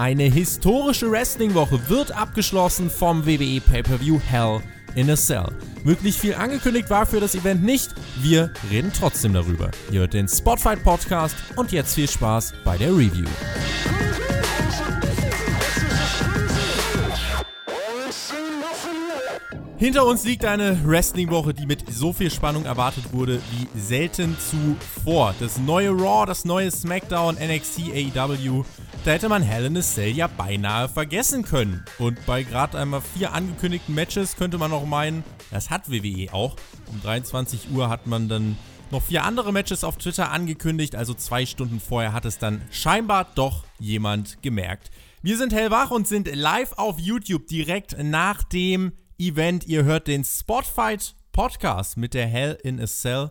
Eine 0.00 0.22
historische 0.22 1.10
Wrestling-Woche 1.10 1.90
wird 1.90 2.12
abgeschlossen 2.12 2.88
vom 2.88 3.26
WWE 3.26 3.60
Pay-Per-View 3.60 4.18
Hell 4.18 4.62
in 4.94 5.10
a 5.10 5.14
Cell. 5.14 5.52
Wirklich 5.84 6.18
viel 6.18 6.34
angekündigt 6.34 6.88
war 6.88 7.04
für 7.04 7.20
das 7.20 7.34
Event 7.34 7.62
nicht. 7.62 7.90
Wir 8.18 8.50
reden 8.70 8.92
trotzdem 8.98 9.34
darüber. 9.34 9.70
Ihr 9.92 10.00
hört 10.00 10.14
den 10.14 10.26
Spotfight 10.26 10.82
Podcast 10.82 11.36
und 11.56 11.70
jetzt 11.70 11.96
viel 11.96 12.08
Spaß 12.08 12.54
bei 12.64 12.78
der 12.78 12.96
Review. 12.96 13.26
Hinter 19.80 20.04
uns 20.04 20.24
liegt 20.24 20.44
eine 20.44 20.78
Wrestling-Woche, 20.84 21.54
die 21.54 21.64
mit 21.64 21.90
so 21.90 22.12
viel 22.12 22.30
Spannung 22.30 22.66
erwartet 22.66 23.12
wurde 23.12 23.40
wie 23.50 23.78
selten 23.78 24.36
zuvor. 24.38 25.34
Das 25.40 25.58
neue 25.58 25.90
Raw, 25.90 26.26
das 26.26 26.44
neue 26.44 26.70
SmackDown, 26.70 27.36
NXT, 27.36 27.90
AEW, 28.14 28.64
da 29.04 29.12
hätte 29.12 29.28
man 29.30 29.42
Hell 29.42 29.64
in 29.64 29.76
a 29.76 29.80
Cell 29.80 30.10
ja 30.10 30.26
beinahe 30.26 30.88
vergessen 30.88 31.42
können. 31.42 31.84
Und 31.98 32.24
bei 32.26 32.42
gerade 32.42 32.78
einmal 32.78 33.00
vier 33.00 33.32
angekündigten 33.32 33.94
Matches 33.94 34.36
könnte 34.36 34.58
man 34.58 34.72
auch 34.72 34.84
meinen, 34.84 35.24
das 35.50 35.70
hat 35.70 35.90
WWE 35.90 36.32
auch. 36.32 36.56
Um 36.86 37.00
23 37.00 37.70
Uhr 37.70 37.88
hat 37.88 38.06
man 38.06 38.28
dann 38.28 38.56
noch 38.90 39.02
vier 39.02 39.24
andere 39.24 39.52
Matches 39.52 39.84
auf 39.84 39.96
Twitter 39.96 40.30
angekündigt, 40.30 40.96
also 40.96 41.14
zwei 41.14 41.46
Stunden 41.46 41.80
vorher 41.80 42.12
hat 42.12 42.24
es 42.24 42.38
dann 42.38 42.60
scheinbar 42.70 43.28
doch 43.34 43.64
jemand 43.78 44.42
gemerkt. 44.42 44.90
Wir 45.22 45.38
sind 45.38 45.52
hellwach 45.52 45.90
und 45.90 46.06
sind 46.06 46.34
live 46.34 46.72
auf 46.76 46.98
YouTube 46.98 47.46
direkt 47.46 47.96
nach 48.02 48.42
dem 48.42 48.92
Event. 49.18 49.66
Ihr 49.66 49.84
hört 49.84 50.08
den 50.08 50.24
Spotfight 50.24 51.14
Podcast 51.32 51.96
mit 51.96 52.14
der 52.14 52.26
Hell 52.26 52.58
in 52.62 52.80
a 52.80 52.86
Cell 52.86 53.30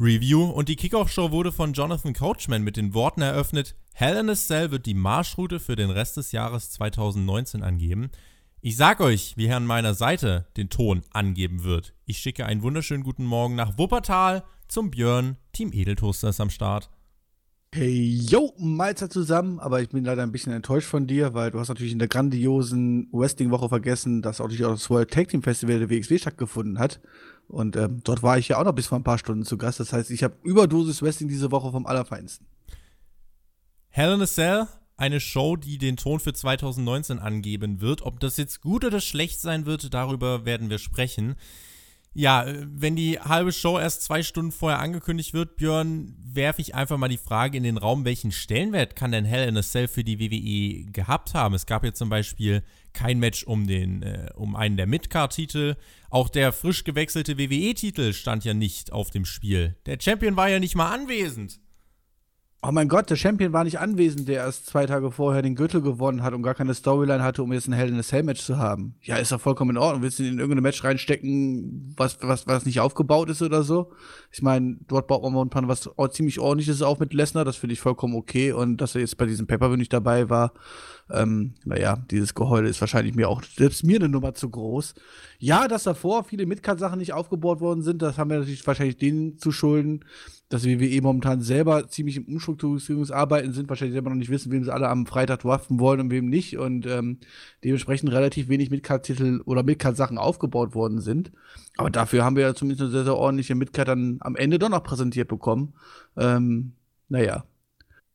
Review 0.00 0.46
und 0.46 0.68
die 0.68 0.74
Kickoff-Show 0.74 1.30
wurde 1.30 1.52
von 1.52 1.72
Jonathan 1.72 2.14
Coachman 2.14 2.64
mit 2.64 2.76
den 2.76 2.94
Worten 2.94 3.22
eröffnet: 3.22 3.76
Hell 3.92 4.16
in 4.16 4.28
a 4.28 4.34
Cell 4.34 4.72
wird 4.72 4.86
die 4.86 4.94
Marschroute 4.94 5.60
für 5.60 5.76
den 5.76 5.90
Rest 5.90 6.16
des 6.16 6.32
Jahres 6.32 6.70
2019 6.72 7.62
angeben. 7.62 8.10
Ich 8.60 8.76
sag 8.76 9.00
euch, 9.00 9.36
wie 9.36 9.46
er 9.46 9.56
an 9.56 9.66
meiner 9.66 9.94
Seite 9.94 10.46
den 10.56 10.68
Ton 10.68 11.02
angeben 11.12 11.62
wird. 11.62 11.94
Ich 12.06 12.18
schicke 12.18 12.44
einen 12.44 12.62
wunderschönen 12.62 13.04
guten 13.04 13.24
Morgen 13.24 13.54
nach 13.54 13.78
Wuppertal 13.78 14.42
zum 14.66 14.90
Björn. 14.90 15.36
Team 15.52 15.70
Edeltoaster 15.72 16.30
ist 16.30 16.40
am 16.40 16.50
Start. 16.50 16.90
Hey, 17.72 18.20
yo, 18.28 18.52
Malzer 18.58 19.10
zusammen, 19.10 19.60
aber 19.60 19.80
ich 19.80 19.90
bin 19.90 20.04
leider 20.04 20.22
ein 20.22 20.32
bisschen 20.32 20.52
enttäuscht 20.52 20.88
von 20.88 21.06
dir, 21.06 21.34
weil 21.34 21.50
du 21.50 21.60
hast 21.60 21.68
natürlich 21.68 21.92
in 21.92 21.98
der 21.98 22.08
grandiosen 22.08 23.08
Wrestling-Woche 23.12 23.68
vergessen, 23.68 24.22
dass 24.22 24.40
auch 24.40 24.48
das 24.48 24.90
World 24.90 25.10
Tag 25.10 25.28
Team 25.28 25.42
Festival 25.42 25.78
der 25.78 25.90
WXW 25.90 26.18
stattgefunden 26.18 26.78
hat. 26.78 27.00
Und 27.48 27.76
ähm, 27.76 28.00
dort 28.04 28.22
war 28.22 28.38
ich 28.38 28.48
ja 28.48 28.58
auch 28.58 28.64
noch 28.64 28.72
bis 28.72 28.86
vor 28.86 28.98
ein 28.98 29.04
paar 29.04 29.18
Stunden 29.18 29.44
zu 29.44 29.58
Gast. 29.58 29.80
Das 29.80 29.92
heißt, 29.92 30.10
ich 30.10 30.22
habe 30.22 30.36
Überdosis 30.42 31.02
Wrestling 31.02 31.28
diese 31.28 31.50
Woche 31.50 31.70
vom 31.70 31.86
Allerfeinsten. 31.86 32.46
Hell 33.88 34.14
in 34.14 34.22
a 34.22 34.26
Cell, 34.26 34.66
eine 34.96 35.20
Show, 35.20 35.56
die 35.56 35.78
den 35.78 35.96
Ton 35.96 36.20
für 36.20 36.32
2019 36.32 37.18
angeben 37.18 37.80
wird. 37.80 38.02
Ob 38.02 38.20
das 38.20 38.36
jetzt 38.36 38.60
gut 38.60 38.84
oder 38.84 39.00
schlecht 39.00 39.40
sein 39.40 39.66
wird, 39.66 39.94
darüber 39.94 40.44
werden 40.44 40.70
wir 40.70 40.78
sprechen. 40.78 41.36
Ja, 42.16 42.46
wenn 42.46 42.94
die 42.94 43.18
halbe 43.18 43.50
Show 43.50 43.76
erst 43.76 44.02
zwei 44.02 44.22
Stunden 44.22 44.52
vorher 44.52 44.78
angekündigt 44.78 45.34
wird, 45.34 45.56
Björn, 45.56 46.14
werfe 46.24 46.60
ich 46.60 46.74
einfach 46.74 46.96
mal 46.96 47.08
die 47.08 47.18
Frage 47.18 47.56
in 47.56 47.64
den 47.64 47.76
Raum, 47.76 48.04
welchen 48.04 48.30
Stellenwert 48.30 48.94
kann 48.94 49.10
denn 49.10 49.24
Hell 49.24 49.48
in 49.48 49.56
a 49.56 49.62
Cell 49.62 49.88
für 49.88 50.04
die 50.04 50.20
WWE 50.20 50.90
gehabt 50.92 51.34
haben? 51.34 51.54
Es 51.54 51.66
gab 51.66 51.82
jetzt 51.82 51.98
zum 51.98 52.08
Beispiel 52.08 52.62
kein 52.92 53.18
Match 53.18 53.42
um, 53.44 53.66
den, 53.66 54.02
äh, 54.02 54.30
um 54.36 54.54
einen 54.54 54.76
der 54.76 54.86
Midcard-Titel. 54.86 55.74
Auch 56.08 56.28
der 56.28 56.52
frisch 56.52 56.84
gewechselte 56.84 57.36
WWE-Titel 57.36 58.12
stand 58.12 58.44
ja 58.44 58.54
nicht 58.54 58.92
auf 58.92 59.10
dem 59.10 59.24
Spiel. 59.24 59.74
Der 59.86 59.98
Champion 60.00 60.36
war 60.36 60.48
ja 60.48 60.60
nicht 60.60 60.76
mal 60.76 60.92
anwesend. 60.94 61.58
Oh 62.66 62.72
mein 62.72 62.88
Gott, 62.88 63.10
der 63.10 63.16
Champion 63.16 63.52
war 63.52 63.64
nicht 63.64 63.78
anwesend, 63.78 64.26
der 64.26 64.36
erst 64.36 64.64
zwei 64.64 64.86
Tage 64.86 65.10
vorher 65.10 65.42
den 65.42 65.54
Gürtel 65.54 65.82
gewonnen 65.82 66.22
hat 66.22 66.32
und 66.32 66.42
gar 66.42 66.54
keine 66.54 66.72
Storyline 66.72 67.22
hatte, 67.22 67.42
um 67.42 67.52
jetzt 67.52 67.68
ein 67.68 67.74
Hell 67.74 67.90
in 67.90 67.98
a 67.98 68.02
Cell 68.02 68.22
Match 68.22 68.40
zu 68.40 68.56
haben. 68.56 68.94
Ja, 69.02 69.16
ist 69.16 69.32
doch 69.32 69.40
vollkommen 69.40 69.72
in 69.72 69.76
Ordnung. 69.76 70.00
Willst 70.00 70.18
du 70.18 70.22
ihn 70.22 70.32
in 70.32 70.38
irgendein 70.38 70.62
Match 70.62 70.82
reinstecken, 70.82 71.92
was, 71.94 72.16
was, 72.22 72.46
was 72.46 72.64
nicht 72.64 72.80
aufgebaut 72.80 73.28
ist 73.28 73.42
oder 73.42 73.64
so? 73.64 73.92
Ich 74.34 74.42
meine, 74.42 74.78
dort 74.88 75.06
baut 75.06 75.22
man 75.22 75.32
momentan 75.32 75.68
was 75.68 75.88
ziemlich 76.10 76.40
ordentliches 76.40 76.82
auf 76.82 76.98
mit 76.98 77.14
Lesnar, 77.14 77.44
das 77.44 77.54
finde 77.54 77.74
ich 77.74 77.80
vollkommen 77.80 78.16
okay. 78.16 78.50
Und 78.50 78.78
dass 78.78 78.96
er 78.96 79.00
jetzt 79.00 79.16
bei 79.16 79.26
diesem 79.26 79.46
Pepper 79.46 79.76
nicht 79.76 79.92
dabei 79.92 80.28
war, 80.28 80.52
ähm, 81.08 81.54
naja, 81.64 82.04
dieses 82.10 82.34
Geheule 82.34 82.68
ist 82.68 82.80
wahrscheinlich 82.80 83.14
mir 83.14 83.28
auch, 83.28 83.44
selbst 83.44 83.84
mir 83.84 83.94
eine 83.94 84.08
Nummer 84.08 84.34
zu 84.34 84.50
groß. 84.50 84.94
Ja, 85.38 85.68
dass 85.68 85.84
davor 85.84 86.24
viele 86.24 86.46
Midcard-Sachen 86.46 86.98
nicht 86.98 87.12
aufgebaut 87.12 87.60
worden 87.60 87.82
sind, 87.82 88.02
das 88.02 88.18
haben 88.18 88.28
wir 88.28 88.40
natürlich 88.40 88.66
wahrscheinlich 88.66 88.96
denen 88.96 89.38
zu 89.38 89.52
schulden, 89.52 90.04
dass 90.48 90.64
wir 90.64 90.80
eh 90.80 91.00
momentan 91.00 91.40
selber 91.40 91.86
ziemlich 91.86 92.16
im 92.16 92.24
Umstrukturierungsarbeiten 92.24 93.52
sind, 93.52 93.68
wahrscheinlich 93.68 93.92
selber 93.92 94.10
noch 94.10 94.16
nicht 94.16 94.30
wissen, 94.30 94.50
wem 94.50 94.64
sie 94.64 94.74
alle 94.74 94.88
am 94.88 95.06
Freitag 95.06 95.42
draften 95.42 95.78
wollen 95.78 96.00
und 96.00 96.10
wem 96.10 96.28
nicht 96.28 96.58
und 96.58 96.86
ähm, 96.86 97.18
dementsprechend 97.62 98.10
relativ 98.10 98.48
wenig 98.48 98.70
Midcard-Titel 98.70 99.42
oder 99.44 99.62
Midcard-Sachen 99.62 100.18
aufgebaut 100.18 100.74
worden 100.74 101.00
sind. 101.00 101.30
Aber 101.76 101.90
dafür 101.90 102.24
haben 102.24 102.36
wir 102.36 102.44
ja 102.44 102.54
zumindest 102.54 102.82
eine 102.82 102.90
sehr, 102.90 103.04
sehr 103.04 103.16
ordentliche 103.16 103.54
Midcard 103.54 103.88
dann 103.88 104.18
am 104.20 104.36
Ende 104.36 104.58
doch 104.58 104.68
noch 104.68 104.84
präsentiert 104.84 105.28
bekommen. 105.28 105.74
Ähm, 106.16 106.74
naja, 107.08 107.44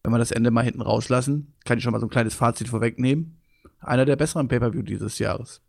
wenn 0.03 0.11
wir 0.11 0.17
das 0.17 0.31
Ende 0.31 0.51
mal 0.51 0.63
hinten 0.63 0.81
rauslassen, 0.81 1.53
kann 1.65 1.77
ich 1.77 1.83
schon 1.83 1.91
mal 1.91 1.99
so 1.99 2.07
ein 2.07 2.11
kleines 2.11 2.35
Fazit 2.35 2.69
vorwegnehmen. 2.69 3.37
Einer 3.79 4.05
der 4.05 4.15
besseren 4.15 4.47
Pay-Per-View 4.47 4.83
dieses 4.83 5.19
Jahres. 5.19 5.61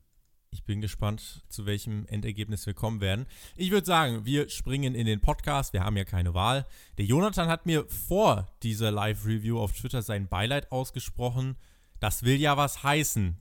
Ich 0.52 0.64
bin 0.64 0.80
gespannt, 0.80 1.44
zu 1.48 1.64
welchem 1.64 2.06
Endergebnis 2.06 2.66
wir 2.66 2.74
kommen 2.74 3.00
werden. 3.00 3.26
Ich 3.56 3.70
würde 3.70 3.86
sagen, 3.86 4.24
wir 4.24 4.48
springen 4.48 4.96
in 4.96 5.06
den 5.06 5.20
Podcast. 5.20 5.72
Wir 5.72 5.84
haben 5.84 5.96
ja 5.96 6.04
keine 6.04 6.34
Wahl. 6.34 6.66
Der 6.98 7.04
Jonathan 7.04 7.48
hat 7.48 7.66
mir 7.66 7.86
vor 7.86 8.48
dieser 8.64 8.90
Live-Review 8.90 9.60
auf 9.60 9.72
Twitter 9.72 10.02
sein 10.02 10.26
Beileid 10.26 10.72
ausgesprochen. 10.72 11.56
Das 12.00 12.22
will 12.22 12.40
ja 12.40 12.56
was 12.56 12.82
heißen. 12.82 13.36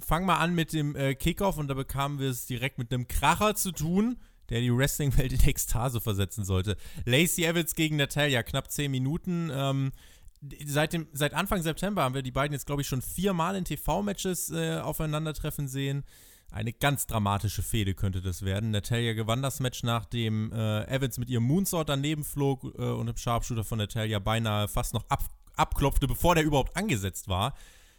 Fang 0.00 0.26
mal 0.26 0.36
an 0.36 0.54
mit 0.54 0.72
dem 0.72 0.94
äh, 0.94 1.14
Kickoff 1.14 1.56
und 1.56 1.68
da 1.68 1.74
bekamen 1.74 2.18
wir 2.18 2.28
es 2.28 2.46
direkt 2.46 2.78
mit 2.78 2.92
einem 2.92 3.08
Kracher 3.08 3.54
zu 3.54 3.72
tun, 3.72 4.18
der 4.50 4.60
die 4.60 4.74
Wrestling-Welt 4.74 5.32
in 5.32 5.40
Ekstase 5.40 6.00
versetzen 6.00 6.44
sollte. 6.44 6.76
Lacey 7.04 7.44
Evans 7.44 7.74
gegen 7.74 7.96
Natalia, 7.96 8.42
knapp 8.42 8.70
10 8.70 8.90
Minuten. 8.90 9.50
Ähm, 9.52 9.92
seit, 10.64 10.92
dem, 10.92 11.08
seit 11.12 11.34
Anfang 11.34 11.62
September 11.62 12.02
haben 12.02 12.14
wir 12.14 12.22
die 12.22 12.30
beiden 12.30 12.52
jetzt, 12.52 12.66
glaube 12.66 12.82
ich, 12.82 12.88
schon 12.88 13.02
viermal 13.02 13.56
in 13.56 13.64
TV-Matches 13.64 14.50
äh, 14.50 14.78
aufeinandertreffen 14.78 15.66
sehen. 15.66 16.04
Eine 16.52 16.72
ganz 16.72 17.06
dramatische 17.06 17.62
Fehde 17.62 17.94
könnte 17.94 18.20
das 18.20 18.42
werden. 18.42 18.70
Natalia 18.70 19.14
gewann 19.14 19.42
das 19.42 19.58
Match, 19.60 19.82
nachdem 19.82 20.52
äh, 20.52 20.84
Evans 20.84 21.18
mit 21.18 21.28
ihrem 21.28 21.44
Moonsault 21.44 21.88
daneben 21.88 22.24
flog 22.24 22.64
äh, 22.78 22.82
und 22.82 23.08
im 23.08 23.16
Sharpshooter 23.16 23.64
von 23.64 23.78
Natalia 23.78 24.18
beinahe 24.20 24.68
fast 24.68 24.94
noch 24.94 25.04
ab, 25.08 25.24
abklopfte, 25.56 26.06
bevor 26.06 26.34
der 26.34 26.44
überhaupt 26.44 26.76
angesetzt 26.76 27.28
war. 27.28 27.54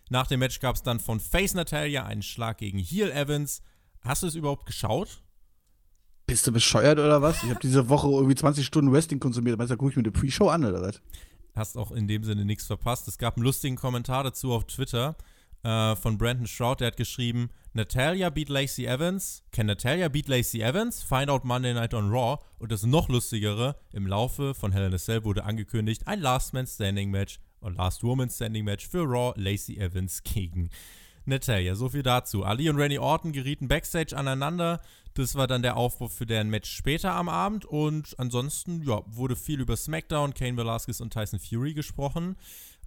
Nach 0.10 0.28
dem 0.28 0.40
Match 0.40 0.60
gab 0.60 0.76
es 0.76 0.84
dann 0.84 1.00
von 1.00 1.20
Face 1.20 1.54
Natalia 1.54 2.06
einen 2.06 2.22
Schlag 2.22 2.60
gegen 2.60 2.80
Heel 2.80 3.12
Evans. 3.12 3.62
Hast 4.02 4.24
du 4.24 4.28
es 4.28 4.36
überhaupt 4.36 4.66
geschaut? 4.66 5.22
Bist 6.26 6.46
du 6.48 6.52
bescheuert 6.52 7.00
oder 7.00 7.22
was? 7.22 7.44
Ich 7.44 7.50
habe 7.50 7.60
diese 7.62 7.90
Woche 7.90 8.08
irgendwie 8.08 8.36
20 8.36 8.66
Stunden 8.66 8.92
Wrestling 8.92 9.20
konsumiert. 9.20 9.58
Meinst 9.58 9.72
du, 9.72 9.78
gucke 9.78 9.92
ich 9.92 9.96
mir 9.96 10.04
eine 10.04 10.12
Pre-Show 10.12 10.50
an 10.50 10.66
oder 10.66 10.82
was? 10.82 11.02
Hast 11.56 11.78
auch 11.78 11.92
in 11.92 12.08
dem 12.08 12.24
Sinne 12.24 12.46
nichts 12.46 12.66
verpasst. 12.66 13.08
Es 13.08 13.18
gab 13.18 13.38
einen 13.38 13.46
lustigen 13.46 13.76
Kommentar 13.76 14.24
dazu 14.24 14.52
auf 14.54 14.66
Twitter 14.68 15.16
äh, 15.64 15.96
von 15.96 16.18
Brandon 16.18 16.48
Shroud, 16.48 16.80
der 16.80 16.88
hat 16.88 16.98
geschrieben: 16.98 17.50
Natalia 17.74 18.30
beat 18.30 18.50
Lacey 18.50 18.86
Evans. 18.86 19.44
Can 19.52 19.68
Natalia 19.68 20.08
beat 20.08 20.28
Lacey 20.28 20.62
Evans? 20.62 21.04
Find 21.04 21.30
out 21.30 21.44
Monday 21.46 21.74
Night 21.74 21.94
on 21.94 22.10
Raw. 22.10 22.38
Und 22.60 22.72
das 22.72 22.84
noch 22.84 23.10
lustigere: 23.10 23.76
Im 23.92 24.08
Laufe 24.08 24.54
von 24.54 24.72
Hell 24.72 24.88
in 24.88 24.94
a 24.94 24.98
Cell 24.98 25.24
wurde 25.24 25.44
angekündigt 25.44 26.08
ein 26.08 26.22
Last 26.22 26.54
Man 26.54 26.68
Standing 26.68 27.12
Match 27.12 27.40
und 27.60 27.78
Last 27.78 28.04
Woman 28.04 28.30
Standing 28.30 28.66
Match 28.66 28.88
für 28.88 29.04
Raw 29.04 29.34
Lacey 29.36 29.78
Evans 29.78 30.24
gegen 30.24 30.70
Natalia. 31.26 31.76
So 31.76 31.90
viel 31.90 32.04
dazu. 32.04 32.44
Ali 32.44 32.70
und 32.70 32.78
Randy 32.78 33.00
Orton 33.00 33.32
gerieten 33.32 33.68
backstage 33.68 34.16
aneinander. 34.16 34.82
Das 35.14 35.36
war 35.36 35.48
dann 35.48 35.62
der 35.62 35.78
Aufbau 35.78 36.08
für 36.08 36.26
deren 36.26 36.50
Match 36.50 36.70
später 36.70 37.14
am 37.14 37.28
Abend. 37.28 37.66
Und 37.66 38.18
ansonsten, 38.20 38.84
ja, 38.84 39.02
wurde 39.08 39.36
viel 39.36 39.60
über 39.60 39.76
SmackDown, 39.76 40.34
Kane 40.34 40.58
Velasquez 40.58 41.02
und 41.02 41.12
Tyson 41.12 41.40
Fury 41.40 41.74
gesprochen. 41.74 42.38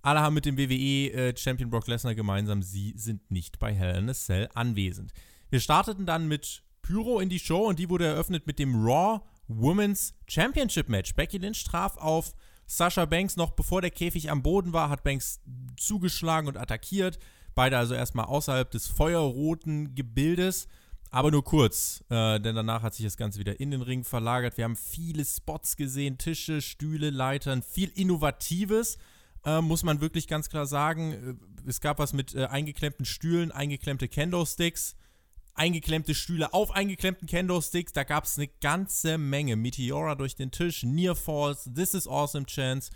Alle 0.03 0.20
haben 0.20 0.34
mit 0.34 0.47
dem 0.47 0.56
WWE-Champion 0.56 1.68
äh, 1.68 1.71
Brock 1.71 1.86
Lesnar 1.86 2.15
gemeinsam, 2.15 2.62
sie 2.62 2.95
sind 2.97 3.30
nicht 3.30 3.59
bei 3.59 3.74
Hell 3.74 3.98
in 3.98 4.09
a 4.09 4.15
Cell 4.15 4.48
anwesend. 4.54 5.12
Wir 5.50 5.60
starteten 5.60 6.06
dann 6.06 6.27
mit 6.27 6.62
Pyro 6.80 7.21
in 7.21 7.28
die 7.28 7.39
Show 7.39 7.68
und 7.68 7.78
die 7.78 7.91
wurde 7.91 8.06
eröffnet 8.06 8.47
mit 8.47 8.59
dem 8.59 8.83
Raw 8.83 9.21
Women's 9.48 10.15
Championship 10.27 10.89
Match. 10.89 11.15
Becky 11.15 11.36
Lynch 11.36 11.65
traf 11.65 11.97
auf 11.98 12.34
Sasha 12.71 13.05
Banks 13.05 13.37
noch 13.37 13.51
bevor 13.51 13.81
der 13.81 13.91
Käfig 13.91 14.31
am 14.31 14.43
Boden 14.43 14.72
war, 14.72 14.91
hat 14.91 15.03
Banks 15.03 15.41
zugeschlagen 15.77 16.49
und 16.49 16.57
attackiert. 16.57 17.19
Beide 17.55 17.77
also 17.77 17.95
erstmal 17.95 18.27
außerhalb 18.27 18.71
des 18.71 18.87
feuerroten 18.87 19.95
Gebildes. 19.95 20.69
Aber 21.11 21.33
nur 21.33 21.43
kurz, 21.43 22.05
äh, 22.09 22.39
denn 22.39 22.55
danach 22.55 22.83
hat 22.83 22.95
sich 22.95 23.05
das 23.05 23.17
Ganze 23.17 23.41
wieder 23.41 23.59
in 23.59 23.72
den 23.72 23.83
Ring 23.83 24.05
verlagert. 24.05 24.57
Wir 24.57 24.65
haben 24.65 24.77
viele 24.77 25.25
Spots 25.25 25.77
gesehen, 25.77 26.19
Tische, 26.19 26.61
Stühle, 26.61 27.11
Leitern, 27.11 27.63
viel 27.63 27.89
Innovatives 27.89 28.97
äh, 29.45 29.61
muss 29.61 29.83
man 29.83 30.01
wirklich 30.01 30.28
ganz 30.28 30.49
klar 30.49 30.67
sagen. 30.67 31.39
Äh, 31.67 31.69
es 31.69 31.81
gab 31.81 31.99
was 31.99 32.13
mit 32.13 32.34
äh, 32.34 32.47
eingeklemmten 32.47 33.05
Stühlen, 33.05 33.53
eingeklemmte 33.53 34.09
Kendo-Sticks, 34.09 34.97
eingeklemmte 35.60 36.15
Stühle 36.15 36.54
auf 36.54 36.71
eingeklemmten 36.71 37.28
Kendo-Sticks. 37.28 37.92
Da 37.92 38.03
gab 38.04 38.24
es 38.24 38.39
eine 38.39 38.48
ganze 38.48 39.18
Menge. 39.18 39.57
Meteora 39.57 40.15
durch 40.15 40.34
den 40.34 40.51
Tisch, 40.51 40.84
Near 40.84 41.15
Falls, 41.15 41.68
This 41.74 41.92
is 41.92 42.09
Awesome 42.09 42.47
Chance. 42.47 42.91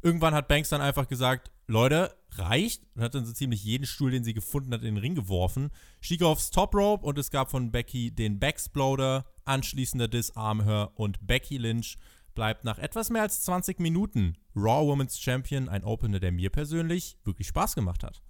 Irgendwann 0.00 0.32
hat 0.32 0.46
Banks 0.46 0.68
dann 0.68 0.80
einfach 0.80 1.08
gesagt, 1.08 1.50
Leute, 1.66 2.14
reicht 2.36 2.84
und 2.94 3.02
hat 3.02 3.16
dann 3.16 3.26
so 3.26 3.32
ziemlich 3.32 3.64
jeden 3.64 3.84
Stuhl, 3.84 4.12
den 4.12 4.22
sie 4.22 4.32
gefunden 4.32 4.72
hat, 4.72 4.82
in 4.82 4.94
den 4.94 4.98
Ring 4.98 5.16
geworfen. 5.16 5.70
Stieg 6.00 6.22
aufs 6.22 6.52
Top 6.52 6.74
Rope 6.76 7.04
und 7.04 7.18
es 7.18 7.32
gab 7.32 7.50
von 7.50 7.72
Becky 7.72 8.12
den 8.12 8.38
Backsploder, 8.38 9.24
anschließender 9.44 10.06
Disarm 10.06 10.62
Her 10.62 10.92
und 10.94 11.26
Becky 11.26 11.58
Lynch 11.58 11.96
bleibt 12.36 12.64
nach 12.64 12.78
etwas 12.78 13.10
mehr 13.10 13.22
als 13.22 13.42
20 13.42 13.80
Minuten 13.80 14.36
Raw 14.54 14.86
Women's 14.86 15.18
Champion, 15.18 15.68
ein 15.68 15.82
Opener, 15.82 16.20
der 16.20 16.30
mir 16.30 16.50
persönlich 16.50 17.16
wirklich 17.24 17.48
Spaß 17.48 17.74
gemacht 17.74 18.04
hat. 18.04 18.22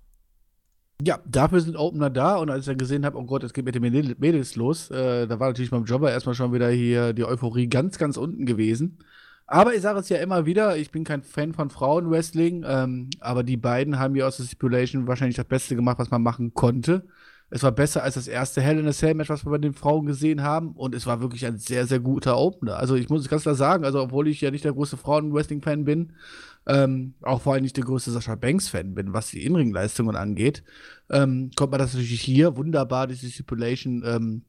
Ja, 1.07 1.19
dafür 1.27 1.61
sind 1.61 1.77
Opener 1.77 2.09
da 2.09 2.37
und 2.37 2.51
als 2.51 2.61
ich 2.61 2.67
dann 2.67 2.79
gesehen 2.79 3.05
habe, 3.05 3.19
oh 3.19 3.25
Gott, 3.25 3.43
es 3.45 3.53
geht 3.53 3.65
mit 3.65 3.75
den 3.75 3.83
Mädels 4.19 4.57
los, 4.57 4.91
äh, 4.91 5.27
da 5.27 5.39
war 5.39 5.49
natürlich 5.49 5.71
beim 5.71 5.85
Jobber 5.85 6.11
erstmal 6.11 6.35
schon 6.35 6.53
wieder 6.53 6.71
hier 6.71 7.13
die 7.13 7.25
Euphorie 7.25 7.69
ganz, 7.69 7.99
ganz 7.99 8.17
unten 8.17 8.47
gewesen. 8.47 8.99
Aber 9.47 9.75
ich 9.75 9.83
sage 9.83 9.99
es 9.99 10.09
ja 10.09 10.19
immer 10.19 10.47
wieder, 10.47 10.77
ich 10.79 10.91
bin 10.91 11.05
kein 11.05 11.23
Fan 11.23 11.53
von 11.53 11.69
Frauenwrestling, 11.69 12.65
ähm, 12.67 13.11
aber 13.21 13.43
die 13.43 13.59
beiden 13.59 13.99
haben 13.99 14.15
hier 14.15 14.27
aus 14.27 14.39
der 14.39 14.45
Stipulation 14.45 15.07
wahrscheinlich 15.07 15.37
das 15.37 15.45
Beste 15.45 15.77
gemacht, 15.77 15.99
was 15.99 16.11
man 16.11 16.23
machen 16.23 16.55
konnte. 16.55 17.05
Es 17.51 17.63
war 17.63 17.73
besser 17.73 18.03
als 18.03 18.15
das 18.15 18.27
erste 18.27 18.63
Hell 18.63 18.79
in 18.79 18.89
a 18.89 18.93
Cell 18.93 19.15
Match, 19.15 19.29
was 19.29 19.45
wir 19.45 19.51
bei 19.51 19.59
den 19.59 19.75
Frauen 19.75 20.07
gesehen 20.07 20.43
haben. 20.43 20.73
Und 20.73 20.95
es 20.95 21.07
war 21.07 21.21
wirklich 21.21 21.45
ein 21.47 21.59
sehr, 21.59 21.87
sehr 21.87 22.01
guter 22.01 22.39
Opener. 22.39 22.79
Also 22.79 22.95
ich 22.97 23.09
muss 23.11 23.21
es 23.21 23.29
ganz 23.29 23.43
klar 23.43 23.55
sagen, 23.55 23.85
also 23.85 24.01
obwohl 24.01 24.29
ich 24.29 24.41
ja 24.41 24.51
nicht 24.51 24.65
der 24.65 24.73
große 24.73 24.97
Frauen-Wrestling-Fan 24.97 25.85
bin, 25.85 26.15
ähm, 26.67 27.15
auch 27.23 27.43
vor 27.43 27.55
allem 27.55 27.63
nicht 27.63 27.77
der 27.77 27.85
größte 27.85 28.11
Sascha 28.11 28.35
Banks-Fan 28.35 28.95
bin, 28.95 29.13
was 29.13 29.31
die 29.31 29.45
Inring-Leistungen 29.45 30.17
angeht, 30.17 30.63
ähm, 31.11 31.51
kommt 31.57 31.73
man 31.73 31.81
das 31.81 31.95
natürlich 31.95 32.23
hier 32.23 32.57
wunderbar, 32.57 33.07
diese 33.07 33.31
Stipulation, 33.31 34.03
ähm, 34.07 34.43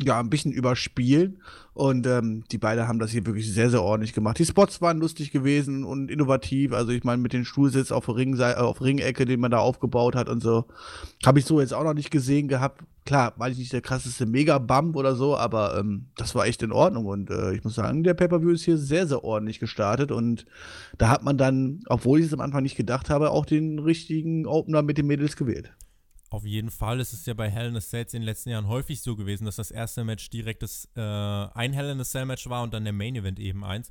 ja, 0.00 0.20
ein 0.20 0.30
bisschen 0.30 0.52
überspielen. 0.52 1.42
Und 1.74 2.06
ähm, 2.06 2.44
die 2.50 2.58
beiden 2.58 2.88
haben 2.88 2.98
das 2.98 3.10
hier 3.10 3.24
wirklich 3.26 3.52
sehr, 3.52 3.70
sehr 3.70 3.82
ordentlich 3.82 4.12
gemacht. 4.12 4.38
Die 4.38 4.44
Spots 4.44 4.80
waren 4.80 4.98
lustig 4.98 5.30
gewesen 5.30 5.84
und 5.84 6.10
innovativ. 6.10 6.72
Also 6.72 6.90
ich 6.90 7.04
meine, 7.04 7.22
mit 7.22 7.32
den 7.32 7.44
Stuhlsitz 7.44 7.92
auf, 7.92 8.08
Ring, 8.08 8.40
auf 8.40 8.80
Ringecke, 8.80 9.24
den 9.24 9.40
man 9.40 9.50
da 9.50 9.58
aufgebaut 9.58 10.16
hat 10.16 10.28
und 10.28 10.40
so, 10.40 10.66
habe 11.24 11.38
ich 11.38 11.44
so 11.44 11.60
jetzt 11.60 11.74
auch 11.74 11.84
noch 11.84 11.94
nicht 11.94 12.10
gesehen 12.10 12.48
gehabt. 12.48 12.82
Klar, 13.06 13.32
war 13.36 13.48
ich 13.48 13.58
nicht 13.58 13.72
der 13.72 13.80
krasseste 13.80 14.26
Mega-Bump 14.26 14.94
oder 14.96 15.14
so, 15.14 15.36
aber 15.36 15.78
ähm, 15.78 16.06
das 16.16 16.34
war 16.34 16.46
echt 16.46 16.62
in 16.62 16.72
Ordnung. 16.72 17.06
Und 17.06 17.30
äh, 17.30 17.54
ich 17.54 17.64
muss 17.64 17.74
sagen, 17.74 18.02
der 18.02 18.14
Pay-Per-View 18.14 18.50
ist 18.50 18.64
hier 18.64 18.76
sehr, 18.76 19.06
sehr 19.06 19.24
ordentlich 19.24 19.60
gestartet. 19.60 20.12
Und 20.12 20.46
da 20.98 21.08
hat 21.08 21.22
man 21.22 21.38
dann, 21.38 21.80
obwohl 21.86 22.20
ich 22.20 22.26
es 22.26 22.32
am 22.32 22.40
Anfang 22.40 22.64
nicht 22.64 22.76
gedacht 22.76 23.08
habe, 23.08 23.30
auch 23.30 23.46
den 23.46 23.78
richtigen 23.78 24.46
Opener 24.46 24.82
mit 24.82 24.98
den 24.98 25.06
Mädels 25.06 25.36
gewählt. 25.36 25.72
Auf 26.30 26.44
jeden 26.44 26.70
Fall. 26.70 27.00
Es 27.00 27.12
ist 27.12 27.26
ja 27.26 27.34
bei 27.34 27.48
Hell 27.48 27.68
in 27.68 27.76
a 27.76 27.80
Cell 27.80 28.02
in 28.02 28.20
den 28.20 28.22
letzten 28.22 28.50
Jahren 28.50 28.68
häufig 28.68 29.00
so 29.00 29.16
gewesen, 29.16 29.46
dass 29.46 29.56
das 29.56 29.70
erste 29.70 30.04
Match 30.04 30.28
direkt 30.28 30.62
das, 30.62 30.88
äh, 30.94 31.00
ein 31.00 31.72
Hell 31.72 31.90
in 31.90 32.00
a 32.00 32.04
Cell 32.04 32.26
Match 32.26 32.48
war 32.48 32.62
und 32.62 32.74
dann 32.74 32.84
der 32.84 32.92
Main 32.92 33.16
Event 33.16 33.38
eben 33.38 33.64
eins. 33.64 33.90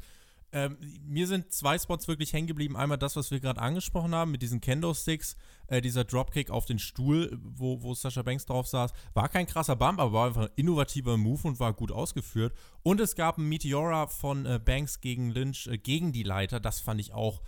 Ähm, 0.53 0.77
mir 1.05 1.27
sind 1.27 1.51
zwei 1.51 1.77
Spots 1.77 2.07
wirklich 2.07 2.31
hängen 2.31 2.47
geblieben. 2.47 2.77
Einmal 2.77 2.97
das, 2.97 3.15
was 3.15 3.31
wir 3.31 3.39
gerade 3.39 3.59
angesprochen 3.59 4.15
haben, 4.15 4.31
mit 4.31 4.41
diesen 4.41 4.61
Kendo-Sticks, 4.61 5.35
äh, 5.67 5.81
dieser 5.81 6.05
Dropkick 6.05 6.49
auf 6.51 6.65
den 6.65 6.79
Stuhl, 6.79 7.37
wo, 7.43 7.81
wo 7.81 7.93
Sascha 7.93 8.21
Banks 8.21 8.45
drauf 8.45 8.67
saß. 8.67 8.93
War 9.13 9.27
kein 9.27 9.45
krasser 9.45 9.75
Bump, 9.75 9.99
aber 9.99 10.13
war 10.13 10.27
einfach 10.27 10.43
ein 10.43 10.53
innovativer 10.55 11.17
Move 11.17 11.49
und 11.49 11.59
war 11.59 11.73
gut 11.73 11.91
ausgeführt. 11.91 12.53
Und 12.81 13.01
es 13.01 13.15
gab 13.15 13.37
ein 13.37 13.49
Meteora 13.49 14.07
von 14.07 14.45
äh, 14.45 14.59
Banks 14.63 15.01
gegen 15.01 15.31
Lynch 15.31 15.67
äh, 15.67 15.77
gegen 15.77 16.13
die 16.13 16.23
Leiter. 16.23 16.61
Das 16.61 16.79
fand 16.79 17.01
ich 17.01 17.13
auch 17.13 17.41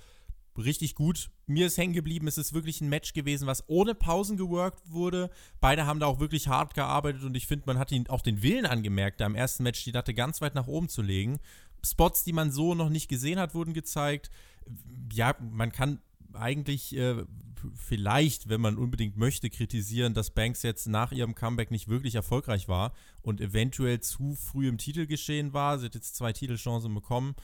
richtig 0.58 0.96
gut. 0.96 1.30
Mir 1.48 1.68
ist 1.68 1.78
hängen 1.78 1.94
geblieben, 1.94 2.28
es 2.28 2.38
ist 2.38 2.54
wirklich 2.54 2.82
ein 2.82 2.90
Match 2.90 3.14
gewesen, 3.14 3.48
was 3.48 3.68
ohne 3.68 3.96
Pausen 3.96 4.38
geworkt 4.38 4.82
wurde. 4.92 5.30
Beide 5.60 5.86
haben 5.86 6.00
da 6.00 6.06
auch 6.06 6.20
wirklich 6.20 6.48
hart 6.48 6.74
gearbeitet 6.74 7.24
und 7.24 7.36
ich 7.36 7.48
finde, 7.48 7.66
man 7.68 7.80
hat 7.80 7.92
ihnen 7.92 8.08
auch 8.08 8.22
den 8.22 8.42
Willen 8.42 8.66
angemerkt, 8.66 9.22
da 9.22 9.26
im 9.26 9.36
ersten 9.36 9.64
Match 9.64 9.84
die 9.84 9.92
Latte 9.92 10.14
ganz 10.14 10.42
weit 10.42 10.56
nach 10.56 10.68
oben 10.68 10.90
zu 10.90 11.02
legen. 11.02 11.40
Spots, 11.84 12.24
die 12.24 12.34
man 12.34 12.52
so 12.52 12.76
noch 12.76 12.90
nicht 12.90 13.08
gesehen 13.08 13.40
hat, 13.40 13.56
wurden 13.56 13.74
gezeigt. 13.74 14.30
Ja, 15.14 15.36
man 15.40 15.72
kann 15.72 16.00
eigentlich 16.34 16.96
äh, 16.96 17.24
vielleicht, 17.76 18.50
wenn 18.50 18.62
man 18.62 18.78
unbedingt 18.78 19.18
möchte, 19.18 19.50
kritisieren, 19.50 20.14
dass 20.14 20.32
Banks 20.32 20.64
jetzt 20.64 20.88
nach 20.88 21.12
ihrem 21.12 21.36
Comeback 21.36 21.72
nicht 21.72 21.88
wirklich 21.88 22.16
erfolgreich 22.16 22.68
war 22.68 22.94
und 23.22 23.42
eventuell 23.42 24.00
zu 24.02 24.36
früh 24.36 24.68
im 24.68 24.78
Titel 24.78 25.08
geschehen 25.08 25.54
war. 25.54 25.80
Sie 25.80 25.86
hat 25.86 25.96
jetzt 25.96 26.16
zwei 26.16 26.34
Titelchancen 26.34 26.94
bekommen 26.94 27.36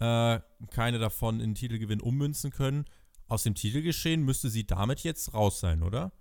äh, 0.00 0.40
keine 0.70 0.98
davon 0.98 1.40
in 1.40 1.54
Titelgewinn 1.54 2.00
ummünzen 2.00 2.50
können. 2.50 2.84
Aus 3.26 3.42
dem 3.42 3.54
Titelgeschehen 3.54 4.22
müsste 4.22 4.48
sie 4.48 4.66
damit 4.66 5.00
jetzt 5.00 5.34
raus 5.34 5.60
sein, 5.60 5.82
oder? 5.82 6.12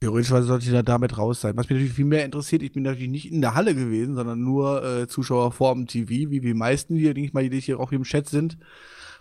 Theoretisch 0.00 0.30
sollte 0.30 0.64
sie 0.64 0.72
da 0.72 0.82
damit 0.82 1.16
raus 1.16 1.40
sein. 1.40 1.56
Was 1.56 1.68
mich 1.68 1.76
natürlich 1.76 1.92
viel 1.92 2.04
mehr 2.04 2.24
interessiert, 2.24 2.62
ich 2.62 2.72
bin 2.72 2.82
natürlich 2.82 3.08
nicht 3.08 3.30
in 3.30 3.40
der 3.40 3.54
Halle 3.54 3.72
gewesen, 3.72 4.16
sondern 4.16 4.42
nur 4.42 4.84
äh, 4.84 5.06
Zuschauer 5.06 5.52
vor 5.52 5.72
dem 5.74 5.86
TV, 5.86 6.30
wie 6.30 6.40
die 6.40 6.54
meisten 6.54 6.96
hier, 6.96 7.14
denke 7.14 7.28
ich 7.28 7.34
mal, 7.34 7.48
die 7.48 7.60
hier 7.60 7.78
auch 7.78 7.90
hier 7.90 7.98
im 7.98 8.04
Chat 8.04 8.28
sind. 8.28 8.58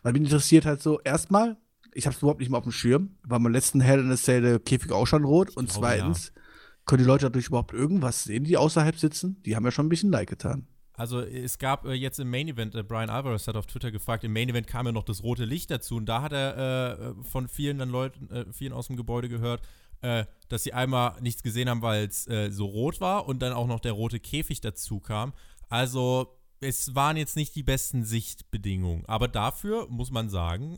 Weil 0.02 0.14
mich 0.14 0.24
interessiert 0.24 0.66
halt 0.66 0.82
so, 0.82 1.00
erstmal, 1.02 1.58
ich 1.94 2.08
habe 2.08 2.16
es 2.16 2.22
überhaupt 2.24 2.40
nicht 2.40 2.50
mehr 2.50 2.58
auf 2.58 2.64
dem 2.64 2.72
Schirm, 2.72 3.12
weil 3.22 3.40
beim 3.40 3.52
letzten 3.52 3.80
Hell 3.80 4.00
in 4.00 4.10
the 4.10 4.22
Cell 4.22 4.42
der 4.42 4.58
Käfig 4.58 4.92
auch 4.92 5.06
schon 5.06 5.24
rot. 5.24 5.50
Und 5.50 5.70
glaube, 5.70 5.86
zweitens, 5.86 6.32
ja. 6.36 6.42
können 6.88 7.04
die 7.04 7.08
Leute 7.08 7.26
dadurch 7.26 7.48
überhaupt 7.48 7.74
irgendwas 7.74 8.24
sehen, 8.24 8.44
die 8.44 8.58
außerhalb 8.58 8.98
sitzen? 8.98 9.40
Die 9.46 9.56
haben 9.56 9.66
ja 9.66 9.72
schon 9.72 9.86
ein 9.86 9.90
bisschen 9.90 10.12
Like 10.12 10.30
getan. 10.30 10.66
Also 11.02 11.22
es 11.22 11.58
gab 11.58 11.88
äh, 11.88 11.94
jetzt 11.94 12.20
im 12.20 12.30
Main 12.30 12.48
Event, 12.48 12.76
äh, 12.76 12.84
Brian 12.84 13.10
Alvarez 13.10 13.48
hat 13.48 13.56
auf 13.56 13.66
Twitter 13.66 13.90
gefragt, 13.90 14.24
im 14.24 14.34
Main 14.34 14.50
Event 14.50 14.68
kam 14.68 14.86
ja 14.86 14.92
noch 14.92 15.04
das 15.04 15.24
rote 15.24 15.46
Licht 15.46 15.72
dazu 15.72 15.96
und 15.96 16.06
da 16.06 16.22
hat 16.22 16.32
er 16.32 17.00
äh, 17.00 17.06
äh 17.10 17.14
von 17.24 17.48
vielen 17.48 17.80
dann 17.80 17.90
Leuten, 17.90 18.30
äh, 18.30 18.46
vielen 18.54 18.72
aus 18.72 18.86
dem 18.86 18.98
Gebäude 18.98 19.28
gehört, 19.28 19.64
äh, 20.02 20.26
dass 20.48 20.62
sie 20.62 20.74
einmal 20.74 21.20
nichts 21.20 21.42
gesehen 21.42 21.70
haben, 21.70 21.82
weil 21.82 22.06
es 22.06 22.30
so 22.56 22.66
rot 22.66 23.02
war 23.02 23.28
und 23.28 23.42
dann 23.42 23.52
auch 23.52 23.66
noch 23.66 23.80
der 23.80 23.94
rote 23.94 24.20
Käfig 24.20 24.62
dazu 24.62 25.00
kam. 25.00 25.34
Also 25.70 26.38
es 26.60 26.94
waren 26.94 27.18
jetzt 27.18 27.36
nicht 27.36 27.56
die 27.56 27.64
besten 27.64 28.06
Sichtbedingungen, 28.06 29.04
aber 29.08 29.28
dafür 29.28 29.88
muss 29.90 30.12
man 30.12 30.30
sagen, 30.30 30.78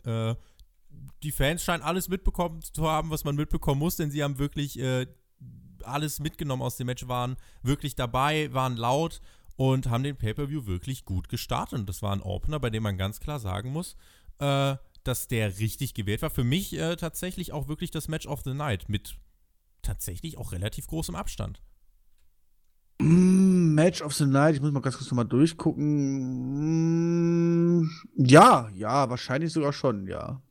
die 1.22 1.32
Fans 1.32 1.64
scheinen 1.64 1.84
alles 1.84 2.08
mitbekommen 2.08 2.62
zu 2.62 2.88
haben, 2.88 3.10
was 3.10 3.26
man 3.26 3.36
mitbekommen 3.36 3.80
muss, 3.80 3.98
denn 3.98 4.12
sie 4.12 4.24
haben 4.24 4.38
wirklich 4.38 4.80
alles 5.84 6.20
mitgenommen 6.20 6.62
aus 6.62 6.78
dem 6.78 6.88
Match, 6.88 7.08
waren 7.08 7.36
wirklich 7.62 7.96
dabei, 7.96 8.54
waren 8.54 8.78
laut 8.78 9.20
und 9.56 9.90
haben 9.90 10.04
den 10.04 10.16
Pay-Per-View 10.16 10.66
wirklich 10.66 11.06
gut 11.06 11.30
gestartet. 11.30 11.80
Und 11.80 11.90
das 11.90 12.02
war 12.02 12.12
ein 12.14 12.22
Opener, 12.22 12.60
bei 12.60 12.70
dem 12.70 12.84
man 12.84 12.98
ganz 12.98 13.20
klar 13.20 13.40
sagen 13.40 13.72
muss, 13.72 13.96
äh, 14.40 14.76
dass 15.04 15.28
der 15.28 15.60
richtig 15.60 15.94
gewählt 15.94 16.22
war. 16.22 16.30
Für 16.30 16.44
mich 16.44 16.74
äh, 16.78 16.96
tatsächlich 16.96 17.52
auch 17.52 17.68
wirklich 17.68 17.92
das 17.92 18.08
Match 18.08 18.28
of 18.28 18.42
the 18.44 18.54
Night 18.54 18.90
mit 18.90 19.16
tatsächlich 19.82 20.38
auch 20.38 20.52
relativ 20.52 20.88
großem 20.88 21.16
Abstand. 21.16 21.62
Mm, 23.00 23.74
Match 23.74 24.02
of 24.02 24.14
the 24.14 24.26
Night, 24.26 24.56
ich 24.56 24.62
muss 24.62 24.72
mal 24.72 24.80
ganz 24.80 24.98
kurz 24.98 25.12
nochmal 25.12 25.26
durchgucken. 25.26 25.84
Mm, 27.80 27.90
ja, 28.16 28.70
ja, 28.74 29.10
wahrscheinlich 29.10 29.52
sogar 29.52 29.74
schon, 29.74 30.08
ja. 30.08 30.42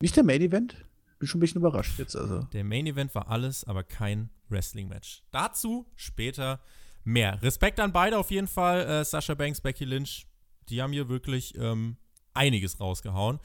Nicht 0.00 0.16
der 0.16 0.24
Main 0.24 0.40
Event? 0.40 0.76
Bin 1.18 1.26
schon 1.26 1.38
ein 1.38 1.40
bisschen 1.40 1.60
überrascht 1.60 1.98
jetzt 1.98 2.14
also. 2.14 2.42
Der 2.52 2.62
Main 2.62 2.86
Event 2.86 3.14
war 3.14 3.28
alles, 3.28 3.64
aber 3.64 3.82
kein 3.82 4.30
Wrestling-Match. 4.48 5.24
Dazu 5.32 5.86
später 5.96 6.60
mehr. 7.04 7.40
Respekt 7.42 7.80
an 7.80 7.92
beide 7.92 8.18
auf 8.18 8.30
jeden 8.30 8.48
Fall. 8.48 8.86
Äh, 8.86 9.04
Sascha 9.04 9.34
Banks, 9.34 9.60
Becky 9.60 9.84
Lynch, 9.84 10.26
die 10.68 10.82
haben 10.82 10.92
hier 10.92 11.08
wirklich 11.08 11.54
ähm, 11.56 11.96
einiges 12.34 12.80
rausgehauen. 12.80 13.38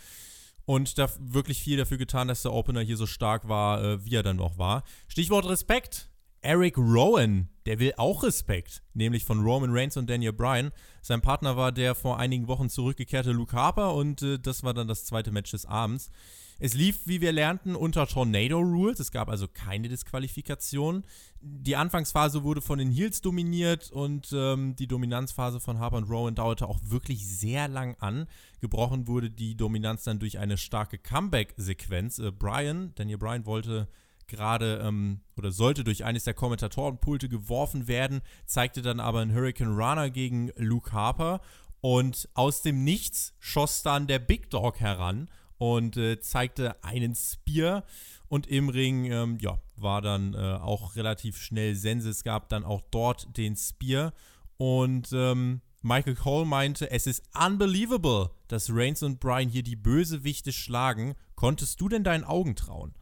Und 0.66 0.98
da 0.98 1.10
wirklich 1.20 1.62
viel 1.62 1.78
dafür 1.78 1.98
getan, 1.98 2.30
dass 2.30 2.42
der 2.42 2.54
Opener 2.54 2.82
hier 2.82 2.96
so 2.96 3.06
stark 3.06 3.50
war, 3.50 3.84
äh, 3.84 4.06
wie 4.06 4.16
er 4.16 4.24
dann 4.24 4.38
noch 4.38 4.58
war. 4.58 4.84
Stichwort 5.08 5.48
Respekt. 5.48 6.10
Eric 6.42 6.78
Rowan, 6.78 7.48
der 7.66 7.80
will 7.80 7.94
auch 7.96 8.22
Respekt, 8.24 8.84
nämlich 8.94 9.24
von 9.24 9.42
Roman 9.42 9.70
Reigns 9.72 9.96
und 9.96 10.10
Daniel 10.10 10.34
Bryan. 10.34 10.72
Sein 11.02 11.22
Partner 11.22 11.56
war 11.56 11.72
der 11.72 11.96
vor 11.96 12.20
einigen 12.20 12.50
Wochen 12.50 12.70
zurückgekehrte 12.70 13.32
Luke 13.32 13.56
Harper 13.56 13.94
und 13.94 14.22
äh, 14.22 14.40
das 14.40 14.62
war 14.62 14.74
dann 14.74 14.90
das 14.90 15.06
zweite 15.06 15.32
Match 15.32 15.52
des 15.52 15.66
Abends. 15.66 16.12
Es 16.64 16.76
lief, 16.76 17.02
wie 17.04 17.20
wir 17.20 17.34
lernten, 17.34 17.76
unter 17.76 18.08
Tornado 18.08 18.58
Rules. 18.58 19.02
Es 19.02 19.12
gab 19.12 19.28
also 19.28 19.50
keine 19.50 19.90
Disqualifikation. 19.90 21.04
Die 21.42 21.76
Anfangsphase 21.76 22.44
wurde 22.44 22.62
von 22.62 22.80
den 22.80 22.90
Heels 22.90 23.20
dominiert 23.20 23.92
und 23.92 24.30
ähm, 24.32 24.74
die 24.78 24.88
Dominanzphase 24.88 25.60
von 25.60 25.80
Harper 25.80 25.98
und 25.98 26.10
Rowan 26.10 26.36
dauerte 26.36 26.70
auch 26.70 26.80
wirklich 26.86 27.28
sehr 27.28 27.68
lang 27.68 27.98
an. 28.00 28.28
Gebrochen 28.62 29.08
wurde 29.08 29.30
die 29.30 29.58
Dominanz 29.58 30.06
dann 30.06 30.20
durch 30.20 30.40
eine 30.40 30.56
starke 30.56 30.98
Comeback-Sequenz. 30.98 32.20
Äh, 32.20 32.32
Brian, 32.32 32.94
Daniel 32.96 33.18
Bryan 33.18 33.46
wollte 33.46 33.90
gerade 34.28 34.82
ähm, 34.86 35.20
oder 35.36 35.52
sollte 35.52 35.84
durch 35.84 36.06
eines 36.06 36.24
der 36.24 36.34
Kommentatorenpulte 36.34 37.28
geworfen 37.28 37.90
werden, 37.90 38.22
zeigte 38.46 38.82
dann 38.82 39.02
aber 39.02 39.20
einen 39.20 39.36
Hurricane 39.36 39.76
Runner 39.76 40.10
gegen 40.10 40.50
Luke 40.56 40.94
Harper 40.94 41.42
und 41.82 42.30
aus 42.36 42.62
dem 42.62 42.86
Nichts 42.86 43.34
schoss 43.42 43.84
dann 43.84 44.08
der 44.08 44.20
Big 44.20 44.50
Dog 44.50 44.80
heran 44.80 45.28
und 45.58 45.98
äh, 45.98 46.20
zeigte 46.20 46.84
einen 46.84 47.16
Spear. 47.16 47.84
Und 48.28 48.48
im 48.48 48.70
Ring, 48.70 49.06
ähm, 49.06 49.38
ja, 49.40 49.60
war 49.76 50.02
dann 50.02 50.34
äh, 50.34 50.38
auch 50.38 50.96
relativ 50.96 51.38
schnell 51.38 51.76
Sense. 51.76 52.10
Es 52.10 52.24
gab 52.24 52.50
dann 52.50 52.64
auch 52.64 52.82
dort 52.90 53.38
den 53.38 53.56
Spear. 53.56 54.14
Und 54.58 55.10
ähm, 55.14 55.62
Michael 55.82 56.16
Cole 56.16 56.46
meinte, 56.46 56.90
es 56.90 57.08
ist 57.08 57.24
unbelievable, 57.34 58.32
dass 58.48 58.70
Reigns 58.72 59.04
und 59.04 59.20
Brian 59.20 59.50
hier 59.50 59.64
die 59.64 59.76
Bösewichte 59.76 60.52
schlagen. 60.52 61.16
Konntest 61.36 61.82
du 61.82 61.90
denn 61.90 62.04
deinen 62.04 62.24
Augen 62.24 62.56
trauen? 62.56 62.94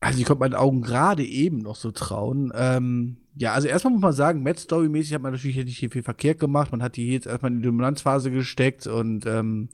Also 0.00 0.20
ich 0.20 0.24
konnte 0.24 0.40
meinen 0.40 0.54
Augen 0.54 0.82
gerade 0.82 1.24
eben 1.24 1.58
noch 1.58 1.74
so 1.74 1.90
trauen. 1.90 2.52
Ähm, 2.54 3.16
ja, 3.34 3.52
also 3.52 3.66
erstmal 3.66 3.92
muss 3.92 4.02
man 4.02 4.12
sagen, 4.12 4.42
Match-Story-mäßig 4.44 5.14
hat 5.14 5.22
man 5.22 5.32
natürlich 5.32 5.56
nicht 5.56 5.92
viel 5.92 6.02
verkehrt 6.02 6.38
gemacht. 6.38 6.70
Man 6.70 6.82
hat 6.82 6.96
die 6.96 7.10
jetzt 7.10 7.26
erstmal 7.26 7.50
in 7.50 7.58
die 7.58 7.66
Dominanzphase 7.66 8.30
gesteckt 8.30 8.86
und 8.86 9.26
ähm, 9.26 9.68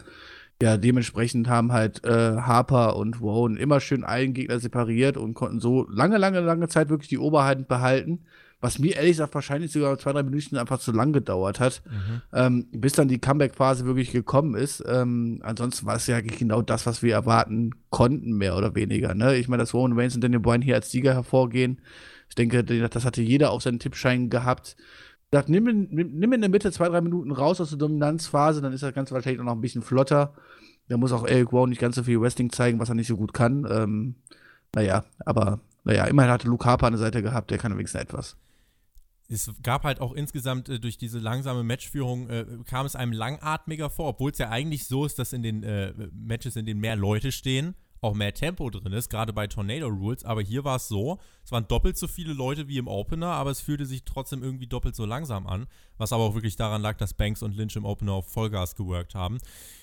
ja, 0.65 0.79
dementsprechend 0.79 1.47
haben 1.47 1.73
halt 1.73 2.03
äh, 2.07 2.39
Harper 2.39 2.97
und 2.97 3.21
Rowan 3.21 3.59
immer 3.59 3.81
schön 3.81 4.03
einen 4.03 4.33
Gegner 4.33 4.59
separiert 4.59 5.19
und 5.19 5.35
konnten 5.35 5.61
so 5.61 5.87
lange, 5.91 6.17
lange, 6.17 6.41
lange 6.41 6.69
Zeit 6.69 6.89
wirklich 6.89 7.11
die 7.11 7.19
Oberheit 7.19 7.69
behalten. 7.69 8.21
Was 8.63 8.79
mir 8.79 8.97
ehrlich 8.97 9.11
gesagt 9.11 9.35
wahrscheinlich 9.35 9.73
sogar 9.73 9.99
zwei, 9.99 10.13
drei 10.13 10.23
Minuten 10.23 10.57
einfach 10.57 10.79
zu 10.79 10.91
lang 10.91 11.13
gedauert 11.13 11.61
hat, 11.61 11.83
mhm. 11.85 12.23
ähm, 12.33 12.67
bis 12.73 12.95
dann 12.95 13.09
die 13.09 13.19
Comeback-Phase 13.19 13.85
wirklich 13.85 14.11
gekommen 14.11 14.55
ist. 14.55 14.83
Ähm, 14.87 15.41
ansonsten 15.43 15.85
war 15.85 15.97
es 15.97 16.07
ja 16.07 16.23
genau 16.23 16.63
das, 16.63 16.87
was 16.87 17.03
wir 17.03 17.13
erwarten 17.13 17.73
konnten, 17.91 18.33
mehr 18.33 18.57
oder 18.57 18.75
weniger. 18.75 19.15
Ne? 19.15 19.37
Ich 19.37 19.49
meine, 19.49 19.63
dass 19.63 19.75
Roman 19.75 19.99
Reigns 19.99 20.15
und 20.15 20.25
Daniel 20.25 20.41
Bryan 20.41 20.63
hier 20.63 20.77
als 20.77 20.91
Sieger 20.91 21.13
hervorgehen, 21.13 21.79
ich 22.31 22.37
denke, 22.37 22.65
das 22.65 23.05
hatte 23.05 23.21
jeder 23.21 23.51
auf 23.51 23.61
seinen 23.61 23.81
Tippschein 23.81 24.31
gehabt. 24.31 24.77
Dachte, 25.35 25.51
nimm, 25.51 25.65
nimm, 25.65 26.13
nimm 26.13 26.33
in 26.33 26.41
der 26.41 26.51
Mitte 26.51 26.71
zwei, 26.73 26.89
drei 26.89 27.01
Minuten 27.01 27.33
raus 27.33 27.61
aus 27.61 27.71
der 27.71 27.79
Dominanzphase, 27.79 28.63
dann 28.63 28.73
ist 28.73 28.83
das 28.83 28.95
Ganze 28.95 29.15
wahrscheinlich 29.15 29.41
auch 29.41 29.45
noch 29.45 29.53
ein 29.53 29.61
bisschen 29.61 29.83
flotter. 29.83 30.35
Da 30.89 30.97
muss 30.97 31.13
auch 31.13 31.27
Eric 31.27 31.53
Rowan 31.53 31.71
nicht 31.71 31.81
ganz 31.81 31.97
so 31.97 32.03
viel 32.05 32.21
Wrestling 32.21 32.51
zeigen, 32.51 32.79
was 32.79 32.89
er 32.89 32.95
nicht 32.95 33.09
so 33.09 33.17
gut 33.17 33.33
kann. 33.33 33.67
Ähm, 33.71 34.15
naja, 34.75 35.05
aber 35.25 35.61
naja, 35.85 36.05
immerhin 36.05 36.31
hatte 36.31 36.49
Luke 36.49 36.65
Harper 36.65 36.87
eine 36.87 36.99
Seite 36.99 37.23
gehabt, 37.23 37.51
der 37.51 37.59
kann 37.59 37.73
wenigstens 37.73 38.01
etwas 38.01 38.37
es 39.29 39.51
gab 39.63 39.85
halt 39.85 40.01
auch 40.01 40.13
insgesamt 40.13 40.69
äh, 40.69 40.79
durch 40.79 40.99
diese 40.99 41.19
langsame 41.19 41.65
Matchführung, 41.65 42.29
äh, 42.29 42.47
kam 42.67 42.87
es 42.87 42.97
einem 42.97 43.13
langatmiger 43.13 43.91
vor, 43.91 44.09
obwohl 44.09 44.31
es 44.31 44.39
ja 44.39 44.51
eigentlich 44.51 44.87
so 44.87 45.05
ist, 45.05 45.19
dass 45.19 45.33
in 45.33 45.43
den 45.43 45.63
äh, 45.63 45.93
Matches, 46.13 46.57
in 46.57 46.67
denen 46.67 46.81
mehr 46.81 46.97
Leute 46.97 47.33
stehen, 47.33 47.75
auch 48.05 48.15
mehr 48.15 48.35
Tempo 48.35 48.69
drin 48.71 48.93
ist, 48.93 49.09
gerade 49.09 49.33
bei 49.33 49.47
Tornado 49.47 49.89
Rules. 49.89 50.25
Aber 50.25 50.43
hier 50.43 50.65
war 50.65 50.77
es 50.77 50.89
so, 50.89 51.19
es 51.43 51.51
waren 51.51 51.67
doppelt 51.67 51.97
so 51.97 52.07
viele 52.07 52.33
Leute 52.33 52.69
wie 52.69 52.79
im 52.79 52.87
Opener, 52.87 53.29
aber 53.29 53.51
es 53.51 53.61
fühlte 53.61 53.87
sich 53.87 54.05
trotzdem 54.05 54.43
irgendwie 54.43 54.67
doppelt 54.67 54.95
so 54.95 55.07
langsam 55.07 55.47
an. 55.47 55.67
Was 55.97 56.13
aber 56.13 56.25
auch 56.25 56.35
wirklich 56.35 56.57
daran 56.57 56.83
lag, 56.83 56.97
dass 56.99 57.15
Banks 57.15 57.43
und 57.43 57.57
Lynch 57.57 57.77
im 57.77 57.85
Opener 57.85 58.13
auf 58.13 58.31
Vollgas 58.31 58.77
geworkt 58.77 59.15
haben. 59.15 59.39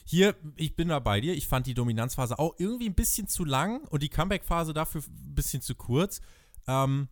Hier, 0.06 0.36
ich 0.56 0.76
bin 0.76 0.90
da 0.90 1.00
bei 1.00 1.20
dir, 1.20 1.34
ich 1.34 1.48
fand 1.48 1.68
die 1.68 1.74
Dominanzphase 1.74 2.38
auch 2.38 2.56
irgendwie 2.58 2.88
ein 2.88 2.96
bisschen 2.96 3.28
zu 3.28 3.44
lang 3.44 3.82
und 3.90 4.04
die 4.04 4.10
Comeback-Phase 4.10 4.74
dafür 4.74 5.02
ein 5.02 5.36
bisschen 5.36 5.62
zu 5.62 5.76
kurz. 5.76 6.22
Ähm, 6.68 7.08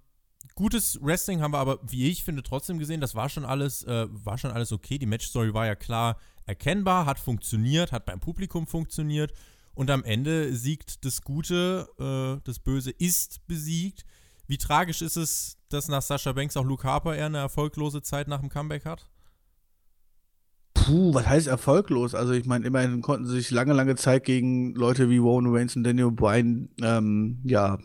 gutes 0.55 0.99
Wrestling 1.01 1.41
haben 1.41 1.53
wir 1.53 1.59
aber, 1.59 1.79
wie 1.81 2.09
ich 2.09 2.23
finde, 2.23 2.43
trotzdem 2.43 2.77
gesehen. 2.77 3.01
Das 3.01 3.15
war 3.15 3.29
schon 3.29 3.45
alles, 3.45 3.83
äh, 3.83 4.07
war 4.09 4.37
schon 4.37 4.51
alles 4.51 4.71
okay. 4.71 4.99
Die 4.99 5.05
Matchstory 5.05 5.53
war 5.53 5.65
ja 5.65 5.75
klar 5.75 6.17
erkennbar, 6.45 7.05
hat 7.05 7.19
funktioniert, 7.19 7.91
hat 7.91 8.05
beim 8.05 8.19
Publikum 8.19 8.67
funktioniert. 8.67 9.33
Und 9.79 9.89
am 9.91 10.03
Ende 10.03 10.53
siegt 10.57 11.05
das 11.05 11.21
Gute, 11.21 11.87
äh, 11.97 12.41
das 12.43 12.59
Böse 12.59 12.91
ist 12.91 13.47
besiegt. 13.47 14.03
Wie 14.45 14.57
tragisch 14.57 15.01
ist 15.01 15.15
es, 15.15 15.55
dass 15.69 15.87
nach 15.87 16.01
Sascha 16.01 16.33
Banks 16.33 16.57
auch 16.57 16.65
Luke 16.65 16.85
Harper 16.85 17.15
eher 17.15 17.27
eine 17.27 17.37
erfolglose 17.37 18.01
Zeit 18.01 18.27
nach 18.27 18.41
dem 18.41 18.49
Comeback 18.49 18.83
hat? 18.83 19.09
Puh, 20.73 21.13
was 21.13 21.25
heißt 21.25 21.47
erfolglos? 21.47 22.13
Also 22.13 22.33
ich 22.33 22.45
meine, 22.45 22.67
immerhin 22.67 23.01
konnten 23.01 23.25
sie 23.25 23.35
sich 23.35 23.51
lange, 23.51 23.71
lange 23.71 23.95
Zeit 23.95 24.25
gegen 24.25 24.75
Leute 24.75 25.09
wie 25.09 25.17
Rowan 25.17 25.47
Reigns 25.47 25.77
und 25.77 25.85
Daniel 25.85 26.11
Bryan 26.11 26.67
ähm, 26.81 27.39
ja, 27.45 27.77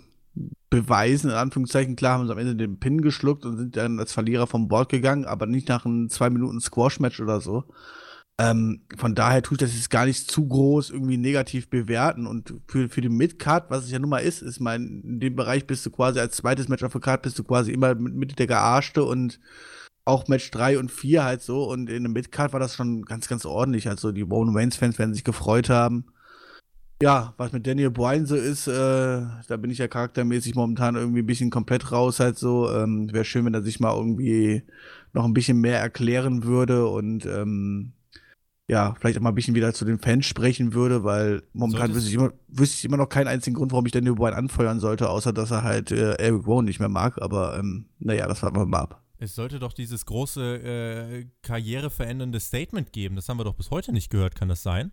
beweisen, 0.71 1.31
in 1.31 1.37
Anführungszeichen. 1.37 1.95
Klar 1.95 2.19
haben 2.19 2.27
sie 2.27 2.33
am 2.33 2.39
Ende 2.39 2.57
den 2.57 2.81
Pin 2.81 3.03
geschluckt 3.03 3.45
und 3.45 3.57
sind 3.57 3.77
dann 3.77 4.01
als 4.01 4.13
Verlierer 4.13 4.49
vom 4.49 4.67
Board 4.67 4.89
gegangen, 4.89 5.27
aber 5.27 5.47
nicht 5.47 5.69
nach 5.69 5.85
einem 5.85 6.11
zwei 6.11 6.29
Minuten 6.29 6.61
Squash-Match 6.61 7.21
oder 7.21 7.41
so. 7.41 7.63
Ähm, 8.39 8.83
von 8.97 9.15
daher 9.15 9.43
tue 9.43 9.55
ich 9.55 9.61
das 9.61 9.75
jetzt 9.75 9.91
gar 9.91 10.07
nicht 10.07 10.29
zu 10.31 10.47
groß 10.47 10.91
irgendwie 10.91 11.17
negativ 11.17 11.71
bewerten. 11.71 12.27
Und 12.27 12.55
für, 12.67 12.89
für 12.89 13.01
die 13.01 13.09
Mid-Card, 13.09 13.71
was 13.71 13.85
es 13.85 13.91
ja 13.91 13.99
nun 13.99 14.11
mal 14.11 14.19
ist, 14.19 14.43
ist 14.43 14.61
mein, 14.61 15.03
in 15.05 15.21
dem 15.21 15.37
Bereich 15.37 15.67
bist 15.67 15.87
du 15.87 15.91
quasi 15.91 16.19
als 16.19 16.37
zweites 16.37 16.69
Match 16.69 16.83
auf 16.83 16.93
der 16.93 17.01
Card, 17.01 17.23
bist 17.23 17.39
du 17.39 17.45
quasi 17.45 17.73
immer 17.73 17.95
mit, 17.95 18.39
der 18.39 18.47
Gearschte 18.47 19.05
und 19.05 19.41
auch 20.05 20.29
Match 20.29 20.51
3 20.51 20.79
und 20.79 20.91
4 20.91 21.25
halt 21.25 21.43
so. 21.43 21.65
Und 21.65 21.89
in 21.89 22.03
der 22.03 22.13
Mid-Card 22.13 22.53
war 22.53 22.61
das 22.61 22.75
schon 22.75 23.03
ganz, 23.05 23.29
ganz 23.29 23.47
ordentlich. 23.47 23.89
Also 23.89 24.11
die 24.11 24.25
Bone 24.25 24.53
Waynes-Fans 24.53 24.99
werden 24.99 25.15
sich 25.15 25.25
gefreut 25.25 25.71
haben 25.71 26.07
ja, 27.03 27.35
was 27.37 27.53
mit 27.53 27.67
Daniel 27.67 27.91
Bryan 27.91 28.27
so 28.27 28.37
ist, 28.37 28.67
äh, 28.67 28.73
da 28.73 29.57
bin 29.59 29.71
ich 29.71 29.79
ja 29.79 29.89
charaktermäßig 29.89 30.55
momentan 30.55 30.95
irgendwie 30.95 31.21
ein 31.21 31.27
bisschen 31.27 31.51
komplett 31.51 31.93
raus 31.93 32.21
halt 32.21 32.39
so. 32.39 32.71
Ähm, 32.71 33.13
Wäre 33.13 33.25
schön, 33.25 33.45
wenn 33.45 33.55
er 33.55 33.63
sich 33.63 33.81
mal 33.81 33.95
irgendwie 33.95 34.63
noch 35.13 35.25
ein 35.25 35.35
bisschen 35.35 35.61
mehr 35.61 35.81
erklären 35.81 36.45
würde 36.45 36.87
und 36.87 37.27
ähm, 37.27 37.93
ja, 38.69 38.95
vielleicht 38.99 39.19
auch 39.19 39.23
mal 39.23 39.31
ein 39.31 39.35
bisschen 39.35 39.55
wieder 39.55 39.75
zu 39.75 39.85
den 39.85 39.99
Fans 39.99 40.25
sprechen 40.25 40.73
würde, 40.73 41.05
weil 41.05 41.43
momentan 41.53 41.95
wüsste 41.95 42.09
ich, 42.09 42.15
immer, 42.15 42.33
wüsste 42.49 42.79
ich 42.79 42.85
immer 42.85 42.97
noch 42.97 43.09
keinen 43.09 43.29
einzigen 43.29 43.57
Grund, 43.57 43.73
warum 43.73 43.85
ich 43.85 43.93
Daniel 43.93 44.15
Bryan 44.15 44.35
anfeuern 44.35 44.81
sollte, 44.81 45.11
außer 45.11 45.33
dass 45.33 45.51
er 45.51 45.63
halt 45.63 45.91
äh, 45.91 46.15
Eric 46.15 46.47
Rowan 46.47 46.65
nicht 46.65 46.81
mehr 46.81 46.89
mag. 46.89 47.21
Aber 47.21 47.59
ähm, 47.59 47.91
naja, 47.99 48.27
das 48.27 48.43
warten 48.43 48.57
wir 48.57 48.65
mal 48.65 48.81
ab. 48.81 49.03
Es 49.19 49.35
sollte 49.35 49.59
doch 49.59 49.73
dieses 49.73 50.07
große 50.07 50.57
äh, 50.57 51.27
karriereverändernde 51.43 52.41
Statement 52.41 52.93
geben. 52.93 53.17
Das 53.17 53.29
haben 53.29 53.39
wir 53.39 53.45
doch 53.45 53.55
bis 53.55 53.71
heute 53.71 53.93
nicht 53.93 54.11
gehört, 54.11 54.35
kann 54.35 54.49
das 54.49 54.63
sein? 54.63 54.93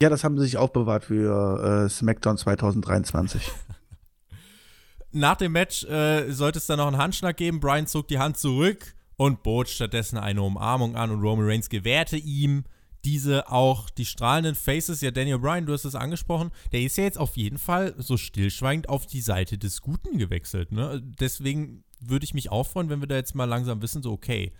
Ja, 0.00 0.08
das 0.08 0.24
haben 0.24 0.36
sie 0.38 0.44
sich 0.44 0.56
aufbewahrt 0.56 1.04
für 1.04 1.84
äh, 1.84 1.88
SmackDown 1.88 2.36
2023. 2.36 3.50
Nach 5.12 5.36
dem 5.36 5.52
Match 5.52 5.84
äh, 5.84 6.30
sollte 6.32 6.58
es 6.58 6.66
dann 6.66 6.78
noch 6.78 6.88
einen 6.88 6.98
Handschlag 6.98 7.36
geben. 7.36 7.60
Brian 7.60 7.86
zog 7.86 8.08
die 8.08 8.18
Hand 8.18 8.36
zurück 8.36 8.94
und 9.16 9.42
bot 9.42 9.68
stattdessen 9.68 10.18
eine 10.18 10.42
Umarmung 10.42 10.96
an 10.96 11.10
und 11.10 11.20
Roman 11.20 11.46
Reigns 11.46 11.68
gewährte 11.68 12.16
ihm 12.16 12.64
diese 13.04 13.50
auch 13.50 13.90
die 13.90 14.06
strahlenden 14.06 14.54
Faces. 14.54 15.00
Ja, 15.00 15.10
Daniel 15.10 15.38
Bryan, 15.38 15.66
du 15.66 15.72
hast 15.72 15.84
es 15.84 15.94
angesprochen, 15.94 16.50
der 16.72 16.82
ist 16.82 16.96
ja 16.96 17.04
jetzt 17.04 17.18
auf 17.18 17.36
jeden 17.36 17.58
Fall 17.58 17.94
so 17.98 18.16
stillschweigend 18.16 18.88
auf 18.88 19.06
die 19.06 19.20
Seite 19.20 19.58
des 19.58 19.82
Guten 19.82 20.18
gewechselt. 20.18 20.72
Ne? 20.72 21.02
Deswegen 21.20 21.84
würde 22.00 22.24
ich 22.24 22.34
mich 22.34 22.50
auch 22.50 22.64
freuen, 22.64 22.88
wenn 22.88 23.00
wir 23.00 23.08
da 23.08 23.16
jetzt 23.16 23.34
mal 23.34 23.44
langsam 23.44 23.82
wissen, 23.82 24.02
so 24.02 24.12
okay, 24.12 24.52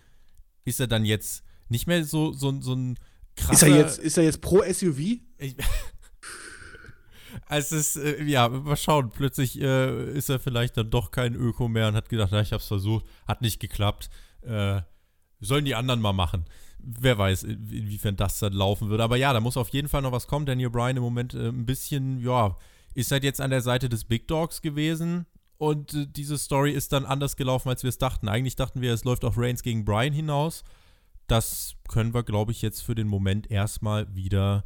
ist 0.63 0.79
er 0.79 0.87
dann 0.87 1.05
jetzt 1.05 1.43
nicht 1.69 1.87
mehr 1.87 2.03
so, 2.05 2.33
so, 2.33 2.61
so 2.61 2.73
ein 2.73 2.97
krasser. 3.35 3.67
Ist 3.67 3.73
er 3.73 3.77
jetzt, 3.77 3.99
ist 3.99 4.17
er 4.17 4.23
jetzt 4.23 4.41
pro 4.41 4.61
SUV? 4.61 4.99
Ich, 5.37 5.55
also 7.47 7.75
es 7.75 7.95
ist, 7.95 7.97
äh, 7.97 8.23
ja, 8.23 8.47
mal 8.49 8.77
schauen. 8.77 9.09
Plötzlich 9.09 9.59
äh, 9.59 10.11
ist 10.13 10.29
er 10.29 10.39
vielleicht 10.39 10.77
dann 10.77 10.89
doch 10.89 11.11
kein 11.11 11.35
Öko 11.35 11.67
mehr 11.67 11.87
und 11.87 11.95
hat 11.95 12.09
gedacht, 12.09 12.29
na, 12.31 12.41
ich 12.41 12.53
hab's 12.53 12.67
versucht, 12.67 13.05
hat 13.27 13.41
nicht 13.41 13.59
geklappt. 13.59 14.09
Äh, 14.41 14.81
sollen 15.39 15.65
die 15.65 15.75
anderen 15.75 16.01
mal 16.01 16.13
machen. 16.13 16.45
Wer 16.85 17.17
weiß, 17.17 17.43
inwiefern 17.43 18.15
das 18.15 18.39
dann 18.39 18.53
laufen 18.53 18.89
würde. 18.89 19.03
Aber 19.03 19.17
ja, 19.17 19.33
da 19.33 19.39
muss 19.39 19.57
auf 19.57 19.69
jeden 19.69 19.87
Fall 19.87 20.01
noch 20.01 20.11
was 20.11 20.27
kommen. 20.27 20.45
Daniel 20.45 20.69
Bryan 20.69 20.97
im 20.97 21.03
Moment 21.03 21.33
äh, 21.33 21.49
ein 21.49 21.65
bisschen, 21.65 22.19
ja, 22.19 22.55
ist 22.93 23.11
halt 23.11 23.23
jetzt 23.23 23.41
an 23.41 23.49
der 23.49 23.61
Seite 23.61 23.89
des 23.89 24.05
Big 24.05 24.27
Dogs 24.27 24.61
gewesen. 24.61 25.25
Und 25.57 25.93
äh, 25.93 26.05
diese 26.05 26.37
Story 26.37 26.71
ist 26.71 26.93
dann 26.93 27.05
anders 27.05 27.35
gelaufen, 27.35 27.69
als 27.69 27.83
wir 27.83 27.89
es 27.89 27.97
dachten. 27.97 28.27
Eigentlich 28.27 28.55
dachten 28.55 28.81
wir, 28.81 28.93
es 28.93 29.03
läuft 29.03 29.25
auf 29.25 29.37
Reigns 29.37 29.63
gegen 29.63 29.83
Bryan 29.83 30.13
hinaus 30.13 30.63
das 31.27 31.75
können 31.87 32.13
wir, 32.13 32.23
glaube 32.23 32.51
ich, 32.51 32.61
jetzt 32.61 32.81
für 32.81 32.95
den 32.95 33.07
Moment 33.07 33.49
erstmal 33.49 34.13
wieder 34.15 34.65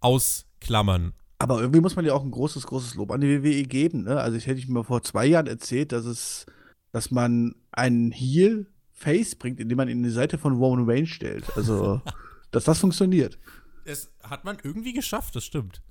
ausklammern. 0.00 1.14
Aber 1.38 1.60
irgendwie 1.60 1.80
muss 1.80 1.96
man 1.96 2.04
ja 2.04 2.14
auch 2.14 2.24
ein 2.24 2.30
großes, 2.30 2.66
großes 2.66 2.94
Lob 2.94 3.10
an 3.10 3.20
die 3.20 3.42
WWE 3.42 3.62
geben. 3.64 4.04
Ne? 4.04 4.20
Also 4.20 4.36
ich 4.36 4.46
hätte 4.46 4.58
ich 4.58 4.68
mir 4.68 4.84
vor 4.84 5.02
zwei 5.02 5.26
Jahren 5.26 5.46
erzählt, 5.46 5.92
dass 5.92 6.04
es, 6.06 6.46
dass 6.92 7.10
man 7.10 7.54
einen 7.72 8.10
Heel 8.10 8.66
Face 8.96 9.34
bringt, 9.34 9.60
indem 9.60 9.76
man 9.76 9.88
ihn 9.88 9.98
in 9.98 10.04
die 10.04 10.10
Seite 10.10 10.38
von 10.38 10.54
Roman 10.54 10.88
Reigns 10.88 11.10
stellt. 11.10 11.44
Also, 11.54 12.00
dass 12.50 12.64
das 12.64 12.78
funktioniert. 12.78 13.38
Es 13.84 14.10
hat 14.22 14.44
man 14.44 14.56
irgendwie 14.62 14.94
geschafft, 14.94 15.36
das 15.36 15.44
stimmt. 15.44 15.82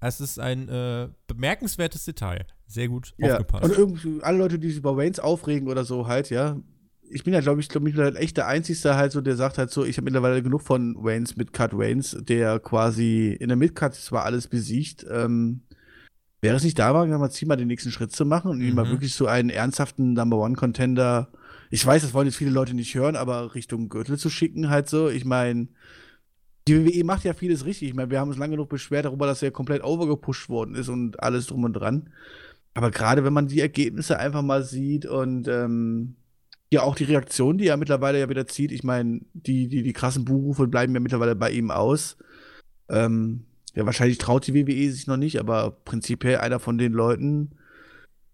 Es 0.00 0.20
ist 0.20 0.40
ein 0.40 0.68
äh, 0.68 1.08
bemerkenswertes 1.28 2.04
Detail. 2.06 2.46
Sehr 2.66 2.88
gut 2.88 3.14
ja. 3.18 3.34
aufgepasst. 3.34 3.64
Und 3.64 3.78
irgendwie 3.78 4.22
alle 4.22 4.38
Leute, 4.38 4.58
die 4.58 4.68
sich 4.68 4.78
über 4.78 4.96
Reigns 4.96 5.20
aufregen 5.20 5.68
oder 5.68 5.84
so, 5.84 6.08
halt, 6.08 6.30
ja, 6.30 6.56
ich 7.08 7.22
bin 7.22 7.34
ja, 7.34 7.40
glaube 7.40 7.60
ich, 7.60 7.68
glaube 7.68 7.88
ich, 7.90 7.96
halt 7.96 8.16
echt 8.16 8.38
der 8.38 8.48
Einzige 8.48 8.96
halt 8.96 9.12
so, 9.12 9.20
der 9.20 9.36
sagt 9.36 9.58
halt 9.58 9.70
so, 9.70 9.84
ich 9.84 9.98
habe 9.98 10.06
mittlerweile 10.06 10.42
genug 10.42 10.62
von 10.62 10.96
Waynes 10.96 11.36
mit 11.36 11.52
Cut 11.52 11.76
Waynes, 11.76 12.16
der 12.20 12.58
quasi 12.58 13.36
in 13.38 13.48
der 13.48 13.56
Midcut 13.56 13.94
zwar 13.94 14.24
alles 14.24 14.48
besiegt. 14.48 15.06
Ähm, 15.08 15.60
wäre 16.40 16.56
es 16.56 16.64
nicht 16.64 16.78
da, 16.78 16.92
mal 16.92 17.30
Ziel 17.30 17.46
mal 17.46 17.56
den 17.56 17.68
nächsten 17.68 17.90
Schritt 17.90 18.12
zu 18.12 18.24
machen 18.24 18.50
und 18.50 18.58
mhm. 18.58 18.64
ihn 18.64 18.74
mal 18.74 18.88
wirklich 18.88 19.14
so 19.14 19.26
einen 19.26 19.50
ernsthaften 19.50 20.14
Number 20.14 20.38
One 20.38 20.56
Contender, 20.56 21.30
ich 21.72 21.86
weiß, 21.86 22.02
das 22.02 22.12
wollen 22.12 22.26
jetzt 22.26 22.36
viele 22.36 22.50
Leute 22.50 22.74
nicht 22.74 22.94
hören, 22.94 23.16
aber 23.16 23.54
Richtung 23.54 23.88
Gürtel 23.88 24.18
zu 24.18 24.28
schicken 24.28 24.68
halt 24.68 24.90
so. 24.90 25.08
Ich 25.08 25.24
meine, 25.24 25.68
die 26.68 26.84
WWE 26.84 27.02
macht 27.02 27.24
ja 27.24 27.32
vieles 27.32 27.64
richtig. 27.64 27.88
Ich 27.88 27.94
meine, 27.94 28.10
wir 28.10 28.20
haben 28.20 28.28
uns 28.28 28.36
lange 28.36 28.50
genug 28.50 28.68
beschwert 28.68 29.06
darüber, 29.06 29.24
dass 29.24 29.42
er 29.42 29.52
komplett 29.52 29.82
overgepusht 29.82 30.50
worden 30.50 30.74
ist 30.74 30.90
und 30.90 31.22
alles 31.22 31.46
drum 31.46 31.64
und 31.64 31.72
dran. 31.72 32.10
Aber 32.74 32.90
gerade 32.90 33.24
wenn 33.24 33.32
man 33.32 33.46
die 33.46 33.60
Ergebnisse 33.60 34.18
einfach 34.18 34.42
mal 34.42 34.62
sieht 34.62 35.06
und 35.06 35.48
ähm, 35.48 36.16
ja 36.70 36.82
auch 36.82 36.94
die 36.94 37.04
Reaktion, 37.04 37.56
die 37.56 37.68
er 37.68 37.78
mittlerweile 37.78 38.20
ja 38.20 38.28
wieder 38.28 38.46
zieht. 38.46 38.70
Ich 38.70 38.84
meine, 38.84 39.22
die, 39.32 39.68
die, 39.68 39.82
die 39.82 39.92
krassen 39.94 40.26
Buhrufe 40.26 40.68
bleiben 40.68 40.92
ja 40.92 41.00
mittlerweile 41.00 41.34
bei 41.34 41.52
ihm 41.52 41.70
aus. 41.70 42.18
Ähm, 42.90 43.46
ja, 43.74 43.86
wahrscheinlich 43.86 44.18
traut 44.18 44.46
die 44.46 44.54
WWE 44.54 44.92
sich 44.92 45.06
noch 45.06 45.16
nicht, 45.16 45.40
aber 45.40 45.70
prinzipiell 45.70 46.36
einer 46.36 46.60
von 46.60 46.76
den 46.76 46.92
Leuten, 46.92 47.52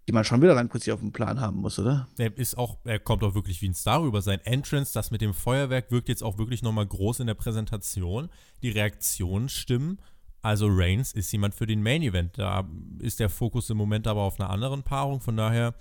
die 0.09 0.13
man 0.13 0.25
schon 0.25 0.41
wieder 0.41 0.55
langfristig 0.55 0.95
auf 0.95 1.01
dem 1.01 1.13
Plan 1.13 1.39
haben 1.39 1.59
muss, 1.59 1.79
oder? 1.79 2.09
Er 2.17 2.37
ist 2.37 2.57
auch, 2.57 2.79
er 2.85 2.99
kommt 2.99 3.23
auch 3.23 3.35
wirklich 3.35 3.61
wie 3.61 3.69
ein 3.69 3.75
Star 3.75 4.03
rüber. 4.03 4.23
Sein 4.23 4.41
Entrance, 4.41 4.95
das 4.95 5.11
mit 5.11 5.21
dem 5.21 5.35
Feuerwerk, 5.35 5.91
wirkt 5.91 6.09
jetzt 6.09 6.25
auch 6.25 6.39
wirklich 6.39 6.63
nochmal 6.63 6.87
groß 6.87 7.21
in 7.21 7.27
der 7.27 7.35
Präsentation. 7.35 8.31
Die 8.63 8.71
Reaktionen 8.71 9.51
stimmen. 9.51 9.99
Also 10.41 10.67
Reigns 10.71 11.13
ist 11.13 11.31
jemand 11.31 11.55
für 11.55 11.67
den 11.67 11.83
Main 11.83 12.01
Event. 12.01 12.39
Da 12.39 12.67
ist 13.01 13.21
der 13.21 13.29
Fokus 13.29 13.69
im 13.69 13.77
Moment 13.77 14.07
aber 14.07 14.23
auf 14.23 14.41
einer 14.41 14.49
anderen 14.49 14.83
Paarung. 14.83 15.21
Von 15.21 15.37
daher 15.37 15.75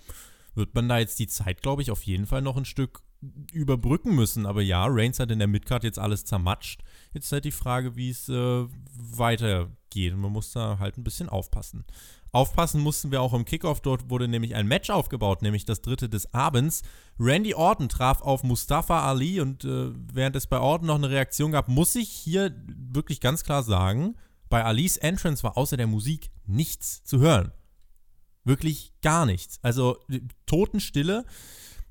wird 0.56 0.76
man 0.76 0.90
da 0.90 1.00
jetzt 1.00 1.20
die 1.20 1.28
Zeit, 1.28 1.62
glaube 1.62 1.82
ich, 1.82 1.90
auf 1.90 2.04
jeden 2.04 2.26
Fall 2.26 2.42
noch 2.42 2.58
ein 2.58 2.66
Stück 2.66 3.02
überbrücken 3.54 4.14
müssen. 4.14 4.46
Aber 4.46 4.62
ja, 4.62 4.86
Reigns 4.90 5.22
hat 5.22 5.32
in 5.32 5.40
der 5.40 5.48
Midcard 5.48 5.86
jetzt 5.86 6.00
alles 6.00 6.26
zermatscht. 6.26 6.84
Jetzt 7.14 7.28
ist 7.28 7.32
halt 7.32 7.46
die 7.46 7.52
Frage, 7.52 7.96
wie 7.96 8.10
es 8.10 8.28
äh, 8.28 8.66
weitergeht. 8.94 10.18
Man 10.18 10.34
muss 10.34 10.52
da 10.52 10.80
halt 10.80 10.98
ein 10.98 11.06
bisschen 11.06 11.30
aufpassen. 11.30 11.86
Aufpassen 12.32 12.82
mussten 12.82 13.12
wir 13.12 13.22
auch 13.22 13.34
im 13.34 13.46
Kickoff. 13.46 13.82
Dort 13.82 14.10
wurde 14.10 14.28
nämlich 14.28 14.56
ein 14.56 14.68
Match 14.68 14.90
aufgebaut, 14.90 15.42
nämlich 15.42 15.66
das 15.66 15.82
dritte 15.82 16.10
des 16.10 16.34
Abends. 16.34 16.84
Randy 17.20 17.54
Orton 17.54 17.90
traf 17.90 18.22
auf 18.22 18.44
Mustafa 18.44 19.08
Ali 19.08 19.42
und 19.42 19.64
äh, 19.64 19.92
während 20.14 20.36
es 20.36 20.48
bei 20.48 20.60
Orton 20.60 20.88
noch 20.88 20.96
eine 20.96 21.10
Reaktion 21.10 21.52
gab, 21.52 21.68
muss 21.68 21.96
ich 21.96 22.10
hier 22.10 22.56
wirklich 22.68 23.22
ganz 23.22 23.44
klar 23.44 23.64
sagen, 23.64 24.16
bei 24.50 24.64
Alis 24.64 24.98
Entrance 24.98 25.44
war 25.44 25.58
außer 25.58 25.78
der 25.78 25.88
Musik 25.88 26.32
nichts 26.46 27.04
zu 27.04 27.20
hören. 27.20 27.52
Wirklich 28.44 28.94
gar 29.02 29.26
nichts. 29.26 29.60
Also 29.62 29.98
Totenstille. 30.46 31.26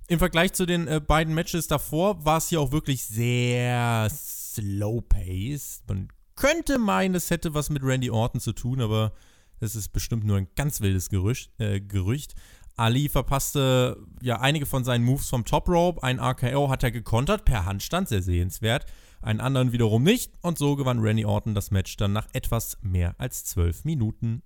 Im 0.08 0.18
Vergleich 0.18 0.52
zu 0.52 0.66
den 0.66 0.86
äh, 0.86 1.00
beiden 1.00 1.34
Matches 1.34 1.66
davor 1.66 2.24
war 2.24 2.38
es 2.38 2.48
hier 2.48 2.60
auch 2.60 2.72
wirklich 2.72 3.04
sehr 3.04 4.08
slow-paced. 4.08 5.82
Man 5.88 6.08
könnte 6.36 6.78
meinen, 6.78 7.14
es 7.14 7.30
hätte 7.30 7.54
was 7.54 7.70
mit 7.70 7.82
Randy 7.82 8.10
Orton 8.10 8.40
zu 8.40 8.52
tun, 8.52 8.80
aber 8.80 9.12
das 9.60 9.74
ist 9.74 9.88
bestimmt 9.92 10.24
nur 10.24 10.36
ein 10.36 10.48
ganz 10.56 10.80
wildes 10.80 11.08
Gerücht. 11.08 11.50
Äh, 11.58 11.80
Gerücht. 11.80 12.34
Ali 12.76 13.08
verpasste 13.08 13.96
ja 14.20 14.40
einige 14.40 14.66
von 14.66 14.84
seinen 14.84 15.04
Moves 15.04 15.30
vom 15.30 15.44
Top 15.44 15.68
Rope. 15.68 16.02
Ein 16.02 16.20
RKO 16.20 16.68
hat 16.68 16.82
er 16.82 16.90
gekontert 16.90 17.44
per 17.44 17.64
Handstand, 17.64 18.08
sehr 18.08 18.22
sehenswert. 18.22 18.84
Einen 19.22 19.40
anderen 19.40 19.72
wiederum 19.72 20.02
nicht. 20.02 20.32
Und 20.42 20.58
so 20.58 20.76
gewann 20.76 21.00
Randy 21.00 21.24
Orton 21.24 21.54
das 21.54 21.70
Match 21.70 21.96
dann 21.96 22.12
nach 22.12 22.28
etwas 22.34 22.76
mehr 22.82 23.14
als 23.18 23.44
zwölf 23.44 23.84
Minuten. 23.84 24.42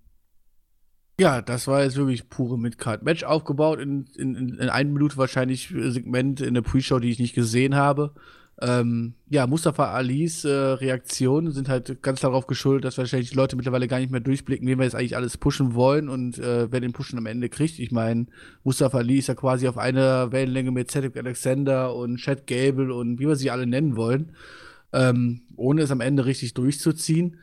Ja, 1.21 1.43
das 1.43 1.67
war 1.67 1.83
jetzt 1.83 1.97
wirklich 1.97 2.31
pure 2.31 2.59
Midcard-Match 2.59 3.25
aufgebaut 3.25 3.79
in, 3.79 4.07
in, 4.17 4.35
in 4.37 4.71
einer 4.71 4.91
Minute 4.91 5.19
wahrscheinlich 5.19 5.69
Segment 5.69 6.41
in 6.41 6.55
der 6.55 6.63
Pre-Show, 6.63 6.99
die 6.99 7.11
ich 7.11 7.19
nicht 7.19 7.35
gesehen 7.35 7.75
habe. 7.75 8.15
Ähm, 8.63 9.15
ja, 9.31 9.47
Mustafa 9.47 9.93
Alis 9.93 10.45
äh, 10.45 10.51
Reaktionen 10.51 11.51
sind 11.51 11.71
halt 11.71 12.03
ganz 12.03 12.21
darauf 12.21 12.47
geschuldet, 12.47 12.85
dass 12.85 12.99
wahrscheinlich 12.99 13.31
die 13.31 13.37
Leute 13.37 13.57
mittlerweile 13.57 13.89
gar 13.89 14.01
nicht 14.01 14.11
mehr 14.11 14.21
durchblicken, 14.21 14.69
wen 14.69 14.79
wir 14.79 14.85
jetzt 14.85 14.95
eigentlich 14.95 15.17
alles 15.17 15.39
pushen 15.39 15.75
wollen 15.75 16.11
und 16.11 16.39
äh, 16.39 16.71
wer 16.71 16.81
den 16.81 16.93
Pushen 16.93 17.19
am 17.19 17.25
Ende 17.25 17.49
kriegt. 17.49 17.79
Ich 17.79 17.91
meine, 17.91 18.27
Mustafa 18.63 18.99
Ali 18.99 19.17
ist 19.17 19.29
ja 19.29 19.35
quasi 19.35 19.67
auf 19.67 19.79
einer 19.79 20.31
Wellenlänge 20.31 20.73
mit 20.73 20.91
Cedric 20.91 21.17
Alexander 21.17 21.95
und 21.95 22.19
Chad 22.19 22.47
Gable 22.47 22.93
und 22.93 23.19
wie 23.19 23.27
wir 23.27 23.37
sie 23.37 23.51
alle 23.51 23.67
nennen 23.67 23.97
wollen, 23.97 24.33
ähm, 24.93 25.41
ohne 25.57 25.83
es 25.83 25.91
am 25.91 26.03
Ende 26.03 26.27
richtig 26.27 26.53
durchzuziehen. 26.53 27.39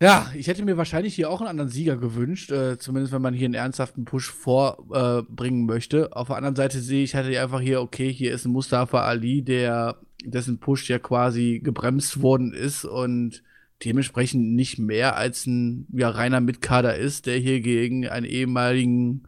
Ja, 0.00 0.30
ich 0.36 0.46
hätte 0.46 0.64
mir 0.64 0.76
wahrscheinlich 0.76 1.16
hier 1.16 1.28
auch 1.28 1.40
einen 1.40 1.50
anderen 1.50 1.70
Sieger 1.70 1.96
gewünscht, 1.96 2.52
äh, 2.52 2.78
zumindest 2.78 3.12
wenn 3.12 3.22
man 3.22 3.34
hier 3.34 3.46
einen 3.46 3.54
ernsthaften 3.54 4.04
Push 4.04 4.30
vorbringen 4.30 5.62
äh, 5.62 5.72
möchte. 5.72 6.14
Auf 6.14 6.28
der 6.28 6.36
anderen 6.36 6.54
Seite 6.54 6.80
sehe 6.80 7.02
ich, 7.02 7.16
hatte 7.16 7.40
einfach 7.40 7.60
hier, 7.60 7.80
okay, 7.80 8.12
hier 8.12 8.32
ist 8.32 8.44
ein 8.44 8.52
Mustafa 8.52 9.00
Ali, 9.02 9.42
der 9.42 9.96
dessen 10.24 10.58
Push 10.58 10.88
ja 10.88 11.00
quasi 11.00 11.60
gebremst 11.62 12.22
worden 12.22 12.52
ist 12.52 12.84
und 12.84 13.42
dementsprechend 13.84 14.54
nicht 14.54 14.78
mehr 14.78 15.16
als 15.16 15.46
ein 15.46 15.88
ja, 15.92 16.10
reiner 16.10 16.40
Mitkader 16.40 16.96
ist, 16.96 17.26
der 17.26 17.38
hier 17.38 17.60
gegen 17.60 18.06
einen 18.06 18.26
ehemaligen 18.26 19.24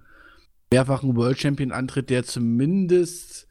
mehrfachen 0.73 1.17
World 1.17 1.41
Champion 1.41 1.73
antritt, 1.73 2.11
der 2.11 2.25
zumindest 2.25 3.49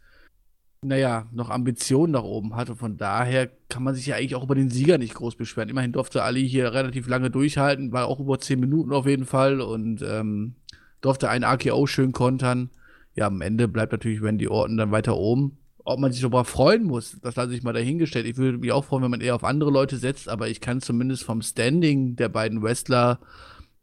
naja, 0.81 1.27
noch 1.31 1.49
Ambitionen 1.49 2.13
nach 2.13 2.23
oben 2.23 2.55
hatte. 2.55 2.75
Von 2.75 2.97
daher 2.97 3.49
kann 3.67 3.83
man 3.83 3.95
sich 3.95 4.05
ja 4.05 4.15
eigentlich 4.15 4.35
auch 4.35 4.43
über 4.43 4.55
den 4.55 4.69
Sieger 4.69 4.97
nicht 4.97 5.13
groß 5.13 5.35
beschweren. 5.35 5.69
Immerhin 5.69 5.91
durfte 5.91 6.23
Ali 6.23 6.47
hier 6.47 6.73
relativ 6.73 7.07
lange 7.07 7.29
durchhalten, 7.29 7.91
war 7.91 8.07
auch 8.07 8.19
über 8.19 8.39
10 8.39 8.59
Minuten 8.59 8.93
auf 8.93 9.05
jeden 9.05 9.25
Fall 9.25 9.59
und 9.61 10.01
ähm, 10.01 10.55
durfte 11.01 11.29
einen 11.29 11.43
AKO 11.43 11.85
schön 11.85 12.11
kontern. 12.13 12.69
Ja, 13.15 13.27
am 13.27 13.41
Ende 13.41 13.67
bleibt 13.67 13.91
natürlich 13.91 14.21
Randy 14.21 14.47
Orton 14.47 14.77
dann 14.77 14.91
weiter 14.91 15.17
oben. 15.17 15.57
Ob 15.83 15.99
man 15.99 16.11
sich 16.11 16.21
darüber 16.21 16.45
freuen 16.45 16.83
muss, 16.83 17.17
das 17.21 17.35
lasse 17.35 17.53
ich 17.53 17.63
mal 17.63 17.73
dahingestellt. 17.73 18.25
Ich 18.25 18.37
würde 18.37 18.59
mich 18.59 18.71
auch 18.71 18.85
freuen, 18.85 19.03
wenn 19.03 19.11
man 19.11 19.21
eher 19.21 19.35
auf 19.35 19.43
andere 19.43 19.71
Leute 19.71 19.97
setzt, 19.97 20.29
aber 20.29 20.47
ich 20.47 20.61
kann 20.61 20.81
zumindest 20.81 21.23
vom 21.23 21.41
Standing 21.41 22.15
der 22.15 22.29
beiden 22.29 22.61
Wrestler 22.61 23.19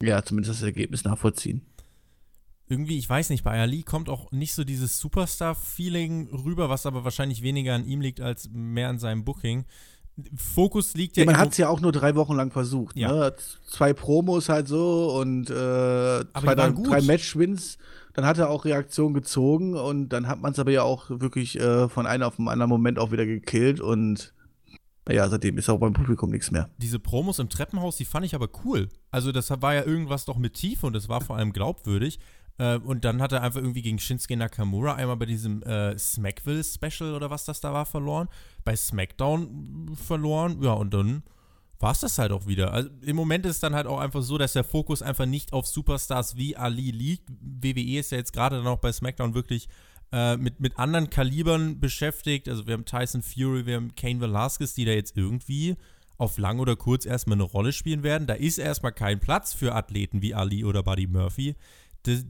ja 0.00 0.23
zumindest 0.23 0.61
das 0.61 0.67
Ergebnis 0.67 1.05
nachvollziehen 1.05 1.62
irgendwie, 2.68 2.99
ich 2.99 3.08
weiß 3.08 3.30
nicht, 3.30 3.44
bei 3.44 3.61
Ali 3.61 3.82
kommt 3.82 4.08
auch 4.08 4.32
nicht 4.32 4.54
so 4.54 4.64
dieses 4.64 4.99
Superstar-Feeling 4.99 6.28
rüber, 6.28 6.69
was 6.69 6.86
aber 6.86 7.04
wahrscheinlich 7.04 7.43
weniger 7.43 7.75
an 7.75 7.86
ihm 7.86 8.00
liegt 8.00 8.21
als 8.21 8.50
mehr 8.52 8.88
an 8.88 8.99
seinem 8.99 9.25
Booking. 9.25 9.64
Fokus 10.34 10.95
liegt 10.95 11.17
ja. 11.17 11.25
ja 11.25 11.30
man 11.30 11.38
hat 11.38 11.52
es 11.52 11.58
ja 11.58 11.69
auch 11.69 11.80
nur 11.80 11.93
drei 11.93 12.14
Wochen 12.14 12.34
lang 12.34 12.50
versucht. 12.50 12.97
Ja. 12.97 13.12
Ne? 13.12 13.34
Zwei 13.67 13.93
Promos 13.93 14.49
halt 14.49 14.67
so 14.67 15.14
und 15.21 15.50
äh, 15.50 15.52
zwei, 15.52 16.54
dann, 16.54 16.82
drei 16.82 17.02
Match-Wins. 17.02 17.78
Dann 18.14 18.25
hat 18.25 18.38
er 18.38 18.49
auch 18.49 18.64
Reaktion 18.64 19.12
gezogen 19.12 19.75
und 19.75 20.08
dann 20.08 20.26
hat 20.26 20.41
man 20.41 20.52
es 20.52 20.58
aber 20.58 20.71
ja 20.71 20.82
auch 20.82 21.10
wirklich 21.10 21.60
äh, 21.60 21.88
von 21.88 22.06
einem 22.06 22.23
auf 22.23 22.36
den 22.36 22.49
anderen 22.49 22.71
Moment 22.71 22.99
auch 22.99 23.12
wieder 23.12 23.26
gekillt 23.26 23.80
und 23.80 24.32
naja, 25.06 25.28
seitdem 25.28 25.56
ist 25.58 25.69
auch 25.69 25.78
beim 25.78 25.93
Publikum 25.93 26.30
nichts 26.30 26.50
mehr. 26.50 26.69
Diese 26.78 26.99
Promos 26.99 27.38
im 27.38 27.49
Treppenhaus, 27.49 27.97
die 27.97 28.04
fand 28.04 28.26
ich 28.26 28.34
aber 28.34 28.49
cool. 28.64 28.88
Also 29.10 29.30
das 29.30 29.50
war 29.50 29.75
ja 29.75 29.84
irgendwas 29.84 30.25
doch 30.25 30.36
mit 30.38 30.54
Tiefe 30.54 30.86
und 30.86 30.95
das 30.95 31.08
war 31.08 31.21
vor 31.21 31.36
allem 31.36 31.52
glaubwürdig. 31.52 32.19
Äh, 32.58 32.78
und 32.78 33.04
dann 33.04 33.21
hat 33.21 33.32
er 33.32 33.42
einfach 33.42 33.60
irgendwie 33.60 33.82
gegen 33.82 33.99
Shinsuke 33.99 34.36
Nakamura 34.36 34.95
einmal 34.95 35.16
bei 35.16 35.26
diesem 35.26 35.62
äh, 35.62 35.99
Smackville-Special 35.99 37.14
oder 37.14 37.30
was 37.30 37.45
das 37.45 37.60
da 37.60 37.73
war 37.73 37.86
verloren. 37.86 38.28
Bei 38.64 38.75
SmackDown 38.75 39.97
verloren. 39.97 40.62
Ja, 40.62 40.73
und 40.73 40.92
dann 40.92 41.23
war 41.78 41.92
es 41.92 42.00
das 42.00 42.19
halt 42.19 42.32
auch 42.32 42.47
wieder. 42.47 42.73
Also 42.73 42.88
im 43.02 43.16
Moment 43.16 43.45
ist 43.45 43.56
es 43.56 43.60
dann 43.60 43.75
halt 43.75 43.86
auch 43.86 44.00
einfach 44.00 44.23
so, 44.23 44.38
dass 44.38 44.54
der 44.54 44.64
Fokus 44.64 45.02
einfach 45.02 45.26
nicht 45.26 45.52
auf 45.52 45.66
Superstars 45.66 46.36
wie 46.36 46.56
Ali 46.56 46.90
liegt. 46.90 47.28
WWE 47.40 47.99
ist 47.99 48.12
ja 48.12 48.19
jetzt 48.19 48.32
gerade 48.32 48.56
dann 48.56 48.66
auch 48.66 48.78
bei 48.78 48.92
SmackDown 48.92 49.34
wirklich 49.34 49.69
äh, 50.12 50.36
mit, 50.36 50.60
mit 50.60 50.78
anderen 50.78 51.10
Kalibern 51.10 51.78
beschäftigt. 51.78 52.49
Also 52.49 52.66
wir 52.66 52.75
haben 52.75 52.86
Tyson 52.86 53.23
Fury, 53.23 53.66
wir 53.66 53.76
haben 53.76 53.95
Kane 53.95 54.21
Velasquez, 54.21 54.75
die 54.75 54.84
da 54.84 54.92
jetzt 54.92 55.16
irgendwie 55.16 55.76
auf 56.19 56.38
lang 56.38 56.60
oder 56.60 56.76
kurz 56.76 57.04
erstmal 57.04 57.36
eine 57.36 57.42
Rolle 57.42 57.73
spielen 57.73 58.02
werden. 58.02 58.26
Da 58.26 58.34
ist 58.34 58.56
erstmal 58.56 58.92
kein 58.92 59.21
Platz 59.21 59.52
für 59.52 59.75
Athleten 59.75 60.23
wie 60.23 60.34
Ali 60.34 60.64
oder 60.64 60.82
Buddy 60.82 61.06
Murphy 61.06 61.56
das, 62.06 62.25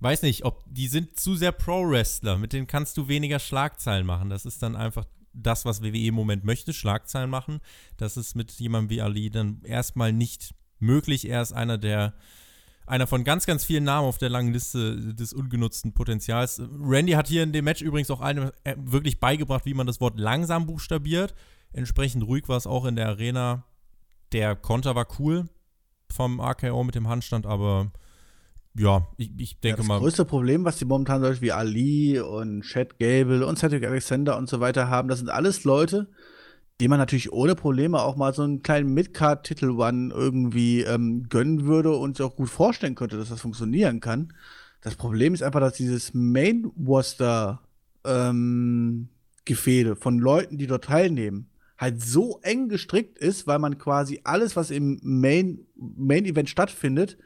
weiß 0.00 0.22
nicht, 0.22 0.44
ob 0.44 0.64
die 0.66 0.88
sind 0.88 1.18
zu 1.18 1.36
sehr 1.36 1.52
Pro-Wrestler, 1.52 2.38
mit 2.38 2.52
denen 2.52 2.66
kannst 2.66 2.96
du 2.96 3.08
weniger 3.08 3.38
Schlagzeilen 3.38 4.06
machen. 4.06 4.30
Das 4.30 4.46
ist 4.46 4.62
dann 4.62 4.76
einfach 4.76 5.04
das, 5.32 5.64
was 5.64 5.82
WWE 5.82 6.06
im 6.06 6.14
Moment 6.14 6.44
möchte, 6.44 6.72
Schlagzeilen 6.72 7.30
machen. 7.30 7.60
Das 7.96 8.16
ist 8.16 8.34
mit 8.34 8.52
jemandem 8.52 8.90
wie 8.90 9.00
Ali 9.00 9.30
dann 9.30 9.62
erstmal 9.62 10.12
nicht 10.12 10.54
möglich. 10.78 11.28
Er 11.28 11.42
ist 11.42 11.52
einer 11.52 11.78
der 11.78 12.14
einer 12.86 13.06
von 13.06 13.22
ganz, 13.22 13.46
ganz 13.46 13.64
vielen 13.64 13.84
Namen 13.84 14.08
auf 14.08 14.18
der 14.18 14.30
langen 14.30 14.52
Liste 14.52 15.14
des 15.14 15.32
ungenutzten 15.32 15.92
Potenzials. 15.92 16.60
Randy 16.60 17.12
hat 17.12 17.28
hier 17.28 17.44
in 17.44 17.52
dem 17.52 17.64
Match 17.64 17.82
übrigens 17.82 18.10
auch 18.10 18.20
einem 18.20 18.50
äh, 18.64 18.74
wirklich 18.78 19.20
beigebracht, 19.20 19.64
wie 19.64 19.74
man 19.74 19.86
das 19.86 20.00
Wort 20.00 20.18
langsam 20.18 20.66
buchstabiert. 20.66 21.34
Entsprechend 21.72 22.24
ruhig 22.24 22.48
war 22.48 22.56
es 22.56 22.66
auch 22.66 22.84
in 22.86 22.96
der 22.96 23.06
Arena. 23.06 23.62
Der 24.32 24.56
Konter 24.56 24.96
war 24.96 25.06
cool 25.20 25.48
vom 26.10 26.40
RKO 26.40 26.82
mit 26.82 26.96
dem 26.96 27.06
Handstand, 27.06 27.46
aber 27.46 27.92
ja, 28.74 29.06
ich, 29.16 29.30
ich 29.36 29.60
denke 29.60 29.68
ja, 29.68 29.76
das 29.76 29.86
mal. 29.86 29.94
Das 29.94 30.02
größte 30.02 30.24
Problem, 30.24 30.64
was 30.64 30.78
die 30.78 30.84
momentan 30.84 31.22
Leute 31.22 31.40
wie 31.40 31.52
Ali 31.52 32.20
und 32.20 32.62
Chad 32.62 32.98
Gable 32.98 33.46
und 33.46 33.58
Cedric 33.58 33.84
Alexander 33.84 34.36
und 34.36 34.48
so 34.48 34.60
weiter 34.60 34.88
haben, 34.88 35.08
das 35.08 35.18
sind 35.18 35.28
alles 35.28 35.64
Leute, 35.64 36.08
die 36.80 36.88
man 36.88 36.98
natürlich 36.98 37.32
ohne 37.32 37.54
Probleme 37.54 38.00
auch 38.00 38.16
mal 38.16 38.32
so 38.32 38.42
einen 38.42 38.62
kleinen 38.62 38.94
Midcard-Titel-One 38.94 40.12
irgendwie 40.14 40.82
ähm, 40.82 41.28
gönnen 41.28 41.66
würde 41.66 41.94
und 41.96 42.16
sich 42.16 42.24
auch 42.24 42.36
gut 42.36 42.48
vorstellen 42.48 42.94
könnte, 42.94 43.18
dass 43.18 43.28
das 43.28 43.40
funktionieren 43.40 44.00
kann. 44.00 44.32
Das 44.82 44.94
Problem 44.94 45.34
ist 45.34 45.42
einfach, 45.42 45.60
dass 45.60 45.74
dieses 45.74 46.14
Main-Roster 46.14 47.60
ähm, 48.04 49.08
Gefäde 49.44 49.96
von 49.96 50.18
Leuten, 50.18 50.58
die 50.58 50.66
dort 50.66 50.84
teilnehmen, 50.84 51.50
halt 51.76 52.00
so 52.02 52.38
eng 52.42 52.68
gestrickt 52.68 53.18
ist, 53.18 53.46
weil 53.46 53.58
man 53.58 53.78
quasi 53.78 54.20
alles, 54.24 54.54
was 54.54 54.70
im 54.70 55.00
Main, 55.02 55.66
Main 55.76 56.24
Event 56.24 56.48
stattfindet, 56.48 57.18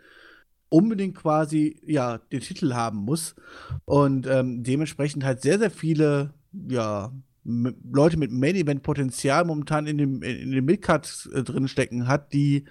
unbedingt 0.75 1.15
quasi 1.15 1.77
ja 1.87 2.19
den 2.33 2.41
Titel 2.41 2.75
haben 2.75 2.99
muss 2.99 3.37
und 3.85 4.27
ähm, 4.27 4.65
dementsprechend 4.65 5.25
halt 5.25 5.41
sehr 5.41 5.61
sehr 5.61 5.71
viele 5.71 6.35
ja 6.69 7.13
Leute 7.45 8.17
mit 8.17 8.33
Main 8.33 8.57
Event 8.57 8.83
Potenzial 8.83 9.45
momentan 9.45 9.87
in 9.87 9.99
dem 9.99 10.23
in 10.23 10.51
dem 10.51 10.65
Midcard 10.65 11.29
äh, 11.33 11.45
drin 11.45 11.69
stecken 11.69 12.09
hat, 12.09 12.33
die 12.33 12.65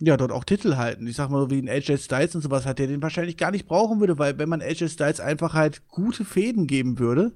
ja 0.00 0.16
dort 0.16 0.32
auch 0.32 0.42
Titel 0.44 0.74
halten. 0.76 1.06
Ich 1.06 1.14
sag 1.14 1.30
mal 1.30 1.42
so 1.42 1.50
wie 1.50 1.62
ein 1.62 1.68
AJ 1.68 1.98
Styles 1.98 2.34
und 2.34 2.40
sowas 2.40 2.66
hat, 2.66 2.80
der 2.80 2.88
den 2.88 3.02
wahrscheinlich 3.02 3.36
gar 3.36 3.52
nicht 3.52 3.66
brauchen 3.66 4.00
würde, 4.00 4.18
weil 4.18 4.36
wenn 4.38 4.48
man 4.48 4.60
AJ 4.60 4.88
Styles 4.88 5.20
einfach 5.20 5.54
halt 5.54 5.86
gute 5.86 6.24
Fäden 6.24 6.66
geben 6.66 6.98
würde, 6.98 7.34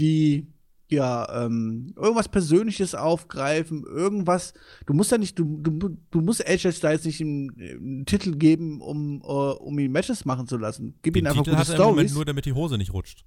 die 0.00 0.46
ja, 0.90 1.44
ähm, 1.44 1.92
irgendwas 1.96 2.28
Persönliches 2.28 2.94
aufgreifen, 2.94 3.84
irgendwas. 3.84 4.54
Du 4.86 4.92
musst 4.92 5.12
ja 5.12 5.18
nicht, 5.18 5.38
du, 5.38 5.58
du, 5.60 5.96
du 6.10 6.20
musst 6.20 6.46
AJ 6.46 6.72
Styles 6.72 7.04
nicht 7.04 7.20
einen, 7.20 7.50
einen 7.58 8.06
Titel 8.06 8.36
geben, 8.36 8.80
um, 8.80 9.22
uh, 9.22 9.52
um 9.52 9.78
ihn 9.78 9.92
Matches 9.92 10.24
machen 10.24 10.46
zu 10.46 10.56
lassen. 10.56 10.94
Gib 11.02 11.14
Den 11.14 11.24
ihm 11.24 11.26
einfach 11.28 11.44
Titel 11.44 11.56
gute 11.56 11.60
hat 11.60 11.68
er 11.68 11.76
im 11.76 11.90
Moment 11.90 12.14
nur, 12.14 12.24
damit 12.24 12.44
die 12.44 12.52
Hose 12.52 12.76
nicht 12.76 12.92
rutscht. 12.92 13.24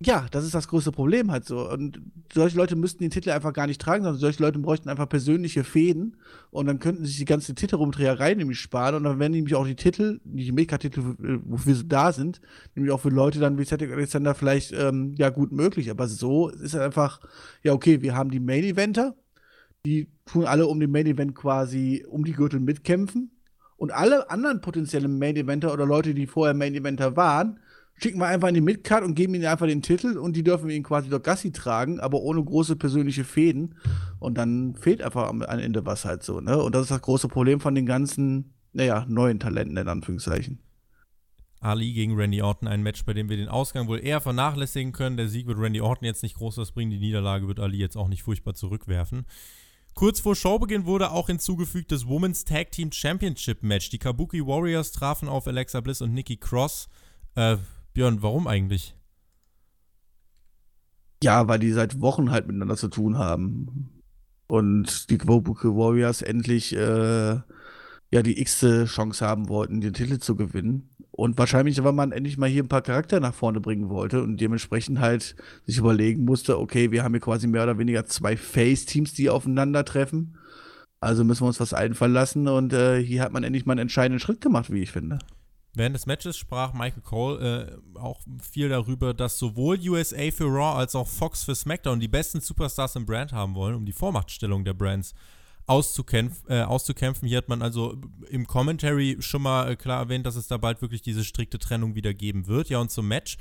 Ja, 0.00 0.26
das 0.32 0.44
ist 0.44 0.54
das 0.54 0.68
größte 0.68 0.90
Problem 0.90 1.30
halt 1.30 1.44
so. 1.44 1.70
Und 1.70 2.00
solche 2.32 2.56
Leute 2.56 2.74
müssten 2.74 3.02
den 3.04 3.10
Titel 3.10 3.30
einfach 3.30 3.52
gar 3.52 3.66
nicht 3.66 3.80
tragen, 3.80 4.02
sondern 4.02 4.20
solche 4.20 4.42
Leute 4.42 4.58
bräuchten 4.58 4.88
einfach 4.88 5.08
persönliche 5.08 5.62
Fäden 5.62 6.16
und 6.50 6.66
dann 6.66 6.80
könnten 6.80 7.04
sich 7.04 7.16
die 7.16 7.24
ganze 7.24 7.54
Titelrumdreherei 7.54 8.34
nämlich 8.34 8.58
sparen 8.58 8.96
und 8.96 9.04
dann 9.04 9.18
wären 9.20 9.32
nämlich 9.32 9.54
auch 9.54 9.66
die 9.66 9.76
Titel, 9.76 10.20
die 10.24 10.50
Mega-Titel, 10.50 11.14
wofür 11.44 11.74
sie 11.76 11.88
da 11.88 12.12
sind, 12.12 12.40
nämlich 12.74 12.92
auch 12.92 13.00
für 13.00 13.08
Leute 13.08 13.38
dann 13.38 13.56
wie 13.56 13.64
Cedric 13.64 13.92
Alexander 13.92 14.34
vielleicht 14.34 14.72
ähm, 14.72 15.14
ja 15.16 15.30
gut 15.30 15.52
möglich. 15.52 15.90
Aber 15.90 16.08
so 16.08 16.48
ist 16.48 16.74
es 16.74 16.76
einfach, 16.76 17.20
ja 17.62 17.72
okay, 17.72 18.02
wir 18.02 18.16
haben 18.16 18.30
die 18.30 18.40
Main-Eventer, 18.40 19.14
die 19.86 20.08
tun 20.26 20.44
alle 20.44 20.66
um 20.66 20.80
den 20.80 20.90
Main-Event 20.90 21.34
quasi 21.34 22.04
um 22.08 22.24
die 22.24 22.32
Gürtel 22.32 22.58
mitkämpfen 22.58 23.30
und 23.76 23.92
alle 23.92 24.28
anderen 24.30 24.60
potenziellen 24.60 25.18
Main-Eventer 25.18 25.72
oder 25.72 25.86
Leute, 25.86 26.14
die 26.14 26.26
vorher 26.26 26.54
Main-Eventer 26.54 27.16
waren, 27.16 27.60
schicken 27.96 28.18
wir 28.18 28.26
einfach 28.26 28.48
in 28.48 28.54
die 28.54 28.60
Midcard 28.60 29.04
und 29.04 29.14
geben 29.14 29.34
ihnen 29.34 29.46
einfach 29.46 29.66
den 29.66 29.82
Titel 29.82 30.18
und 30.18 30.34
die 30.36 30.42
dürfen 30.42 30.70
ihn 30.70 30.82
quasi 30.82 31.08
durch 31.08 31.22
Gassi 31.22 31.52
tragen, 31.52 32.00
aber 32.00 32.20
ohne 32.20 32.42
große 32.42 32.76
persönliche 32.76 33.24
Fäden. 33.24 33.76
Und 34.18 34.36
dann 34.36 34.74
fehlt 34.74 35.02
einfach 35.02 35.28
am 35.28 35.42
Ende 35.42 35.86
was 35.86 36.04
halt 36.04 36.22
so, 36.22 36.40
ne? 36.40 36.60
Und 36.60 36.74
das 36.74 36.82
ist 36.82 36.90
das 36.90 37.02
große 37.02 37.28
Problem 37.28 37.60
von 37.60 37.74
den 37.74 37.86
ganzen, 37.86 38.54
naja, 38.72 39.06
neuen 39.08 39.38
Talenten 39.38 39.76
in 39.76 39.88
Anführungszeichen. 39.88 40.60
Ali 41.60 41.94
gegen 41.94 42.14
Randy 42.14 42.42
Orton, 42.42 42.68
ein 42.68 42.82
Match, 42.82 43.04
bei 43.06 43.14
dem 43.14 43.30
wir 43.30 43.38
den 43.38 43.48
Ausgang 43.48 43.88
wohl 43.88 43.98
eher 43.98 44.20
vernachlässigen 44.20 44.92
können. 44.92 45.16
Der 45.16 45.28
Sieg 45.28 45.46
wird 45.46 45.58
Randy 45.58 45.80
Orton 45.80 46.04
jetzt 46.04 46.22
nicht 46.22 46.36
groß 46.36 46.58
was 46.58 46.72
bringen, 46.72 46.90
die 46.90 46.98
Niederlage 46.98 47.48
wird 47.48 47.58
Ali 47.58 47.78
jetzt 47.78 47.96
auch 47.96 48.08
nicht 48.08 48.22
furchtbar 48.22 48.54
zurückwerfen. 48.54 49.24
Kurz 49.94 50.18
vor 50.18 50.34
Showbeginn 50.34 50.86
wurde 50.86 51.12
auch 51.12 51.28
hinzugefügt 51.28 51.92
das 51.92 52.06
Women's 52.06 52.44
Tag 52.44 52.72
Team 52.72 52.90
Championship 52.90 53.62
Match. 53.62 53.90
Die 53.90 53.98
Kabuki 53.98 54.44
Warriors 54.44 54.90
trafen 54.90 55.28
auf 55.28 55.46
Alexa 55.46 55.80
Bliss 55.80 56.02
und 56.02 56.12
Nikki 56.12 56.36
Cross. 56.36 56.88
Äh, 57.36 57.56
Björn, 57.94 58.22
warum 58.22 58.48
eigentlich? 58.48 58.96
Ja, 61.22 61.46
weil 61.48 61.60
die 61.60 61.72
seit 61.72 62.00
Wochen 62.00 62.30
halt 62.30 62.46
miteinander 62.46 62.76
zu 62.76 62.88
tun 62.88 63.16
haben. 63.16 64.02
Und 64.48 65.08
die 65.10 65.16
Kabuki 65.16 65.68
Warriors 65.68 66.20
endlich 66.20 66.74
äh, 66.74 67.40
ja 68.10 68.22
die 68.22 68.40
x-te 68.40 68.84
Chance 68.86 69.24
haben 69.24 69.48
wollten, 69.48 69.80
den 69.80 69.94
Titel 69.94 70.18
zu 70.18 70.34
gewinnen. 70.36 70.90
Und 71.12 71.38
wahrscheinlich, 71.38 71.82
weil 71.84 71.92
man 71.92 72.10
endlich 72.10 72.36
mal 72.36 72.48
hier 72.48 72.64
ein 72.64 72.68
paar 72.68 72.82
Charakter 72.82 73.20
nach 73.20 73.32
vorne 73.32 73.60
bringen 73.60 73.88
wollte 73.88 74.22
und 74.22 74.40
dementsprechend 74.40 74.98
halt 74.98 75.36
sich 75.64 75.78
überlegen 75.78 76.24
musste, 76.24 76.58
okay, 76.58 76.90
wir 76.90 77.04
haben 77.04 77.14
hier 77.14 77.20
quasi 77.20 77.46
mehr 77.46 77.62
oder 77.62 77.78
weniger 77.78 78.04
zwei 78.06 78.36
Face-Teams, 78.36 79.14
die 79.14 79.30
aufeinandertreffen. 79.30 80.36
Also 81.00 81.22
müssen 81.22 81.42
wir 81.42 81.48
uns 81.48 81.60
was 81.60 81.72
einfallen 81.72 82.12
lassen 82.12 82.48
und 82.48 82.72
äh, 82.72 83.00
hier 83.00 83.22
hat 83.22 83.32
man 83.32 83.44
endlich 83.44 83.66
mal 83.66 83.74
einen 83.74 83.82
entscheidenden 83.82 84.18
Schritt 84.18 84.40
gemacht, 84.40 84.72
wie 84.72 84.82
ich 84.82 84.90
finde. 84.90 85.20
Während 85.74 85.96
des 85.96 86.06
Matches 86.06 86.36
sprach 86.36 86.72
Michael 86.72 87.02
Cole 87.02 87.78
äh, 87.94 87.98
auch 87.98 88.20
viel 88.40 88.68
darüber, 88.68 89.12
dass 89.12 89.38
sowohl 89.38 89.78
USA 89.88 90.30
für 90.30 90.44
Raw 90.44 90.78
als 90.78 90.94
auch 90.94 91.08
Fox 91.08 91.42
für 91.42 91.54
SmackDown 91.54 91.98
die 91.98 92.08
besten 92.08 92.40
Superstars 92.40 92.94
im 92.94 93.06
Brand 93.06 93.32
haben 93.32 93.54
wollen, 93.54 93.74
um 93.74 93.84
die 93.84 93.92
Vormachtstellung 93.92 94.64
der 94.64 94.74
Brands 94.74 95.14
auszukämpf 95.66 96.42
äh, 96.48 96.62
auszukämpfen. 96.62 97.26
Hier 97.26 97.38
hat 97.38 97.48
man 97.48 97.62
also 97.62 97.96
im 98.28 98.46
Commentary 98.46 99.16
schon 99.20 99.42
mal 99.42 99.72
äh, 99.72 99.76
klar 99.76 100.00
erwähnt, 100.00 100.26
dass 100.26 100.36
es 100.36 100.46
da 100.46 100.58
bald 100.58 100.82
wirklich 100.82 101.02
diese 101.02 101.24
strikte 101.24 101.58
Trennung 101.58 101.94
wieder 101.94 102.14
geben 102.14 102.46
wird. 102.46 102.68
Ja, 102.68 102.78
und 102.78 102.90
zum 102.90 103.08
Match. 103.08 103.36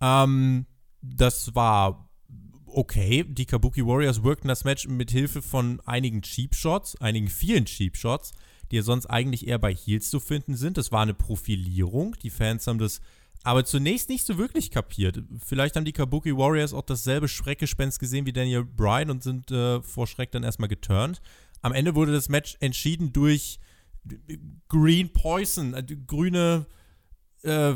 Ähm, 0.00 0.66
das 1.02 1.54
war 1.54 2.08
okay. 2.66 3.24
Die 3.24 3.46
Kabuki 3.46 3.84
Warriors 3.84 4.22
workten 4.22 4.48
das 4.48 4.64
Match 4.64 4.86
mit 4.86 5.10
Hilfe 5.10 5.42
von 5.42 5.80
einigen 5.84 6.22
Cheap 6.22 6.54
Shots, 6.54 7.00
einigen 7.00 7.28
vielen 7.28 7.64
Cheap 7.64 7.96
Shots, 7.96 8.32
die 8.70 8.76
ja 8.76 8.82
sonst 8.82 9.06
eigentlich 9.06 9.46
eher 9.46 9.58
bei 9.58 9.74
Heels 9.74 10.10
zu 10.10 10.20
finden 10.20 10.56
sind. 10.56 10.76
Das 10.76 10.92
war 10.92 11.02
eine 11.02 11.14
Profilierung. 11.14 12.16
Die 12.22 12.30
Fans 12.30 12.66
haben 12.66 12.78
das 12.78 13.00
aber 13.42 13.64
zunächst 13.64 14.08
nicht 14.08 14.26
so 14.26 14.38
wirklich 14.38 14.72
kapiert. 14.72 15.22
Vielleicht 15.38 15.76
haben 15.76 15.84
die 15.84 15.92
Kabuki 15.92 16.36
Warriors 16.36 16.74
auch 16.74 16.82
dasselbe 16.82 17.28
Schreckgespenst 17.28 18.00
gesehen 18.00 18.26
wie 18.26 18.32
Daniel 18.32 18.64
Bryan 18.64 19.10
und 19.10 19.22
sind 19.22 19.52
äh, 19.52 19.80
vor 19.82 20.08
Schreck 20.08 20.32
dann 20.32 20.42
erstmal 20.42 20.68
geturnt. 20.68 21.20
Am 21.62 21.72
Ende 21.72 21.94
wurde 21.94 22.12
das 22.12 22.28
Match 22.28 22.56
entschieden 22.58 23.12
durch 23.12 23.60
Green 24.68 25.12
Poison, 25.12 25.74
äh, 25.74 25.84
grüne. 26.06 26.66
Äh, 27.42 27.74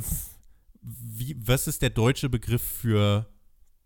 wie, 0.82 1.36
was 1.38 1.68
ist 1.68 1.82
der 1.82 1.90
deutsche 1.90 2.28
Begriff 2.28 2.62
für 2.62 3.26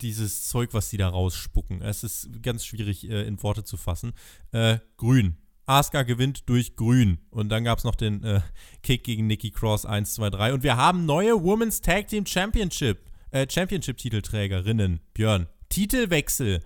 dieses 0.00 0.48
Zeug, 0.48 0.72
was 0.72 0.90
die 0.90 0.96
da 0.96 1.08
rausspucken? 1.08 1.82
Es 1.82 2.04
ist 2.04 2.42
ganz 2.42 2.64
schwierig 2.64 3.08
äh, 3.10 3.26
in 3.26 3.42
Worte 3.42 3.64
zu 3.64 3.76
fassen. 3.76 4.12
Äh, 4.52 4.78
grün. 4.96 5.36
Asuka 5.66 6.02
gewinnt 6.02 6.48
durch 6.48 6.76
Grün. 6.76 7.18
Und 7.30 7.48
dann 7.50 7.64
gab 7.64 7.78
es 7.78 7.84
noch 7.84 7.94
den 7.94 8.22
äh, 8.22 8.40
Kick 8.82 9.04
gegen 9.04 9.26
Nikki 9.26 9.50
Cross 9.50 9.86
1, 9.86 10.14
2, 10.14 10.30
3. 10.30 10.54
Und 10.54 10.62
wir 10.62 10.76
haben 10.76 11.06
neue 11.06 11.42
Women's 11.42 11.80
Tag 11.80 12.08
Team 12.08 12.26
Championship, 12.26 12.98
äh, 13.30 13.46
Championship-Titelträgerinnen. 13.48 15.00
Björn. 15.14 15.46
Titelwechsel. 15.68 16.60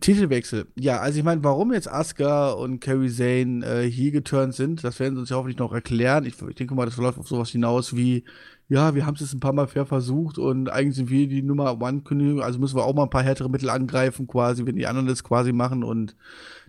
Titelwechsel. 0.00 0.66
Ja, 0.76 0.98
also 0.98 1.18
ich 1.18 1.24
meine, 1.24 1.44
warum 1.44 1.72
jetzt 1.72 1.90
Asuka 1.90 2.52
und 2.52 2.80
Kerry 2.80 3.10
Zane 3.10 3.64
äh, 3.64 3.90
hier 3.90 4.10
geturnt 4.10 4.54
sind, 4.54 4.82
das 4.82 4.98
werden 4.98 5.14
sie 5.14 5.20
uns 5.20 5.30
ja 5.30 5.36
hoffentlich 5.36 5.58
noch 5.58 5.72
erklären. 5.72 6.24
Ich, 6.24 6.40
ich 6.40 6.54
denke 6.54 6.74
mal, 6.74 6.86
das 6.86 6.96
läuft 6.96 7.18
auf 7.18 7.28
sowas 7.28 7.50
hinaus 7.50 7.94
wie, 7.94 8.24
ja, 8.68 8.94
wir 8.94 9.04
haben 9.04 9.14
es 9.14 9.20
jetzt 9.20 9.34
ein 9.34 9.40
paar 9.40 9.52
Mal 9.52 9.66
fair 9.66 9.86
versucht 9.86 10.38
und 10.38 10.70
eigentlich 10.70 10.96
sind 10.96 11.10
wir 11.10 11.28
die 11.28 11.42
Nummer 11.42 11.80
One-Königin, 11.80 12.40
also 12.40 12.58
müssen 12.58 12.76
wir 12.76 12.84
auch 12.84 12.94
mal 12.94 13.04
ein 13.04 13.10
paar 13.10 13.22
härtere 13.22 13.50
Mittel 13.50 13.68
angreifen, 13.68 14.26
quasi, 14.26 14.64
wenn 14.64 14.76
die 14.76 14.86
anderen 14.86 15.06
das 15.06 15.22
quasi 15.22 15.52
machen 15.52 15.84
und 15.84 16.16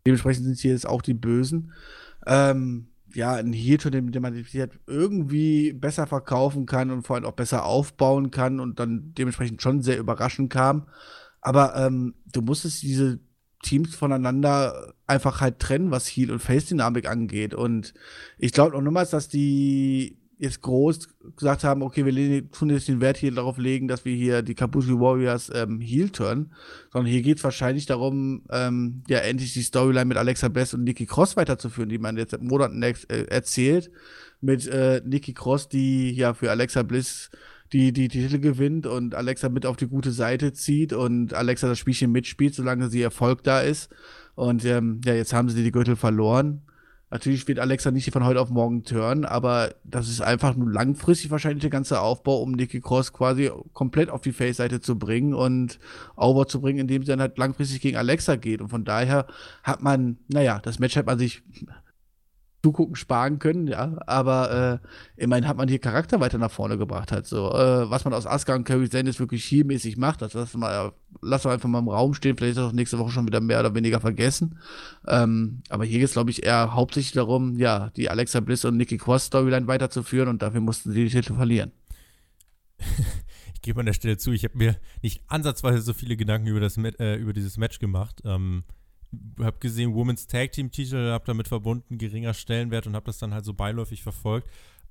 dementsprechend 0.05 0.45
sind 0.45 0.57
sie 0.57 0.69
jetzt 0.69 0.87
auch 0.87 1.01
die 1.01 1.13
Bösen. 1.13 1.71
Ähm, 2.27 2.87
ja, 3.13 3.33
ein 3.33 3.53
Heel-Turn, 3.53 3.93
den, 3.93 4.11
den 4.11 4.21
man 4.21 4.45
irgendwie 4.87 5.71
besser 5.71 6.05
verkaufen 6.05 6.65
kann 6.65 6.91
und 6.91 7.07
vor 7.07 7.15
allem 7.15 7.25
auch 7.25 7.31
besser 7.31 7.63
aufbauen 7.63 8.29
kann 8.29 8.59
und 8.59 8.79
dann 8.79 9.13
dementsprechend 9.17 9.61
schon 9.61 9.81
sehr 9.81 9.97
überraschend 9.97 10.51
kam. 10.51 10.87
Aber 11.39 11.75
ähm, 11.77 12.15
du 12.31 12.41
musstest 12.41 12.83
diese 12.83 13.19
Teams 13.63 13.95
voneinander 13.95 14.93
einfach 15.07 15.39
halt 15.41 15.59
trennen, 15.59 15.91
was 15.91 16.07
Heal- 16.07 16.31
und 16.31 16.39
Face-Dynamik 16.39 17.07
angeht. 17.07 17.53
Und 17.53 17.93
ich 18.37 18.51
glaube 18.51 18.75
auch 18.75 18.81
niemals, 18.81 19.11
dass 19.11 19.29
die 19.29 20.17
jetzt 20.37 20.61
groß 20.61 21.07
gesagt 21.37 21.63
haben, 21.63 21.81
okay, 21.81 22.05
wir 22.05 22.51
tun 22.51 22.69
jetzt 22.69 22.87
den 22.87 23.01
Wert 23.01 23.17
hier 23.17 23.31
darauf 23.31 23.57
legen, 23.57 23.87
dass 23.87 24.05
wir 24.05 24.15
hier 24.15 24.41
die 24.41 24.55
Kabuki 24.55 24.99
Warriors 24.99 25.51
ähm, 25.53 25.79
Heel 25.79 26.09
turn, 26.09 26.51
sondern 26.91 27.11
hier 27.11 27.21
geht 27.21 27.37
es 27.37 27.43
wahrscheinlich 27.43 27.85
darum, 27.85 28.43
ähm, 28.49 29.03
ja, 29.07 29.19
endlich 29.19 29.53
die 29.53 29.63
Storyline 29.63 30.05
mit 30.05 30.17
Alexa 30.17 30.49
Bliss 30.49 30.73
und 30.73 30.83
Nikki 30.83 31.05
Cross 31.05 31.37
weiterzuführen, 31.37 31.89
die 31.89 31.99
man 31.99 32.17
jetzt 32.17 32.31
seit 32.31 32.41
Monaten 32.41 32.81
äh, 32.83 32.93
erzählt, 33.29 33.91
mit 34.41 34.67
äh, 34.67 35.01
Nikki 35.05 35.33
Cross, 35.33 35.69
die 35.69 36.11
ja 36.11 36.33
für 36.33 36.51
Alexa 36.51 36.83
Bliss 36.83 37.29
die, 37.73 37.91
die, 37.91 38.07
Titel 38.07 38.39
gewinnt 38.39 38.85
und 38.85 39.15
Alexa 39.15 39.49
mit 39.49 39.65
auf 39.65 39.75
die 39.75 39.87
gute 39.87 40.11
Seite 40.11 40.53
zieht 40.53 40.93
und 40.93 41.33
Alexa 41.33 41.67
das 41.67 41.79
Spielchen 41.79 42.11
mitspielt, 42.11 42.53
solange 42.53 42.89
sie 42.89 43.01
Erfolg 43.01 43.43
da 43.43 43.61
ist. 43.61 43.89
Und 44.35 44.65
ähm, 44.65 45.01
ja, 45.03 45.13
jetzt 45.13 45.33
haben 45.33 45.49
sie 45.49 45.63
die 45.63 45.71
Gürtel 45.71 45.95
verloren. 45.95 46.61
Natürlich 47.11 47.47
wird 47.47 47.59
Alexa 47.59 47.91
nicht 47.91 48.11
von 48.11 48.25
heute 48.25 48.41
auf 48.41 48.49
morgen 48.49 48.83
turnen, 48.83 49.25
aber 49.25 49.75
das 49.83 50.09
ist 50.09 50.21
einfach 50.21 50.55
nur 50.55 50.71
langfristig 50.71 51.29
wahrscheinlich 51.29 51.61
der 51.61 51.69
ganze 51.69 52.01
Aufbau, 52.01 52.41
um 52.41 52.51
Nikki 52.51 52.81
Cross 52.81 53.13
quasi 53.13 53.51
komplett 53.73 54.09
auf 54.09 54.21
die 54.21 54.31
Face-Seite 54.31 54.81
zu 54.81 54.97
bringen 54.97 55.33
und 55.33 55.79
over 56.15 56.47
zu 56.47 56.61
bringen, 56.61 56.79
indem 56.79 57.03
sie 57.03 57.09
dann 57.09 57.21
halt 57.21 57.37
langfristig 57.37 57.81
gegen 57.81 57.97
Alexa 57.97 58.37
geht. 58.37 58.59
Und 58.59 58.69
von 58.69 58.85
daher 58.85 59.27
hat 59.63 59.83
man, 59.83 60.17
naja, 60.27 60.59
das 60.63 60.79
Match 60.79 60.95
hat 60.97 61.05
man 61.05 61.19
sich 61.19 61.43
Zugucken 62.65 62.95
sparen 62.95 63.37
können, 63.37 63.67
ja. 63.67 63.95
Aber 64.07 64.81
äh, 64.83 65.21
immerhin 65.23 65.47
hat 65.47 65.55
man 65.55 65.67
hier 65.67 65.77
Charakter 65.77 66.19
weiter 66.19 66.39
nach 66.39 66.49
vorne 66.49 66.79
gebracht, 66.79 67.11
halt 67.11 67.27
so. 67.27 67.51
Äh, 67.51 67.91
was 67.91 68.05
man 68.05 68.13
aus 68.15 68.25
Asuka 68.25 68.55
und 68.55 68.63
Carrie 68.63 68.87
Sanders 68.87 69.19
wirklich 69.19 69.45
hier-mäßig 69.45 69.97
macht, 69.97 70.23
das 70.23 70.33
lassen 70.33 70.59
wir, 70.61 70.93
lassen 71.21 71.45
wir 71.45 71.51
einfach 71.51 71.69
mal 71.69 71.77
im 71.77 71.89
Raum 71.89 72.15
stehen. 72.15 72.35
Vielleicht 72.35 72.53
ist 72.53 72.57
das 72.57 72.69
auch 72.69 72.73
nächste 72.73 72.97
Woche 72.97 73.11
schon 73.11 73.27
wieder 73.27 73.39
mehr 73.39 73.59
oder 73.59 73.75
weniger 73.75 74.01
vergessen. 74.01 74.57
Ähm, 75.07 75.61
aber 75.69 75.85
hier 75.85 75.99
geht 75.99 76.07
es, 76.07 76.13
glaube 76.13 76.31
ich, 76.31 76.43
eher 76.43 76.73
hauptsächlich 76.73 77.13
darum, 77.13 77.55
ja, 77.57 77.91
die 77.91 78.09
Alexa 78.09 78.39
Bliss 78.39 78.65
und 78.65 78.77
Nikki 78.77 78.97
Cross 78.97 79.25
Storyline 79.25 79.67
weiterzuführen 79.67 80.27
und 80.27 80.41
dafür 80.41 80.61
mussten 80.61 80.91
sie 80.91 81.03
die 81.03 81.11
Titel 81.11 81.35
verlieren. 81.35 81.71
ich 83.53 83.61
gebe 83.61 83.79
an 83.79 83.85
der 83.85 83.93
Stelle 83.93 84.17
zu, 84.17 84.31
ich 84.31 84.43
habe 84.43 84.57
mir 84.57 84.75
nicht 85.03 85.21
ansatzweise 85.27 85.81
so 85.81 85.93
viele 85.93 86.17
Gedanken 86.17 86.47
über, 86.47 86.61
das, 86.61 86.77
äh, 86.77 87.15
über 87.15 87.33
dieses 87.33 87.57
Match 87.57 87.77
gemacht. 87.77 88.23
Ähm, 88.25 88.63
habe 89.39 89.57
gesehen, 89.59 89.93
Women's 89.93 90.27
Tag 90.27 90.51
Team 90.51 90.71
Titel, 90.71 91.11
habe 91.11 91.25
damit 91.25 91.47
verbunden, 91.47 91.97
geringer 91.97 92.33
Stellenwert 92.33 92.87
und 92.87 92.95
habe 92.95 93.05
das 93.05 93.19
dann 93.19 93.33
halt 93.33 93.45
so 93.45 93.53
beiläufig 93.53 94.03
verfolgt. 94.03 94.49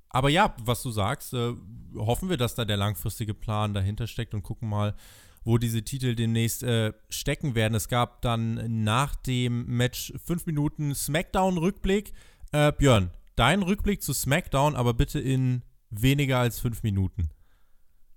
Aber 0.09 0.29
ja, 0.29 0.55
was 0.63 0.81
du 0.81 0.91
sagst, 0.91 1.33
äh, 1.33 1.53
hoffen 1.95 2.29
wir, 2.29 2.37
dass 2.37 2.55
da 2.55 2.63
der 2.63 2.77
langfristige 2.77 3.33
Plan 3.33 3.73
dahinter 3.73 4.07
steckt 4.07 4.33
und 4.33 4.43
gucken 4.43 4.69
mal, 4.69 4.95
wo 5.43 5.57
diese 5.57 5.83
Titel 5.83 6.15
demnächst 6.15 6.63
äh, 6.63 6.93
stecken 7.09 7.53
werden. 7.53 7.75
Es 7.75 7.87
gab 7.87 8.21
dann 8.21 8.83
nach 8.83 9.15
dem 9.15 9.65
Match 9.65 10.13
fünf 10.23 10.45
Minuten 10.45 10.95
Smackdown-Rückblick. 10.95 12.13
Äh, 12.51 12.71
Björn, 12.71 13.11
dein 13.35 13.61
Rückblick 13.61 14.01
zu 14.01 14.13
Smackdown, 14.13 14.75
aber 14.75 14.93
bitte 14.93 15.19
in 15.19 15.63
weniger 15.89 16.39
als 16.39 16.59
fünf 16.59 16.81
Minuten. 16.83 17.29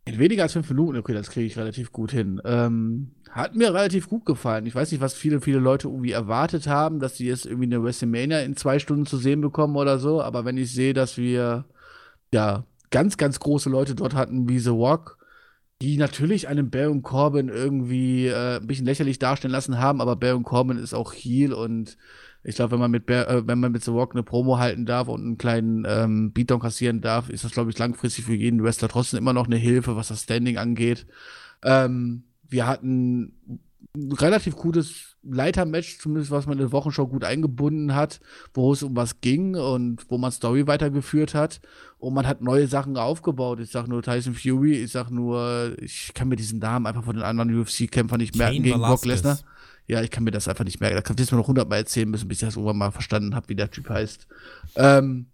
In 0.09 0.19
weniger 0.19 0.45
als 0.45 0.55
fünf 0.55 0.71
Minuten, 0.71 0.97
okay, 0.97 1.13
das 1.13 1.31
kriege 1.31 1.47
ich 1.47 1.59
relativ 1.59 1.93
gut 1.93 2.13
hin. 2.13 2.41
Ähm, 2.47 3.11
hat 3.31 3.55
mir 3.55 3.75
relativ 3.75 4.09
gut 4.09 4.25
gefallen. 4.25 4.65
Ich 4.65 4.75
weiß 4.75 4.91
nicht, 4.91 5.03
was 5.03 5.13
viele, 5.13 5.43
viele 5.43 5.59
Leute 5.59 5.89
irgendwie 5.89 6.13
erwartet 6.13 6.67
haben, 6.67 6.99
dass 6.99 7.19
sie 7.19 7.27
jetzt 7.27 7.45
irgendwie 7.45 7.67
eine 7.67 7.83
WrestleMania 7.83 8.41
in 8.41 8.57
zwei 8.57 8.79
Stunden 8.79 9.05
zu 9.05 9.19
sehen 9.19 9.43
bekommen 9.43 9.77
oder 9.77 9.99
so. 9.99 10.23
Aber 10.23 10.47
wenn 10.47 10.57
ich 10.57 10.73
sehe, 10.73 10.95
dass 10.95 11.19
wir 11.19 11.67
ja 12.33 12.65
ganz, 12.91 13.19
ganz 13.19 13.39
große 13.39 13.69
Leute 13.69 13.95
dort 13.95 14.15
hatten, 14.15 14.49
wie 14.49 14.59
The 14.59 14.71
Rock, 14.71 15.18
die 15.81 15.97
natürlich 15.97 16.49
einen 16.49 16.71
Baron 16.71 17.03
Corbin 17.03 17.49
irgendwie 17.49 18.27
äh, 18.27 18.57
ein 18.57 18.67
bisschen 18.67 18.87
lächerlich 18.87 19.19
darstellen 19.19 19.53
lassen 19.53 19.79
haben, 19.79 20.01
aber 20.01 20.17
Baron 20.17 20.43
Corbin 20.43 20.77
ist 20.77 20.95
auch 20.95 21.13
Heal 21.13 21.53
und 21.53 21.97
ich 22.43 22.57
glaube, 22.57 22.73
wenn 22.73 22.81
man 22.81 22.91
mit 22.91 23.07
Bear, 23.07 23.29
äh, 23.29 23.47
wenn 23.47 23.61
man 23.61 23.73
mit 23.73 23.85
The 23.85 23.91
Rock 23.91 24.13
eine 24.13 24.23
Promo 24.23 24.59
halten 24.59 24.87
darf 24.87 25.09
und 25.09 25.23
einen 25.23 25.39
kleinen 25.39 25.85
ähm, 25.87 26.33
Beatdown 26.33 26.61
kassieren 26.61 27.01
darf, 27.01 27.29
ist 27.29 27.45
das, 27.45 27.53
glaube 27.53 27.71
ich, 27.71 27.79
langfristig 27.79 28.25
für 28.25 28.35
jeden 28.35 28.63
Wrestler 28.63 28.89
trotzdem 28.89 29.19
immer 29.19 29.33
noch 29.33 29.47
eine 29.47 29.57
Hilfe, 29.57 29.97
was 29.97 30.09
das 30.09 30.23
Standing 30.23 30.57
angeht. 30.57 31.07
Ähm, 31.63 32.25
wir 32.49 32.67
hatten 32.67 33.61
ein 33.97 34.13
relativ 34.13 34.57
gutes 34.57 35.17
Leitermatch, 35.23 35.99
zumindest 35.99 36.31
was 36.31 36.47
man 36.47 36.55
in 36.55 36.65
der 36.65 36.73
Wochenshow 36.73 37.07
gut 37.07 37.25
eingebunden 37.25 37.95
hat, 37.95 38.21
wo 38.55 38.73
es 38.73 38.83
um 38.83 38.97
was 38.97 39.21
ging 39.21 39.57
und 39.57 40.11
wo 40.11 40.19
man 40.19 40.33
Story 40.33 40.67
weitergeführt 40.67 41.35
hat. 41.35 41.61
Und 41.99 42.15
man 42.15 42.27
hat 42.27 42.41
neue 42.41 42.69
Sachen 42.69 42.97
aufgebaut. 42.97 43.61
Ich 43.61 43.71
sag 43.71 43.89
nur 43.89 44.03
Tyson 44.03 44.35
Fury, 44.35 44.75
ich 44.75 44.93
sag 44.93 45.11
nur, 45.11 45.75
ich 45.81 46.13
kann 46.15 46.29
mir 46.29 46.37
diesen 46.37 46.61
Namen 46.61 46.87
einfach 46.87 47.05
von 47.05 47.17
den 47.17 47.25
anderen 47.25 47.61
UFC-Kämpfern 47.61 48.21
nicht 48.21 48.37
merken 48.37 48.63
gegen 48.63 48.79
Brock 48.79 49.05
Lesnar. 49.05 49.39
Ja, 49.87 50.03
ich 50.03 50.11
kann 50.11 50.23
mir 50.25 50.31
das 50.31 50.49
einfach 50.49 50.65
nicht 50.65 50.81
merken. 50.81 50.97
Da 50.97 51.03
kann 51.03 51.17
ich 51.19 51.33
mir 51.33 51.39
noch 51.39 51.49
hundertmal 51.49 51.79
erzählen 51.79 52.09
müssen, 52.09 52.29
bis 52.29 52.43
ich 52.43 52.47
das 52.47 52.57
irgendwann 52.57 52.77
mal 52.77 52.91
verstanden 52.91 53.35
habe, 53.35 53.49
wie 53.49 53.57
der 53.57 53.71
Typ 53.71 53.89
heißt. 53.89 54.29
Ähm, 54.77 55.27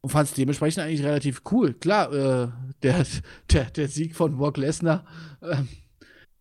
und 0.00 0.10
fand 0.10 0.28
es 0.28 0.34
dementsprechend 0.34 0.82
eigentlich 0.82 1.04
relativ 1.04 1.42
cool. 1.50 1.72
Klar, 1.72 2.12
äh, 2.12 2.48
der, 2.82 3.06
der, 3.52 3.70
der 3.70 3.88
Sieg 3.88 4.14
von 4.14 4.36
Brock 4.36 4.58
Lesnar, 4.58 5.06
äh, 5.40 5.56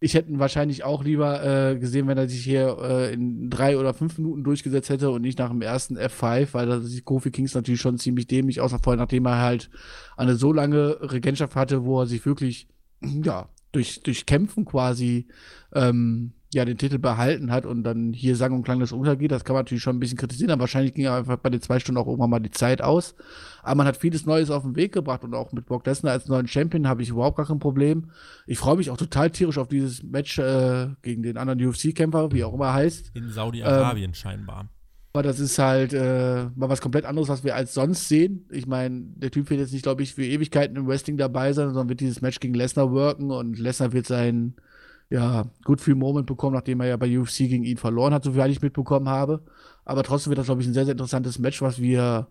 ich 0.03 0.15
hätte 0.15 0.29
ihn 0.29 0.39
wahrscheinlich 0.39 0.83
auch 0.83 1.01
lieber 1.05 1.71
äh, 1.71 1.77
gesehen, 1.77 2.07
wenn 2.07 2.17
er 2.17 2.27
sich 2.27 2.43
hier 2.43 2.77
äh, 2.81 3.13
in 3.13 3.49
drei 3.49 3.77
oder 3.77 3.93
fünf 3.93 4.17
Minuten 4.17 4.43
durchgesetzt 4.43 4.89
hätte 4.89 5.09
und 5.09 5.21
nicht 5.21 5.39
nach 5.39 5.49
dem 5.49 5.61
ersten 5.61 5.97
F5, 5.97 6.49
weil 6.51 6.65
da 6.67 6.81
sieht 6.81 7.05
Kofi 7.05 7.31
Kings 7.31 7.55
natürlich 7.55 7.79
schon 7.79 7.97
ziemlich 7.97 8.27
dämlich 8.27 8.59
aus, 8.59 8.75
vorher, 8.83 8.97
nachdem 8.97 9.25
er 9.25 9.39
halt 9.39 9.69
eine 10.17 10.35
so 10.35 10.51
lange 10.51 10.97
Regentschaft 10.99 11.55
hatte, 11.55 11.85
wo 11.85 12.01
er 12.01 12.05
sich 12.05 12.25
wirklich, 12.25 12.67
ja, 13.01 13.47
durch, 13.71 14.01
durch 14.03 14.25
Kämpfen 14.25 14.65
quasi 14.65 15.27
ähm, 15.73 16.33
ja, 16.53 16.65
den 16.65 16.77
Titel 16.77 16.97
behalten 16.97 17.51
hat 17.51 17.65
und 17.65 17.83
dann 17.83 18.13
hier 18.13 18.35
sang 18.35 18.53
und 18.53 18.63
klang 18.63 18.79
das 18.79 18.91
untergeht, 18.91 19.31
das 19.31 19.43
kann 19.43 19.53
man 19.55 19.61
natürlich 19.61 19.83
schon 19.83 19.97
ein 19.97 19.99
bisschen 19.99 20.17
kritisieren, 20.17 20.51
aber 20.51 20.61
wahrscheinlich 20.61 20.93
ging 20.93 21.07
einfach 21.07 21.37
bei 21.37 21.49
den 21.49 21.61
zwei 21.61 21.79
Stunden 21.79 21.99
auch 21.99 22.07
irgendwann 22.07 22.29
mal 22.29 22.39
die 22.39 22.51
Zeit 22.51 22.81
aus. 22.81 23.15
Aber 23.61 23.75
man 23.75 23.87
hat 23.87 23.97
vieles 23.97 24.25
Neues 24.25 24.49
auf 24.49 24.63
den 24.63 24.75
Weg 24.75 24.93
gebracht 24.93 25.23
und 25.23 25.33
auch 25.33 25.51
mit 25.51 25.65
Brock 25.65 25.85
Lesnar 25.85 26.13
als 26.13 26.27
neuen 26.27 26.47
Champion 26.47 26.87
habe 26.87 27.01
ich 27.01 27.09
überhaupt 27.09 27.37
gar 27.37 27.47
kein 27.47 27.59
Problem. 27.59 28.11
Ich 28.45 28.57
freue 28.57 28.77
mich 28.77 28.89
auch 28.89 28.97
total 28.97 29.29
tierisch 29.31 29.57
auf 29.57 29.67
dieses 29.67 30.03
Match 30.03 30.37
äh, 30.39 30.87
gegen 31.01 31.23
den 31.23 31.37
anderen 31.37 31.65
UFC-Kämpfer, 31.65 32.31
wie 32.31 32.43
auch 32.43 32.53
immer 32.53 32.73
heißt. 32.73 33.11
In 33.13 33.29
Saudi-Arabien 33.29 34.11
ähm, 34.11 34.13
scheinbar. 34.13 34.69
Aber 35.15 35.21
das 35.21 35.39
ist 35.39 35.59
halt 35.59 35.93
äh, 35.93 36.45
mal 36.55 36.69
was 36.69 36.81
komplett 36.81 37.05
anderes, 37.05 37.29
was 37.29 37.43
wir 37.43 37.55
als 37.55 37.75
sonst 37.75 38.09
sehen. 38.09 38.47
Ich 38.49 38.65
meine, 38.65 39.01
der 39.15 39.29
Typ 39.29 39.51
wird 39.51 39.59
jetzt 39.59 39.71
nicht, 39.71 39.83
glaube 39.83 40.01
ich, 40.01 40.15
für 40.15 40.25
Ewigkeiten 40.25 40.75
im 40.75 40.87
Wrestling 40.87 41.17
dabei 41.17 41.53
sein, 41.53 41.67
sondern 41.67 41.87
wird 41.87 41.99
dieses 41.99 42.21
Match 42.21 42.39
gegen 42.39 42.55
Lesnar 42.55 42.91
worken 42.91 43.29
und 43.29 43.59
Lesnar 43.59 43.93
wird 43.93 44.07
sein 44.07 44.55
ja, 45.13 45.45
gut 45.63 45.79
viel 45.79 45.93
Moment 45.93 46.25
bekommen, 46.25 46.55
nachdem 46.55 46.81
er 46.81 46.87
ja 46.87 46.97
bei 46.97 47.19
UFC 47.19 47.37
gegen 47.37 47.63
ihn 47.63 47.77
verloren 47.77 48.15
hat, 48.15 48.23
so 48.23 48.31
viel 48.31 48.47
ich 48.47 48.63
mitbekommen 48.63 49.07
habe. 49.07 49.43
Aber 49.85 50.01
trotzdem 50.01 50.31
wird 50.31 50.39
das, 50.39 50.47
glaube 50.47 50.61
ich, 50.61 50.67
ein 50.67 50.73
sehr, 50.73 50.85
sehr 50.85 50.93
interessantes 50.93 51.37
Match, 51.37 51.61
was 51.61 51.79
wir 51.79 52.29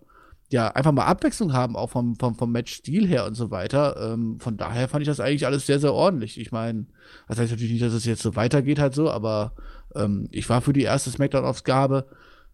ja 0.51 0.66
einfach 0.66 0.90
mal 0.90 1.05
Abwechslung 1.05 1.53
haben, 1.53 1.77
auch 1.77 1.90
vom, 1.90 2.16
vom, 2.16 2.35
vom 2.35 2.51
Match-Stil 2.51 3.07
her 3.07 3.25
und 3.25 3.35
so 3.35 3.53
weiter. 3.53 4.14
Ähm, 4.14 4.40
von 4.40 4.57
daher 4.57 4.88
fand 4.88 5.03
ich 5.03 5.07
das 5.07 5.21
eigentlich 5.21 5.47
alles 5.47 5.64
sehr, 5.64 5.79
sehr 5.79 5.95
ordentlich. 5.95 6.40
Ich 6.40 6.51
meine, 6.51 6.87
das 7.29 7.38
heißt 7.38 7.53
natürlich 7.53 7.71
nicht, 7.71 7.85
dass 7.85 7.92
es 7.92 8.05
jetzt 8.05 8.21
so 8.21 8.35
weitergeht 8.35 8.81
halt 8.81 8.95
so, 8.95 9.09
aber 9.09 9.53
ähm, 9.95 10.27
ich 10.33 10.49
war 10.49 10.61
für 10.61 10.73
die 10.73 10.83
erste 10.83 11.11
Smackdown-Ausgabe 11.11 12.07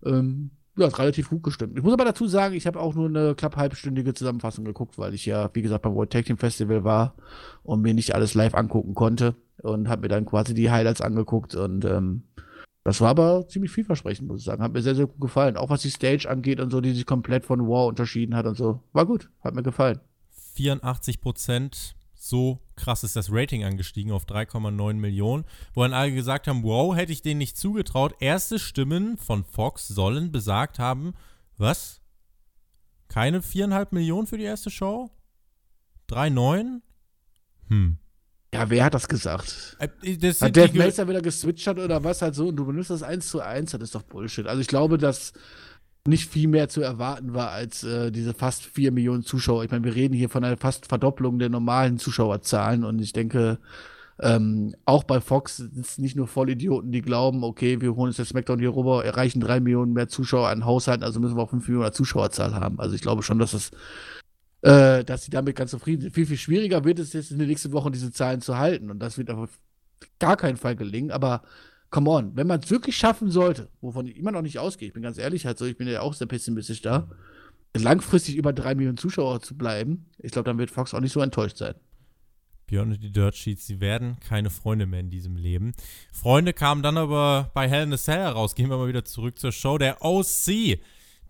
ähm, 0.05 0.51
ja, 0.77 0.88
relativ 0.88 1.31
gut 1.31 1.43
gestimmt. 1.43 1.79
Ich 1.79 1.83
muss 1.83 1.95
aber 1.95 2.05
dazu 2.05 2.29
sagen, 2.29 2.55
ich 2.55 2.67
habe 2.67 2.79
auch 2.79 2.95
nur 2.95 3.09
eine 3.09 3.35
knapp 3.35 3.57
halbstündige 3.57 4.12
Zusammenfassung 4.12 4.67
geguckt, 4.67 4.99
weil 4.99 5.14
ich 5.14 5.25
ja, 5.25 5.49
wie 5.55 5.62
gesagt, 5.62 5.81
beim 5.81 5.95
World 5.95 6.12
Tag 6.12 6.27
Team 6.27 6.37
Festival 6.37 6.85
war 6.85 7.14
und 7.62 7.81
mir 7.81 7.95
nicht 7.95 8.14
alles 8.14 8.35
live 8.35 8.55
angucken 8.55 8.95
konnte 8.95 9.35
und 9.62 9.88
habe 9.88 10.03
mir 10.03 10.09
dann 10.09 10.27
quasi 10.27 10.55
die 10.55 10.71
Highlights 10.71 11.01
angeguckt 11.01 11.55
und 11.55 11.85
ähm, 11.85 12.23
das 12.88 13.03
war 13.03 13.11
aber 13.11 13.47
ziemlich 13.49 13.71
vielversprechend, 13.71 14.29
muss 14.29 14.38
ich 14.40 14.47
sagen. 14.47 14.62
Hat 14.62 14.73
mir 14.73 14.81
sehr, 14.81 14.94
sehr 14.94 15.07
gut 15.07 15.21
gefallen. 15.21 15.59
Auch 15.59 15.68
was 15.68 15.83
die 15.83 15.90
Stage 15.90 16.27
angeht 16.27 16.59
und 16.59 16.71
so, 16.71 16.81
die 16.81 16.92
sich 16.92 17.05
komplett 17.05 17.44
von 17.44 17.68
War 17.68 17.85
unterschieden 17.85 18.35
hat 18.35 18.47
und 18.47 18.57
so. 18.57 18.83
War 18.94 19.05
gut, 19.05 19.29
hat 19.42 19.55
mir 19.55 19.62
gefallen. 19.62 20.01
84 20.55 21.21
Prozent, 21.21 21.97
so 22.14 22.61
krass 22.77 23.05
ist 23.05 23.14
das 23.14 23.31
Rating 23.31 23.62
angestiegen 23.62 24.11
auf 24.11 24.25
3,9 24.25 24.94
Millionen, 24.94 25.44
wo 25.75 25.83
dann 25.83 25.92
alle 25.92 26.12
gesagt 26.12 26.47
haben, 26.47 26.62
wow, 26.62 26.97
hätte 26.97 27.12
ich 27.12 27.21
denen 27.21 27.37
nicht 27.37 27.59
zugetraut. 27.59 28.14
Erste 28.21 28.59
Stimmen 28.59 29.18
von 29.18 29.44
Fox 29.44 29.87
sollen 29.87 30.33
besagt 30.33 30.79
haben, 30.79 31.12
was? 31.59 32.01
Keine 33.09 33.40
4,5 33.40 33.88
Millionen 33.90 34.27
für 34.27 34.38
die 34.38 34.44
erste 34.44 34.71
Show? 34.71 35.11
3,9? 36.09 36.81
Hm. 37.68 37.99
Ja, 38.52 38.70
wer 38.70 38.84
hat 38.84 38.94
das 38.94 39.08
gesagt? 39.08 39.76
Äh, 39.78 40.16
das 40.16 40.40
hat 40.40 40.56
Dave 40.56 40.76
Meltzer 40.76 41.06
wieder 41.08 41.20
geswitcht 41.20 41.66
hat 41.66 41.78
oder 41.78 42.02
was 42.02 42.22
halt 42.22 42.34
so 42.34 42.48
und 42.48 42.56
du 42.56 42.64
benutzt 42.64 42.90
das 42.90 43.02
1 43.02 43.28
zu 43.28 43.40
1, 43.40 43.72
das 43.72 43.82
ist 43.82 43.94
doch 43.94 44.02
Bullshit. 44.02 44.46
Also 44.46 44.61
ich 44.61 44.68
glaube, 44.68 44.96
dass 44.96 45.32
nicht 46.06 46.30
viel 46.30 46.48
mehr 46.48 46.70
zu 46.70 46.80
erwarten 46.80 47.34
war 47.34 47.50
als 47.50 47.84
äh, 47.84 48.11
diese 48.11 48.32
fast 48.32 48.64
4 48.64 48.92
Millionen 48.92 49.22
Zuschauer. 49.22 49.64
Ich 49.64 49.70
meine, 49.70 49.84
wir 49.84 49.94
reden 49.94 50.14
hier 50.14 50.30
von 50.30 50.42
einer 50.42 50.56
fast 50.56 50.87
Verdopplung 50.87 51.38
der 51.38 51.50
normalen 51.50 51.98
Zuschauerzahlen 51.98 52.84
und 52.84 52.98
ich 53.00 53.12
denke, 53.12 53.58
ähm, 54.20 54.74
auch 54.84 55.04
bei 55.04 55.20
Fox 55.20 55.58
sind 55.58 55.78
es 55.78 55.98
nicht 55.98 56.16
nur 56.16 56.26
Vollidioten, 56.26 56.90
die 56.90 57.02
glauben, 57.02 57.44
okay, 57.44 57.80
wir 57.80 57.94
holen 57.94 58.08
uns 58.08 58.16
jetzt 58.16 58.30
SmackDown 58.30 58.58
hier 58.58 58.74
rüber, 58.74 59.04
erreichen 59.04 59.40
drei 59.40 59.61
Millionen 59.61 59.92
mehr 59.92 60.08
Zuschauer 60.08 60.48
an 60.48 60.64
Haushalten, 60.64 61.04
also 61.04 61.20
müssen 61.20 61.37
wir 61.37 61.42
auch 61.42 61.50
5 61.50 61.68
Millionen 61.68 61.92
Zuschauerzahl 61.92 62.54
haben. 62.54 62.80
Also 62.80 62.94
ich 62.94 63.02
glaube 63.02 63.22
schon, 63.22 63.38
dass 63.38 63.52
das 63.52 63.70
äh, 64.62 65.05
dass 65.05 65.25
sie 65.25 65.31
damit 65.31 65.57
ganz 65.57 65.71
zufrieden 65.71 66.03
sind. 66.03 66.14
Viel, 66.14 66.27
viel 66.27 66.37
schwieriger 66.37 66.85
wird 66.85 66.99
es 66.99 67.12
jetzt 67.12 67.31
in 67.31 67.38
den 67.38 67.49
nächsten 67.49 67.73
Wochen, 67.73 67.92
diese 67.92 68.12
Zahlen 68.12 68.40
zu 68.40 68.59
halten. 68.59 68.90
Und 68.90 68.99
das 68.99 69.18
wird 69.18 69.31
auf 69.31 69.59
gar 70.18 70.37
keinen 70.37 70.57
Fall 70.57 70.77
gelingen. 70.77 71.11
Aber 71.11 71.42
come 71.90 72.11
on, 72.11 72.37
wenn 72.37 72.47
man 72.47 72.61
es 72.61 72.71
wirklich 72.71 72.97
schaffen 72.97 73.31
sollte, 73.31 73.68
wovon 73.81 74.07
ich 74.07 74.16
immer 74.16 74.33
noch 74.33 74.42
nicht 74.42 74.59
ausgehe, 74.59 74.88
ich 74.88 74.94
bin 74.94 75.03
ganz 75.03 75.18
ehrlich, 75.18 75.47
halt 75.47 75.59
so, 75.59 75.64
ich 75.64 75.77
bin 75.77 75.88
ja 75.88 76.01
auch 76.01 76.14
sehr 76.14 76.27
pessimistisch 76.27 76.83
da, 76.83 77.09
langfristig 77.77 78.37
über 78.37 78.53
drei 78.53 78.75
Millionen 78.75 78.99
Zuschauer 78.99 79.40
zu 79.40 79.57
bleiben, 79.57 80.07
ich 80.18 80.33
glaube, 80.33 80.49
dann 80.49 80.59
wird 80.59 80.71
Fox 80.71 80.92
auch 80.94 81.01
nicht 81.01 81.12
so 81.12 81.21
enttäuscht 81.21 81.57
sein. 81.57 81.75
Björn 82.66 82.92
und 82.92 83.03
die 83.03 83.11
Dirt 83.11 83.35
Sheets, 83.35 83.66
sie 83.66 83.81
werden 83.81 84.18
keine 84.21 84.51
Freunde 84.51 84.85
mehr 84.85 85.01
in 85.01 85.09
diesem 85.09 85.37
Leben. 85.37 85.73
Freunde 86.12 86.53
kamen 86.53 86.83
dann 86.83 86.99
aber 86.99 87.51
bei 87.55 87.66
Hell 87.66 87.85
in 87.85 87.92
a 87.94 87.97
Cell 87.97 88.18
heraus. 88.18 88.55
Gehen 88.55 88.68
wir 88.68 88.77
mal 88.77 88.88
wieder 88.88 89.07
zurück 89.07 89.38
zur 89.38 89.53
Show. 89.53 89.79
Der 89.79 90.05
OC 90.05 90.79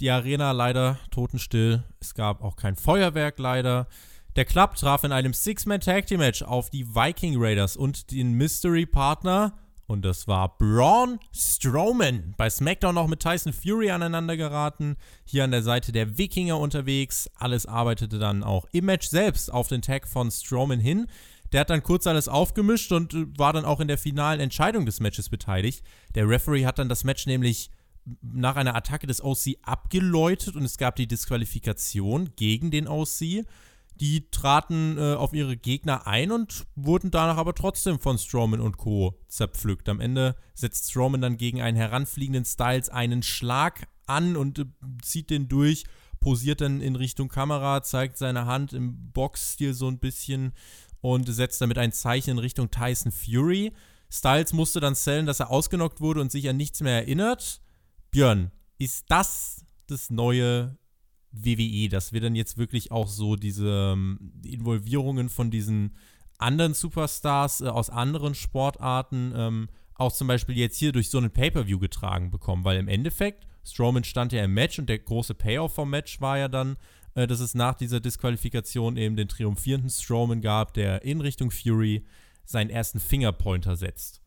die 0.00 0.10
Arena 0.10 0.52
leider 0.52 0.98
totenstill. 1.10 1.84
Es 2.00 2.14
gab 2.14 2.42
auch 2.42 2.56
kein 2.56 2.76
Feuerwerk 2.76 3.38
leider. 3.38 3.88
Der 4.36 4.44
Club 4.44 4.76
traf 4.76 5.04
in 5.04 5.12
einem 5.12 5.32
Six-Man 5.32 5.80
Tag 5.80 6.06
Team 6.06 6.20
Match 6.20 6.42
auf 6.42 6.70
die 6.70 6.94
Viking 6.94 7.34
Raiders 7.36 7.76
und 7.76 8.10
den 8.10 8.32
Mystery 8.32 8.86
Partner. 8.86 9.58
Und 9.86 10.04
das 10.04 10.28
war 10.28 10.58
Braun 10.58 11.18
Strowman. 11.34 12.34
Bei 12.36 12.50
SmackDown 12.50 12.94
noch 12.94 13.08
mit 13.08 13.20
Tyson 13.20 13.54
Fury 13.54 13.90
aneinander 13.90 14.36
geraten. 14.36 14.96
Hier 15.24 15.44
an 15.44 15.50
der 15.50 15.62
Seite 15.62 15.92
der 15.92 16.18
Wikinger 16.18 16.60
unterwegs. 16.60 17.30
Alles 17.34 17.64
arbeitete 17.64 18.18
dann 18.18 18.44
auch 18.44 18.66
im 18.72 18.84
Match 18.84 19.08
selbst 19.08 19.50
auf 19.50 19.68
den 19.68 19.80
Tag 19.80 20.06
von 20.06 20.30
Strowman 20.30 20.78
hin. 20.78 21.06
Der 21.52 21.60
hat 21.60 21.70
dann 21.70 21.82
kurz 21.82 22.06
alles 22.06 22.28
aufgemischt 22.28 22.92
und 22.92 23.14
äh, 23.14 23.26
war 23.38 23.52
dann 23.54 23.64
auch 23.64 23.80
in 23.80 23.88
der 23.88 23.98
finalen 23.98 24.40
Entscheidung 24.40 24.84
des 24.84 25.00
Matches 25.00 25.30
beteiligt. 25.30 25.82
Der 26.14 26.28
Referee 26.28 26.66
hat 26.66 26.78
dann 26.78 26.90
das 26.90 27.04
Match 27.04 27.26
nämlich 27.26 27.70
nach 28.22 28.56
einer 28.56 28.74
Attacke 28.74 29.06
des 29.06 29.22
OC 29.22 29.56
abgeläutet 29.62 30.56
und 30.56 30.64
es 30.64 30.78
gab 30.78 30.96
die 30.96 31.06
Disqualifikation 31.06 32.30
gegen 32.36 32.70
den 32.70 32.88
OC. 32.88 33.44
Die 34.00 34.30
traten 34.30 34.96
äh, 34.96 35.14
auf 35.14 35.32
ihre 35.32 35.56
Gegner 35.56 36.06
ein 36.06 36.30
und 36.30 36.66
wurden 36.76 37.10
danach 37.10 37.36
aber 37.36 37.54
trotzdem 37.54 37.98
von 37.98 38.16
Strowman 38.16 38.60
und 38.60 38.76
Co. 38.76 39.18
zerpflückt. 39.26 39.88
Am 39.88 40.00
Ende 40.00 40.36
setzt 40.54 40.90
Strowman 40.90 41.20
dann 41.20 41.36
gegen 41.36 41.60
einen 41.60 41.76
heranfliegenden 41.76 42.44
Styles 42.44 42.90
einen 42.90 43.24
Schlag 43.24 43.88
an 44.06 44.36
und 44.36 44.60
äh, 44.60 44.64
zieht 45.02 45.30
den 45.30 45.48
durch, 45.48 45.84
posiert 46.20 46.60
dann 46.60 46.80
in 46.80 46.94
Richtung 46.94 47.28
Kamera, 47.28 47.82
zeigt 47.82 48.18
seine 48.18 48.46
Hand 48.46 48.72
im 48.72 49.10
Boxstil 49.12 49.74
so 49.74 49.88
ein 49.88 49.98
bisschen 49.98 50.52
und 51.00 51.26
setzt 51.32 51.60
damit 51.60 51.78
ein 51.78 51.92
Zeichen 51.92 52.30
in 52.30 52.38
Richtung 52.38 52.70
Tyson 52.70 53.10
Fury. 53.10 53.72
Styles 54.10 54.52
musste 54.52 54.80
dann 54.80 54.94
zählen, 54.94 55.26
dass 55.26 55.40
er 55.40 55.50
ausgenockt 55.50 56.00
wurde 56.00 56.20
und 56.20 56.32
sich 56.32 56.48
an 56.48 56.56
nichts 56.56 56.80
mehr 56.80 56.94
erinnert. 56.94 57.60
Björn, 58.10 58.50
ist 58.78 59.06
das 59.08 59.64
das 59.86 60.10
neue 60.10 60.76
WWE, 61.32 61.88
dass 61.88 62.12
wir 62.12 62.20
dann 62.20 62.34
jetzt 62.34 62.56
wirklich 62.56 62.90
auch 62.90 63.08
so 63.08 63.36
diese 63.36 63.92
ähm, 63.94 64.32
Involvierungen 64.44 65.28
von 65.28 65.50
diesen 65.50 65.96
anderen 66.38 66.74
Superstars 66.74 67.60
äh, 67.60 67.66
aus 67.66 67.90
anderen 67.90 68.34
Sportarten 68.34 69.32
ähm, 69.36 69.68
auch 69.94 70.12
zum 70.12 70.28
Beispiel 70.28 70.56
jetzt 70.56 70.78
hier 70.78 70.92
durch 70.92 71.10
so 71.10 71.18
einen 71.18 71.30
Pay-Per-View 71.30 71.78
getragen 71.78 72.30
bekommen, 72.30 72.64
weil 72.64 72.78
im 72.78 72.88
Endeffekt 72.88 73.46
Strowman 73.64 74.04
stand 74.04 74.32
ja 74.32 74.44
im 74.44 74.54
Match 74.54 74.78
und 74.78 74.88
der 74.88 75.00
große 75.00 75.34
Payoff 75.34 75.74
vom 75.74 75.90
Match 75.90 76.20
war 76.20 76.38
ja 76.38 76.48
dann, 76.48 76.76
äh, 77.14 77.26
dass 77.26 77.40
es 77.40 77.54
nach 77.54 77.74
dieser 77.74 78.00
Disqualifikation 78.00 78.96
eben 78.96 79.16
den 79.16 79.28
triumphierenden 79.28 79.90
Strowman 79.90 80.40
gab, 80.40 80.74
der 80.74 81.02
in 81.02 81.20
Richtung 81.20 81.50
Fury 81.50 82.06
seinen 82.44 82.70
ersten 82.70 83.00
Fingerpointer 83.00 83.76
setzt. 83.76 84.22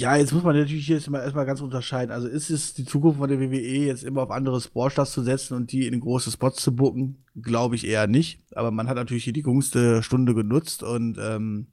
Ja, 0.00 0.14
jetzt 0.16 0.32
muss 0.32 0.44
man 0.44 0.56
natürlich 0.56 0.86
hier 0.86 0.96
erstmal, 0.96 1.22
erstmal 1.22 1.44
ganz 1.44 1.60
unterscheiden. 1.60 2.12
Also 2.12 2.28
ist 2.28 2.50
es 2.50 2.72
die 2.72 2.84
Zukunft 2.84 3.18
von 3.18 3.28
der 3.28 3.40
WWE 3.40 3.86
jetzt 3.86 4.04
immer 4.04 4.22
auf 4.22 4.30
andere 4.30 4.60
Sportstars 4.60 5.10
zu 5.10 5.22
setzen 5.24 5.54
und 5.54 5.72
die 5.72 5.88
in 5.88 5.98
große 5.98 6.30
Spots 6.30 6.62
zu 6.62 6.74
bucken? 6.74 7.24
Glaube 7.40 7.74
ich 7.74 7.84
eher 7.84 8.06
nicht. 8.06 8.40
Aber 8.54 8.70
man 8.70 8.88
hat 8.88 8.94
natürlich 8.94 9.24
hier 9.24 9.32
die 9.32 9.42
jüngste 9.42 10.04
Stunde 10.04 10.34
genutzt 10.34 10.84
und 10.84 11.18
ähm, 11.18 11.66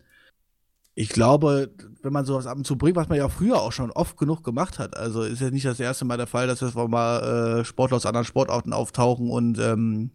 ich 0.95 1.09
glaube, 1.09 1.71
wenn 2.01 2.13
man 2.13 2.25
sowas 2.25 2.47
ab 2.47 2.57
und 2.57 2.65
zu 2.65 2.77
bringt, 2.77 2.95
was 2.95 3.09
man 3.09 3.17
ja 3.17 3.29
früher 3.29 3.61
auch 3.61 3.73
schon 3.73 3.91
oft 3.91 4.17
genug 4.17 4.43
gemacht 4.43 4.79
hat, 4.79 4.97
also 4.97 5.21
ist 5.23 5.41
ja 5.41 5.51
nicht 5.51 5.65
das 5.65 5.79
erste 5.79 6.05
Mal 6.05 6.17
der 6.17 6.25
Fall, 6.25 6.47
dass 6.47 6.61
jetzt 6.61 6.75
mal 6.75 7.59
äh, 7.59 7.65
Sportler 7.65 7.97
aus 7.97 8.05
anderen 8.05 8.25
Sportarten 8.25 8.73
auftauchen 8.73 9.29
und 9.29 9.59
ähm, 9.59 10.11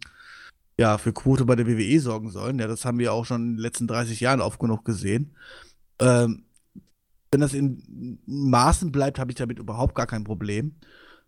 ja, 0.77 0.97
für 0.97 1.13
Quote 1.13 1.45
bei 1.45 1.55
der 1.55 1.67
WWE 1.67 1.99
sorgen 1.99 2.29
sollen. 2.31 2.59
Ja, 2.59 2.67
das 2.67 2.83
haben 2.83 2.99
wir 2.99 3.13
auch 3.13 3.25
schon 3.25 3.41
in 3.41 3.55
den 3.55 3.61
letzten 3.61 3.87
30 3.87 4.19
Jahren 4.19 4.41
oft 4.41 4.59
genug 4.59 4.83
gesehen. 4.83 5.35
Ähm, 5.99 6.45
wenn 7.31 7.41
das 7.41 7.53
in 7.53 8.19
Maßen 8.25 8.91
bleibt, 8.91 9.17
habe 9.17 9.31
ich 9.31 9.35
damit 9.35 9.57
überhaupt 9.57 9.95
gar 9.95 10.07
kein 10.07 10.25
Problem. 10.25 10.75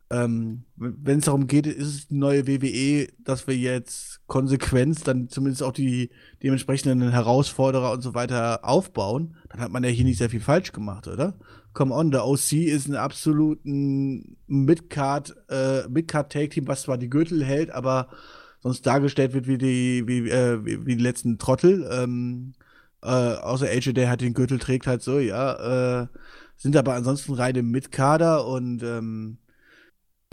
Ähm, 0.09 0.65
wenn 0.75 1.19
es 1.19 1.25
darum 1.25 1.47
geht, 1.47 1.65
ist 1.65 1.87
es 1.87 2.07
die 2.09 2.15
neue 2.15 2.45
WWE, 2.45 3.07
dass 3.23 3.47
wir 3.47 3.57
jetzt 3.57 4.19
konsequent 4.27 5.07
dann 5.07 5.29
zumindest 5.29 5.63
auch 5.63 5.71
die 5.71 6.11
dementsprechenden 6.43 7.09
Herausforderer 7.09 7.91
und 7.91 8.01
so 8.01 8.13
weiter 8.13 8.65
aufbauen, 8.65 9.37
dann 9.49 9.61
hat 9.61 9.71
man 9.71 9.83
ja 9.83 9.89
hier 9.89 10.03
nicht 10.03 10.17
sehr 10.17 10.29
viel 10.29 10.41
falsch 10.41 10.73
gemacht, 10.73 11.07
oder? 11.07 11.35
Come 11.73 11.95
on, 11.95 12.11
der 12.11 12.27
OC 12.27 12.51
ist 12.51 12.87
ein 12.87 12.95
absoluten 12.95 14.37
Midcard, 14.45 15.35
äh, 15.49 15.87
Midcard-Take-Team, 15.87 16.67
was 16.67 16.83
zwar 16.83 16.97
die 16.97 17.09
Gürtel 17.09 17.43
hält, 17.43 17.71
aber 17.71 18.09
sonst 18.59 18.85
dargestellt 18.85 19.33
wird 19.33 19.47
wie 19.47 19.57
die, 19.57 20.03
wie, 20.05 20.29
äh, 20.29 20.63
wie 20.63 20.95
die 20.95 21.03
letzten 21.03 21.39
Trottel. 21.39 21.89
Ähm, 21.91 22.53
äh, 23.03 23.35
außer 23.41 23.67
AJ, 23.67 23.93
der 23.93 24.09
halt 24.09 24.21
den 24.21 24.33
Gürtel 24.33 24.59
trägt, 24.59 24.87
halt 24.87 25.01
so, 25.01 25.19
ja. 25.19 26.03
Äh, 26.03 26.07
sind 26.57 26.77
aber 26.77 26.93
ansonsten 26.93 27.33
reine 27.33 27.63
Mitkader 27.63 28.47
und 28.47 28.83
ähm, 28.83 29.37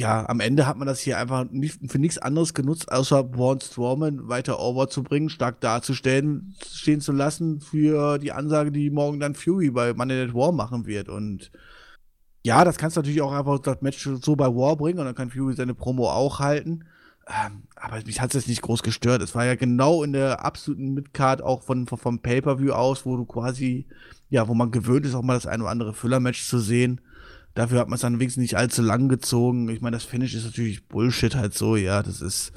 ja, 0.01 0.27
am 0.29 0.41
Ende 0.41 0.67
hat 0.67 0.79
man 0.79 0.87
das 0.87 1.01
hier 1.01 1.19
einfach 1.19 1.45
nicht, 1.51 1.79
für 1.91 1.99
nichts 1.99 2.19
anderes 2.19 2.55
genutzt, 2.55 2.91
außer 2.91 3.23
Braun 3.23 3.61
Strowman 3.61 4.29
weiter 4.29 4.59
over 4.59 4.89
zu 4.89 5.03
bringen, 5.03 5.29
stark 5.29 5.61
darzustellen, 5.61 6.55
stehen 6.67 7.03
zu 7.03 7.13
lassen 7.13 7.61
für 7.61 8.19
die 8.19 8.33
Ansage, 8.33 8.73
die 8.73 8.91
morgen 8.91 9.21
dann 9.21 9.35
Fury 9.35 9.71
bei 9.71 9.93
Monday 9.93 10.25
Night 10.25 10.35
War 10.35 10.53
machen 10.53 10.87
wird. 10.87 11.11
Und 11.11 11.51
ja, 12.43 12.65
das 12.65 12.79
kannst 12.79 12.97
du 12.97 13.01
natürlich 13.01 13.21
auch 13.21 13.33
einfach 13.33 13.59
das 13.59 13.83
Match 13.83 14.09
so 14.23 14.37
bei 14.37 14.47
War 14.47 14.77
bringen 14.77 14.99
und 14.99 15.05
dann 15.05 15.15
kann 15.15 15.31
Fury 15.31 15.55
seine 15.55 15.75
Promo 15.75 16.09
auch 16.11 16.39
halten. 16.39 16.85
Ähm, 17.27 17.63
aber 17.77 18.03
mich 18.05 18.21
hat 18.21 18.31
es 18.31 18.35
jetzt 18.35 18.49
nicht 18.49 18.63
groß 18.63 18.83
gestört. 18.83 19.23
Es 19.23 19.35
war 19.35 19.45
ja 19.45 19.55
genau 19.55 20.03
in 20.03 20.13
der 20.13 20.45
absoluten 20.45 20.95
Midcard 20.95 21.43
auch 21.43 21.63
von, 21.63 21.87
von 21.87 21.99
vom 21.99 22.19
Pay-Per-View 22.19 22.73
aus, 22.73 23.07
wo 23.07 23.17
du 23.17 23.25
quasi, 23.25 23.87
ja, 24.31 24.49
wo 24.49 24.55
man 24.55 24.71
gewöhnt 24.71 25.07
ist, 25.07 25.15
auch 25.15 25.23
mal 25.23 25.35
das 25.35 25.47
ein 25.47 25.61
oder 25.61 25.71
andere 25.71 25.95
Füller-Match 25.95 26.47
zu 26.47 26.59
sehen. 26.59 27.01
Dafür 27.55 27.81
hat 27.81 27.89
man 27.89 27.97
es 27.97 28.01
dann 28.01 28.19
wenigstens 28.19 28.43
nicht 28.43 28.57
allzu 28.57 28.83
lang 28.83 29.09
gezogen. 29.09 29.69
Ich 29.69 29.81
meine, 29.81 29.97
das 29.97 30.05
Finish 30.05 30.35
ist 30.35 30.45
natürlich 30.45 30.87
Bullshit 30.89 31.35
halt 31.35 31.55
so, 31.55 31.77
ja, 31.77 32.03
das 32.03 32.21
ist. 32.21 32.53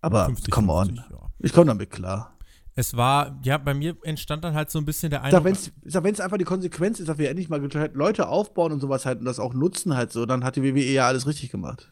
Aber 0.00 0.26
50, 0.26 0.50
come 0.50 0.72
on. 0.72 0.86
50, 0.86 1.04
ja. 1.10 1.30
Ich 1.40 1.52
komme 1.52 1.66
damit 1.66 1.90
klar. 1.90 2.32
Es 2.74 2.96
war, 2.96 3.38
ja, 3.42 3.56
bei 3.56 3.72
mir 3.72 3.96
entstand 4.02 4.44
dann 4.44 4.54
halt 4.54 4.70
so 4.70 4.78
ein 4.78 4.84
bisschen 4.84 5.08
der 5.08 5.22
Eindruck. 5.22 5.44
Wenn 5.44 6.12
es 6.12 6.20
einfach 6.20 6.36
die 6.36 6.44
Konsequenz 6.44 7.00
ist, 7.00 7.08
dass 7.08 7.16
wir 7.16 7.30
endlich 7.30 7.48
mal 7.48 7.60
Leute 7.94 8.28
aufbauen 8.28 8.72
und 8.72 8.80
sowas 8.80 9.06
halt 9.06 9.20
und 9.20 9.24
das 9.24 9.40
auch 9.40 9.54
nutzen 9.54 9.96
halt 9.96 10.12
so, 10.12 10.26
dann 10.26 10.44
hat 10.44 10.56
die 10.56 10.62
WWE 10.62 10.92
ja 10.92 11.06
alles 11.06 11.26
richtig 11.26 11.50
gemacht 11.50 11.90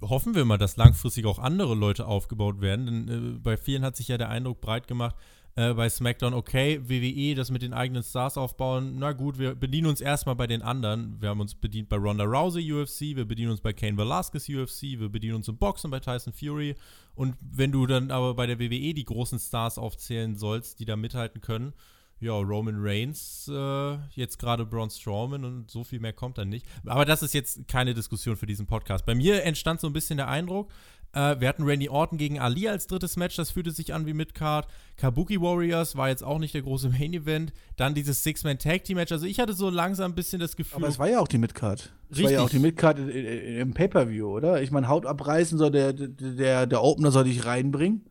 hoffen 0.00 0.34
wir 0.34 0.44
mal, 0.44 0.58
dass 0.58 0.76
langfristig 0.76 1.26
auch 1.26 1.38
andere 1.38 1.74
Leute 1.74 2.06
aufgebaut 2.06 2.60
werden. 2.60 2.86
Denn 2.86 3.08
äh, 3.08 3.38
bei 3.38 3.56
vielen 3.56 3.84
hat 3.84 3.96
sich 3.96 4.08
ja 4.08 4.18
der 4.18 4.28
Eindruck 4.28 4.60
breit 4.60 4.86
gemacht, 4.86 5.16
äh, 5.56 5.72
bei 5.72 5.88
SmackDown, 5.88 6.34
okay, 6.34 6.80
WWE, 6.82 7.34
das 7.36 7.50
mit 7.50 7.62
den 7.62 7.72
eigenen 7.72 8.02
Stars 8.02 8.36
aufbauen, 8.36 8.96
na 8.98 9.12
gut, 9.12 9.38
wir 9.38 9.54
bedienen 9.54 9.86
uns 9.86 10.00
erstmal 10.00 10.34
bei 10.34 10.48
den 10.48 10.62
anderen. 10.62 11.20
Wir 11.20 11.28
haben 11.28 11.40
uns 11.40 11.54
bedient 11.54 11.88
bei 11.88 11.96
Ronda 11.96 12.24
Rousey 12.24 12.72
UFC, 12.72 13.16
wir 13.16 13.24
bedienen 13.24 13.52
uns 13.52 13.60
bei 13.60 13.72
Kane 13.72 13.96
Velasquez 13.96 14.48
UFC, 14.48 14.98
wir 14.98 15.08
bedienen 15.08 15.36
uns 15.36 15.46
im 15.46 15.56
Boxen 15.56 15.90
bei 15.90 16.00
Tyson 16.00 16.32
Fury. 16.32 16.74
Und 17.14 17.36
wenn 17.40 17.70
du 17.70 17.86
dann 17.86 18.10
aber 18.10 18.34
bei 18.34 18.46
der 18.46 18.58
WWE 18.58 18.94
die 18.94 19.04
großen 19.04 19.38
Stars 19.38 19.78
aufzählen 19.78 20.34
sollst, 20.34 20.80
die 20.80 20.86
da 20.86 20.96
mithalten 20.96 21.40
können, 21.40 21.72
ja, 22.20 22.32
Roman 22.32 22.76
Reigns, 22.78 23.50
äh, 23.52 23.96
jetzt 24.14 24.38
gerade 24.38 24.64
Braun 24.64 24.90
Strowman 24.90 25.44
und 25.44 25.70
so 25.70 25.84
viel 25.84 26.00
mehr 26.00 26.12
kommt 26.12 26.38
dann 26.38 26.48
nicht. 26.48 26.66
Aber 26.86 27.04
das 27.04 27.22
ist 27.22 27.34
jetzt 27.34 27.68
keine 27.68 27.94
Diskussion 27.94 28.36
für 28.36 28.46
diesen 28.46 28.66
Podcast. 28.66 29.04
Bei 29.04 29.14
mir 29.14 29.42
entstand 29.44 29.80
so 29.80 29.86
ein 29.88 29.92
bisschen 29.92 30.16
der 30.16 30.28
Eindruck, 30.28 30.70
äh, 31.14 31.38
wir 31.38 31.48
hatten 31.48 31.62
Randy 31.62 31.88
Orton 31.88 32.18
gegen 32.18 32.40
Ali 32.40 32.68
als 32.68 32.86
drittes 32.86 33.16
Match, 33.16 33.36
das 33.36 33.50
fühlte 33.52 33.70
sich 33.70 33.94
an 33.94 34.06
wie 34.06 34.12
Midcard. 34.12 34.66
Kabuki 34.96 35.40
Warriors 35.40 35.96
war 35.96 36.08
jetzt 36.08 36.24
auch 36.24 36.38
nicht 36.38 36.54
der 36.54 36.62
große 36.62 36.88
Main 36.98 37.14
Event. 37.14 37.52
Dann 37.76 37.94
dieses 37.94 38.22
Six-Man-Tag-Team-Match. 38.24 39.12
Also 39.12 39.26
ich 39.26 39.38
hatte 39.38 39.52
so 39.52 39.70
langsam 39.70 40.12
ein 40.12 40.14
bisschen 40.14 40.40
das 40.40 40.56
Gefühl. 40.56 40.76
Aber 40.76 40.88
es 40.88 40.98
war 40.98 41.08
ja 41.08 41.20
auch 41.20 41.28
die 41.28 41.38
Midcard. 41.38 41.92
Es 42.10 42.22
war 42.22 42.30
ja 42.30 42.42
auch 42.42 42.50
die 42.50 42.58
Midcard 42.58 42.98
im 42.98 43.74
Pay-Per-View, 43.74 44.26
oder? 44.26 44.62
Ich 44.62 44.70
meine, 44.70 44.88
Haut 44.88 45.06
abreißen 45.06 45.58
soll 45.58 45.70
der, 45.70 45.92
der, 45.92 46.66
der 46.66 46.82
Opener 46.82 47.10
soll 47.10 47.24
dich 47.24 47.44
reinbringen. 47.44 48.04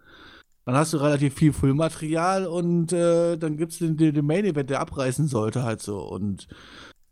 Dann 0.66 0.76
hast 0.76 0.94
du 0.94 0.98
relativ 0.98 1.36
viel 1.36 1.52
Füllmaterial 1.52 2.48
und 2.48 2.94
äh, 2.94 3.38
dann 3.38 3.58
gibt 3.58 3.74
es 3.74 3.80
den, 3.80 3.98
den, 3.98 4.26
Main 4.26 4.46
Event, 4.46 4.70
der 4.70 4.80
abreißen 4.80 5.28
sollte 5.28 5.64
halt 5.64 5.82
so. 5.82 6.00
Und 6.00 6.48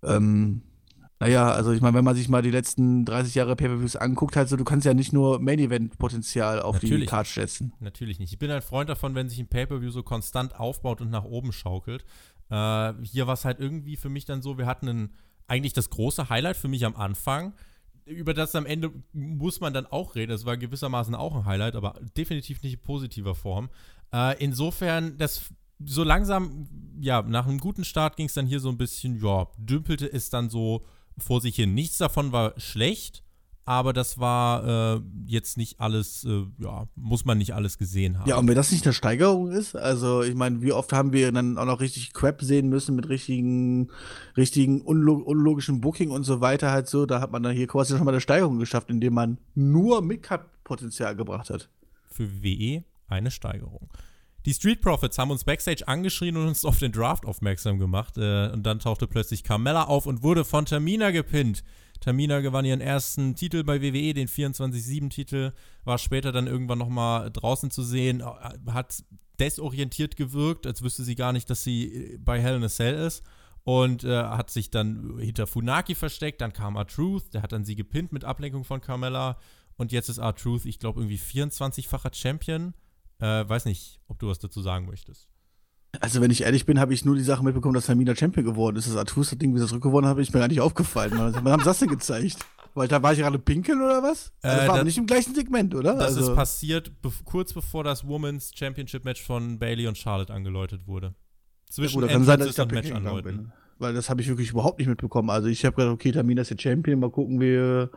ähm, 0.04 0.62
naja, 1.20 1.52
also 1.52 1.72
ich 1.72 1.82
meine, 1.82 1.96
wenn 1.96 2.06
man 2.06 2.16
sich 2.16 2.30
mal 2.30 2.42
die 2.42 2.50
letzten 2.50 3.06
30 3.06 3.36
Jahre 3.36 3.56
Pay-Per-Views 3.56 3.98
anguckt, 3.98 4.36
halt 4.36 4.48
so, 4.48 4.56
du 4.56 4.64
kannst 4.64 4.86
ja 4.86 4.94
nicht 4.94 5.12
nur 5.12 5.40
Main 5.40 5.60
Event 5.60 5.98
Potenzial 5.98 6.62
auf 6.62 6.76
Natürlich 6.76 7.02
die 7.02 7.06
Card 7.08 7.28
setzen. 7.28 7.74
Natürlich 7.80 8.20
nicht. 8.20 8.32
Ich 8.32 8.40
bin 8.40 8.50
ein 8.50 8.62
Freund 8.62 8.90
davon, 8.90 9.16
wenn 9.16 9.28
sich 9.28 9.40
ein 9.40 9.48
Pay-Per-View 9.48 9.92
so 9.92 10.02
konstant 10.02 10.60
aufbaut 10.60 11.02
und 11.02 11.10
nach 11.10 11.26
oben 11.26 11.52
schaukelt. 11.52 12.06
Äh, 12.50 12.94
hier 13.04 13.28
war 13.28 13.34
es 13.34 13.44
halt 13.44 13.60
irgendwie 13.60 13.98
für 13.98 14.10
mich 14.10 14.26
dann 14.26 14.42
so, 14.42 14.58
wir 14.58 14.66
hatten 14.66 14.88
ein, 14.88 15.10
eigentlich 15.48 15.74
das 15.74 15.90
große 15.90 16.30
Highlight 16.30 16.56
für 16.58 16.70
mich 16.70 16.86
am 16.86 16.96
Anfang 16.96 17.54
über 18.06 18.34
das 18.34 18.56
am 18.56 18.66
Ende 18.66 18.92
muss 19.14 19.60
man 19.60 19.74
dann 19.74 19.86
auch 19.86 20.16
reden. 20.16 20.32
Das 20.32 20.46
war 20.46 20.58
gewissermaßen 20.58 21.16
auch 21.16 21.36
ein 21.36 21.46
Highlight, 21.46 21.76
aber 21.76 22.00
definitiv 22.18 22.62
nicht 22.64 22.74
in 22.74 22.80
positiver 22.82 23.36
Form. 23.36 23.70
Äh, 24.14 24.44
insofern, 24.44 25.18
das 25.18 25.52
so 25.84 26.04
langsam, 26.04 26.68
ja, 27.00 27.22
nach 27.22 27.48
einem 27.48 27.60
guten 27.60 27.84
Start 27.84 28.18
ging 28.18 28.28
es 28.28 28.34
dann 28.34 28.46
hier 28.46 28.60
so 28.60 28.70
ein 28.70 28.78
bisschen, 28.78 29.24
ja, 29.24 29.48
dümpelte 29.58 30.12
es 30.12 30.30
dann 30.30 30.50
so 30.50 30.86
vor 31.18 31.42
sich 31.42 31.56
hin. 31.56 31.74
Nichts 31.74 31.98
davon 31.98 32.32
war 32.32 32.60
schlecht, 32.60 33.24
aber 33.71 33.93
das 33.93 34.17
war 34.17 34.97
äh, 34.97 35.01
jetzt 35.25 35.55
nicht 35.55 35.79
alles, 35.79 36.25
äh, 36.25 36.43
ja, 36.57 36.89
muss 36.95 37.23
man 37.23 37.38
nicht 37.38 37.55
alles 37.55 37.77
gesehen 37.77 38.19
haben. 38.19 38.27
Ja, 38.27 38.36
und 38.36 38.45
wenn 38.49 38.55
das 38.55 38.69
nicht 38.69 38.86
eine 38.86 38.91
Steigerung 38.91 39.49
ist, 39.49 39.77
also 39.77 40.23
ich 40.23 40.36
meine, 40.36 40.62
wie 40.62 40.73
oft 40.73 40.91
haben 40.91 41.13
wir 41.13 41.31
dann 41.31 41.57
auch 41.57 41.63
noch 41.63 41.79
richtig 41.79 42.12
Crap 42.12 42.41
sehen 42.41 42.67
müssen 42.67 42.97
mit 42.97 43.07
richtigen, 43.07 43.88
richtigen 44.36 44.81
unlog 44.81 45.25
unlogischen 45.25 45.79
Booking 45.79 46.12
und 46.12 46.25
so 46.25 46.41
weiter 46.41 46.69
halt 46.69 46.89
so, 46.89 47.05
da 47.05 47.21
hat 47.21 47.31
man 47.31 47.43
dann 47.43 47.55
hier 47.55 47.65
quasi 47.65 47.95
schon 47.95 48.03
mal 48.03 48.12
eine 48.12 48.19
Steigerung 48.19 48.60
geschafft, 48.60 48.89
indem 48.89 49.13
man 49.13 49.38
nur 49.55 50.01
Midcard-Potenzial 50.01 51.15
gebracht 51.15 51.49
hat. 51.49 51.69
Für 52.10 52.43
WE 52.43 52.84
eine 53.07 53.31
Steigerung. 53.31 53.89
Die 54.45 54.53
Street 54.53 54.81
Profits 54.81 55.17
haben 55.17 55.31
uns 55.31 55.45
backstage 55.45 55.88
angeschrien 55.88 56.36
und 56.36 56.45
uns 56.45 56.65
auf 56.65 56.77
den 56.79 56.91
Draft 56.91 57.25
aufmerksam 57.25 57.79
gemacht. 57.79 58.17
Äh, 58.17 58.49
und 58.49 58.63
dann 58.63 58.79
tauchte 58.79 59.07
plötzlich 59.07 59.45
Carmella 59.45 59.86
auf 59.86 60.07
und 60.07 60.23
wurde 60.23 60.43
von 60.43 60.65
Tamina 60.65 61.12
gepinnt. 61.12 61.63
Tamina 62.02 62.42
gewann 62.42 62.66
ihren 62.66 62.82
ersten 62.82 63.36
Titel 63.36 63.64
bei 63.64 63.82
WWE, 63.82 64.14
den 64.14 64.28
24-7-Titel, 64.28 65.54
war 65.86 65.98
später 65.98 66.32
dann 66.32 66.48
irgendwann 66.48 66.80
nochmal 66.80 67.32
draußen 67.32 67.72
zu 67.72 67.84
sehen, 67.84 68.22
äh, 68.22 68.72
hat 68.72 69.04
desorientiert 69.40 70.18
gewirkt, 70.18 70.68
als 70.68 70.82
wüsste 70.82 71.04
sie 71.04 71.16
gar 71.16 71.32
nicht, 71.32 71.50
dass 71.50 71.64
sie 71.64 71.86
äh, 71.86 72.18
bei 72.18 72.42
Hell 72.42 72.58
in 72.58 72.64
a 72.64 72.70
Cell 72.70 72.96
ist 72.96 73.24
und 73.64 74.04
äh, 74.04 74.24
hat 74.24 74.50
sich 74.50 74.72
dann 74.72 75.20
hinter 75.20 75.48
Funaki 75.48 75.96
versteckt. 75.96 76.42
Dann 76.42 76.54
kam 76.54 76.76
R-Truth, 76.76 77.34
der 77.34 77.44
hat 77.44 77.52
dann 77.52 77.64
sie 77.64 77.76
gepinnt 77.76 78.12
mit 78.12 78.26
Ablenkung 78.26 78.64
von 78.64 78.82
Carmella 78.82 79.38
und 79.78 79.92
jetzt 79.92 80.10
ist 80.10 80.18
R-Truth, 80.18 80.66
ich 80.66 80.80
glaube, 80.80 81.00
irgendwie 81.02 81.20
24-facher 81.20 82.14
Champion. 82.14 82.74
Äh, 83.20 83.48
weiß 83.48 83.66
nicht, 83.66 84.00
ob 84.08 84.18
du 84.18 84.28
was 84.28 84.40
dazu 84.40 84.62
sagen 84.62 84.88
möchtest. 84.88 85.31
Also, 85.99 86.21
wenn 86.21 86.32
ich 86.32 86.43
ehrlich 86.43 86.65
bin, 86.65 86.80
habe 86.80 86.93
ich 86.93 87.04
nur 87.04 87.15
die 87.15 87.23
Sache 87.23 87.43
mitbekommen, 87.43 87.73
dass 87.73 87.88
Tamina 87.88 88.15
Champion 88.15 88.45
geworden 88.45 88.77
ist. 88.77 88.88
Das 88.88 88.95
Artus-Ding, 88.95 89.54
wie 89.54 89.60
sie 89.60 89.67
zurückgewonnen 89.67 90.10
hat, 90.10 90.17
ist 90.19 90.34
mir 90.34 90.39
gar 90.39 90.47
nicht 90.47 90.62
aufgefallen. 90.62 91.12
Wann 91.15 91.51
haben 91.51 91.60
sie 91.60 91.65
das 91.65 91.80
denn 91.80 91.89
gezeigt? 91.89 92.38
Weil 92.73 92.88
da 92.88 93.04
war 93.04 93.12
ich 93.12 93.19
gerade 93.19 93.38
pinkeln 93.38 93.82
oder 93.82 94.01
was? 94.01 94.32
Also 94.41 94.58
das 94.58 94.65
äh, 94.65 94.67
war 94.69 94.75
das, 94.77 94.86
nicht 94.86 94.97
im 94.97 95.06
gleichen 95.06 95.36
Segment, 95.36 95.75
oder? 95.75 95.95
Das 95.95 96.15
also. 96.15 96.32
ist 96.32 96.36
passiert 96.36 97.01
be 97.01 97.12
kurz 97.25 97.54
bevor 97.54 97.84
das 97.84 98.08
Women's 98.08 98.51
Championship 98.56 99.04
Match 99.04 99.21
von 99.21 99.60
Bailey 99.60 99.88
und 99.88 99.97
Charlotte 99.97 100.34
angeläutet 100.34 100.88
wurde. 100.88 101.13
Zwischen 101.69 101.99
ja, 101.99 102.01
gut, 102.01 102.12
kann 102.12 102.23
sein, 102.23 102.39
dass 102.39 102.49
ich 102.49 102.56
da 102.56 102.65
Match 102.65 102.91
anläuten. 102.91 103.51
Weil 103.77 103.93
das 103.93 104.10
habe 104.10 104.21
ich 104.21 104.27
wirklich 104.27 104.51
überhaupt 104.51 104.80
nicht 104.80 104.88
mitbekommen. 104.88 105.30
Also 105.30 105.47
ich 105.47 105.65
habe 105.65 105.75
gedacht, 105.75 105.93
okay, 105.93 106.12
Tamina 106.12 106.43
ist 106.43 106.49
jetzt 106.49 106.62
Champion, 106.62 106.99
mal 106.99 107.10
gucken, 107.10 107.39
wer, 107.39 107.89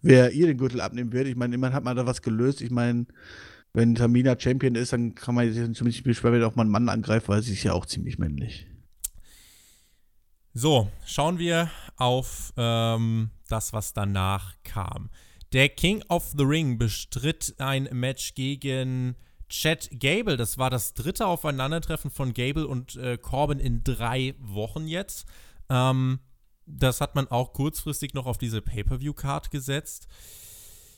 wer 0.00 0.32
ihr 0.32 0.46
den 0.46 0.56
Gürtel 0.56 0.80
abnehmen 0.80 1.12
wird. 1.12 1.28
Ich 1.28 1.36
meine, 1.36 1.54
immerhin 1.54 1.74
hat 1.74 1.84
man 1.84 1.96
da 1.96 2.06
was 2.06 2.22
gelöst. 2.22 2.60
Ich 2.60 2.70
meine, 2.70 3.06
wenn 3.72 3.94
Tamina 3.94 4.38
Champion 4.38 4.74
ist, 4.74 4.92
dann 4.92 5.14
kann 5.14 5.34
man 5.34 5.52
sich 5.52 5.76
ziemlich 5.76 6.02
beschweren, 6.02 6.34
wenn 6.34 6.44
auch 6.44 6.56
mal 6.56 6.62
einen 6.62 6.70
Mann 6.70 6.88
angreift, 6.88 7.28
weil 7.28 7.42
sie 7.42 7.52
ist 7.52 7.62
ja 7.62 7.72
auch 7.72 7.86
ziemlich 7.86 8.18
männlich. 8.18 8.66
So, 10.54 10.90
schauen 11.06 11.38
wir 11.38 11.70
auf 11.96 12.52
ähm, 12.56 13.30
das, 13.48 13.72
was 13.72 13.92
danach 13.92 14.54
kam. 14.64 15.10
Der 15.52 15.68
King 15.68 16.02
of 16.08 16.34
the 16.36 16.44
Ring 16.44 16.78
bestritt 16.78 17.54
ein 17.58 17.88
Match 17.92 18.34
gegen 18.34 19.14
Chad 19.48 19.88
Gable. 19.92 20.36
Das 20.36 20.58
war 20.58 20.68
das 20.68 20.94
dritte 20.94 21.26
Aufeinandertreffen 21.26 22.10
von 22.10 22.34
Gable 22.34 22.66
und 22.66 22.96
äh, 22.96 23.16
Corbin 23.18 23.58
in 23.58 23.84
drei 23.84 24.34
Wochen 24.40 24.86
jetzt. 24.86 25.26
Ähm, 25.70 26.20
das 26.66 27.00
hat 27.00 27.14
man 27.14 27.28
auch 27.28 27.52
kurzfristig 27.52 28.12
noch 28.14 28.26
auf 28.26 28.36
diese 28.36 28.60
Pay-Per-View-Card 28.60 29.50
gesetzt. 29.50 30.06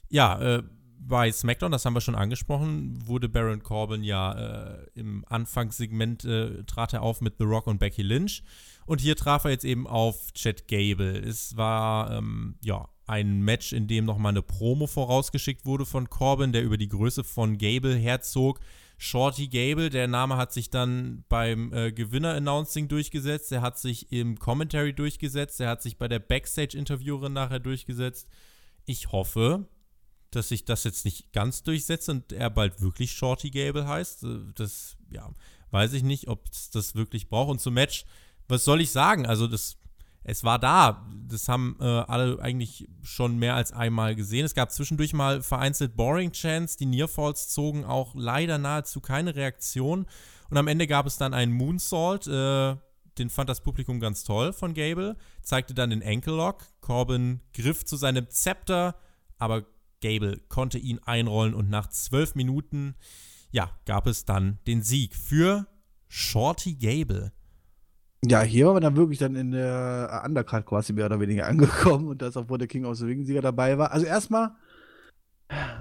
Ja, 0.09 0.41
äh, 0.41 0.63
bei 1.03 1.33
SmackDown, 1.33 1.73
das 1.73 1.85
haben 1.85 1.95
wir 1.95 2.01
schon 2.01 2.15
angesprochen, 2.15 2.99
wurde 3.07 3.29
Baron 3.29 3.63
Corbin 3.63 4.05
ja 4.05 4.33
äh, 4.33 4.87
im 4.95 5.25
Anfangssegment 5.29 6.25
äh, 6.25 6.65
trat 6.65 6.93
er 6.93 7.03
auf 7.03 7.21
mit 7.21 7.35
The 7.39 7.45
Rock 7.45 7.67
und 7.67 7.79
Becky 7.79 8.03
Lynch. 8.03 8.43
Und 8.87 9.01
hier 9.01 9.17
traf 9.17 9.45
er 9.45 9.51
jetzt 9.53 9.65
eben 9.65 9.87
auf 9.87 10.33
Chad 10.33 10.69
Gable. 10.69 11.19
Es 11.19 11.57
war 11.57 12.11
ähm, 12.13 12.57
ja 12.63 12.89
ein 13.07 13.43
Match, 13.43 13.73
in 13.73 13.89
dem 13.89 14.05
nochmal 14.05 14.31
eine 14.31 14.43
Promo 14.43 14.87
vorausgeschickt 14.87 15.65
wurde 15.65 15.87
von 15.87 16.11
Corbin, 16.11 16.53
der 16.53 16.63
über 16.63 16.77
die 16.77 16.89
Größe 16.89 17.25
von 17.25 17.59
Gable 17.59 17.97
herzog. 17.97 18.61
Shorty 18.99 19.49
Gable, 19.49 19.89
der 19.89 20.09
Name 20.09 20.37
hat 20.37 20.53
sich 20.53 20.69
dann 20.69 21.25
beim 21.29 21.73
äh, 21.73 21.91
Gewinner-Announcing 21.91 22.87
durchgesetzt, 22.89 23.51
der 23.51 23.63
hat 23.63 23.79
sich 23.79 24.13
im 24.13 24.39
Commentary 24.39 24.93
durchgesetzt, 24.93 25.59
der 25.59 25.71
hat 25.71 25.83
sich 25.83 25.97
bei 25.97 26.07
der 26.07 26.19
Backstage-Interviewerin 26.19 27.33
nachher 27.33 27.61
durchgesetzt. 27.61 28.29
Ich 28.85 29.11
hoffe, 29.11 29.67
dass 30.31 30.49
sich 30.49 30.65
das 30.65 30.85
jetzt 30.85 31.05
nicht 31.05 31.33
ganz 31.33 31.63
durchsetzt 31.63 32.09
und 32.09 32.33
er 32.33 32.51
bald 32.51 32.81
wirklich 32.81 33.13
Shorty 33.13 33.51
Gable 33.51 33.87
heißt. 33.87 34.25
Äh, 34.25 34.39
das, 34.55 34.97
ja, 35.11 35.29
weiß 35.71 35.93
ich 35.93 36.03
nicht, 36.03 36.29
ob 36.29 36.47
es 36.51 36.71
das 36.71 36.95
wirklich 36.95 37.29
braucht. 37.29 37.51
Und 37.51 37.61
zum 37.61 37.75
Match, 37.75 38.05
was 38.49 38.65
soll 38.65 38.81
ich 38.81 38.91
sagen? 38.91 39.27
Also, 39.27 39.47
das, 39.47 39.77
es 40.23 40.45
war 40.45 40.59
da. 40.59 41.07
Das 41.29 41.49
haben 41.49 41.77
äh, 41.81 41.85
alle 41.85 42.41
eigentlich 42.41 42.89
schon 43.03 43.39
mehr 43.39 43.55
als 43.55 43.73
einmal 43.73 44.15
gesehen. 44.15 44.45
Es 44.45 44.55
gab 44.55 44.73
zwischendurch 44.73 45.13
mal 45.13 45.43
vereinzelt 45.43 45.97
Boring 45.97 46.33
Chance. 46.33 46.77
Die 46.79 46.87
Nearfalls 46.87 47.49
zogen 47.49 47.85
auch 47.85 48.15
leider 48.15 48.59
nahezu 48.59 49.01
keine 49.01 49.35
Reaktion. 49.35 50.07
Und 50.49 50.57
am 50.57 50.69
Ende 50.69 50.87
gab 50.87 51.07
es 51.07 51.17
dann 51.17 51.35
einen 51.35 51.53
Moonsault. 51.53 52.27
Äh, 52.27 52.77
den 53.19 53.31
fand 53.31 53.51
das 53.51 53.61
Publikum 53.61 54.01
ganz 54.01 54.25
toll 54.25 54.53
von 54.53 54.75
Gable. 54.75 55.17
Zeigte 55.43 55.75
dann 55.75 55.91
den 55.91 56.03
Ankle 56.03 56.35
Lock. 56.35 56.65
Corbin 56.81 57.41
griff 57.53 57.85
zu 57.85 57.97
seinem 57.97 58.29
Zepter, 58.31 58.97
aber 59.39 59.65
Gable 60.01 60.41
konnte 60.49 60.79
ihn 60.79 60.99
einrollen 61.05 61.55
und 61.55 61.71
nach 61.71 61.89
zwölf 61.89 62.35
Minuten, 62.35 62.95
ja, 63.51 63.71
gab 63.87 64.07
es 64.07 64.25
dann 64.25 64.59
den 64.67 64.83
Sieg 64.83 65.15
für 65.15 65.67
Shorty 66.09 66.75
Gable. 66.75 67.33
Ja, 68.25 68.43
hier 68.43 68.67
war 68.67 68.75
man 68.75 68.83
dann 68.83 68.97
wirklich 68.97 69.19
dann 69.19 69.35
in 69.35 69.53
der 69.53 70.23
Undercard 70.27 70.67
quasi 70.67 70.93
mehr 70.93 71.07
oder 71.07 71.21
weniger 71.21 71.47
angekommen 71.49 72.09
und 72.09 72.21
das, 72.21 72.37
obwohl 72.37 72.59
der 72.59 72.69
King 72.69 72.85
of 72.85 72.97
the 72.97 73.07
Ring 73.07 73.25
Sieger 73.25 73.43
dabei 73.43 73.79
war. 73.79 73.93
Also 73.93 74.07
erstmal, 74.07 74.53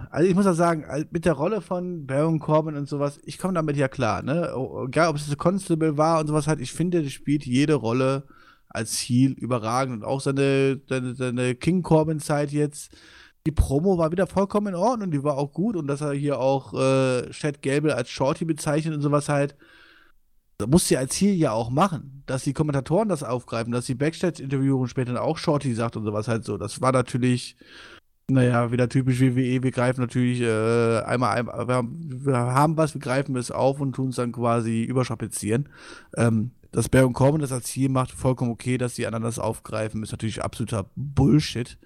also 0.10 0.28
ich 0.28 0.36
muss 0.36 0.48
auch 0.48 0.54
sagen, 0.54 0.86
mit 1.12 1.26
der 1.26 1.34
Rolle 1.34 1.62
von 1.62 2.08
Baron 2.08 2.40
Corbin 2.40 2.76
und 2.76 2.88
sowas, 2.88 3.20
ich 3.24 3.38
komme 3.38 3.54
damit 3.54 3.76
ja 3.76 3.88
klar, 3.88 4.24
ne? 4.24 4.52
Egal, 4.88 5.10
ob 5.10 5.18
es 5.18 5.38
Constable 5.38 5.98
war 5.98 6.22
und 6.22 6.28
sowas 6.28 6.48
halt, 6.48 6.62
ich 6.62 6.72
finde, 6.72 7.02
der 7.02 7.10
spielt 7.10 7.46
jede 7.46 7.76
Rolle 7.76 8.26
als 8.70 8.98
Heel 8.98 9.32
überragend 9.32 9.98
und 9.98 10.04
auch 10.04 10.22
seine, 10.22 10.82
seine, 10.88 11.16
seine 11.16 11.56
King 11.56 11.82
Corbin 11.82 12.20
Zeit 12.20 12.52
jetzt 12.52 12.96
die 13.50 13.56
Promo 13.56 13.98
war 13.98 14.12
wieder 14.12 14.28
vollkommen 14.28 14.68
in 14.68 14.76
Ordnung, 14.76 15.10
die 15.10 15.24
war 15.24 15.36
auch 15.36 15.52
gut 15.52 15.76
und 15.76 15.88
dass 15.88 16.02
er 16.02 16.14
hier 16.14 16.40
auch 16.40 16.74
äh, 16.74 17.32
Chad 17.32 17.64
Gable 17.64 17.96
als 17.96 18.10
Shorty 18.10 18.46
bezeichnet 18.46 18.94
und 18.94 19.02
sowas 19.02 19.28
halt, 19.28 19.56
das 20.60 20.68
muss 20.68 20.88
sie 20.88 20.98
als 20.98 21.16
Ziel 21.16 21.34
ja 21.34 21.52
auch 21.52 21.72
machen, 21.72 22.22
dass 22.28 22.44
die 22.44 22.54
Kommentatoren 22.54 23.10
das 23.10 23.24
aufgreifen, 23.24 23.72
dass 23.72 23.88
die 23.88 23.96
Backstage-Interviewerin 23.96 24.88
später 24.88 25.24
auch 25.24 25.40
Shorty 25.40 25.74
sagt 25.74 25.98
und 25.98 26.06
sowas 26.06 26.28
halt 26.28 26.46
so. 26.46 26.60
Das 26.60 26.80
war 26.80 26.92
natürlich, 26.92 27.56
naja, 28.28 28.72
wieder 28.72 28.88
typisch 28.88 29.20
WWE, 29.20 29.64
wir 29.64 29.72
greifen 29.72 30.02
natürlich 30.02 30.42
äh, 30.42 31.00
einmal, 31.00 31.38
einmal 31.40 31.68
wir, 31.68 31.74
haben, 31.74 31.98
wir, 32.24 32.38
haben, 32.38 32.78
was, 32.78 32.94
wir 32.94 33.02
greifen 33.02 33.36
es 33.36 33.50
auf 33.50 33.82
und 33.82 33.94
tun 33.94 34.10
es 34.10 34.18
dann 34.18 34.32
quasi 34.32 34.84
überstrapazieren. 34.84 35.70
Ähm, 36.16 36.52
dass 36.72 36.88
Baron 36.88 37.14
Corbin 37.14 37.42
das 37.42 37.52
als 37.52 37.66
Ziel 37.66 37.90
macht, 37.90 38.12
vollkommen 38.12 38.52
okay, 38.52 38.78
dass 38.78 38.94
die 38.94 39.08
anderen 39.08 39.24
das 39.24 39.40
aufgreifen, 39.40 40.04
ist 40.04 40.12
natürlich 40.12 40.44
absoluter 40.44 40.86
Bullshit. 40.96 41.80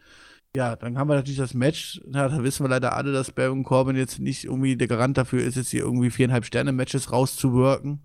Ja, 0.55 0.75
dann 0.75 0.99
haben 0.99 1.09
wir 1.09 1.15
natürlich 1.15 1.39
das 1.39 1.55
Match. 1.55 1.99
Ja, 2.11 2.29
da 2.29 2.43
wissen 2.43 2.63
wir 2.63 2.69
leider 2.69 2.95
alle, 2.95 3.11
dass 3.11 3.31
Baron 3.31 3.63
Corbin 3.63 3.95
jetzt 3.95 4.19
nicht 4.19 4.43
irgendwie 4.43 4.75
der 4.77 4.87
Garant 4.87 5.17
dafür 5.17 5.41
ist, 5.43 5.55
jetzt 5.55 5.71
hier 5.71 5.81
irgendwie 5.81 6.11
viereinhalb 6.11 6.45
Sterne-Matches 6.45 7.11
rauszuworken. 7.11 8.03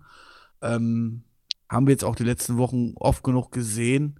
Ähm, 0.63 1.21
haben 1.69 1.85
wir 1.85 1.91
jetzt 1.91 2.03
auch 2.03 2.15
die 2.15 2.23
letzten 2.23 2.57
Wochen 2.57 2.93
oft 2.95 3.23
genug 3.23 3.51
gesehen. 3.51 4.19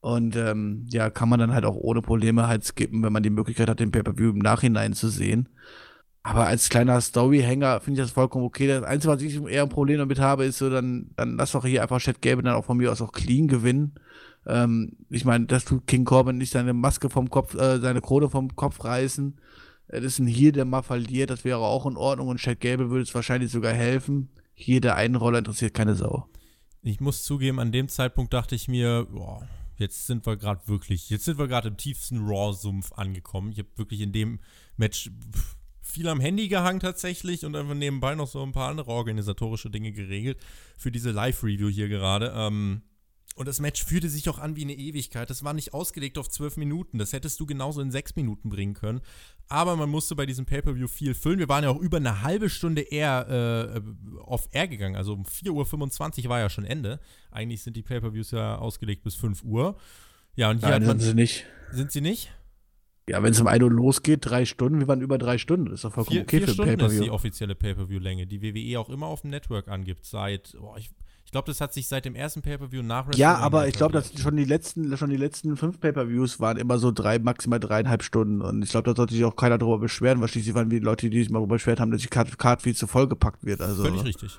Und 0.00 0.36
ähm, 0.36 0.86
ja, 0.90 1.10
kann 1.10 1.28
man 1.28 1.40
dann 1.40 1.52
halt 1.52 1.64
auch 1.64 1.74
ohne 1.74 2.00
Probleme 2.00 2.46
halt 2.46 2.64
skippen, 2.64 3.02
wenn 3.02 3.12
man 3.12 3.24
die 3.24 3.30
Möglichkeit 3.30 3.68
hat, 3.68 3.80
den 3.80 3.90
Pay-Per-View 3.90 4.30
im 4.30 4.38
Nachhinein 4.38 4.92
zu 4.92 5.08
sehen. 5.08 5.48
Aber 6.22 6.46
als 6.46 6.68
kleiner 6.68 7.00
Storyhänger 7.00 7.80
finde 7.80 8.00
ich 8.00 8.06
das 8.06 8.12
vollkommen 8.12 8.44
okay. 8.44 8.68
Das 8.68 8.84
Einzige, 8.84 9.12
was 9.14 9.22
ich 9.22 9.42
eher 9.42 9.62
ein 9.62 9.68
Problem 9.68 9.98
damit 9.98 10.20
habe, 10.20 10.44
ist 10.44 10.58
so, 10.58 10.70
dann, 10.70 11.10
dann 11.16 11.36
lass 11.36 11.52
doch 11.52 11.64
hier 11.66 11.82
einfach 11.82 12.00
Chad 12.00 12.22
Gable 12.22 12.44
dann 12.44 12.54
auch 12.54 12.64
von 12.66 12.76
mir 12.76 12.92
aus 12.92 13.02
auch 13.02 13.12
clean 13.12 13.48
gewinnen. 13.48 13.94
Ähm, 14.46 14.96
ich 15.10 15.24
meine, 15.24 15.46
das 15.46 15.64
tut 15.64 15.86
King 15.86 16.04
Corbin 16.04 16.38
nicht 16.38 16.52
seine 16.52 16.72
Maske 16.72 17.10
vom 17.10 17.30
Kopf, 17.30 17.54
äh, 17.54 17.78
seine 17.80 18.00
Krone 18.00 18.30
vom 18.30 18.54
Kopf 18.56 18.84
reißen. 18.84 19.36
Das 19.88 20.02
ist 20.02 20.18
ein 20.18 20.26
Heal, 20.26 20.52
der 20.52 20.64
mal 20.64 20.82
verliert, 20.82 21.30
das 21.30 21.44
wäre 21.44 21.58
auch 21.58 21.86
in 21.86 21.96
Ordnung 21.96 22.28
und 22.28 22.40
Chad 22.40 22.60
Gable 22.60 22.90
würde 22.90 23.02
es 23.02 23.14
wahrscheinlich 23.14 23.50
sogar 23.50 23.72
helfen. 23.72 24.30
Hier 24.54 24.80
der 24.80 24.96
einen 24.96 25.16
Roller 25.16 25.38
interessiert 25.38 25.74
keine 25.74 25.94
Sau. 25.94 26.28
Ich 26.82 27.00
muss 27.00 27.22
zugeben, 27.22 27.58
an 27.58 27.72
dem 27.72 27.88
Zeitpunkt 27.88 28.32
dachte 28.32 28.54
ich 28.54 28.68
mir, 28.68 29.06
boah, 29.10 29.46
jetzt 29.76 30.06
sind 30.06 30.26
wir 30.26 30.36
gerade 30.36 30.66
wirklich, 30.68 31.10
jetzt 31.10 31.24
sind 31.24 31.38
wir 31.38 31.48
gerade 31.48 31.68
im 31.68 31.76
tiefsten 31.76 32.24
Raw-Sumpf 32.24 32.92
angekommen. 32.92 33.52
Ich 33.52 33.58
habe 33.58 33.68
wirklich 33.76 34.00
in 34.00 34.12
dem 34.12 34.40
Match 34.76 35.10
viel 35.80 36.08
am 36.08 36.20
Handy 36.20 36.48
gehangen 36.48 36.80
tatsächlich 36.80 37.44
und 37.44 37.54
einfach 37.54 37.74
nebenbei 37.74 38.14
noch 38.14 38.26
so 38.26 38.42
ein 38.42 38.52
paar 38.52 38.70
andere 38.70 38.90
organisatorische 38.90 39.70
Dinge 39.70 39.92
geregelt 39.92 40.38
für 40.76 40.90
diese 40.90 41.10
Live-Review 41.10 41.68
hier 41.68 41.88
gerade. 41.88 42.32
Ähm, 42.34 42.82
und 43.34 43.48
das 43.48 43.60
Match 43.60 43.84
fühlte 43.84 44.08
sich 44.08 44.28
auch 44.28 44.38
an 44.38 44.54
wie 44.54 44.62
eine 44.62 44.74
Ewigkeit. 44.74 45.28
Das 45.28 45.42
war 45.42 45.54
nicht 45.54 45.74
ausgelegt 45.74 46.18
auf 46.18 46.28
zwölf 46.28 46.56
Minuten. 46.56 46.98
Das 46.98 47.12
hättest 47.12 47.40
du 47.40 47.46
genauso 47.46 47.80
in 47.80 47.90
sechs 47.90 48.14
Minuten 48.14 48.48
bringen 48.48 48.74
können. 48.74 49.00
Aber 49.48 49.74
man 49.74 49.90
musste 49.90 50.14
bei 50.14 50.24
diesem 50.24 50.46
Pay-Per-View 50.46 50.86
viel 50.86 51.14
füllen. 51.14 51.40
Wir 51.40 51.48
waren 51.48 51.64
ja 51.64 51.70
auch 51.70 51.80
über 51.80 51.96
eine 51.96 52.22
halbe 52.22 52.48
Stunde 52.48 52.82
eher 52.82 53.74
äh, 53.74 54.20
auf 54.20 54.48
Air 54.52 54.68
gegangen. 54.68 54.94
Also 54.94 55.14
um 55.14 55.24
4.25 55.24 56.24
Uhr 56.24 56.30
war 56.30 56.38
ja 56.38 56.48
schon 56.48 56.64
Ende. 56.64 57.00
Eigentlich 57.32 57.62
sind 57.62 57.76
die 57.76 57.82
Pay-Per-Views 57.82 58.30
ja 58.30 58.56
ausgelegt 58.56 59.02
bis 59.02 59.16
5 59.16 59.42
Uhr. 59.42 59.76
Ja, 60.36 60.50
und 60.50 60.60
hier 60.60 60.68
Nein, 60.68 60.82
hat 60.82 60.88
man. 60.88 61.00
sind 61.00 61.08
sie 61.08 61.14
nicht. 61.14 61.44
Sind 61.72 61.90
sie 61.90 62.00
nicht? 62.00 62.32
Ja, 63.08 63.22
wenn 63.22 63.32
es 63.32 63.40
um 63.40 63.48
1 63.48 63.62
Uhr 63.64 63.70
losgeht, 63.70 64.20
drei 64.22 64.44
Stunden, 64.44 64.78
wir 64.78 64.88
waren 64.88 65.02
über 65.02 65.18
drei 65.18 65.38
Stunden. 65.38 65.66
Das 65.66 65.74
ist 65.74 65.84
doch 65.84 65.92
vollkommen 65.92 66.14
vier, 66.14 66.22
okay 66.22 66.38
vier 66.38 66.46
für 66.46 66.54
Stunden 66.54 66.70
Pay-Per-View. 66.70 67.00
ist 67.00 67.04
die 67.04 67.10
offizielle 67.10 67.54
Pay-Per-View-Länge, 67.54 68.26
die 68.28 68.42
WWE 68.42 68.78
auch 68.78 68.88
immer 68.88 69.06
auf 69.06 69.22
dem 69.22 69.30
Network 69.30 69.68
angibt. 69.68 70.06
Seit, 70.06 70.56
oh, 70.58 70.74
ich, 70.78 70.90
glaube, 71.34 71.46
das 71.46 71.60
hat 71.60 71.72
sich 71.72 71.88
seit 71.88 72.04
dem 72.04 72.14
ersten 72.14 72.42
Pay-Per-View 72.42 72.82
nach 72.82 73.12
Ja, 73.14 73.34
aber 73.38 73.66
ich 73.66 73.74
glaube, 73.74 73.92
dass 73.92 74.12
schon 74.20 74.36
die 74.36 74.44
letzten, 74.44 74.96
schon 74.96 75.10
die 75.10 75.16
letzten 75.16 75.56
fünf 75.56 75.80
Pay-Per-Views 75.80 76.38
waren 76.38 76.56
immer 76.58 76.78
so 76.78 76.92
drei, 76.92 77.18
maximal 77.18 77.58
dreieinhalb 77.58 78.04
Stunden. 78.04 78.40
Und 78.40 78.62
ich 78.62 78.70
glaube, 78.70 78.88
da 78.88 78.94
sollte 78.94 79.14
sich 79.14 79.24
auch 79.24 79.34
keiner 79.34 79.58
drüber 79.58 79.80
beschweren, 79.80 80.20
weil 80.20 80.28
schließlich 80.28 80.54
waren 80.54 80.70
die 80.70 80.78
Leute, 80.78 81.10
die 81.10 81.18
sich 81.18 81.30
mal 81.30 81.40
darüber 81.40 81.56
beschwert 81.56 81.80
haben, 81.80 81.90
dass 81.90 82.02
die 82.02 82.06
Card, 82.06 82.38
Card 82.38 82.62
viel 82.62 82.76
zu 82.76 82.86
voll 82.86 83.08
gepackt 83.08 83.44
wird. 83.44 83.60
Also, 83.60 83.82
Völlig 83.82 84.04
richtig. 84.04 84.38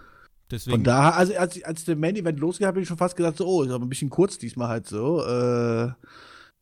Deswegen, 0.50 0.78
Von 0.78 0.84
daher, 0.86 1.18
also 1.18 1.36
als, 1.36 1.62
als 1.66 1.84
der 1.84 1.98
Main 1.98 2.16
Event 2.16 2.40
losging, 2.40 2.66
habe 2.66 2.80
ich 2.80 2.88
schon 2.88 2.98
fast 2.98 3.18
gesagt, 3.18 3.38
so, 3.40 3.46
oh, 3.46 3.64
ist 3.64 3.72
aber 3.72 3.86
ein 3.86 3.90
bisschen 3.90 4.10
kurz 4.10 4.38
diesmal 4.38 4.70
halt 4.70 4.88
so. 4.88 5.22
Äh, 5.22 5.92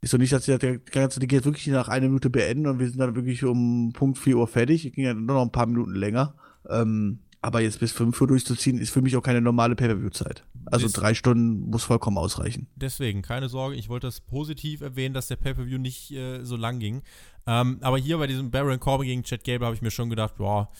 ist 0.01 0.09
so 0.09 0.17
nicht, 0.17 0.33
dass 0.33 0.45
der, 0.45 0.57
der 0.57 0.79
ganze 0.79 1.19
Ding 1.19 1.29
jetzt 1.29 1.45
wirklich 1.45 1.67
nach 1.67 1.89
einer 1.89 2.07
Minute 2.07 2.31
beenden 2.31 2.65
und 2.65 2.79
wir 2.79 2.89
sind 2.89 2.97
dann 2.97 3.15
wirklich 3.15 3.43
um 3.43 3.93
Punkt 3.93 4.17
4 4.17 4.37
Uhr 4.37 4.47
fertig. 4.47 4.91
Ging 4.93 5.05
ja 5.05 5.13
nur 5.13 5.35
noch 5.35 5.43
ein 5.43 5.51
paar 5.51 5.67
Minuten 5.67 5.93
länger. 5.93 6.33
Ähm, 6.67 7.19
aber 7.43 7.61
jetzt 7.61 7.79
bis 7.79 7.91
5 7.91 8.19
Uhr 8.21 8.27
durchzuziehen, 8.27 8.77
ist 8.79 8.91
für 8.91 9.01
mich 9.01 9.15
auch 9.17 9.21
keine 9.21 9.41
normale 9.41 9.75
Pay-Per-View-Zeit. 9.75 10.45
Also 10.65 10.85
Ist- 10.85 10.93
drei 10.93 11.13
Stunden 11.13 11.69
muss 11.69 11.83
vollkommen 11.83 12.17
ausreichen. 12.17 12.67
Deswegen, 12.75 13.21
keine 13.21 13.49
Sorge, 13.49 13.75
ich 13.75 13.89
wollte 13.89 14.07
das 14.07 14.21
positiv 14.21 14.81
erwähnen, 14.81 15.13
dass 15.13 15.27
der 15.27 15.35
Pay-Per-View 15.35 15.77
nicht 15.77 16.11
äh, 16.11 16.43
so 16.43 16.55
lang 16.55 16.79
ging. 16.79 17.01
Ähm, 17.45 17.77
aber 17.81 17.97
hier 17.97 18.17
bei 18.17 18.27
diesem 18.27 18.49
Baron 18.49 18.79
Corbin 18.79 19.07
gegen 19.07 19.23
Chad 19.23 19.43
Gable 19.43 19.65
habe 19.65 19.75
ich 19.75 19.81
mir 19.81 19.91
schon 19.91 20.09
gedacht, 20.09 20.37
boah, 20.37 20.71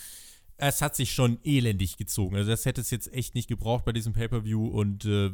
es 0.56 0.82
hat 0.82 0.96
sich 0.96 1.12
schon 1.12 1.38
elendig 1.44 1.98
gezogen. 1.98 2.38
Also 2.38 2.50
das 2.50 2.66
hätte 2.66 2.80
es 2.80 2.92
jetzt 2.92 3.14
echt 3.14 3.36
nicht 3.36 3.50
gebraucht 3.50 3.84
bei 3.84 3.92
diesem 3.92 4.14
Pay-Per-View 4.14 4.66
und 4.66 5.04
äh, 5.04 5.32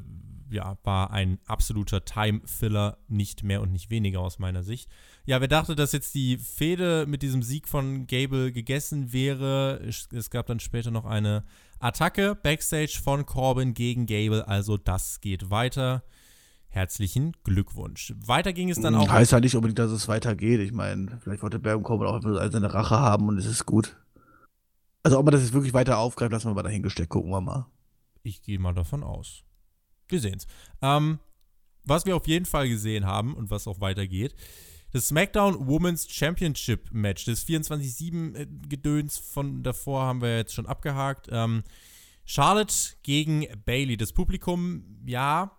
ja, 0.50 0.78
war 0.84 1.12
ein 1.12 1.40
absoluter 1.46 2.06
Time-Filler, 2.06 2.98
nicht 3.08 3.44
mehr 3.44 3.62
und 3.62 3.72
nicht 3.72 3.90
weniger 3.90 4.20
aus 4.20 4.40
meiner 4.40 4.64
Sicht. 4.64 4.90
Ja, 5.26 5.42
wer 5.42 5.48
dachte, 5.48 5.76
dass 5.76 5.92
jetzt 5.92 6.16
die 6.16 6.38
Fehde 6.38 7.06
mit 7.08 7.22
diesem 7.22 7.44
Sieg 7.44 7.68
von 7.68 8.08
Gable 8.08 8.52
gegessen 8.52 9.14
wäre, 9.14 9.82
es 9.86 10.30
gab 10.30 10.48
dann 10.48 10.60
später 10.60 10.92
noch 10.92 11.06
eine 11.06 11.44
Attacke 11.80 12.36
Backstage 12.36 13.00
von 13.04 13.26
Corbin 13.26 13.74
gegen 13.74 14.06
Gable, 14.06 14.48
also 14.48 14.78
das 14.78 15.22
geht 15.22 15.50
weiter. 15.50 16.04
Herzlichen 16.72 17.36
Glückwunsch. 17.44 18.14
Weiter 18.24 18.54
ging 18.54 18.70
es 18.70 18.80
dann 18.80 18.94
auch. 18.94 19.10
Heißt 19.10 19.32
ja 19.32 19.40
nicht 19.40 19.56
unbedingt, 19.56 19.80
dass 19.80 19.92
es 19.92 20.08
weitergeht. 20.08 20.60
Ich 20.60 20.72
meine, 20.72 21.20
vielleicht 21.22 21.42
wollte 21.42 21.58
Baron 21.58 21.82
Corbin 21.82 22.08
auch 22.08 22.14
einfach 22.14 22.52
seine 22.52 22.72
Rache 22.74 23.00
haben 23.00 23.28
und 23.28 23.40
es 23.40 23.48
ist 23.48 23.66
gut. 23.66 23.98
Also 25.02 25.18
ob 25.18 25.26
man 25.26 25.32
das 25.32 25.42
jetzt 25.42 25.54
wirklich 25.54 25.74
weiter 25.74 25.98
aufgreift, 25.98 26.32
lassen 26.32 26.48
wir 26.50 26.54
mal 26.54 26.62
dahingestellt, 26.62 27.10
gucken 27.10 27.32
wir 27.32 27.42
mal. 27.42 27.66
Ich 28.22 28.44
gehe 28.44 28.60
mal 28.60 28.74
davon 28.74 29.04
aus. 29.04 29.44
Wir 30.10 30.20
sehen's. 30.20 30.48
Ähm, 30.82 31.20
was 31.86 32.06
wir 32.06 32.16
auf 32.16 32.28
jeden 32.28 32.46
Fall 32.46 32.68
gesehen 32.68 33.06
haben 33.06 33.34
und 33.36 33.50
was 33.50 33.68
auch 33.68 33.80
weitergeht, 33.80 34.36
das 34.92 35.08
SmackDown 35.08 35.68
Women's 35.68 36.08
Championship 36.10 36.92
Match, 36.92 37.26
das 37.26 37.48
24-7-Gedöns 37.48 39.20
von 39.20 39.62
davor 39.62 40.02
haben 40.02 40.22
wir 40.22 40.38
jetzt 40.38 40.54
schon 40.54 40.66
abgehakt. 40.66 41.28
Ähm, 41.32 41.64
Charlotte 42.26 42.74
gegen 43.04 43.48
Bailey. 43.66 43.98
Das 43.98 44.14
Publikum, 44.14 44.84
ja, 45.06 45.59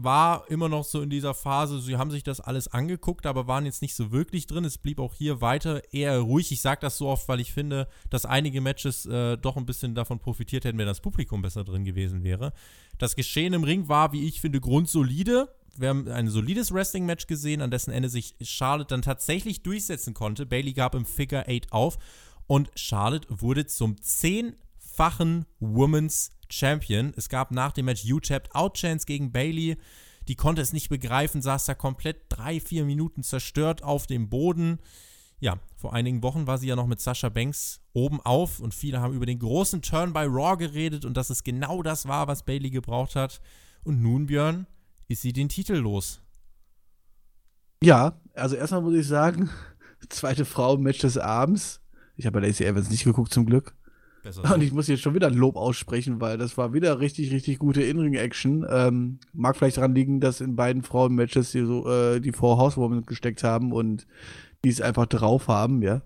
war 0.00 0.48
immer 0.48 0.68
noch 0.68 0.84
so 0.84 1.02
in 1.02 1.10
dieser 1.10 1.34
Phase, 1.34 1.80
sie 1.80 1.96
haben 1.96 2.12
sich 2.12 2.22
das 2.22 2.40
alles 2.40 2.68
angeguckt, 2.68 3.26
aber 3.26 3.48
waren 3.48 3.66
jetzt 3.66 3.82
nicht 3.82 3.96
so 3.96 4.12
wirklich 4.12 4.46
drin. 4.46 4.64
Es 4.64 4.78
blieb 4.78 5.00
auch 5.00 5.12
hier 5.12 5.40
weiter 5.40 5.82
eher 5.92 6.20
ruhig. 6.20 6.52
Ich 6.52 6.60
sage 6.60 6.80
das 6.80 6.96
so 6.96 7.08
oft, 7.08 7.26
weil 7.26 7.40
ich 7.40 7.52
finde, 7.52 7.88
dass 8.08 8.24
einige 8.24 8.60
Matches 8.60 9.06
äh, 9.06 9.36
doch 9.36 9.56
ein 9.56 9.66
bisschen 9.66 9.96
davon 9.96 10.20
profitiert 10.20 10.64
hätten, 10.64 10.78
wenn 10.78 10.86
das 10.86 11.00
Publikum 11.00 11.42
besser 11.42 11.64
drin 11.64 11.84
gewesen 11.84 12.22
wäre. 12.22 12.52
Das 12.98 13.16
Geschehen 13.16 13.52
im 13.52 13.64
Ring 13.64 13.88
war, 13.88 14.12
wie 14.12 14.28
ich 14.28 14.40
finde, 14.40 14.60
grundsolide. 14.60 15.52
Wir 15.76 15.88
haben 15.88 16.06
ein 16.06 16.28
solides 16.28 16.72
Wrestling-Match 16.72 17.26
gesehen, 17.26 17.60
an 17.60 17.72
dessen 17.72 17.90
Ende 17.90 18.08
sich 18.08 18.36
Charlotte 18.40 18.94
dann 18.94 19.02
tatsächlich 19.02 19.64
durchsetzen 19.64 20.14
konnte. 20.14 20.46
Bailey 20.46 20.74
gab 20.74 20.94
im 20.94 21.06
Figure 21.06 21.46
8 21.48 21.72
auf 21.72 21.98
und 22.46 22.70
Charlotte 22.76 23.26
wurde 23.30 23.66
zum 23.66 24.00
zehnfachen 24.98 25.46
Women's 25.60 26.30
Champion. 26.50 27.12
Es 27.16 27.28
gab 27.28 27.52
nach 27.52 27.70
dem 27.70 27.84
Match 27.84 28.04
U-Tapped 28.10 28.52
Out-Chance 28.52 29.06
gegen 29.06 29.30
Bailey. 29.30 29.76
Die 30.26 30.34
konnte 30.34 30.60
es 30.60 30.72
nicht 30.72 30.88
begreifen, 30.88 31.40
saß 31.40 31.66
da 31.66 31.74
komplett 31.74 32.22
drei, 32.28 32.58
vier 32.58 32.84
Minuten 32.84 33.22
zerstört 33.22 33.84
auf 33.84 34.08
dem 34.08 34.28
Boden. 34.28 34.80
Ja, 35.38 35.60
vor 35.76 35.94
einigen 35.94 36.24
Wochen 36.24 36.48
war 36.48 36.58
sie 36.58 36.66
ja 36.66 36.74
noch 36.74 36.88
mit 36.88 37.00
Sascha 37.00 37.28
Banks 37.28 37.80
oben 37.92 38.20
auf 38.22 38.58
und 38.58 38.74
viele 38.74 39.00
haben 39.00 39.14
über 39.14 39.24
den 39.24 39.38
großen 39.38 39.82
Turn 39.82 40.12
bei 40.12 40.24
Raw 40.24 40.56
geredet 40.56 41.04
und 41.04 41.16
dass 41.16 41.30
es 41.30 41.44
genau 41.44 41.84
das 41.84 42.08
war, 42.08 42.26
was 42.26 42.44
Bailey 42.44 42.70
gebraucht 42.70 43.14
hat. 43.14 43.40
Und 43.84 44.02
nun, 44.02 44.26
Björn, 44.26 44.66
ist 45.06 45.22
sie 45.22 45.32
den 45.32 45.48
Titel 45.48 45.76
los. 45.76 46.20
Ja, 47.84 48.20
also 48.34 48.56
erstmal 48.56 48.82
muss 48.82 48.94
ich 48.94 49.06
sagen, 49.06 49.48
zweite 50.08 50.44
Frau 50.44 50.74
im 50.74 50.82
Match 50.82 50.98
des 50.98 51.18
Abends. 51.18 51.80
Ich 52.16 52.26
habe 52.26 52.40
bei 52.40 52.48
Lacey 52.48 52.66
Evans 52.66 52.90
nicht 52.90 53.04
geguckt, 53.04 53.32
zum 53.32 53.46
Glück. 53.46 53.77
Besser 54.22 54.54
Und 54.54 54.62
ich 54.62 54.72
muss 54.72 54.88
jetzt 54.88 55.02
schon 55.02 55.14
wieder 55.14 55.28
ein 55.28 55.34
Lob 55.34 55.56
aussprechen, 55.56 56.20
weil 56.20 56.38
das 56.38 56.56
war 56.58 56.72
wieder 56.72 57.00
richtig, 57.00 57.30
richtig 57.32 57.58
gute 57.58 57.82
In-Ring-Action. 57.82 58.66
Ähm, 58.68 59.18
mag 59.32 59.56
vielleicht 59.56 59.76
daran 59.76 59.94
liegen, 59.94 60.20
dass 60.20 60.40
in 60.40 60.56
beiden 60.56 60.82
Frauen-Matches 60.82 61.52
die, 61.52 61.64
so, 61.64 61.88
äh, 61.88 62.20
die 62.20 62.32
Four 62.32 62.58
Housewomen 62.58 63.04
gesteckt 63.04 63.44
haben 63.44 63.72
und 63.72 64.06
die 64.64 64.70
es 64.70 64.80
einfach 64.80 65.06
drauf 65.06 65.48
haben, 65.48 65.82
ja. 65.82 66.02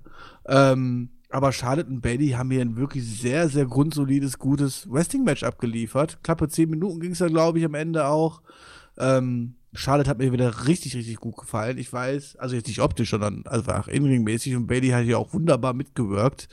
Ähm, 0.47 1.11
aber 1.31 1.53
Charlotte 1.53 1.89
und 1.89 2.03
Bailey 2.03 2.31
haben 2.31 2.51
hier 2.51 2.61
ein 2.61 2.77
wirklich 2.77 3.05
sehr, 3.05 3.49
sehr 3.49 3.65
grundsolides, 3.65 4.39
gutes 4.39 4.87
Wrestling-Match 4.91 5.45
abgeliefert. 5.45 6.23
Klappe 6.23 6.49
10 6.49 6.69
Minuten 6.69 7.01
ging 7.01 7.13
es 7.13 7.19
da, 7.19 7.29
glaube 7.29 7.59
ich, 7.59 7.65
am 7.65 7.75
Ende 7.75 8.07
auch. 8.07 8.43
Ähm, 8.99 9.55
Charlotte 9.73 10.11
hat 10.11 10.19
mir 10.19 10.33
wieder 10.33 10.67
richtig, 10.67 10.95
richtig 10.95 11.17
gut 11.17 11.39
gefallen. 11.39 11.79
Ich 11.79 11.91
weiß, 11.91 12.37
also 12.37 12.55
jetzt 12.55 12.69
nicht 12.69 12.83
optisch, 12.83 13.11
sondern 13.11 13.47
einfach 13.47 13.89
in-ring-mäßig 13.89 14.55
und 14.57 14.67
Bailey 14.67 14.91
hat 14.91 15.05
hier 15.05 15.19
auch 15.19 15.33
wunderbar 15.33 15.73
mitgewirkt. 15.73 16.49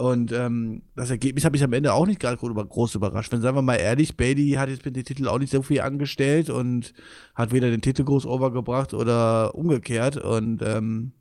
Und 0.00 0.32
ähm, 0.32 0.80
das 0.96 1.10
Ergebnis 1.10 1.44
habe 1.44 1.58
ich 1.58 1.62
am 1.62 1.74
Ende 1.74 1.92
auch 1.92 2.06
nicht 2.06 2.20
gerade 2.20 2.38
groß 2.38 2.94
überrascht. 2.94 3.30
Wenn, 3.32 3.42
sagen 3.42 3.58
wir 3.58 3.60
mal 3.60 3.74
ehrlich, 3.74 4.16
Bailey 4.16 4.52
hat 4.52 4.70
jetzt 4.70 4.86
mit 4.86 4.96
dem 4.96 5.04
Titel 5.04 5.28
auch 5.28 5.38
nicht 5.38 5.52
so 5.52 5.60
viel 5.60 5.82
angestellt 5.82 6.48
und 6.48 6.94
hat 7.34 7.52
weder 7.52 7.70
den 7.70 7.82
Titel 7.82 8.04
groß 8.04 8.24
overgebracht 8.24 8.94
oder 8.94 9.54
umgekehrt. 9.54 10.16
Und 10.16 10.62
ähm, 10.62 11.12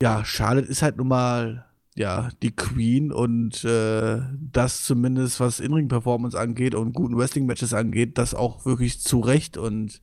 ja, 0.00 0.24
Charlotte 0.24 0.68
ist 0.68 0.80
halt 0.80 0.96
nun 0.96 1.08
mal 1.08 1.66
ja, 1.94 2.30
die 2.42 2.56
Queen 2.56 3.12
und 3.12 3.62
äh, 3.64 4.22
das 4.40 4.84
zumindest, 4.84 5.38
was 5.38 5.60
In-Ring-Performance 5.60 6.40
angeht 6.40 6.74
und 6.74 6.94
guten 6.94 7.18
Wrestling-Matches 7.18 7.74
angeht, 7.74 8.16
das 8.16 8.34
auch 8.34 8.64
wirklich 8.64 9.02
zu 9.02 9.20
Recht 9.20 9.58
und 9.58 10.00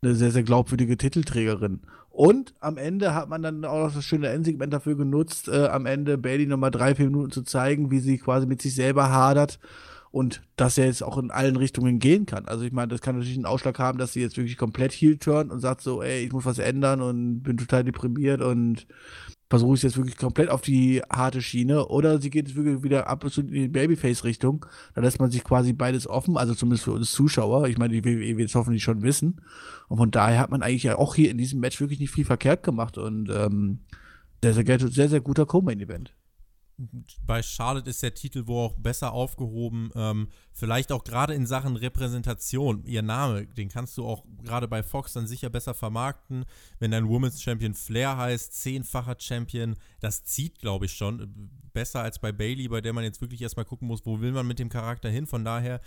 eine 0.00 0.14
sehr, 0.14 0.30
sehr 0.30 0.44
glaubwürdige 0.44 0.96
Titelträgerin. 0.96 1.80
Und 2.12 2.52
am 2.60 2.76
Ende 2.76 3.14
hat 3.14 3.30
man 3.30 3.42
dann 3.42 3.64
auch 3.64 3.86
noch 3.86 3.94
das 3.94 4.04
schöne 4.04 4.28
Endsegment 4.28 4.70
dafür 4.72 4.96
genutzt, 4.96 5.48
äh, 5.48 5.68
am 5.68 5.86
Ende 5.86 6.18
Bailey 6.18 6.46
nochmal 6.46 6.70
drei, 6.70 6.94
vier 6.94 7.06
Minuten 7.06 7.30
zu 7.30 7.42
zeigen, 7.42 7.90
wie 7.90 8.00
sie 8.00 8.18
quasi 8.18 8.46
mit 8.46 8.60
sich 8.60 8.74
selber 8.74 9.10
hadert 9.10 9.58
und 10.10 10.42
dass 10.56 10.76
er 10.76 10.84
jetzt 10.84 11.02
auch 11.02 11.16
in 11.16 11.30
allen 11.30 11.56
Richtungen 11.56 11.98
gehen 11.98 12.26
kann. 12.26 12.44
Also 12.44 12.64
ich 12.64 12.72
meine, 12.72 12.88
das 12.88 13.00
kann 13.00 13.16
natürlich 13.16 13.38
einen 13.38 13.46
Ausschlag 13.46 13.78
haben, 13.78 13.98
dass 13.98 14.12
sie 14.12 14.20
jetzt 14.20 14.36
wirklich 14.36 14.58
komplett 14.58 14.92
heel 14.92 15.16
turnt 15.16 15.50
und 15.50 15.60
sagt 15.60 15.80
so, 15.80 16.02
ey, 16.02 16.22
ich 16.22 16.32
muss 16.32 16.44
was 16.44 16.58
ändern 16.58 17.00
und 17.00 17.42
bin 17.42 17.56
total 17.56 17.82
deprimiert 17.82 18.42
und 18.42 18.86
versuche 19.52 19.74
ich 19.74 19.82
jetzt 19.82 19.98
wirklich 19.98 20.16
komplett 20.16 20.48
auf 20.48 20.62
die 20.62 21.02
harte 21.10 21.42
Schiene 21.42 21.86
oder 21.88 22.18
sie 22.22 22.30
geht 22.30 22.56
wirklich 22.56 22.82
wieder 22.82 23.06
absolut 23.06 23.50
in 23.50 23.64
die 23.64 23.68
Babyface-Richtung. 23.68 24.64
Da 24.94 25.02
lässt 25.02 25.20
man 25.20 25.30
sich 25.30 25.44
quasi 25.44 25.74
beides 25.74 26.08
offen, 26.08 26.38
also 26.38 26.54
zumindest 26.54 26.84
für 26.84 26.92
uns 26.92 27.12
Zuschauer. 27.12 27.68
Ich 27.68 27.76
meine, 27.76 27.92
die 27.92 28.02
WWE 28.02 28.38
wird 28.38 28.48
es 28.48 28.54
hoffentlich 28.54 28.82
schon 28.82 29.02
wissen. 29.02 29.42
Und 29.88 29.98
von 29.98 30.10
daher 30.10 30.38
hat 30.38 30.50
man 30.50 30.62
eigentlich 30.62 30.84
ja 30.84 30.96
auch 30.96 31.14
hier 31.14 31.30
in 31.30 31.36
diesem 31.36 31.60
Match 31.60 31.80
wirklich 31.80 32.00
nicht 32.00 32.12
viel 32.12 32.24
verkehrt 32.24 32.62
gemacht 32.62 32.96
und 32.96 33.28
ähm, 33.28 33.80
sehr, 34.42 34.54
sehr, 34.54 34.78
sehr, 34.88 35.10
sehr 35.10 35.20
guter 35.20 35.44
Co-Main-Event 35.44 36.14
bei 37.26 37.42
Charlotte 37.42 37.90
ist 37.90 38.02
der 38.02 38.14
Titel 38.14 38.46
wohl 38.46 38.66
auch 38.66 38.74
besser 38.74 39.12
aufgehoben. 39.12 39.90
Ähm, 39.94 40.28
vielleicht 40.52 40.92
auch 40.92 41.04
gerade 41.04 41.34
in 41.34 41.46
Sachen 41.46 41.76
Repräsentation. 41.76 42.84
Ihr 42.84 43.02
Name, 43.02 43.46
den 43.46 43.68
kannst 43.68 43.96
du 43.96 44.06
auch 44.06 44.24
gerade 44.42 44.68
bei 44.68 44.82
Fox 44.82 45.12
dann 45.12 45.26
sicher 45.26 45.50
besser 45.50 45.74
vermarkten. 45.74 46.44
Wenn 46.78 46.90
dein 46.90 47.08
Women's 47.08 47.42
Champion 47.42 47.74
Flair 47.74 48.16
heißt, 48.16 48.54
zehnfacher 48.54 49.16
Champion, 49.18 49.76
das 50.00 50.24
zieht, 50.24 50.58
glaube 50.58 50.86
ich, 50.86 50.92
schon. 50.92 51.50
Besser 51.72 52.02
als 52.02 52.18
bei 52.18 52.32
Bailey, 52.32 52.68
bei 52.68 52.80
der 52.80 52.92
man 52.92 53.04
jetzt 53.04 53.20
wirklich 53.20 53.40
erstmal 53.40 53.64
gucken 53.64 53.88
muss, 53.88 54.04
wo 54.04 54.20
will 54.20 54.32
man 54.32 54.46
mit 54.46 54.58
dem 54.58 54.68
Charakter 54.68 55.08
hin. 55.08 55.26
Von 55.26 55.44
daher 55.44 55.80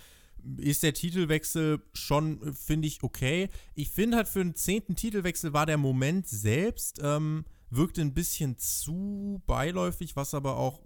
ist 0.58 0.84
der 0.84 0.94
Titelwechsel 0.94 1.82
schon, 1.94 2.54
finde 2.54 2.88
ich, 2.88 3.04
okay. 3.04 3.50
Ich 3.74 3.90
finde 3.90 4.18
halt 4.18 4.28
für 4.28 4.42
einen 4.42 4.56
zehnten 4.56 4.96
Titelwechsel 4.96 5.54
war 5.54 5.66
der 5.66 5.78
Moment 5.78 6.28
selbst. 6.28 7.00
Ähm, 7.04 7.46
wirkte 7.70 8.02
ein 8.02 8.14
bisschen 8.14 8.58
zu 8.58 9.42
beiläufig, 9.46 10.16
was 10.16 10.34
aber 10.34 10.58
auch 10.58 10.82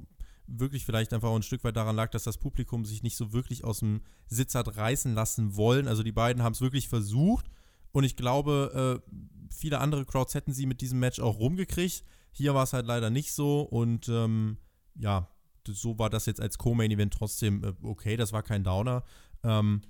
wirklich 0.47 0.85
vielleicht 0.85 1.13
einfach 1.13 1.33
ein 1.33 1.43
Stück 1.43 1.63
weit 1.63 1.75
daran 1.75 1.95
lag, 1.95 2.09
dass 2.09 2.23
das 2.23 2.37
Publikum 2.37 2.85
sich 2.85 3.03
nicht 3.03 3.15
so 3.15 3.33
wirklich 3.33 3.63
aus 3.63 3.79
dem 3.79 4.01
Sitz 4.27 4.55
hat 4.55 4.77
reißen 4.77 5.13
lassen 5.13 5.55
wollen. 5.55 5.87
Also 5.87 6.03
die 6.03 6.11
beiden 6.11 6.43
haben 6.43 6.53
es 6.53 6.61
wirklich 6.61 6.89
versucht 6.89 7.45
und 7.91 8.03
ich 8.03 8.15
glaube, 8.15 9.01
äh, 9.05 9.15
viele 9.51 9.79
andere 9.79 10.05
Crowds 10.05 10.33
hätten 10.33 10.53
sie 10.53 10.65
mit 10.65 10.81
diesem 10.81 10.99
Match 10.99 11.19
auch 11.19 11.39
rumgekriegt. 11.39 12.03
Hier 12.31 12.53
war 12.53 12.63
es 12.63 12.73
halt 12.73 12.85
leider 12.85 13.09
nicht 13.09 13.33
so 13.33 13.61
und 13.61 14.09
ähm, 14.09 14.57
ja, 14.95 15.29
so 15.67 15.99
war 15.99 16.09
das 16.09 16.25
jetzt 16.25 16.41
als 16.41 16.57
Co-Main-Event 16.57 17.13
trotzdem 17.13 17.63
äh, 17.63 17.73
okay. 17.83 18.17
Das 18.17 18.31
war 18.31 18.43
kein 18.43 18.63
Downer. 18.63 19.03
Ähm, 19.43 19.81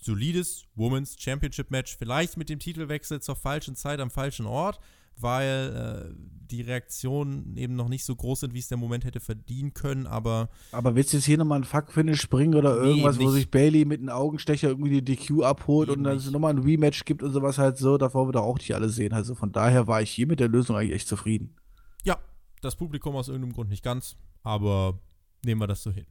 solides 0.00 0.64
Women's 0.74 1.16
Championship 1.18 1.70
Match, 1.70 1.96
vielleicht 1.96 2.36
mit 2.36 2.48
dem 2.48 2.58
Titelwechsel 2.58 3.20
zur 3.20 3.36
falschen 3.36 3.76
Zeit 3.76 4.00
am 4.00 4.10
falschen 4.10 4.46
Ort 4.46 4.80
weil 5.16 6.12
äh, 6.12 6.32
die 6.52 6.60
Reaktionen 6.60 7.56
eben 7.56 7.74
noch 7.74 7.88
nicht 7.88 8.04
so 8.04 8.14
groß 8.14 8.40
sind, 8.40 8.54
wie 8.54 8.58
es 8.58 8.68
der 8.68 8.76
Moment 8.76 9.04
hätte 9.04 9.20
verdienen 9.20 9.72
können, 9.72 10.06
aber. 10.06 10.50
Aber 10.70 10.94
willst 10.94 11.12
du 11.12 11.16
jetzt 11.16 11.26
hier 11.26 11.38
nochmal 11.38 11.60
ein 11.60 11.64
Fuck-Finish 11.64 12.20
springen 12.20 12.54
oder 12.54 12.76
irgendwas, 12.76 13.18
nee, 13.18 13.24
wo 13.24 13.30
sich 13.30 13.50
Bailey 13.50 13.84
mit 13.84 14.00
einem 14.00 14.10
Augenstecher 14.10 14.68
irgendwie 14.68 15.00
die 15.00 15.16
DQ 15.16 15.42
abholt 15.42 15.88
und 15.88 16.04
dann 16.04 16.18
es 16.18 16.30
nochmal 16.30 16.52
ein 16.54 16.62
Rematch 16.62 17.04
gibt 17.04 17.22
und 17.22 17.32
sowas 17.32 17.58
halt 17.58 17.78
so, 17.78 17.96
davor 17.98 18.28
wir 18.28 18.32
doch 18.32 18.42
auch 18.42 18.58
nicht 18.58 18.74
alle 18.74 18.90
sehen. 18.90 19.12
Also 19.12 19.34
von 19.34 19.50
daher 19.50 19.86
war 19.86 20.02
ich 20.02 20.10
hier 20.10 20.26
mit 20.26 20.40
der 20.40 20.48
Lösung 20.48 20.76
eigentlich 20.76 20.94
echt 20.94 21.08
zufrieden. 21.08 21.56
Ja, 22.04 22.18
das 22.60 22.76
Publikum 22.76 23.16
aus 23.16 23.28
irgendeinem 23.28 23.54
Grund 23.54 23.70
nicht 23.70 23.82
ganz, 23.82 24.16
aber 24.42 25.00
nehmen 25.44 25.60
wir 25.60 25.66
das 25.66 25.82
so 25.82 25.90
hin. 25.90 26.06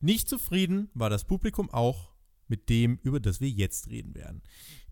Nicht 0.00 0.28
zufrieden 0.28 0.90
war 0.94 1.10
das 1.10 1.24
Publikum 1.24 1.70
auch 1.70 2.12
mit 2.46 2.68
dem, 2.70 2.98
über 3.02 3.20
das 3.20 3.40
wir 3.40 3.50
jetzt 3.50 3.88
reden 3.88 4.14
werden. 4.14 4.42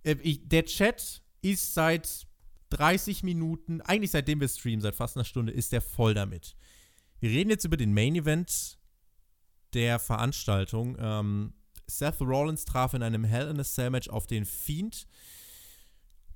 Äh, 0.03 0.17
ich, 0.23 0.47
der 0.47 0.67
Chat 0.67 1.23
ist 1.41 1.75
seit 1.75 2.26
30 2.71 3.23
Minuten, 3.23 3.81
eigentlich 3.81 4.11
seitdem 4.11 4.41
wir 4.41 4.49
streamen, 4.49 4.81
seit 4.81 4.95
fast 4.95 5.17
einer 5.17 5.25
Stunde, 5.25 5.53
ist 5.53 5.73
der 5.73 5.81
voll 5.81 6.15
damit. 6.15 6.57
Wir 7.21 7.31
reden 7.31 7.51
jetzt 7.51 7.65
über 7.65 7.77
den 7.77 7.95
Main 7.95 8.15
Event 8.15 8.79
der 9.73 9.99
Veranstaltung. 9.99 10.97
Ähm, 10.99 11.55
Seth 11.87 12.21
Rollins 12.21 12.65
traf 12.65 12.95
in 12.95 13.03
einem 13.03 13.25
Hell 13.25 13.49
in 13.49 13.61
a 13.61 13.65
Cell 13.65 13.91
Match 13.91 14.09
auf 14.09 14.27
den 14.27 14.45
Fiend. 14.45 15.07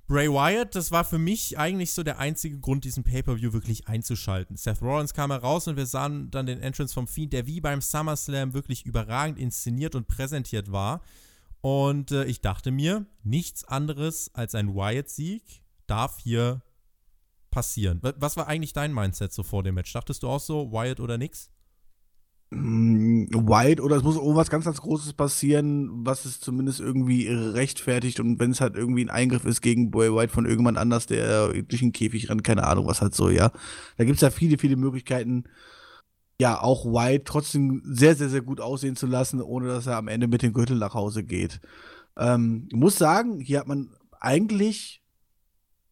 Bray 0.07 0.27
Wyatt, 0.27 0.75
das 0.75 0.91
war 0.91 1.05
für 1.05 1.17
mich 1.17 1.57
eigentlich 1.57 1.93
so 1.93 2.03
der 2.03 2.19
einzige 2.19 2.59
Grund, 2.59 2.83
diesen 2.83 3.03
Pay-Per-View 3.03 3.53
wirklich 3.53 3.87
einzuschalten. 3.87 4.57
Seth 4.57 4.81
Rollins 4.81 5.13
kam 5.13 5.31
heraus 5.31 5.67
und 5.67 5.77
wir 5.77 5.85
sahen 5.85 6.29
dann 6.31 6.45
den 6.45 6.59
Entrance 6.59 6.93
vom 6.93 7.07
Fiend, 7.07 7.31
der 7.31 7.47
wie 7.47 7.61
beim 7.61 7.81
SummerSlam 7.81 8.53
wirklich 8.53 8.85
überragend 8.85 9.39
inszeniert 9.39 9.95
und 9.95 10.07
präsentiert 10.07 10.71
war. 10.71 11.01
Und 11.61 12.11
äh, 12.11 12.25
ich 12.25 12.41
dachte 12.41 12.71
mir, 12.71 13.05
nichts 13.23 13.63
anderes 13.63 14.33
als 14.33 14.53
ein 14.55 14.75
Wyatt-Sieg 14.75 15.60
darf 15.91 16.19
hier 16.19 16.61
passieren. 17.51 17.99
Was 18.01 18.37
war 18.37 18.47
eigentlich 18.47 18.73
dein 18.73 18.93
Mindset 18.93 19.33
so 19.33 19.43
vor 19.43 19.61
dem 19.61 19.75
Match? 19.75 19.91
Dachtest 19.91 20.23
du 20.23 20.29
auch 20.29 20.39
so, 20.39 20.71
Wyatt 20.71 21.01
oder 21.01 21.17
nix? 21.17 21.51
Mm, 22.49 23.25
Wyatt 23.31 23.81
oder 23.81 23.97
es 23.97 24.03
muss 24.03 24.15
irgendwas 24.15 24.49
ganz, 24.49 24.65
ganz 24.65 24.81
Großes 24.81 25.13
passieren, 25.13 26.05
was 26.05 26.25
es 26.25 26.39
zumindest 26.39 26.79
irgendwie 26.79 27.27
rechtfertigt 27.27 28.19
und 28.21 28.39
wenn 28.39 28.51
es 28.51 28.61
halt 28.61 28.75
irgendwie 28.75 29.03
ein 29.03 29.09
Eingriff 29.09 29.45
ist 29.45 29.61
gegen 29.61 29.91
Boy 29.91 30.13
White 30.13 30.33
von 30.33 30.45
irgendwann 30.45 30.77
anders, 30.77 31.07
der 31.07 31.49
durch 31.49 31.81
den 31.81 31.91
Käfig 31.91 32.29
rennt, 32.29 32.43
keine 32.43 32.63
Ahnung, 32.63 32.87
was 32.87 33.01
halt 33.01 33.13
so, 33.13 33.29
ja. 33.29 33.51
Da 33.97 34.05
gibt 34.05 34.15
es 34.15 34.21
ja 34.21 34.31
viele, 34.31 34.57
viele 34.57 34.77
Möglichkeiten, 34.77 35.43
ja, 36.39 36.59
auch 36.61 36.85
White 36.85 37.25
trotzdem 37.25 37.81
sehr, 37.85 38.15
sehr, 38.15 38.29
sehr 38.29 38.41
gut 38.41 38.61
aussehen 38.61 38.95
zu 38.95 39.07
lassen, 39.07 39.41
ohne 39.41 39.67
dass 39.67 39.87
er 39.87 39.97
am 39.97 40.07
Ende 40.07 40.27
mit 40.27 40.41
dem 40.41 40.53
Gürtel 40.53 40.77
nach 40.77 40.93
Hause 40.93 41.23
geht. 41.23 41.59
Ähm, 42.17 42.67
ich 42.71 42.77
muss 42.77 42.97
sagen, 42.97 43.39
hier 43.39 43.59
hat 43.59 43.67
man 43.67 43.89
eigentlich 44.19 45.00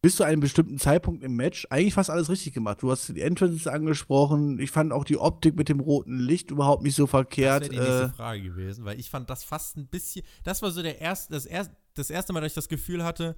bis 0.02 0.16
zu 0.16 0.24
einem 0.24 0.40
bestimmten 0.40 0.78
Zeitpunkt 0.78 1.22
im 1.22 1.36
Match 1.36 1.66
eigentlich 1.70 1.94
fast 1.94 2.08
alles 2.08 2.30
richtig 2.30 2.54
gemacht. 2.54 2.80
Du 2.80 2.90
hast 2.90 3.08
die 3.08 3.20
Entrances 3.20 3.66
angesprochen. 3.66 4.58
Ich 4.58 4.70
fand 4.70 4.92
auch 4.92 5.04
die 5.04 5.18
Optik 5.18 5.56
mit 5.56 5.68
dem 5.68 5.80
roten 5.80 6.18
Licht 6.18 6.50
überhaupt 6.50 6.82
nicht 6.82 6.94
so 6.94 7.06
verkehrt. 7.06 7.64
Das 7.64 7.70
wäre 7.70 7.82
die 7.82 7.88
nächste 7.88 8.04
äh, 8.04 8.16
Frage 8.16 8.42
gewesen, 8.42 8.84
weil 8.84 8.98
ich 8.98 9.10
fand 9.10 9.28
das 9.28 9.44
fast 9.44 9.76
ein 9.76 9.86
bisschen. 9.88 10.24
Das 10.42 10.62
war 10.62 10.70
so 10.70 10.82
der 10.82 11.00
erste, 11.00 11.32
das 11.32 11.44
erste, 11.44 11.76
das 11.94 12.08
erste 12.08 12.32
Mal, 12.32 12.40
dass 12.40 12.52
ich 12.52 12.54
das 12.54 12.68
Gefühl 12.68 13.04
hatte, 13.04 13.36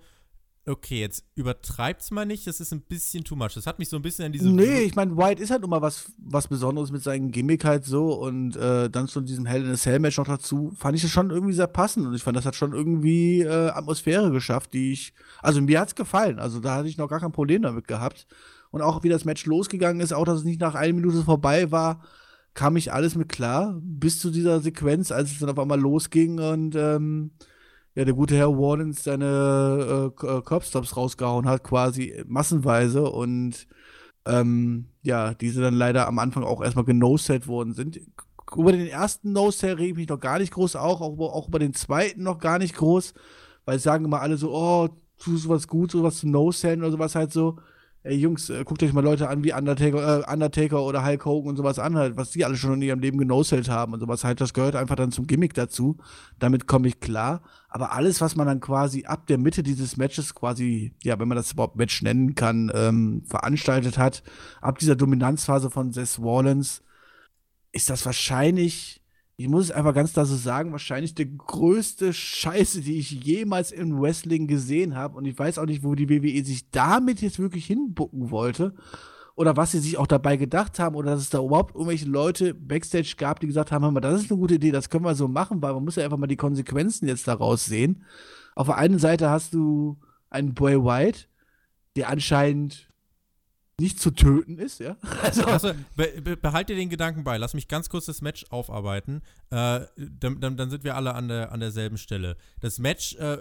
okay, 0.67 1.01
jetzt 1.01 1.25
übertreibt's 1.35 2.11
mal 2.11 2.25
nicht, 2.25 2.47
das 2.47 2.61
ist 2.61 2.73
ein 2.73 2.83
bisschen 2.83 3.25
too 3.25 3.35
much. 3.35 3.55
Das 3.55 3.67
hat 3.67 3.79
mich 3.79 3.89
so 3.89 3.97
ein 3.97 4.03
bisschen 4.03 4.27
an 4.27 4.33
diese. 4.33 4.49
Nee, 4.49 4.83
ich 4.83 4.95
meine, 4.95 5.17
White 5.17 5.43
ist 5.43 5.51
halt 5.51 5.65
immer 5.65 5.83
was, 5.83 6.13
was 6.19 6.49
Besonderes 6.49 6.93
mit 6.93 7.03
seinem 7.03 7.33
Gimmick 7.33 7.65
halt 7.65 7.85
so 7.85 8.15
und 8.15 8.57
äh, 8.57 8.89
dann 8.89 9.09
zu 9.09 9.21
diesem 9.21 9.45
Hell 9.45 9.65
in 9.65 9.71
a 9.73 9.77
Cell 9.77 9.99
Match 9.99 10.19
noch 10.19 10.27
dazu, 10.27 10.73
fand 10.77 10.97
ich 10.97 11.03
das 11.03 11.11
schon 11.11 11.31
irgendwie 11.31 11.55
sehr 11.55 11.67
passend 11.67 12.07
und 12.07 12.15
ich 12.15 12.23
fand, 12.23 12.37
das 12.37 12.47
hat 12.47 12.55
schon 12.55 12.73
irgendwie 12.73 13.41
äh, 13.41 13.71
Atmosphäre 13.71 14.31
geschafft, 14.31 14.73
die 14.73 14.93
ich, 14.93 15.13
also 15.41 15.61
mir 15.61 15.81
hat's 15.81 15.95
gefallen, 15.95 16.39
also 16.39 16.61
da 16.61 16.77
hatte 16.77 16.89
ich 16.89 16.97
noch 16.97 17.09
gar 17.09 17.21
kein 17.21 17.33
Problem 17.33 17.63
damit 17.63 17.89
gehabt 17.89 18.27
und 18.71 18.83
auch 18.83 19.03
wie 19.03 19.09
das 19.09 19.25
Match 19.25 19.45
losgegangen 19.47 20.01
ist, 20.01 20.13
auch 20.13 20.25
dass 20.25 20.39
es 20.39 20.45
nicht 20.45 20.61
nach 20.61 20.77
einer 20.77 20.95
Minute 20.95 21.23
vorbei 21.23 21.73
war, 21.73 22.03
kam 22.55 22.77
ich 22.77 22.93
alles 22.93 23.17
mit 23.17 23.29
klar, 23.29 23.81
bis 23.83 24.19
zu 24.19 24.31
dieser 24.31 24.61
Sequenz, 24.61 25.11
als 25.11 25.33
es 25.33 25.39
dann 25.41 25.51
auf 25.51 25.59
einmal 25.59 25.81
losging 25.81 26.39
und 26.39 26.77
ähm, 26.77 27.33
ja, 27.95 28.05
der 28.05 28.15
gute 28.15 28.37
Herr 28.37 28.57
Wardens 28.57 29.05
seine 29.05 30.13
äh, 30.21 30.27
äh 30.27 30.43
Curbstops 30.43 30.97
rausgehauen 30.97 31.47
hat, 31.47 31.63
quasi 31.63 32.25
massenweise 32.27 33.11
und 33.11 33.67
ähm, 34.27 34.87
ja, 35.03 35.35
diese 35.35 35.61
dann 35.61 35.75
leider 35.75 36.07
am 36.07 36.19
Anfang 36.19 36.45
auch 36.45 36.63
erstmal 36.63 36.85
genoset 36.85 37.47
worden 37.47 37.75
sind. 37.75 38.01
Über 38.57 38.73
den 38.73 38.87
ersten 38.87 39.33
No-Sell 39.33 39.75
rede 39.75 39.89
ich 39.91 39.97
mich 39.97 40.09
noch 40.09 40.21
gar 40.21 40.39
nicht 40.39 40.53
groß, 40.53 40.77
auch, 40.77 41.01
auch, 41.01 41.19
auch 41.19 41.49
über 41.49 41.59
den 41.59 41.75
zweiten 41.75 42.23
noch 42.23 42.39
gar 42.39 42.59
nicht 42.59 42.77
groß, 42.77 43.15
weil 43.65 43.79
sagen 43.79 44.05
immer 44.05 44.21
alle 44.21 44.37
so, 44.37 44.53
oh, 44.55 44.89
tust 45.19 45.45
du 45.45 45.49
was 45.49 45.69
gut, 45.69 45.91
sowas 45.91 46.19
zu 46.19 46.29
No-Sellen 46.29 46.81
oder 46.81 46.93
sowas 46.93 47.15
halt 47.15 47.33
so 47.33 47.59
ey 48.05 48.17
Jungs, 48.17 48.51
äh, 48.51 48.65
guckt 48.65 48.83
euch 48.83 48.93
mal 48.93 49.05
Leute 49.05 49.29
an 49.29 49.45
wie 49.45 49.53
Undertaker, 49.53 50.21
äh, 50.21 50.33
Undertaker 50.33 50.83
oder 50.83 51.05
Hulk 51.05 51.25
Hogan 51.25 51.51
und 51.51 51.57
sowas 51.57 51.79
an, 51.79 51.97
halt, 51.97 52.17
was 52.17 52.31
die 52.31 52.45
alle 52.45 52.57
schon 52.57 52.75
in 52.75 52.83
ihrem 52.83 53.01
Leben 53.01 53.19
genoselt 53.19 53.69
haben 53.69 53.93
und 53.93 54.01
sowas 54.01 54.25
halt, 54.25 54.41
das 54.41 54.55
gehört 54.55 54.75
einfach 54.75 54.97
dann 54.97 55.13
zum 55.13 55.27
Gimmick 55.27 55.55
dazu. 55.55 55.97
Damit 56.39 56.67
komme 56.67 56.89
ich 56.89 57.01
klar. 57.01 57.43
Aber 57.69 57.93
alles, 57.93 58.21
was 58.21 58.37
man 58.37 58.47
dann 58.47 58.61
quasi 58.61 59.05
ab 59.05 59.27
der 59.27 59.39
Mitte 59.39 59.63
dieses 59.63 59.97
Matches 59.97 60.35
quasi, 60.35 60.95
ja, 61.03 61.19
wenn 61.19 61.29
man 61.29 61.37
das 61.37 61.53
überhaupt 61.53 61.77
Match 61.77 62.03
nennen 62.03 62.35
kann, 62.35 62.71
ähm, 62.75 63.23
veranstaltet 63.27 63.99
hat, 63.99 64.23
ab 64.61 64.79
dieser 64.79 64.97
Dominanzphase 64.97 65.71
von 65.71 65.93
Seth 65.93 66.19
Rollins, 66.19 66.83
ist 67.73 67.89
das 67.89 68.05
wahrscheinlich 68.05 69.02
ich 69.43 69.49
muss 69.49 69.65
es 69.65 69.71
einfach 69.73 69.93
ganz 69.93 70.13
klar 70.13 70.25
so 70.25 70.37
sagen, 70.37 70.71
wahrscheinlich 70.71 71.17
die 71.17 71.37
größte 71.37 72.13
Scheiße, 72.13 72.81
die 72.81 72.99
ich 72.99 73.11
jemals 73.11 73.73
im 73.73 74.01
Wrestling 74.01 74.47
gesehen 74.47 74.95
habe. 74.95 75.17
Und 75.17 75.25
ich 75.25 75.37
weiß 75.37 75.59
auch 75.59 75.67
nicht, 75.67 75.83
wo 75.83 75.97
die 75.97 76.09
WWE 76.09 76.45
sich 76.45 76.71
damit 76.71 77.21
jetzt 77.23 77.41
wirklich 77.41 77.67
hinbucken 77.67 78.31
wollte. 78.31 78.73
Oder 79.35 79.57
was 79.57 79.73
sie 79.73 79.81
sich 79.81 79.99
auch 79.99 80.07
dabei 80.07 80.37
gedacht 80.37 80.79
haben. 80.79 80.95
Oder 80.95 81.11
dass 81.11 81.23
es 81.23 81.31
da 81.31 81.43
überhaupt 81.43 81.75
irgendwelche 81.75 82.07
Leute 82.07 82.55
backstage 82.55 83.15
gab, 83.19 83.41
die 83.41 83.49
gesagt 83.49 83.73
haben, 83.73 83.93
das 84.01 84.23
ist 84.23 84.31
eine 84.31 84.39
gute 84.39 84.55
Idee, 84.55 84.71
das 84.71 84.91
können 84.91 85.05
wir 85.05 85.17
so 85.17 85.27
machen, 85.27 85.61
weil 85.61 85.73
man 85.75 85.85
muss 85.85 85.97
ja 85.97 86.05
einfach 86.05 86.19
mal 86.19 86.29
die 86.29 86.37
Konsequenzen 86.37 87.09
jetzt 87.09 87.27
daraus 87.27 87.65
sehen. 87.65 88.05
Auf 88.55 88.69
der 88.69 88.77
einen 88.77 89.01
Seite 89.01 89.29
hast 89.29 89.55
du 89.55 89.99
einen 90.31 90.55
Boy 90.55 90.85
White, 90.85 91.23
der 91.97 92.11
anscheinend 92.11 92.92
nicht 93.81 94.01
zu 94.01 94.11
töten 94.11 94.59
ist, 94.59 94.81
ja. 94.81 94.97
Also, 95.23 95.45
also 95.45 95.73
be 95.97 96.21
be 96.23 96.37
behalte 96.37 96.75
den 96.75 96.91
Gedanken 96.91 97.25
bei. 97.25 97.37
Lass 97.37 97.55
mich 97.55 97.69
ganz 97.69 97.89
kurz 97.89 98.07
das 98.07 98.21
Match 98.21 98.45
aufarbeiten. 98.51 99.23
Äh, 99.51 99.81
dann, 99.97 100.41
dann, 100.41 100.57
dann, 100.57 100.71
sind 100.71 100.85
wir 100.85 100.97
alle 100.97 101.15
an, 101.15 101.29
der, 101.29 101.53
an 101.53 101.61
derselben 101.61 101.99
Stelle. 101.99 102.37
Das 102.61 102.79
Match 102.79 103.15
äh, 103.17 103.39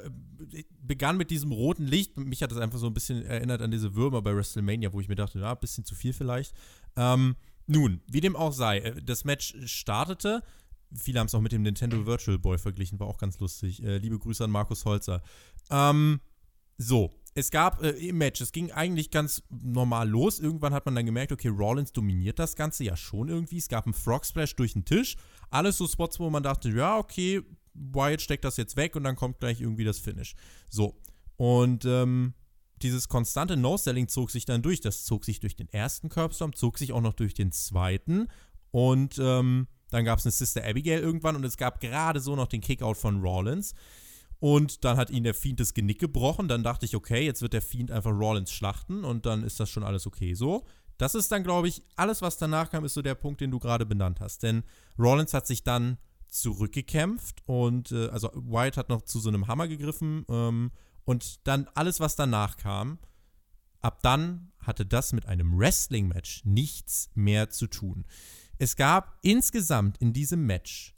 begann 0.82 1.18
mit 1.18 1.32
diesem 1.32 1.52
roten 1.52 1.86
Licht. 1.86 2.18
Mich 2.18 2.42
hat 2.42 2.52
das 2.52 2.60
einfach 2.60 2.80
so 2.80 2.88
ein 2.88 2.94
bisschen 2.94 3.24
erinnert 3.24 3.62
an 3.62 3.72
diese 3.72 3.96
Würmer 3.96 4.22
bei 4.22 4.36
WrestleMania, 4.36 4.94
wo 4.94 5.02
ich 5.02 5.10
mir 5.10 5.16
dachte, 5.16 5.40
ja, 5.40 5.52
ein 5.52 5.60
bisschen 5.60 5.86
zu 5.86 5.96
viel 5.96 6.14
vielleicht. 6.14 6.56
Ähm, 6.96 7.36
nun, 7.68 8.02
wie 8.08 8.22
dem 8.22 8.36
auch 8.36 8.54
sei, 8.54 8.80
äh, 8.80 9.02
das 9.02 9.26
Match 9.26 9.56
startete. 9.66 10.44
Viele 10.94 11.20
haben 11.20 11.28
es 11.28 11.36
auch 11.36 11.42
mit 11.42 11.52
dem 11.52 11.62
Nintendo 11.62 12.06
Virtual 12.06 12.38
Boy 12.38 12.58
verglichen, 12.58 13.00
war 13.00 13.08
auch 13.08 13.18
ganz 13.18 13.40
lustig. 13.40 13.84
Äh, 13.84 13.98
liebe 13.98 14.20
Grüße 14.20 14.44
an 14.44 14.52
Markus 14.52 14.86
Holzer. 14.86 15.22
Ähm, 15.70 16.20
so, 16.78 17.21
es 17.34 17.50
gab 17.50 17.82
äh, 17.82 17.92
im 17.92 18.18
Match, 18.18 18.42
es 18.42 18.52
ging 18.52 18.72
eigentlich 18.72 19.10
ganz 19.10 19.44
normal 19.50 20.10
los. 20.10 20.40
Irgendwann 20.40 20.74
hat 20.74 20.86
man 20.86 20.96
dann 20.96 21.06
gemerkt, 21.06 21.32
okay, 21.32 21.48
Rollins 21.48 21.94
dominiert 21.94 22.40
das 22.40 22.56
Ganze 22.56 22.84
ja 22.84 22.98
schon 22.98 23.30
irgendwie. 23.30 23.58
Es 23.58 23.70
gab 23.70 23.86
einen 23.86 23.94
Frog 23.94 24.26
Splash 24.26 24.56
durch 24.56 24.74
den 24.74 24.86
Tisch. 24.86 25.16
Alles 25.50 25.78
so 25.78 25.88
Spots, 25.88 26.20
wo 26.20 26.30
man 26.30 26.44
dachte, 26.44 26.70
ja, 26.70 26.98
okay, 26.98 27.42
Wyatt 27.74 28.22
steckt 28.22 28.44
das 28.44 28.58
jetzt 28.58 28.76
weg 28.76 28.96
und 28.96 29.04
dann 29.04 29.16
kommt 29.16 29.40
gleich 29.40 29.62
irgendwie 29.62 29.86
das 29.86 30.00
Finish. 30.00 30.36
So. 30.70 31.00
Und 31.38 31.86
ähm, 31.86 32.34
dieses 32.82 33.08
konstante 33.08 33.56
No-Selling 33.56 34.10
zog 34.10 34.32
sich 34.32 34.46
dann 34.46 34.62
durch. 34.62 34.82
Das 34.82 35.06
zog 35.06 35.24
sich 35.24 35.40
durch 35.40 35.56
den 35.56 35.70
ersten 35.70 36.10
Curbstorm, 36.10 36.54
zog 36.54 36.78
sich 36.78 36.92
auch 36.92 37.02
noch 37.02 37.14
durch 37.14 37.34
den 37.34 37.52
zweiten. 37.52 38.28
Und 38.72 39.20
ähm, 39.20 39.68
dann 39.90 40.06
gab 40.06 40.20
es 40.20 40.26
eine 40.26 40.32
Sister 40.32 40.66
Abigail 40.66 41.00
irgendwann 41.00 41.36
und 41.36 41.46
es 41.46 41.58
gab 41.58 41.80
gerade 41.80 42.20
so 42.20 42.36
noch 42.36 42.48
den 42.48 42.62
Kickout 42.62 42.96
von 42.96 43.22
Rollins. 43.22 43.74
Und 44.42 44.86
dann 44.86 44.98
hat 44.98 45.12
ihn 45.12 45.24
der 45.24 45.36
Fiend 45.36 45.60
das 45.60 45.76
Genick 45.76 46.00
gebrochen. 46.00 46.48
Dann 46.48 46.64
dachte 46.64 46.88
ich, 46.88 46.96
okay, 46.96 47.24
jetzt 47.24 47.44
wird 47.44 47.54
der 47.54 47.62
Fiend 47.62 47.92
einfach 47.92 48.10
Rollins 48.10 48.52
schlachten 48.52 49.04
und 49.04 49.28
dann 49.28 49.44
ist 49.44 49.60
das 49.60 49.70
schon 49.70 49.84
alles 49.84 50.08
okay 50.08 50.34
so. 50.34 50.66
Das 50.98 51.14
ist 51.14 51.32
dann, 51.32 51.44
glaube 51.44 51.68
ich, 51.68 51.84
alles, 51.96 52.24
was 52.24 52.38
danach 52.38 52.72
kam, 52.72 52.84
ist 52.84 52.96
so 52.96 53.04
der 53.04 53.14
Punkt, 53.14 53.40
den 53.40 53.52
du 53.52 53.60
gerade 53.60 53.86
benannt 53.86 54.20
hast. 54.20 54.42
Denn 54.42 54.64
Rollins 54.98 55.36
hat 55.36 55.46
sich 55.46 55.64
dann 55.64 56.00
zurückgekämpft 56.28 57.44
und 57.46 57.92
äh, 57.92 58.08
also 58.08 58.32
Wyatt 58.34 58.78
hat 58.78 58.90
noch 58.90 59.04
zu 59.04 59.20
so 59.20 59.30
einem 59.30 59.46
Hammer 59.46 59.68
gegriffen 59.68 60.26
ähm, 60.28 60.72
und 61.06 61.48
dann 61.48 61.68
alles, 61.76 62.00
was 62.00 62.16
danach 62.16 62.58
kam, 62.58 62.98
ab 63.80 64.02
dann 64.02 64.52
hatte 64.58 64.88
das 64.88 65.14
mit 65.14 65.28
einem 65.28 65.56
Wrestling-Match 65.56 66.46
nichts 66.46 67.12
mehr 67.14 67.52
zu 67.52 67.68
tun. 67.68 68.06
Es 68.58 68.76
gab 68.76 69.20
insgesamt 69.22 70.00
in 70.00 70.14
diesem 70.14 70.48
Match 70.48 70.96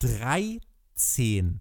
13 0.00 1.60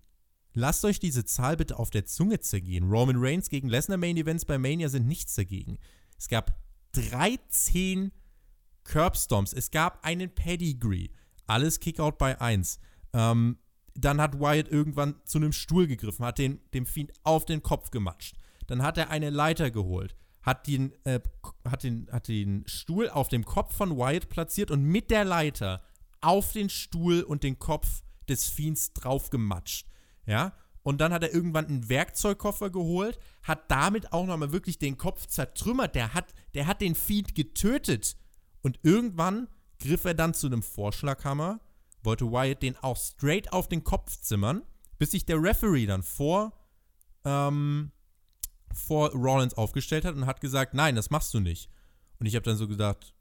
Lasst 0.58 0.84
euch 0.86 0.99
diese 0.99 1.24
Zahl 1.24 1.55
bitte 1.55 1.78
auf 1.78 1.91
der 1.91 2.08
Zunge 2.08 2.39
zergehen. 2.39 2.89
Roman 2.89 3.18
Reigns 3.20 3.49
gegen 3.49 3.70
Lesnar 3.70 3.99
Main 3.99 4.18
Events 4.18 4.43
bei 4.43 4.58
Mania 4.58 4.89
sind 4.89 5.05
nichts 5.05 5.36
dagegen. 5.36 5.78
Es 6.18 6.30
gab 6.30 6.60
13 6.93 8.12
Curbstomps. 8.84 9.53
Es 9.53 9.70
gab 9.70 10.03
einen 10.03 10.34
Pedigree. 10.34 11.10
Alles 11.45 11.80
Kickout 11.80 12.18
bei 12.18 12.41
1. 12.41 12.80
Ähm, 13.14 13.60
dann 13.93 14.20
hat 14.20 14.39
Wyatt 14.39 14.68
irgendwann 14.68 15.22
zu 15.26 15.38
einem 15.38 15.51
Stuhl 15.51 15.86
gegriffen, 15.86 16.26
hat 16.26 16.39
den, 16.39 16.60
dem 16.74 16.88
Fiend 16.88 17.14
auf 17.22 17.45
den 17.45 17.62
Kopf 17.62 17.91
gematscht. 17.91 18.36
Dann 18.66 18.82
hat 18.82 18.97
er 18.97 19.12
eine 19.12 19.30
Leiter 19.30 19.70
geholt, 19.70 20.16
hat 20.41 20.66
den, 20.66 20.91
äh, 21.03 21.20
hat, 21.70 21.84
den, 21.84 22.08
hat 22.12 22.30
den 22.30 22.64
Stuhl 22.66 23.12
auf 23.12 23.28
dem 23.28 23.45
Kopf 23.45 23.78
von 23.78 23.95
Wyatt 23.95 24.30
platziert 24.30 24.72
und 24.72 24.82
mit 24.82 25.12
der 25.12 25.24
Leiter 25.24 25.84
auf 26.20 26.51
den 26.51 26.70
Stuhl 26.70 27.22
und 27.22 27.43
den 27.43 27.60
Kopf 27.60 28.01
des 28.28 28.49
Fiends 28.49 28.93
drauf 28.93 29.30
gematscht 29.30 29.86
ja. 30.28 30.53
Und 30.84 31.01
dann 31.01 31.11
hat 31.11 31.23
er 31.23 31.34
irgendwann 31.34 31.65
einen 31.65 31.89
Werkzeugkoffer 31.89 32.69
geholt, 32.69 33.19
hat 33.43 33.69
damit 33.69 34.13
auch 34.13 34.25
nochmal 34.25 34.53
wirklich 34.53 34.80
den 34.80 34.97
Kopf 34.97 35.25
zertrümmert. 35.25 35.95
Der 35.95 36.13
hat, 36.13 36.34
der 36.53 36.65
hat 36.65 36.80
den 36.80 36.95
Feed 36.95 37.36
getötet. 37.36 38.15
Und 38.61 38.80
irgendwann 38.84 39.49
griff 39.80 40.05
er 40.05 40.13
dann 40.13 40.34
zu 40.34 40.47
einem 40.47 40.63
Vorschlaghammer, 40.63 41.59
wollte 42.03 42.32
Wyatt 42.32 42.63
den 42.63 42.78
auch 42.78 42.95
straight 42.95 43.51
auf 43.51 43.67
den 43.67 43.84
Kopf 43.84 44.15
zimmern, 44.21 44.63
bis 44.97 45.11
sich 45.11 45.25
der 45.25 45.41
Referee 45.41 45.88
dann 45.88 46.03
vor, 46.03 46.53
ähm, 47.25 47.91
vor 48.73 49.11
Rollins 49.11 49.55
aufgestellt 49.55 50.05
hat 50.05 50.15
und 50.15 50.25
hat 50.25 50.39
gesagt, 50.39 50.73
nein, 50.73 50.95
das 50.95 51.09
machst 51.09 51.34
du 51.34 51.41
nicht. 51.41 51.69
Und 52.19 52.28
ich 52.28 52.36
habe 52.36 52.43
dann 52.43 52.57
so 52.57 52.67
gedacht, 52.67 53.13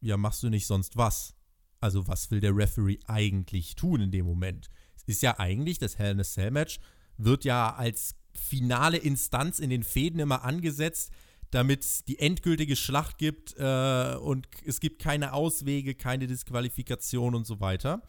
ja, 0.00 0.16
machst 0.16 0.42
du 0.42 0.50
nicht 0.50 0.66
sonst 0.66 0.96
was? 0.96 1.34
Also 1.80 2.06
was 2.06 2.30
will 2.30 2.40
der 2.40 2.54
Referee 2.54 2.98
eigentlich 3.06 3.74
tun 3.74 4.02
in 4.02 4.10
dem 4.10 4.26
Moment? 4.26 4.68
Ist 5.10 5.22
ja 5.22 5.38
eigentlich, 5.38 5.78
das 5.78 5.98
Hell 5.98 6.12
in 6.12 6.20
a 6.20 6.24
Cell 6.24 6.50
Match 6.50 6.78
wird 7.18 7.44
ja 7.44 7.74
als 7.74 8.14
finale 8.34 8.96
Instanz 8.96 9.58
in 9.58 9.70
den 9.70 9.82
Fäden 9.82 10.20
immer 10.20 10.44
angesetzt, 10.44 11.10
damit 11.50 11.82
es 11.82 12.04
die 12.04 12.18
endgültige 12.18 12.76
Schlacht 12.76 13.18
gibt 13.18 13.56
äh, 13.58 14.14
und 14.14 14.46
es 14.64 14.80
gibt 14.80 15.02
keine 15.02 15.32
Auswege, 15.32 15.94
keine 15.94 16.26
Disqualifikation 16.26 17.34
und 17.34 17.46
so 17.46 17.60
weiter. 17.60 18.02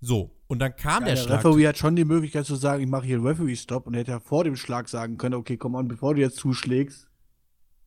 So, 0.00 0.36
und 0.48 0.58
dann 0.58 0.76
kam 0.76 1.02
ja, 1.02 1.06
der, 1.06 1.14
der 1.14 1.22
Schlag. 1.22 1.42
Der 1.42 1.50
Referee 1.50 1.66
hat 1.68 1.78
schon 1.78 1.96
die 1.96 2.04
Möglichkeit 2.04 2.44
zu 2.44 2.56
sagen, 2.56 2.82
ich 2.82 2.88
mache 2.88 3.06
hier 3.06 3.16
einen 3.16 3.26
Referee-Stop 3.26 3.86
und 3.86 3.94
hätte 3.94 4.10
ja 4.10 4.20
vor 4.20 4.44
dem 4.44 4.56
Schlag 4.56 4.88
sagen 4.88 5.16
können, 5.16 5.34
okay, 5.34 5.56
komm 5.56 5.76
an, 5.76 5.88
bevor 5.88 6.14
du 6.14 6.20
jetzt 6.20 6.36
zuschlägst, 6.36 7.08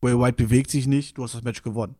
Way 0.00 0.18
White 0.18 0.42
bewegt 0.42 0.70
sich 0.70 0.86
nicht, 0.86 1.18
du 1.18 1.24
hast 1.24 1.34
das 1.34 1.42
Match 1.42 1.62
gewonnen. 1.62 1.94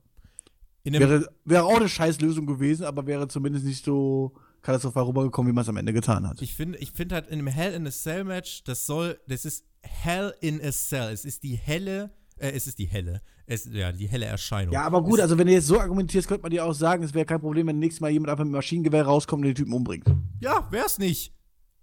Wäre, 0.84 1.28
wäre 1.44 1.64
auch 1.64 1.76
eine 1.76 1.88
scheiß 1.88 2.20
Lösung 2.22 2.46
gewesen, 2.46 2.84
aber 2.86 3.06
wäre 3.06 3.28
zumindest 3.28 3.66
nicht 3.66 3.84
so 3.84 4.32
katastrophal 4.62 5.04
rübergekommen, 5.04 5.50
wie 5.50 5.54
man 5.54 5.62
es 5.62 5.68
am 5.68 5.76
Ende 5.76 5.92
getan 5.92 6.26
hat. 6.28 6.40
Ich 6.42 6.54
finde 6.54 6.78
ich 6.78 6.92
find 6.92 7.12
halt 7.12 7.28
in 7.28 7.38
einem 7.38 7.46
Hell 7.48 7.74
in 7.74 7.86
a 7.86 7.90
Cell 7.90 8.24
Match, 8.24 8.64
das 8.64 8.86
soll, 8.86 9.18
das 9.26 9.44
ist 9.44 9.64
Hell 9.82 10.34
in 10.40 10.60
a 10.62 10.72
Cell. 10.72 11.12
Es 11.12 11.24
ist 11.24 11.42
die 11.42 11.56
helle, 11.56 12.10
äh, 12.36 12.50
es 12.50 12.66
ist 12.66 12.78
die 12.78 12.86
helle, 12.86 13.22
es, 13.46 13.68
ja, 13.70 13.92
die 13.92 14.08
helle 14.08 14.26
Erscheinung. 14.26 14.74
Ja, 14.74 14.82
aber 14.82 15.02
gut, 15.02 15.18
es 15.18 15.22
also 15.22 15.38
wenn 15.38 15.46
du 15.46 15.52
jetzt 15.52 15.66
so 15.66 15.80
argumentierst, 15.80 16.28
könnte 16.28 16.42
man 16.42 16.50
dir 16.50 16.64
auch 16.64 16.74
sagen, 16.74 17.02
es 17.02 17.14
wäre 17.14 17.24
kein 17.24 17.40
Problem, 17.40 17.66
wenn 17.66 17.78
nächstes 17.78 18.00
Mal 18.00 18.10
jemand 18.10 18.30
einfach 18.30 18.44
mit 18.44 18.52
Maschinengewehr 18.52 19.04
rauskommt 19.04 19.42
und 19.42 19.48
den 19.48 19.54
Typen 19.54 19.72
umbringt. 19.72 20.06
Ja, 20.40 20.68
wär's 20.70 20.98
nicht. 20.98 21.34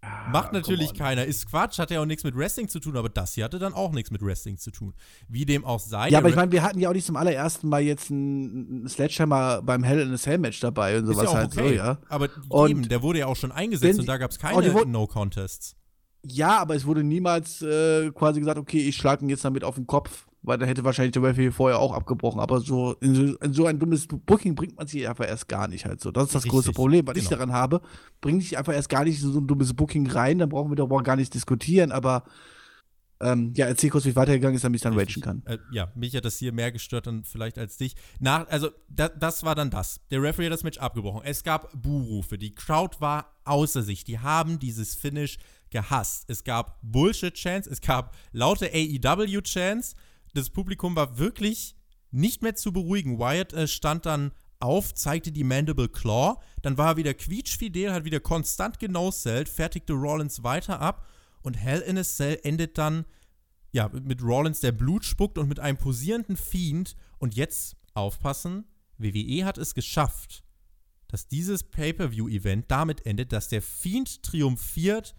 Ah, 0.01 0.29
Macht 0.29 0.53
natürlich 0.53 0.93
keiner. 0.93 1.25
Ist 1.25 1.49
Quatsch, 1.49 1.79
hat 1.79 1.89
ja 1.89 2.01
auch 2.01 2.05
nichts 2.05 2.23
mit 2.23 2.35
Wrestling 2.35 2.67
zu 2.67 2.79
tun, 2.79 2.95
aber 2.97 3.09
das 3.09 3.33
hier 3.33 3.45
hatte 3.45 3.57
dann 3.57 3.73
auch 3.73 3.91
nichts 3.91 4.11
mit 4.11 4.21
Wrestling 4.21 4.57
zu 4.57 4.71
tun. 4.71 4.93
Wie 5.27 5.45
dem 5.45 5.65
auch 5.65 5.79
sei. 5.79 6.09
Ja, 6.09 6.19
aber 6.19 6.29
ich 6.29 6.35
meine, 6.35 6.51
wir 6.51 6.61
hatten 6.61 6.79
ja 6.79 6.89
auch 6.89 6.93
nicht 6.93 7.05
zum 7.05 7.15
allerersten 7.15 7.67
Mal 7.67 7.81
jetzt 7.81 8.11
einen 8.11 8.87
Sledgehammer 8.87 9.61
beim 9.63 9.83
Hell 9.83 9.99
in 9.99 10.13
a 10.13 10.17
Cell 10.17 10.37
Match 10.37 10.59
dabei 10.59 10.99
und 10.99 11.07
sowas 11.07 11.25
ist 11.25 11.31
ja 11.31 11.37
halt 11.37 11.57
okay. 11.57 11.69
so, 11.69 11.73
ja. 11.73 11.97
Aber 12.09 12.29
und 12.49 12.69
eben, 12.69 12.87
der 12.87 13.01
wurde 13.01 13.19
ja 13.19 13.25
auch 13.25 13.35
schon 13.35 13.51
eingesetzt 13.51 13.99
und 13.99 14.07
da 14.07 14.17
gab 14.17 14.31
es 14.31 14.37
keine 14.37 14.85
No-Contests. 14.85 15.75
Ja, 16.23 16.57
aber 16.57 16.75
es 16.75 16.85
wurde 16.85 17.03
niemals 17.03 17.61
äh, 17.61 18.11
quasi 18.11 18.39
gesagt, 18.39 18.57
okay, 18.57 18.87
ich 18.87 18.95
schlage 18.95 19.23
ihn 19.23 19.29
jetzt 19.29 19.45
damit 19.45 19.63
auf 19.63 19.75
den 19.75 19.87
Kopf, 19.87 20.27
weil 20.41 20.57
dann 20.57 20.67
hätte 20.67 20.83
wahrscheinlich 20.83 21.13
der 21.13 21.23
Referee 21.23 21.51
vorher 21.51 21.79
auch 21.79 21.93
abgebrochen. 21.93 22.39
Aber 22.39 22.61
so 22.61 22.93
in, 23.01 23.15
so 23.15 23.35
in, 23.37 23.53
so 23.53 23.65
ein 23.65 23.79
dummes 23.79 24.07
Booking 24.07 24.55
bringt 24.55 24.77
man 24.77 24.87
sich 24.87 25.07
einfach 25.07 25.27
erst 25.27 25.47
gar 25.47 25.67
nicht 25.67 25.85
halt 25.85 26.01
so. 26.01 26.11
Das 26.11 26.25
ist 26.25 26.35
das 26.35 26.43
Richtig, 26.43 26.51
große 26.51 26.71
Problem, 26.73 27.05
was 27.07 27.17
ich 27.17 27.25
genau. 27.25 27.37
daran 27.37 27.53
habe. 27.53 27.81
Bringe 28.21 28.39
ich 28.39 28.57
einfach 28.57 28.73
erst 28.73 28.89
gar 28.89 29.03
nicht 29.03 29.19
so 29.19 29.39
ein 29.39 29.47
dummes 29.47 29.73
Booking 29.73 30.09
rein, 30.09 30.39
dann 30.39 30.49
brauchen 30.49 30.71
wir 30.71 30.75
darüber 30.75 31.01
gar 31.03 31.15
nicht 31.15 31.33
diskutieren, 31.33 31.91
aber 31.91 32.23
ähm, 33.19 33.53
ja, 33.55 33.65
erzähl 33.65 33.89
kurz, 33.89 34.05
wie 34.05 34.09
es 34.09 34.15
weitergegangen 34.15 34.55
ist, 34.55 34.63
damit 34.63 34.77
ich 34.77 34.83
dann 34.83 34.97
ragen 34.97 35.21
kann. 35.21 35.43
Äh, 35.45 35.57
ja, 35.71 35.91
mich 35.95 36.15
hat 36.15 36.25
das 36.25 36.37
hier 36.37 36.51
mehr 36.51 36.71
gestört 36.71 37.07
dann 37.07 37.23
vielleicht 37.23 37.57
als 37.57 37.77
dich. 37.77 37.95
Nach, 38.19 38.47
also, 38.47 38.69
da, 38.89 39.09
das 39.09 39.43
war 39.43 39.55
dann 39.55 39.71
das. 39.71 40.01
Der 40.11 40.21
Referee 40.21 40.45
hat 40.45 40.53
das 40.53 40.63
Match 40.63 40.77
abgebrochen. 40.77 41.21
Es 41.23 41.43
gab 41.43 41.71
Buhrufe. 41.81 42.37
Die 42.37 42.53
Crowd 42.53 42.97
war 42.99 43.33
außer 43.43 43.81
sich. 43.81 44.03
Die 44.03 44.19
haben 44.19 44.59
dieses 44.59 44.93
Finish 44.93 45.39
gehasst. 45.71 46.29
Es 46.29 46.43
gab 46.43 46.79
Bullshit-Chants, 46.83 47.67
es 47.67 47.81
gab 47.81 48.15
laute 48.31 48.69
AEW-Chants. 48.71 49.95
Das 50.37 50.51
Publikum 50.51 50.95
war 50.95 51.17
wirklich 51.17 51.75
nicht 52.11 52.43
mehr 52.43 52.53
zu 52.53 52.71
beruhigen. 52.71 53.17
Wyatt 53.17 53.53
äh, 53.53 53.67
stand 53.67 54.05
dann 54.05 54.31
auf, 54.59 54.93
zeigte 54.93 55.31
die 55.31 55.43
Mandible 55.43 55.89
Claw. 55.89 56.39
Dann 56.61 56.77
war 56.77 56.91
er 56.91 56.97
wieder 56.97 57.15
quietschfidel, 57.15 57.91
hat 57.91 58.05
wieder 58.05 58.19
konstant 58.19 58.77
genosellt, 58.77 59.49
fertigte 59.49 59.93
Rollins 59.93 60.43
weiter 60.43 60.79
ab. 60.79 61.07
Und 61.41 61.55
Hell 61.55 61.79
in 61.79 61.97
a 61.97 62.03
Cell 62.03 62.39
endet 62.43 62.77
dann 62.77 63.05
ja, 63.71 63.89
mit 63.89 64.21
Rollins, 64.21 64.59
der 64.59 64.73
Blut 64.73 65.05
spuckt 65.05 65.39
und 65.39 65.49
mit 65.49 65.59
einem 65.59 65.79
posierenden 65.79 66.37
Fiend. 66.37 66.95
Und 67.17 67.35
jetzt 67.35 67.75
aufpassen, 67.95 68.65
WWE 68.99 69.43
hat 69.43 69.57
es 69.57 69.73
geschafft, 69.73 70.43
dass 71.07 71.27
dieses 71.27 71.63
Pay-Per-View-Event 71.63 72.69
damit 72.69 73.07
endet, 73.07 73.31
dass 73.31 73.47
der 73.47 73.63
Fiend 73.63 74.21
triumphiert 74.21 75.15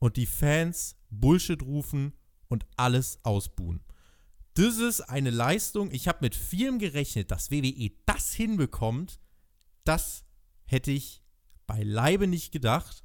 und 0.00 0.16
die 0.16 0.26
Fans 0.26 0.96
Bullshit 1.10 1.62
rufen 1.62 2.14
und 2.48 2.66
alles 2.76 3.20
ausbuhen. 3.22 3.80
Das 4.56 4.78
ist 4.78 5.02
eine 5.02 5.28
Leistung. 5.28 5.90
Ich 5.90 6.08
habe 6.08 6.20
mit 6.22 6.34
vielem 6.34 6.78
gerechnet, 6.78 7.30
dass 7.30 7.50
WWE 7.50 7.90
das 8.06 8.32
hinbekommt. 8.32 9.20
Das 9.84 10.24
hätte 10.64 10.90
ich 10.90 11.22
beileibe 11.66 12.26
nicht 12.26 12.52
gedacht. 12.52 13.04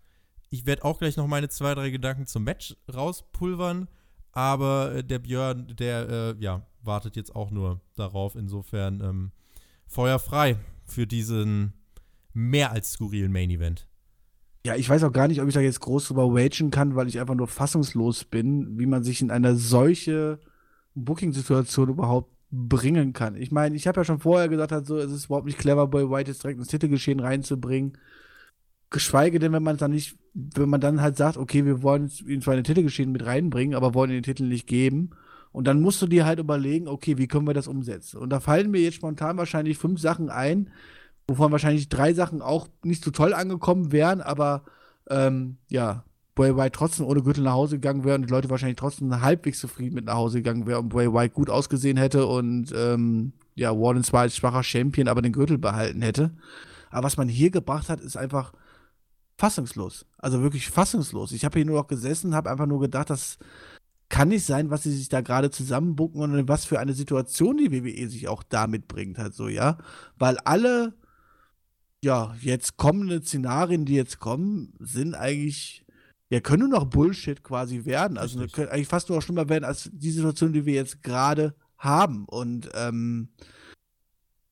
Ich 0.49 0.65
werde 0.65 0.85
auch 0.85 0.99
gleich 0.99 1.17
noch 1.17 1.27
meine 1.27 1.49
zwei, 1.49 1.75
drei 1.75 1.89
Gedanken 1.89 2.25
zum 2.25 2.45
Match 2.45 2.77
rauspulvern. 2.93 3.89
Aber 4.31 4.95
äh, 4.95 5.03
der 5.03 5.19
Björn, 5.19 5.75
der 5.75 6.09
äh, 6.09 6.35
ja, 6.41 6.65
wartet 6.83 7.17
jetzt 7.17 7.35
auch 7.35 7.51
nur 7.51 7.81
darauf. 7.97 8.35
Insofern 8.35 9.01
ähm, 9.01 9.31
Feuer 9.87 10.19
frei 10.19 10.55
für 10.85 11.05
diesen 11.05 11.73
mehr 12.31 12.71
als 12.71 12.93
skurrilen 12.93 13.33
Main 13.33 13.49
Event. 13.49 13.89
Ja, 14.65 14.77
ich 14.77 14.87
weiß 14.87 15.03
auch 15.03 15.11
gar 15.11 15.27
nicht, 15.27 15.41
ob 15.41 15.49
ich 15.49 15.53
da 15.53 15.59
jetzt 15.59 15.81
groß 15.81 16.07
drüber 16.07 16.27
wagen 16.33 16.71
kann, 16.71 16.95
weil 16.95 17.09
ich 17.09 17.19
einfach 17.19 17.35
nur 17.35 17.47
fassungslos 17.47 18.23
bin, 18.23 18.79
wie 18.79 18.85
man 18.85 19.03
sich 19.03 19.21
in 19.21 19.31
eine 19.31 19.57
solche 19.57 20.39
Booking-Situation 20.95 21.89
überhaupt 21.89 22.31
bringen 22.51 23.13
kann. 23.13 23.35
Ich 23.35 23.51
meine, 23.51 23.75
ich 23.75 23.87
habe 23.87 24.01
ja 24.01 24.03
schon 24.03 24.19
vorher 24.19 24.49
gesagt, 24.49 24.71
halt 24.71 24.85
so, 24.85 24.97
es 24.97 25.11
ist 25.11 25.25
überhaupt 25.25 25.45
nicht 25.45 25.57
clever, 25.57 25.87
Boy 25.87 26.09
White 26.09 26.31
jetzt 26.31 26.43
direkt 26.43 26.59
ins 26.59 26.67
Titelgeschehen 26.67 27.21
reinzubringen. 27.21 27.97
Geschweige 28.89 29.39
denn, 29.39 29.53
wenn 29.53 29.63
man 29.63 29.77
dann 29.77 29.91
nicht, 29.91 30.17
wenn 30.33 30.67
man 30.67 30.81
dann 30.81 31.01
halt 31.01 31.15
sagt, 31.15 31.37
okay, 31.37 31.65
wir 31.65 31.81
wollen 31.81 32.11
ihn 32.27 32.41
zwar 32.41 32.55
in 32.55 32.59
den 32.59 32.65
Titelgeschehen 32.65 33.11
mit 33.11 33.25
reinbringen, 33.25 33.73
aber 33.73 33.93
wollen 33.93 34.09
den 34.09 34.23
Titel 34.23 34.43
nicht 34.43 34.67
geben. 34.67 35.11
Und 35.53 35.65
dann 35.67 35.81
musst 35.81 36.01
du 36.01 36.07
dir 36.07 36.25
halt 36.25 36.39
überlegen, 36.39 36.89
okay, 36.89 37.17
wie 37.17 37.27
können 37.27 37.47
wir 37.47 37.53
das 37.53 37.67
umsetzen? 37.67 38.17
Und 38.17 38.29
da 38.29 38.41
fallen 38.41 38.71
mir 38.71 38.81
jetzt 38.81 38.95
spontan 38.95 39.37
wahrscheinlich 39.37 39.77
fünf 39.77 40.01
Sachen 40.01 40.29
ein, 40.29 40.71
wovon 41.27 41.51
wahrscheinlich 41.53 41.87
drei 41.87 42.13
Sachen 42.13 42.41
auch 42.41 42.67
nicht 42.83 43.03
so 43.03 43.11
toll 43.11 43.33
angekommen 43.33 43.93
wären, 43.93 44.21
aber 44.21 44.63
ähm, 45.09 45.57
ja, 45.69 46.03
Bray 46.35 46.55
White 46.55 46.71
trotzdem 46.71 47.05
ohne 47.05 47.21
Gürtel 47.21 47.43
nach 47.43 47.53
Hause 47.53 47.75
gegangen 47.75 48.03
wäre 48.03 48.15
und 48.15 48.23
die 48.23 48.31
Leute 48.31 48.49
wahrscheinlich 48.49 48.77
trotzdem 48.77 49.21
halbwegs 49.21 49.59
zufrieden 49.59 49.95
mit 49.95 50.05
nach 50.05 50.15
Hause 50.15 50.39
gegangen 50.39 50.65
wären 50.65 50.83
und 50.83 50.89
Bray 50.89 51.11
White 51.13 51.33
gut 51.33 51.49
ausgesehen 51.49 51.97
hätte 51.97 52.25
und 52.25 52.73
ähm, 52.75 53.33
ja, 53.55 53.71
Warden 53.77 54.03
zwar 54.03 54.21
als 54.21 54.37
schwacher 54.37 54.63
Champion, 54.63 55.07
aber 55.07 55.21
den 55.21 55.33
Gürtel 55.33 55.57
behalten 55.57 56.01
hätte. 56.01 56.31
Aber 56.89 57.05
was 57.05 57.17
man 57.17 57.27
hier 57.27 57.51
gebracht 57.51 57.89
hat, 57.89 58.01
ist 58.01 58.17
einfach 58.17 58.53
fassungslos. 59.37 60.05
Also 60.17 60.41
wirklich 60.41 60.69
fassungslos. 60.69 61.31
Ich 61.31 61.43
habe 61.45 61.57
hier 61.57 61.65
nur 61.65 61.79
noch 61.79 61.87
gesessen, 61.87 62.35
habe 62.35 62.49
einfach 62.49 62.67
nur 62.67 62.79
gedacht, 62.79 63.09
das 63.09 63.37
kann 64.11 64.27
nicht 64.27 64.45
sein, 64.45 64.69
was 64.69 64.83
sie 64.83 64.91
sich 64.91 65.09
da 65.09 65.21
gerade 65.21 65.49
zusammenbucken 65.49 66.21
und 66.21 66.47
was 66.47 66.65
für 66.65 66.79
eine 66.79 66.93
Situation 66.93 67.57
die 67.57 67.71
WWE 67.71 68.09
sich 68.09 68.27
auch 68.27 68.43
damit 68.43 68.87
bringt, 68.87 69.17
halt 69.17 69.33
so, 69.33 69.47
ja. 69.47 69.77
Weil 70.19 70.37
alle, 70.39 70.93
ja, 72.03 72.35
jetzt 72.41 72.77
kommende 72.77 73.21
Szenarien, 73.23 73.85
die 73.85 73.95
jetzt 73.95 74.19
kommen, 74.19 74.73
sind 74.79 75.15
eigentlich, 75.15 75.80
ja, 76.31 76.39
können 76.39 76.69
nur 76.69 76.79
noch 76.79 76.85
Bullshit 76.85 77.43
quasi 77.43 77.83
werden. 77.83 78.17
Also 78.17 78.39
können 78.47 78.69
eigentlich 78.69 78.87
fast 78.87 79.09
nur 79.09 79.17
noch 79.17 79.23
schlimmer 79.23 79.49
werden 79.49 79.65
als 79.65 79.89
die 79.91 80.11
Situation, 80.11 80.53
die 80.53 80.65
wir 80.65 80.73
jetzt 80.73 81.03
gerade 81.03 81.53
haben. 81.77 82.23
Und 82.25 82.69
ähm, 82.73 83.29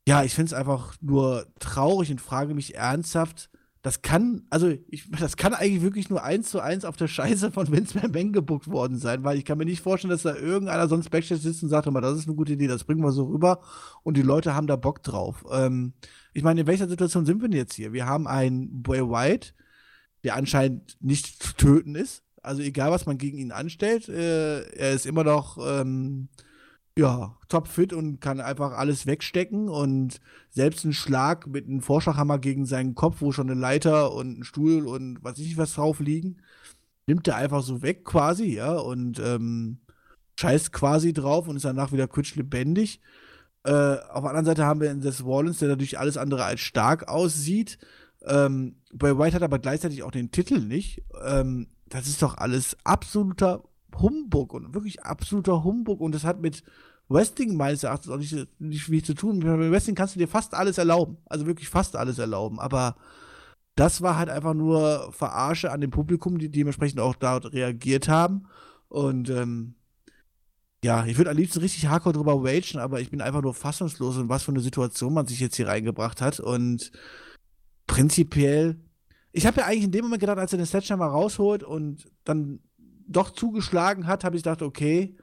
ja, 0.06 0.24
ich 0.24 0.34
finde 0.34 0.48
es 0.48 0.54
einfach 0.54 0.96
nur 1.00 1.48
traurig 1.60 2.12
und 2.12 2.20
frage 2.20 2.54
mich 2.54 2.76
ernsthaft, 2.76 3.50
das 3.82 4.02
kann, 4.02 4.44
also 4.50 4.74
ich, 4.90 5.10
das 5.10 5.38
kann 5.38 5.54
eigentlich 5.54 5.82
wirklich 5.82 6.10
nur 6.10 6.22
eins 6.22 6.50
zu 6.50 6.60
eins 6.60 6.84
auf 6.84 6.98
der 6.98 7.08
Scheiße 7.08 7.50
von 7.52 7.72
Vince 7.72 7.98
McMahon 7.98 8.34
gebuckt 8.34 8.70
worden 8.70 8.98
sein, 8.98 9.24
weil 9.24 9.38
ich 9.38 9.46
kann 9.46 9.58
mir 9.58 9.64
nicht 9.64 9.82
vorstellen, 9.82 10.12
dass 10.12 10.24
da 10.24 10.36
irgendeiner 10.36 10.90
sonst 10.90 11.10
Backstage 11.10 11.40
sitzt 11.40 11.64
und 11.64 11.70
sagt, 11.70 11.86
"Hör 11.86 11.94
mal, 11.94 12.02
das 12.02 12.18
ist 12.18 12.28
eine 12.28 12.36
gute 12.36 12.54
Idee, 12.54 12.68
das 12.68 12.84
bringen 12.84 13.02
wir 13.02 13.14
so 13.14 13.24
rüber 13.24 13.62
und 14.04 14.18
die 14.18 14.22
Leute 14.22 14.54
haben 14.54 14.68
da 14.68 14.76
Bock 14.76 15.02
drauf. 15.02 15.46
Ähm, 15.50 15.94
ich 16.34 16.44
meine, 16.44 16.62
in 16.62 16.68
welcher 16.68 16.90
Situation 16.90 17.26
sind 17.26 17.42
wir 17.42 17.48
denn 17.48 17.58
jetzt 17.58 17.76
hier? 17.76 17.94
Wir 17.94 18.06
haben 18.06 18.28
einen 18.28 18.84
Bray 18.84 19.02
White, 19.02 19.54
der 20.24 20.36
anscheinend 20.36 20.98
nicht 21.00 21.42
zu 21.42 21.54
töten 21.54 21.96
ist. 21.96 22.24
Also 22.42 22.62
egal, 22.62 22.92
was 22.92 23.06
man 23.06 23.18
gegen 23.18 23.38
ihn 23.38 23.52
anstellt, 23.52 24.08
äh, 24.10 24.62
er 24.72 24.94
ist 24.94 25.06
immer 25.06 25.24
noch 25.24 25.58
ähm, 25.62 26.30
ja, 26.98 27.38
topfit 27.48 27.94
und 27.94 28.20
kann 28.20 28.42
einfach 28.42 28.74
alles 28.74 29.06
wegstecken 29.06 29.70
und 29.70 30.20
selbst 30.50 30.84
ein 30.86 30.94
Schlag 30.94 31.48
mit 31.48 31.68
einem 31.68 31.82
Vorschlaghammer 31.82 32.40
gegen 32.40 32.66
seinen 32.66 32.96
Kopf, 32.96 33.18
wo 33.22 33.32
schon 33.32 33.50
eine 33.50 33.60
Leiter 33.60 34.14
und 34.14 34.40
ein 34.40 34.44
Stuhl 34.44 34.86
und 34.86 35.24
was 35.24 35.34
weiß 35.34 35.46
ich 35.46 35.58
was 35.58 35.74
drauf 35.74 36.00
liegen, 36.00 36.38
nimmt 37.08 37.28
er 37.28 37.38
einfach 37.38 37.64
so 37.64 37.82
weg 37.82 38.04
quasi, 38.06 38.56
ja, 38.56 38.74
und 38.74 39.20
ähm, 39.20 39.80
scheißt 40.40 40.72
quasi 40.74 41.14
drauf 41.14 41.48
und 41.48 41.56
ist 41.56 41.66
danach 41.66 41.92
wieder 41.92 42.08
quietsch 42.08 42.36
lebendig. 42.36 43.02
Äh, 43.64 43.72
auf 43.72 44.22
der 44.22 44.30
anderen 44.30 44.46
Seite 44.46 44.66
haben 44.66 44.82
wir 44.82 44.96
Seth 45.02 45.24
Rollins, 45.24 45.60
der 45.60 45.70
natürlich 45.70 46.00
alles 46.00 46.18
andere 46.18 46.46
als 46.46 46.62
stark 46.62 47.08
aussieht. 47.08 47.78
Ähm, 48.26 48.76
Bray 48.94 49.18
White 49.18 49.36
hat 49.36 49.44
aber 49.44 49.60
gleichzeitig 49.60 50.04
auch 50.04 50.12
den 50.12 50.32
Titel 50.32 50.60
nicht. 50.60 51.04
Ähm, 51.24 51.68
das 51.88 52.08
ist 52.08 52.22
doch 52.22 52.38
alles 52.38 52.78
absoluter 52.84 53.64
Humbug 53.96 54.54
und 54.54 54.74
wirklich 54.74 55.04
absoluter 55.04 55.64
Humbug 55.64 56.00
und 56.02 56.14
das 56.14 56.24
hat 56.24 56.40
mit 56.42 56.64
Wrestling 57.10 57.56
meines 57.58 57.84
Erachtens 57.84 58.12
auch 58.12 58.18
nicht, 58.18 58.36
nicht 58.60 58.84
viel 58.84 59.04
zu 59.04 59.16
tun. 59.16 59.40
Mit 59.40 59.72
Wrestling 59.72 59.96
kannst 59.96 60.16
du 60.16 60.20
dir 60.20 60.28
fast 60.28 60.54
alles 60.54 60.78
erlauben. 60.78 61.18
Also 61.26 61.48
wirklich 61.48 61.68
fast 61.68 61.96
alles 61.96 62.20
erlauben. 62.20 62.60
Aber 62.60 62.96
das 63.76 64.02
war 64.02 64.18
halt 64.18 64.30
einfach 64.30 64.54
nur 64.54 65.12
Verarsche 65.12 65.72
an 65.72 65.82
dem 65.82 65.90
Publikum, 65.90 66.38
die 66.38 66.50
dementsprechend 66.50 67.00
auch 67.00 67.16
dort 67.16 67.52
reagiert 67.52 68.08
haben. 68.08 68.46
Und 68.90 69.30
ähm, 69.30 69.74
ja, 70.84 71.06
ich 71.06 71.18
würde 71.18 71.32
am 71.32 71.38
liebsten 71.38 71.60
richtig 71.60 71.88
hardcore 71.88 72.14
drüber 72.14 72.44
ragen, 72.44 72.80
aber 72.80 73.02
ich 73.02 73.10
bin 73.10 73.22
einfach 73.22 73.42
nur 73.42 73.56
fassungslos, 73.56 74.18
in 74.18 74.30
was 74.30 74.44
für 74.44 74.52
eine 74.52 74.62
Situation 74.62 75.14
man 75.14 75.26
sich 75.26 75.40
jetzt 75.40 75.56
hier 75.56 75.68
reingebracht 75.68 76.22
hat. 76.22 76.40
Und 76.40 76.92
prinzipiell, 77.90 78.78
ich 79.32 79.46
habe 79.46 79.62
ja 79.62 79.66
eigentlich 79.66 79.86
in 79.86 79.92
dem 79.92 80.06
Moment 80.06 80.22
gedacht, 80.22 80.38
als 80.38 80.54
er 80.54 80.58
den 80.58 80.68
Sledgehammer 80.68 81.08
rausholt 81.08 81.64
und 81.64 82.08
dann 82.24 82.60
doch 83.08 83.32
zugeschlagen 83.32 84.06
hat, 84.06 84.24
habe 84.24 84.38
ich 84.38 84.44
gedacht, 84.44 84.62
okay, 84.62 85.16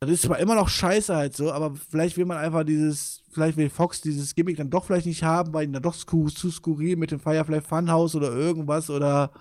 das 0.00 0.10
ist 0.10 0.22
zwar 0.22 0.38
immer 0.38 0.54
noch 0.54 0.68
scheiße 0.68 1.14
halt 1.14 1.36
so, 1.36 1.52
aber 1.52 1.74
vielleicht 1.74 2.16
will 2.16 2.24
man 2.24 2.38
einfach 2.38 2.62
dieses, 2.62 3.24
vielleicht 3.30 3.56
will 3.56 3.68
Fox 3.68 4.00
dieses 4.00 4.36
Gimmick 4.36 4.56
dann 4.56 4.70
doch 4.70 4.84
vielleicht 4.84 5.06
nicht 5.06 5.24
haben, 5.24 5.52
weil 5.52 5.64
ihn 5.64 5.72
dann 5.72 5.82
doch 5.82 5.94
sku 5.94 6.28
zu 6.28 6.52
skurril 6.52 6.96
mit 6.96 7.10
dem 7.10 7.18
Firefly 7.18 7.60
Funhouse 7.60 8.14
oder 8.14 8.32
irgendwas 8.32 8.90
oder 8.90 9.32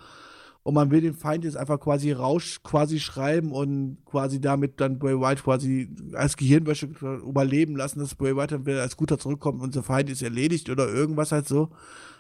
und 0.63 0.73
man 0.73 0.91
will 0.91 0.99
den 0.99 1.13
Feind 1.13 1.45
jetzt 1.45 1.55
einfach 1.55 1.79
quasi 1.79 2.11
Rausch 2.11 2.61
quasi 2.63 2.99
schreiben 2.99 3.51
und 3.51 3.99
quasi 4.03 4.41
damit 4.41 4.81
dann 4.81 4.99
Bray 4.99 5.17
White 5.17 5.43
quasi 5.43 5.95
als 6.13 6.35
Gehirnwäsche 6.35 6.87
überleben 7.25 7.77
lassen, 7.77 7.99
dass 7.99 8.15
Bray 8.15 8.35
White 8.35 8.55
dann 8.55 8.65
wieder 8.65 8.81
als 8.81 8.97
guter 8.97 9.17
zurückkommt 9.19 9.61
und 9.61 9.75
der 9.75 9.83
Feind 9.83 10.09
ist 10.09 10.23
erledigt 10.23 10.69
oder 10.69 10.89
irgendwas 10.89 11.31
halt 11.31 11.47
so. 11.47 11.69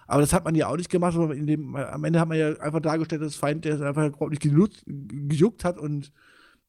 Aber 0.07 0.21
das 0.21 0.33
hat 0.33 0.45
man 0.45 0.55
ja 0.55 0.67
auch 0.67 0.77
nicht 0.77 0.89
gemacht, 0.89 1.13
sondern 1.13 1.37
in 1.37 1.45
dem, 1.47 1.75
am 1.75 2.03
Ende 2.03 2.19
hat 2.19 2.27
man 2.29 2.37
ja 2.37 2.53
einfach 2.59 2.79
dargestellt, 2.79 3.21
dass 3.21 3.35
Feind, 3.35 3.65
der 3.65 3.75
es 3.75 3.81
einfach 3.81 4.07
überhaupt 4.07 4.31
nicht 4.31 4.41
genutzt, 4.41 4.83
gejuckt 4.85 5.63
hat 5.65 5.77
und 5.77 6.11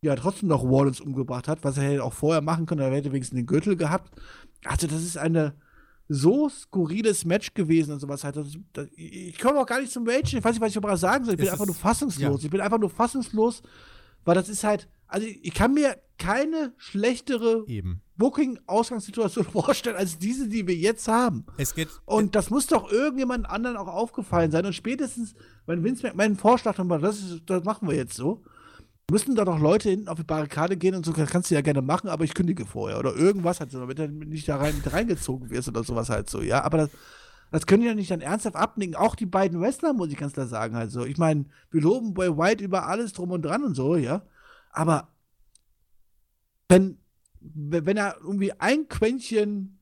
ja 0.02 0.14
trotzdem 0.16 0.48
noch 0.48 0.62
Rollins 0.62 1.00
umgebracht 1.00 1.48
hat, 1.48 1.62
was 1.64 1.76
er 1.78 1.84
hätte 1.84 2.04
auch 2.04 2.12
vorher 2.12 2.40
machen 2.42 2.66
können, 2.66 2.80
er 2.80 2.90
hätte 2.90 3.12
wenigstens 3.12 3.36
den 3.38 3.46
Gürtel 3.46 3.76
gehabt. 3.76 4.10
Also 4.64 4.86
das 4.86 5.02
ist 5.02 5.16
eine 5.16 5.54
so 6.08 6.48
skurriles 6.48 7.24
Match 7.24 7.52
gewesen 7.54 7.92
und 7.92 8.00
sowas 8.00 8.24
halt. 8.24 8.36
Das, 8.36 8.56
das, 8.72 8.88
ich 8.96 9.38
komme 9.38 9.58
auch 9.60 9.66
gar 9.66 9.80
nicht 9.80 9.92
zum 9.92 10.06
Rage, 10.08 10.38
ich 10.38 10.44
weiß 10.44 10.52
nicht, 10.54 10.60
was 10.60 10.68
ich 10.68 10.74
darüber 10.74 10.96
sagen 10.96 11.24
soll. 11.24 11.34
Ich 11.34 11.38
bin 11.38 11.46
Es 11.46 11.52
einfach 11.52 11.66
nur 11.66 11.74
ist- 11.74 11.80
fassungslos. 11.82 12.40
ja. 12.42 12.44
Ich 12.46 12.50
bin 12.50 12.60
einfach 12.60 12.78
nur 12.78 12.90
fassungslos, 12.90 13.62
weil 14.24 14.34
das 14.34 14.48
ist 14.48 14.64
halt, 14.64 14.88
also 15.06 15.26
ich 15.26 15.52
kann 15.54 15.74
mir 15.74 15.96
keine 16.18 16.72
schlechtere 16.76 17.64
Eben. 17.66 18.00
Booking-Ausgangssituation 18.18 19.44
vorstellen, 19.52 19.96
als 19.96 20.18
diese, 20.18 20.48
die 20.48 20.66
wir 20.66 20.74
jetzt 20.74 21.08
haben. 21.08 21.46
Es 21.56 21.74
geht. 21.74 21.88
Und 22.04 22.34
das 22.34 22.50
muss 22.50 22.66
doch 22.66 22.90
irgendjemand 22.92 23.48
anderen 23.48 23.76
auch 23.76 23.88
aufgefallen 23.88 24.50
sein. 24.50 24.66
Und 24.66 24.74
spätestens, 24.74 25.34
wenn 25.66 25.82
Vince 25.82 26.06
McMahon 26.06 26.36
Vorschlag 26.36 26.76
hat, 26.76 27.02
das, 27.02 27.18
ist, 27.18 27.42
das 27.46 27.64
machen 27.64 27.88
wir 27.88 27.96
jetzt 27.96 28.14
so, 28.14 28.42
müssten 29.10 29.34
da 29.34 29.44
doch 29.44 29.58
Leute 29.58 29.88
hinten 29.88 30.08
auf 30.08 30.18
die 30.18 30.24
Barrikade 30.24 30.76
gehen 30.76 30.94
und 30.94 31.06
so, 31.06 31.12
das 31.12 31.30
kannst 31.30 31.50
du 31.50 31.54
ja 31.54 31.62
gerne 31.62 31.80
machen, 31.80 32.08
aber 32.08 32.24
ich 32.24 32.34
kündige 32.34 32.66
vorher 32.66 32.98
oder 32.98 33.14
irgendwas 33.14 33.60
halt 33.60 33.70
so, 33.70 33.80
damit 33.80 33.98
er 33.98 34.08
nicht 34.08 34.46
da 34.48 34.56
rein, 34.56 34.76
mit 34.76 34.92
reingezogen 34.92 35.48
wirst 35.48 35.68
oder 35.68 35.82
sowas 35.82 36.10
halt 36.10 36.28
so, 36.28 36.42
ja. 36.42 36.62
Aber 36.62 36.76
das, 36.76 36.90
das 37.50 37.66
können 37.66 37.82
die 37.82 37.88
ja 37.88 37.94
nicht 37.94 38.10
dann 38.10 38.20
ernsthaft 38.20 38.56
abnicken. 38.56 38.96
Auch 38.96 39.14
die 39.14 39.26
beiden 39.26 39.60
Wrestler, 39.60 39.94
muss 39.94 40.10
ich 40.10 40.18
ganz 40.18 40.34
klar 40.34 40.46
sagen, 40.46 40.76
halt 40.76 40.90
so. 40.90 41.04
Ich 41.04 41.16
meine, 41.16 41.46
wir 41.70 41.80
loben 41.80 42.12
Boy 42.12 42.36
White 42.36 42.62
über 42.62 42.86
alles 42.86 43.14
drum 43.14 43.30
und 43.30 43.42
dran 43.42 43.64
und 43.64 43.74
so, 43.74 43.96
ja. 43.96 44.22
Aber 44.70 45.08
wenn, 46.68 46.98
wenn 47.40 47.96
er 47.96 48.16
irgendwie 48.20 48.52
ein 48.52 48.88
Quäntchen, 48.88 49.78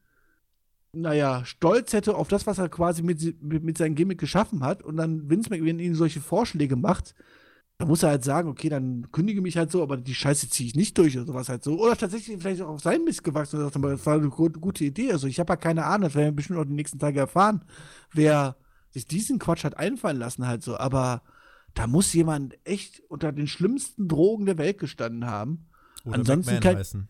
naja, 0.92 1.44
Stolz 1.44 1.92
hätte 1.92 2.14
auf 2.14 2.28
das, 2.28 2.46
was 2.46 2.58
er 2.58 2.68
quasi 2.68 3.02
mit, 3.02 3.42
mit, 3.42 3.62
mit 3.62 3.78
seinem 3.78 3.94
Gimmick 3.94 4.18
geschaffen 4.18 4.62
hat 4.62 4.82
und 4.82 4.96
dann 4.96 5.28
Vince 5.28 5.50
McMahon 5.50 5.78
ihm 5.78 5.94
solche 5.94 6.20
Vorschläge 6.20 6.76
macht, 6.76 7.14
da 7.78 7.84
muss 7.84 8.02
er 8.02 8.08
halt 8.10 8.24
sagen, 8.24 8.48
okay, 8.48 8.70
dann 8.70 9.10
kündige 9.12 9.42
mich 9.42 9.58
halt 9.58 9.70
so, 9.70 9.82
aber 9.82 9.98
die 9.98 10.14
Scheiße 10.14 10.48
ziehe 10.48 10.68
ich 10.68 10.74
nicht 10.74 10.96
durch 10.96 11.16
oder 11.16 11.26
sowas 11.26 11.50
halt 11.50 11.62
so. 11.62 11.78
Oder 11.78 11.96
tatsächlich 11.96 12.38
vielleicht 12.40 12.62
auch 12.62 12.70
auf 12.70 12.80
sein 12.80 13.04
Mist 13.04 13.22
gewachsen 13.22 13.56
und 13.56 13.70
sagt, 13.70 13.84
das 13.84 14.06
war 14.06 14.14
eine 14.14 14.30
gute 14.30 14.84
Idee. 14.84 15.12
Also 15.12 15.26
ich 15.26 15.38
habe 15.38 15.52
ja 15.52 15.56
keine 15.56 15.84
Ahnung, 15.84 16.04
das 16.04 16.14
werden 16.14 16.28
wir 16.28 16.36
bestimmt 16.36 16.58
auch 16.58 16.64
die 16.64 16.72
nächsten 16.72 16.98
Tage 16.98 17.20
erfahren, 17.20 17.62
wer 18.12 18.56
sich 18.90 19.06
diesen 19.06 19.38
Quatsch 19.38 19.64
hat 19.64 19.76
einfallen 19.76 20.16
lassen 20.16 20.46
halt 20.46 20.62
so. 20.62 20.78
Aber 20.78 21.22
da 21.74 21.86
muss 21.86 22.14
jemand 22.14 22.56
echt 22.64 23.00
unter 23.08 23.30
den 23.30 23.46
schlimmsten 23.46 24.08
Drogen 24.08 24.46
der 24.46 24.56
Welt 24.56 24.78
gestanden 24.78 25.26
haben. 25.26 25.66
Oder 26.06 26.20
ansonsten 26.20 26.60
kann, 26.60 26.76
heißen. 26.76 27.08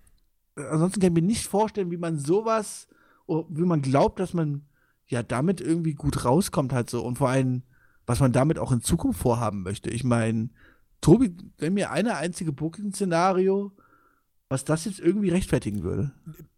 Ansonsten 0.57 1.01
kann 1.01 1.11
ich 1.17 1.23
mir 1.23 1.27
nicht 1.27 1.47
vorstellen, 1.47 1.91
wie 1.91 1.97
man 1.97 2.19
sowas, 2.19 2.89
wie 3.27 3.65
man 3.65 3.83
glaubt, 3.83 4.19
dass 4.19 4.35
man 4.35 4.67
ja 5.09 5.23
damit 5.23 5.61
irgendwie 5.61 5.95
gut 5.95 6.25
rauskommt 6.25 6.73
halt 6.73 6.91
so. 6.91 7.05
Und 7.05 7.19
vor 7.19 7.29
allem 7.29 7.63
was 8.07 8.21
man 8.21 8.33
damit 8.33 8.59
auch 8.59 8.73
in 8.73 8.81
Zukunft 8.81 9.21
vorhaben 9.21 9.63
möchte. 9.63 9.91
Ich 9.91 10.05
meine, 10.05 10.51
Tobi, 11.01 11.37
wenn 11.59 11.75
mir 11.75 11.91
eine 11.91 12.17
einzige 12.17 12.53
Booking-Szenario, 12.53 13.77
was 14.49 14.65
das 14.65 14.85
jetzt 14.85 15.01
irgendwie 15.01 15.31
rechtfertigen 15.31 15.83
würde. 15.83 16.13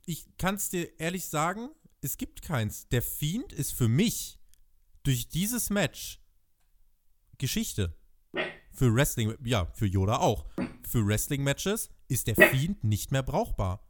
Ich 0.05 0.27
kann 0.37 0.57
es 0.57 0.69
dir 0.69 1.01
ehrlich 1.01 1.27
sagen, 1.27 1.71
es 2.03 2.19
gibt 2.19 2.43
keins. 2.43 2.87
Der 2.89 3.03
Fiend 3.03 3.53
ist 3.53 3.73
für 3.73 3.89
mich 3.89 4.39
durch 5.03 5.29
dieses 5.29 5.71
Match 5.71 6.21
Geschichte. 7.39 7.97
Für 8.73 8.95
Wrestling, 8.95 9.35
ja, 9.43 9.67
für 9.73 9.87
Yoda 9.87 10.19
auch. 10.19 10.45
Für 10.87 11.07
Wrestling-Matches 11.07 11.91
ist 12.09 12.27
der 12.27 12.37
Fiend 12.37 12.85
nicht 12.85 13.11
mehr 13.11 13.23
brauchbar. 13.23 13.88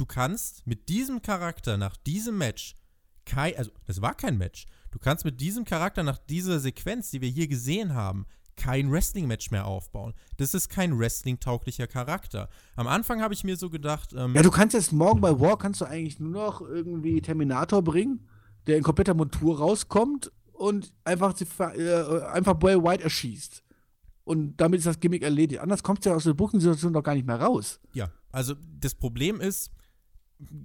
Du 0.00 0.06
kannst 0.06 0.66
mit 0.66 0.88
diesem 0.88 1.20
Charakter 1.20 1.76
nach 1.76 1.94
diesem 1.94 2.38
Match 2.38 2.74
kein, 3.26 3.54
also 3.58 3.70
das 3.86 4.00
war 4.00 4.14
kein 4.14 4.38
Match. 4.38 4.64
Du 4.92 4.98
kannst 4.98 5.26
mit 5.26 5.42
diesem 5.42 5.66
Charakter 5.66 6.02
nach 6.02 6.16
dieser 6.16 6.58
Sequenz, 6.58 7.10
die 7.10 7.20
wir 7.20 7.28
hier 7.28 7.48
gesehen 7.48 7.92
haben, 7.92 8.24
kein 8.56 8.90
Wrestling-Match 8.90 9.50
mehr 9.50 9.66
aufbauen. 9.66 10.14
Das 10.38 10.54
ist 10.54 10.70
kein 10.70 10.98
Wrestling-tauglicher 10.98 11.86
Charakter. 11.86 12.48
Am 12.76 12.86
Anfang 12.86 13.20
habe 13.20 13.34
ich 13.34 13.44
mir 13.44 13.58
so 13.58 13.68
gedacht. 13.68 14.14
Ähm, 14.16 14.34
ja, 14.34 14.40
du 14.40 14.50
kannst 14.50 14.72
jetzt 14.72 14.90
morgen 14.90 15.20
bei 15.20 15.38
War 15.38 15.58
kannst 15.58 15.82
du 15.82 15.84
eigentlich 15.84 16.18
nur 16.18 16.30
noch 16.30 16.62
irgendwie 16.62 17.20
Terminator 17.20 17.82
bringen, 17.82 18.26
der 18.66 18.78
in 18.78 18.82
kompletter 18.82 19.12
Montur 19.12 19.58
rauskommt 19.58 20.32
und 20.54 20.94
einfach, 21.04 21.38
äh, 21.60 22.22
einfach 22.32 22.54
Boy 22.54 22.82
White 22.82 23.04
erschießt. 23.04 23.62
Und 24.24 24.56
damit 24.56 24.78
ist 24.78 24.86
das 24.86 24.98
Gimmick 24.98 25.22
erledigt. 25.22 25.60
Anders 25.60 25.82
kommst 25.82 26.06
du 26.06 26.08
ja 26.08 26.16
aus 26.16 26.24
der 26.24 26.32
Booking-Situation 26.32 26.94
doch 26.94 27.02
gar 27.02 27.14
nicht 27.14 27.26
mehr 27.26 27.38
raus. 27.38 27.80
Ja, 27.92 28.10
also 28.32 28.54
das 28.78 28.94
Problem 28.94 29.42
ist, 29.42 29.70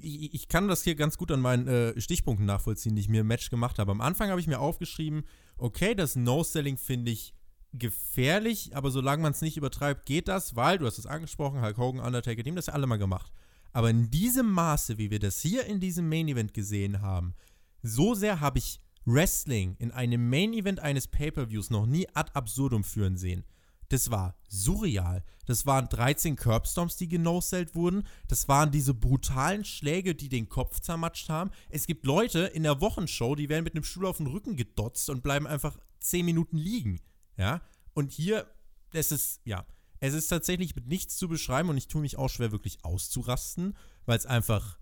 ich, 0.02 0.48
kann 0.48 0.68
das 0.68 0.84
hier 0.84 0.96
ganz 0.96 1.18
gut 1.18 1.32
an 1.32 1.42
meinen 1.42 1.68
äh, 1.68 2.00
Stichpunkten 2.00 2.46
nachvollziehen, 2.46 2.96
die 2.96 3.02
ich 3.02 3.10
mir 3.10 3.22
im 3.22 3.28
Match 3.28 3.50
gemacht 3.50 3.80
habe. 3.80 3.92
Am 3.92 4.02
Anfang 4.02 4.30
habe 4.30 4.40
ich 4.40 4.48
mir 4.48 4.60
aufgeschrieben, 4.60 5.24
okay, 5.58 5.96
das 5.96 6.16
No-Selling 6.16 6.78
finde 6.78 7.12
ich 7.12 7.34
gefährlich, 7.74 8.76
aber 8.76 8.90
solange 8.90 9.22
man 9.22 9.34
es 9.34 9.42
nicht 9.42 9.58
übertreibt, 9.58 10.06
geht 10.06 10.28
das, 10.28 10.56
weil, 10.56 10.78
du 10.78 10.86
hast 10.86 10.98
es 10.98 11.06
angesprochen, 11.06 11.62
Hulk 11.62 11.78
Hogan, 11.78 12.06
Undertaker, 12.06 12.42
die 12.42 12.50
haben 12.50 12.56
das 12.56 12.68
ja 12.68 12.74
alle 12.74 12.88
mal 12.88 12.98
gemacht. 12.98 13.32
Aber 13.74 13.90
in 13.90 14.10
diesem 14.10 14.50
Maße, 14.50 14.98
wie 14.98 15.12
wir 15.12 15.20
das 15.20 15.42
hier 15.42 15.66
in 15.66 15.82
diesem 15.82 16.08
Main 16.08 16.30
Event 16.30 16.54
gesehen 16.54 17.02
haben, 17.02 17.36
so 17.84 18.16
sehr 18.16 18.40
habe 18.40 18.60
ich 18.60 18.80
Wrestling 19.06 19.76
in 19.78 19.92
einem 19.92 20.30
Main 20.30 20.54
Event 20.54 20.80
eines 20.80 21.08
Pay-Per-Views 21.08 21.70
noch 21.70 21.86
nie 21.86 22.08
ad 22.14 22.32
absurdum 22.34 22.84
führen 22.84 23.18
sehen. 23.18 23.44
Das 23.90 24.12
war 24.12 24.36
surreal. 24.50 25.24
Das 25.46 25.66
waren 25.66 25.88
13 25.90 26.36
Curbstomps, 26.36 26.98
die 26.98 27.08
genosellt 27.08 27.76
wurden. 27.76 28.08
Das 28.28 28.48
waren 28.48 28.72
diese 28.72 28.94
brutalen 28.94 29.64
Schläge, 29.64 30.16
die 30.16 30.30
den 30.30 30.50
Kopf 30.50 30.80
zermatscht 30.80 31.30
haben. 31.30 31.52
Es 31.70 31.88
gibt 31.88 32.06
Leute 32.06 32.40
in 32.40 32.64
der 32.64 32.82
Wochenshow, 32.82 33.36
die 33.36 33.50
werden 33.50 33.64
mit 33.64 33.76
einem 33.76 33.84
Stuhl 33.84 34.08
auf 34.08 34.18
den 34.18 34.28
Rücken 34.28 34.56
gedotzt 34.56 35.10
und 35.10 35.24
bleiben 35.24 35.48
einfach 35.48 35.78
10 36.00 36.26
Minuten 36.26 36.58
liegen. 36.58 37.00
Ja. 37.38 37.62
Und 37.94 38.12
hier, 38.12 38.48
es 38.92 39.12
ist, 39.12 39.42
ja, 39.46 39.66
es 40.00 40.14
ist 40.14 40.28
tatsächlich 40.28 40.76
mit 40.76 40.88
nichts 40.88 41.18
zu 41.18 41.28
beschreiben 41.28 41.70
und 41.70 41.78
ich 41.78 41.88
tue 41.88 42.02
mich 42.02 42.18
auch 42.18 42.30
schwer, 42.30 42.52
wirklich 42.52 42.84
auszurasten, 42.84 43.76
weil 44.06 44.18
es 44.18 44.26
einfach 44.26 44.80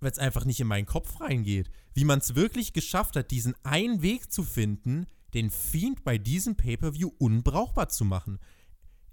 weil 0.00 0.10
es 0.10 0.18
einfach 0.18 0.44
nicht 0.44 0.60
in 0.60 0.66
meinen 0.66 0.86
Kopf 0.86 1.20
reingeht. 1.20 1.70
Wie 1.94 2.04
man 2.04 2.18
es 2.18 2.34
wirklich 2.34 2.72
geschafft 2.72 3.16
hat, 3.16 3.30
diesen 3.30 3.54
einen 3.64 4.02
Weg 4.02 4.30
zu 4.30 4.44
finden, 4.44 5.06
den 5.36 5.50
Fiend 5.50 6.02
bei 6.02 6.18
diesem 6.18 6.56
Pay-Per-View 6.56 7.10
unbrauchbar 7.18 7.88
zu 7.88 8.04
machen. 8.04 8.38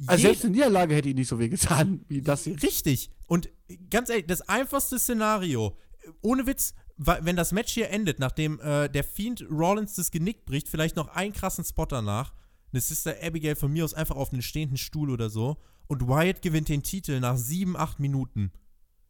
Also 0.08 0.24
selbst 0.24 0.44
eine 0.44 0.54
Niederlage 0.54 0.96
hätte 0.96 1.10
ihn 1.10 1.18
nicht 1.18 1.28
so 1.28 1.38
weh 1.38 1.50
getan, 1.50 2.04
wie 2.08 2.22
das 2.22 2.46
hier. 2.46 2.62
Richtig. 2.62 3.12
Und 3.28 3.50
ganz 3.90 4.10
ehrlich, 4.10 4.26
das 4.26 4.42
einfachste 4.42 4.98
Szenario, 4.98 5.78
ohne 6.22 6.48
Witz, 6.48 6.74
wenn 6.98 7.36
das 7.36 7.52
Match 7.52 7.74
hier 7.74 7.90
endet, 7.90 8.20
nachdem 8.20 8.60
äh, 8.60 8.90
der 8.90 9.04
Fiend 9.04 9.46
Rollins 9.50 9.96
das 9.96 10.12
Genick 10.12 10.46
bricht, 10.46 10.70
vielleicht 10.70 10.96
noch 10.96 11.10
einen 11.10 11.34
krassen 11.34 11.64
Spot 11.64 11.86
danach, 11.86 12.34
eine 12.72 12.82
Sister 12.82 13.16
Abigail 13.22 13.56
von 13.56 13.72
mir 13.72 13.84
aus 13.84 13.94
einfach 13.94 14.16
auf 14.16 14.32
einen 14.32 14.42
stehenden 14.42 14.78
Stuhl 14.78 15.10
oder 15.10 15.30
so, 15.30 15.58
und 15.88 16.08
Wyatt 16.08 16.42
gewinnt 16.42 16.70
den 16.70 16.84
Titel 16.84 17.20
nach 17.20 17.38
sieben, 17.38 17.76
acht 17.76 18.00
Minuten 18.00 18.52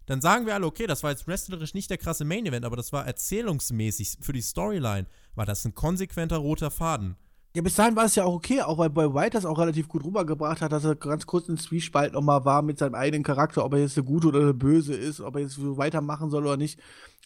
dann 0.06 0.22
sagen 0.22 0.46
wir 0.46 0.54
alle, 0.54 0.66
okay, 0.66 0.88
das 0.88 1.04
war 1.04 1.12
jetzt 1.12 1.28
wrestlerisch 1.28 1.74
nicht 1.74 1.90
der 1.90 1.98
krasse 1.98 2.26
Main 2.26 2.46
Event, 2.46 2.66
aber 2.66 2.76
das 2.76 2.92
war 2.92 3.06
erzählungsmäßig 3.06 4.18
für 4.22 4.34
die 4.34 4.42
Storyline, 4.42 5.08
war 5.36 5.46
das 5.46 5.66
ein 5.66 5.74
konsequenter 5.74 6.38
roter 6.38 6.72
Faden. 6.72 7.16
Ja, 7.56 7.62
bis 7.62 7.76
dahin 7.76 7.96
war 7.96 8.06
es 8.06 8.16
ja 8.16 8.24
auch 8.24 8.34
okay, 8.34 8.62
auch 8.62 8.80
weil 8.80 8.90
Boy 8.90 9.14
White 9.14 9.38
das 9.38 9.46
auch 9.46 9.60
relativ 9.60 9.88
gut 9.88 10.04
rübergebracht 10.04 10.62
hat, 10.62 10.72
dass 10.72 10.86
er 10.86 10.96
ganz 10.96 11.28
kurz 11.28 11.48
in 11.48 11.58
Zwiespalt 11.58 12.14
nochmal 12.14 12.46
war 12.46 12.64
mit 12.64 12.80
seinem 12.80 12.96
eigenen 12.96 13.22
Charakter, 13.22 13.64
ob 13.64 13.74
er 13.74 13.80
jetzt 13.80 13.96
der 13.96 14.04
Gute 14.04 14.30
oder 14.30 14.44
der 14.44 14.54
Böse 14.54 14.96
ist, 14.96 15.22
ob 15.22 15.36
er 15.36 15.44
jetzt 15.44 15.54
so 15.54 15.78
weitermachen 15.78 16.32
soll 16.32 16.46
oder 16.48 16.58
nicht. 16.58 16.80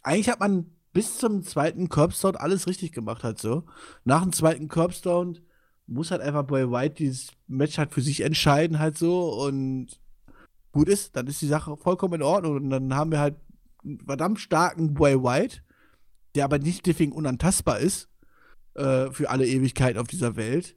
Eigentlich 0.04 0.30
hat 0.30 0.42
man 0.42 0.70
bis 0.92 1.18
zum 1.18 1.44
zweiten 1.44 1.88
Curbstone 1.88 2.38
alles 2.40 2.68
richtig 2.68 2.92
gemacht 2.92 3.24
halt 3.24 3.40
so. 3.40 3.64
Nach 4.04 4.22
dem 4.22 4.34
zweiten 4.34 4.68
Curbstone 4.68 5.40
muss 5.86 6.12
halt 6.12 6.22
einfach 6.22 6.44
Boy 6.44 6.70
White 6.70 6.96
dieses 6.96 7.32
Match 7.48 7.78
halt 7.78 7.94
für 7.94 8.02
sich 8.02 8.20
entscheiden 8.20 8.80
halt 8.80 8.98
so 8.98 9.30
und 9.34 9.98
gut 10.78 10.90
ist, 10.90 11.16
dann 11.16 11.28
ist 11.28 11.42
die 11.42 11.48
Sache 11.48 11.76
vollkommen 11.76 12.16
in 12.16 12.22
Ordnung. 12.22 12.56
Und 12.58 12.70
dann 12.70 12.94
haben 12.94 13.12
wir 13.12 13.20
halt 13.20 13.36
einen 13.84 14.00
verdammt 14.00 14.40
starken 14.40 14.94
Boy 14.94 15.16
White, 15.16 15.62
der 16.36 16.46
aber 16.46 16.60
nicht 16.60 16.86
deswegen 16.86 17.12
unantastbar 17.12 17.80
ist 17.80 18.10
äh, 18.76 19.10
für 19.12 19.30
alle 19.30 19.48
Ewigkeit 19.48 19.98
auf 19.98 20.08
dieser 20.08 20.36
Welt. 20.36 20.76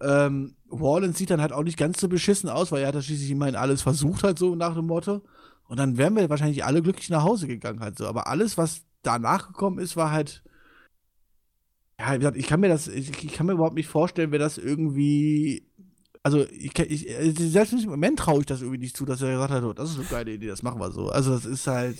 Ähm, 0.00 0.56
Rollins 0.70 1.16
sieht 1.16 1.30
dann 1.30 1.40
halt 1.40 1.52
auch 1.52 1.62
nicht 1.62 1.78
ganz 1.78 2.00
so 2.00 2.08
beschissen 2.08 2.50
aus, 2.50 2.72
weil 2.72 2.82
er 2.82 2.88
hat 2.88 2.96
das 2.96 3.06
schließlich 3.06 3.30
immerhin 3.30 3.56
alles 3.56 3.82
versucht, 3.82 4.24
halt 4.24 4.38
so 4.38 4.54
nach 4.56 4.74
dem 4.74 4.86
Motto. 4.86 5.22
Und 5.68 5.78
dann 5.78 5.96
wären 5.96 6.16
wir 6.16 6.28
wahrscheinlich 6.28 6.64
alle 6.64 6.82
glücklich 6.82 7.08
nach 7.08 7.22
Hause 7.22 7.46
gegangen, 7.46 7.80
halt 7.80 7.96
so. 7.96 8.06
Aber 8.06 8.26
alles, 8.26 8.58
was 8.58 8.84
danach 9.02 9.48
gekommen 9.48 9.78
ist, 9.78 9.96
war 9.96 10.10
halt. 10.10 10.42
Ja, 11.98 12.12
wie 12.12 12.18
gesagt, 12.18 12.36
ich 12.36 12.46
kann 12.46 12.60
mir 12.60 12.68
das, 12.68 12.88
ich, 12.88 13.24
ich 13.24 13.32
kann 13.32 13.46
mir 13.46 13.54
überhaupt 13.54 13.76
nicht 13.76 13.88
vorstellen, 13.88 14.30
wer 14.30 14.38
das 14.38 14.58
irgendwie 14.58 15.65
also 16.26 16.44
ich, 16.50 16.76
ich 16.76 17.08
äh, 17.08 17.30
selbst 17.30 17.72
im 17.72 17.88
Moment 17.88 18.18
traue 18.18 18.40
ich 18.40 18.46
das 18.46 18.60
irgendwie 18.60 18.80
nicht 18.80 18.96
zu, 18.96 19.04
dass 19.04 19.22
er 19.22 19.30
gesagt 19.30 19.52
hat, 19.52 19.62
oh, 19.62 19.72
das 19.72 19.90
ist 19.90 19.98
eine 20.00 20.08
geile 20.08 20.32
Idee, 20.32 20.48
das 20.48 20.64
machen 20.64 20.80
wir 20.80 20.90
so. 20.90 21.08
Also 21.08 21.30
das 21.30 21.44
ist 21.44 21.68
halt. 21.68 21.98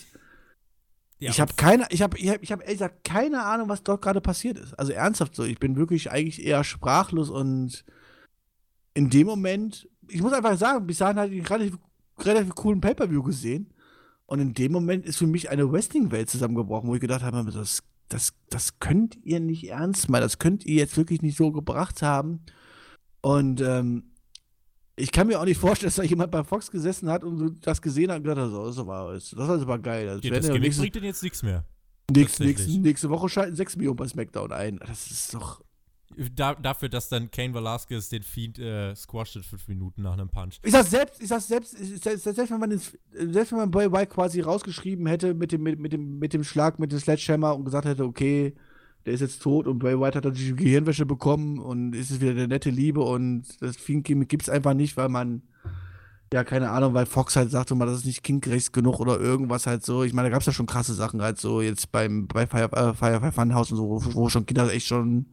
Ja, 1.20 1.30
ich 1.30 1.40
habe 1.40 1.52
keine, 1.54 1.86
ich 1.90 2.02
habe, 2.02 2.18
ich 2.18 2.28
habe, 2.28 2.40
ich 2.42 2.50
habe 2.50 2.64
ehrlich 2.64 2.78
gesagt 2.78 3.04
keine 3.04 3.44
Ahnung, 3.44 3.68
was 3.68 3.84
dort 3.84 4.02
gerade 4.02 4.20
passiert 4.20 4.58
ist. 4.58 4.74
Also 4.74 4.90
ernsthaft 4.90 5.36
so, 5.36 5.44
ich 5.44 5.60
bin 5.60 5.76
wirklich 5.76 6.10
eigentlich 6.10 6.44
eher 6.44 6.64
sprachlos 6.64 7.30
und 7.30 7.84
in 8.94 9.10
dem 9.10 9.28
Moment, 9.28 9.88
ich 10.08 10.20
muss 10.20 10.32
einfach 10.32 10.58
sagen, 10.58 10.88
bis 10.88 10.98
dahin 10.98 11.20
hatte 11.20 11.32
ich 11.32 11.38
einen 11.38 11.46
relativ, 11.46 11.78
relativ 12.18 12.54
coolen 12.56 12.80
Pay-per-View 12.80 13.22
gesehen 13.22 13.72
und 14.26 14.40
in 14.40 14.54
dem 14.54 14.72
Moment 14.72 15.06
ist 15.06 15.18
für 15.18 15.28
mich 15.28 15.50
eine 15.50 15.70
Wrestling-Welt 15.70 16.30
zusammengebrochen, 16.30 16.88
wo 16.88 16.96
ich 16.96 17.00
gedacht 17.00 17.22
habe, 17.22 17.48
das, 17.52 17.84
das, 18.08 18.34
das 18.50 18.80
könnt 18.80 19.16
ihr 19.22 19.38
nicht 19.38 19.70
ernst 19.70 20.08
meinen, 20.08 20.22
das 20.22 20.40
könnt 20.40 20.66
ihr 20.66 20.74
jetzt 20.74 20.96
wirklich 20.96 21.22
nicht 21.22 21.36
so 21.36 21.52
gebracht 21.52 22.02
haben. 22.02 22.40
Und 23.20 23.60
ähm, 23.60 24.12
ich 24.96 25.12
kann 25.12 25.26
mir 25.26 25.38
auch 25.38 25.44
nicht 25.44 25.58
vorstellen, 25.58 25.88
dass 25.88 25.96
da 25.96 26.02
jemand 26.02 26.30
bei 26.30 26.42
Fox 26.42 26.70
gesessen 26.70 27.10
hat 27.10 27.22
und 27.22 27.64
das 27.66 27.82
gesehen 27.82 28.10
hat 28.10 28.18
und 28.18 28.24
gedacht 28.24 28.38
hat, 28.38 28.50
so, 28.50 28.66
das 28.66 28.86
war, 28.86 29.12
das 29.12 29.32
ist 29.32 29.38
aber 29.38 29.78
geil. 29.78 30.06
Das, 30.06 30.24
ja, 30.24 30.30
das 30.30 30.48
ja 30.48 30.54
bringt 30.54 30.94
denn 30.94 31.04
jetzt 31.04 31.22
nichts 31.22 31.42
mehr. 31.42 31.64
Nächste, 32.10 32.44
nächste, 32.44 32.70
nächste 32.78 33.10
Woche 33.10 33.28
schalten 33.28 33.56
6 33.56 33.76
Millionen 33.76 33.96
bei 33.96 34.08
SmackDown 34.08 34.52
ein. 34.52 34.78
Das 34.86 35.10
ist 35.10 35.34
doch. 35.34 35.62
Da, 36.34 36.54
dafür, 36.54 36.88
dass 36.88 37.08
dann 37.08 37.30
Kane 37.30 37.52
Velasquez 37.52 38.08
den 38.08 38.22
Fiend 38.22 38.58
äh, 38.58 38.94
squasht 38.94 39.36
in 39.36 39.42
5 39.42 39.68
Minuten 39.68 40.02
nach 40.02 40.12
einem 40.12 40.28
Punch. 40.28 40.60
Ich 40.62 40.72
sag 40.72 40.86
selbst, 40.86 41.20
ich 41.20 41.28
sag 41.28 41.42
selbst, 41.42 41.76
selbst, 41.76 42.24
selbst 42.24 42.50
wenn 42.50 42.60
man 42.60 42.70
den, 42.70 42.80
selbst 43.10 43.52
wenn 43.52 43.58
man 43.58 43.70
Boy 43.70 43.92
White 43.92 44.14
quasi 44.14 44.40
rausgeschrieben 44.40 45.06
hätte 45.06 45.34
mit 45.34 45.52
dem, 45.52 45.62
mit, 45.62 45.78
mit, 45.78 45.92
dem, 45.92 46.18
mit 46.18 46.32
dem 46.32 46.44
Schlag, 46.44 46.78
mit 46.78 46.92
dem 46.92 47.00
Sledgehammer 47.00 47.54
und 47.54 47.64
gesagt 47.64 47.86
hätte, 47.86 48.04
okay, 48.04 48.54
der 49.06 49.14
ist 49.14 49.20
jetzt 49.20 49.40
tot 49.40 49.68
und 49.68 49.78
Bray 49.78 49.98
White 49.98 50.18
hat 50.18 50.24
natürlich 50.24 50.56
Gehirnwäsche 50.56 51.06
bekommen 51.06 51.60
und 51.60 51.94
ist 51.94 52.10
es 52.10 52.20
wieder 52.20 52.34
der 52.34 52.48
nette 52.48 52.70
Liebe 52.70 53.00
und 53.00 53.44
das 53.60 53.76
Fiend-Gimmick 53.76 54.28
gibt 54.28 54.42
es 54.42 54.48
einfach 54.48 54.74
nicht, 54.74 54.96
weil 54.96 55.08
man, 55.08 55.42
ja, 56.32 56.42
keine 56.42 56.70
Ahnung, 56.70 56.92
weil 56.92 57.06
Fox 57.06 57.36
halt 57.36 57.52
sagte 57.52 57.76
mal, 57.76 57.86
das 57.86 57.98
ist 57.98 58.06
nicht 58.06 58.24
kindgerecht 58.24 58.72
genug 58.72 58.98
oder 58.98 59.20
irgendwas 59.20 59.68
halt 59.68 59.84
so. 59.84 60.02
Ich 60.02 60.12
meine, 60.12 60.28
da 60.28 60.32
gab 60.32 60.40
es 60.40 60.46
ja 60.46 60.52
schon 60.52 60.66
krasse 60.66 60.92
Sachen 60.92 61.22
halt 61.22 61.38
so, 61.38 61.62
jetzt 61.62 61.92
beim, 61.92 62.26
bei 62.26 62.48
Firefly 62.48 62.94
Fire, 62.94 62.94
Fire 63.20 63.32
Funhouse 63.32 63.70
und 63.70 63.76
so, 63.76 63.88
wo, 63.88 64.14
wo 64.14 64.28
schon 64.28 64.44
Kinder 64.44 64.72
echt 64.72 64.88
schon 64.88 65.18
ein 65.18 65.26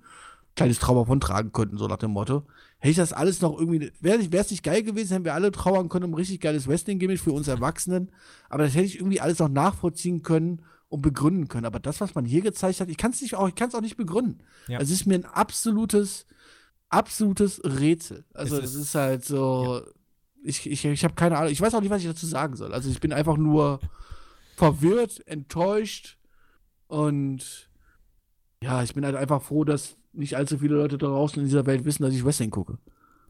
kleines 0.55 0.77
Trauma 0.77 1.05
von 1.05 1.19
tragen 1.19 1.51
könnten, 1.51 1.77
so 1.77 1.87
nach 1.87 1.97
dem 1.97 2.11
Motto. 2.11 2.43
Hätte 2.77 2.91
ich 2.91 2.97
das 2.97 3.11
alles 3.11 3.41
noch 3.41 3.57
irgendwie, 3.57 3.91
wäre 4.01 4.19
es 4.19 4.51
nicht 4.51 4.61
geil 4.61 4.83
gewesen, 4.83 5.13
hätten 5.13 5.25
wir 5.25 5.33
alle 5.33 5.51
trauern 5.51 5.89
können 5.89 6.05
um 6.05 6.13
richtig 6.13 6.41
geiles 6.41 6.67
Wrestling-Gimmick 6.67 7.19
für 7.19 7.31
uns 7.31 7.47
Erwachsenen, 7.47 8.11
aber 8.49 8.65
das 8.65 8.75
hätte 8.75 8.85
ich 8.85 8.97
irgendwie 8.97 9.19
alles 9.19 9.39
noch 9.39 9.49
nachvollziehen 9.49 10.21
können 10.21 10.61
und 10.93 11.01
begründen 11.01 11.47
können. 11.47 11.65
Aber 11.65 11.79
das, 11.79 12.01
was 12.01 12.13
man 12.13 12.23
hier 12.23 12.41
gezeigt 12.41 12.79
hat, 12.79 12.87
ich 12.87 12.97
kann 12.97 13.09
es 13.09 13.21
nicht 13.23 13.33
auch, 13.33 13.47
ich 13.47 13.55
kann 13.55 13.67
es 13.67 13.73
auch 13.73 13.81
nicht 13.81 13.97
begründen. 13.97 14.43
Ja. 14.67 14.79
Es 14.79 14.91
ist 14.91 15.07
mir 15.07 15.15
ein 15.15 15.25
absolutes, 15.25 16.27
absolutes 16.89 17.59
Rätsel. 17.63 18.25
Also 18.31 18.57
es 18.59 18.75
ist, 18.75 18.81
ist 18.81 18.95
halt 18.95 19.25
so, 19.25 19.81
ja. 19.83 19.91
ich, 20.43 20.69
ich, 20.69 20.85
ich 20.85 21.03
habe 21.03 21.15
keine 21.15 21.39
Ahnung, 21.39 21.51
ich 21.51 21.59
weiß 21.59 21.73
auch 21.73 21.81
nicht, 21.81 21.89
was 21.89 22.03
ich 22.03 22.07
dazu 22.07 22.27
sagen 22.27 22.55
soll. 22.55 22.75
Also 22.75 22.91
ich 22.91 22.99
bin 22.99 23.11
einfach 23.11 23.37
nur 23.37 23.79
verwirrt, 24.55 25.25
enttäuscht 25.25 26.19
und 26.85 27.71
ja, 28.61 28.83
ich 28.83 28.93
bin 28.93 29.03
halt 29.03 29.15
einfach 29.15 29.41
froh, 29.41 29.63
dass 29.63 29.97
nicht 30.11 30.37
allzu 30.37 30.59
viele 30.59 30.75
Leute 30.75 30.99
da 30.99 31.07
draußen 31.07 31.41
in 31.41 31.47
dieser 31.47 31.65
Welt 31.65 31.85
wissen, 31.85 32.03
dass 32.03 32.13
ich 32.13 32.23
Wrestling 32.23 32.51
gucke 32.51 32.77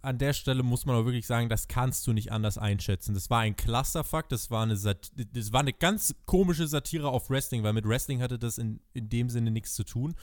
an 0.04 0.18
der 0.18 0.34
Stelle 0.34 0.64
muss 0.64 0.86
man 0.86 0.98
auch 0.98 1.06
wirklich 1.06 1.26
sagen, 1.26 1.48
das 1.48 1.70
kannst 1.70 2.06
du 2.06 2.14
nicht 2.14 2.32
anders 2.32 2.58
einschätzen. 2.58 3.14
Das 3.14 3.30
war 3.30 3.40
ein 3.40 3.56
Clusterfuck, 3.56 4.28
das 4.28 4.52
war 4.52 4.64
eine, 4.64 4.76
Sat 4.76 5.12
das 5.16 5.54
war 5.54 5.62
eine 5.62 5.72
ganz 5.72 6.14
komische 6.26 6.68
Satire 6.68 7.08
auf 7.08 7.30
Wrestling, 7.30 7.64
weil 7.64 7.72
mit 7.72 7.88
Wrestling 7.88 8.22
hatte 8.22 8.38
das 8.38 8.58
in, 8.58 8.82
in 8.94 9.08
dem 9.08 9.30
Sinne 9.30 9.50
nichts 9.50 9.76
zu 9.76 9.86
tun. 9.86 10.16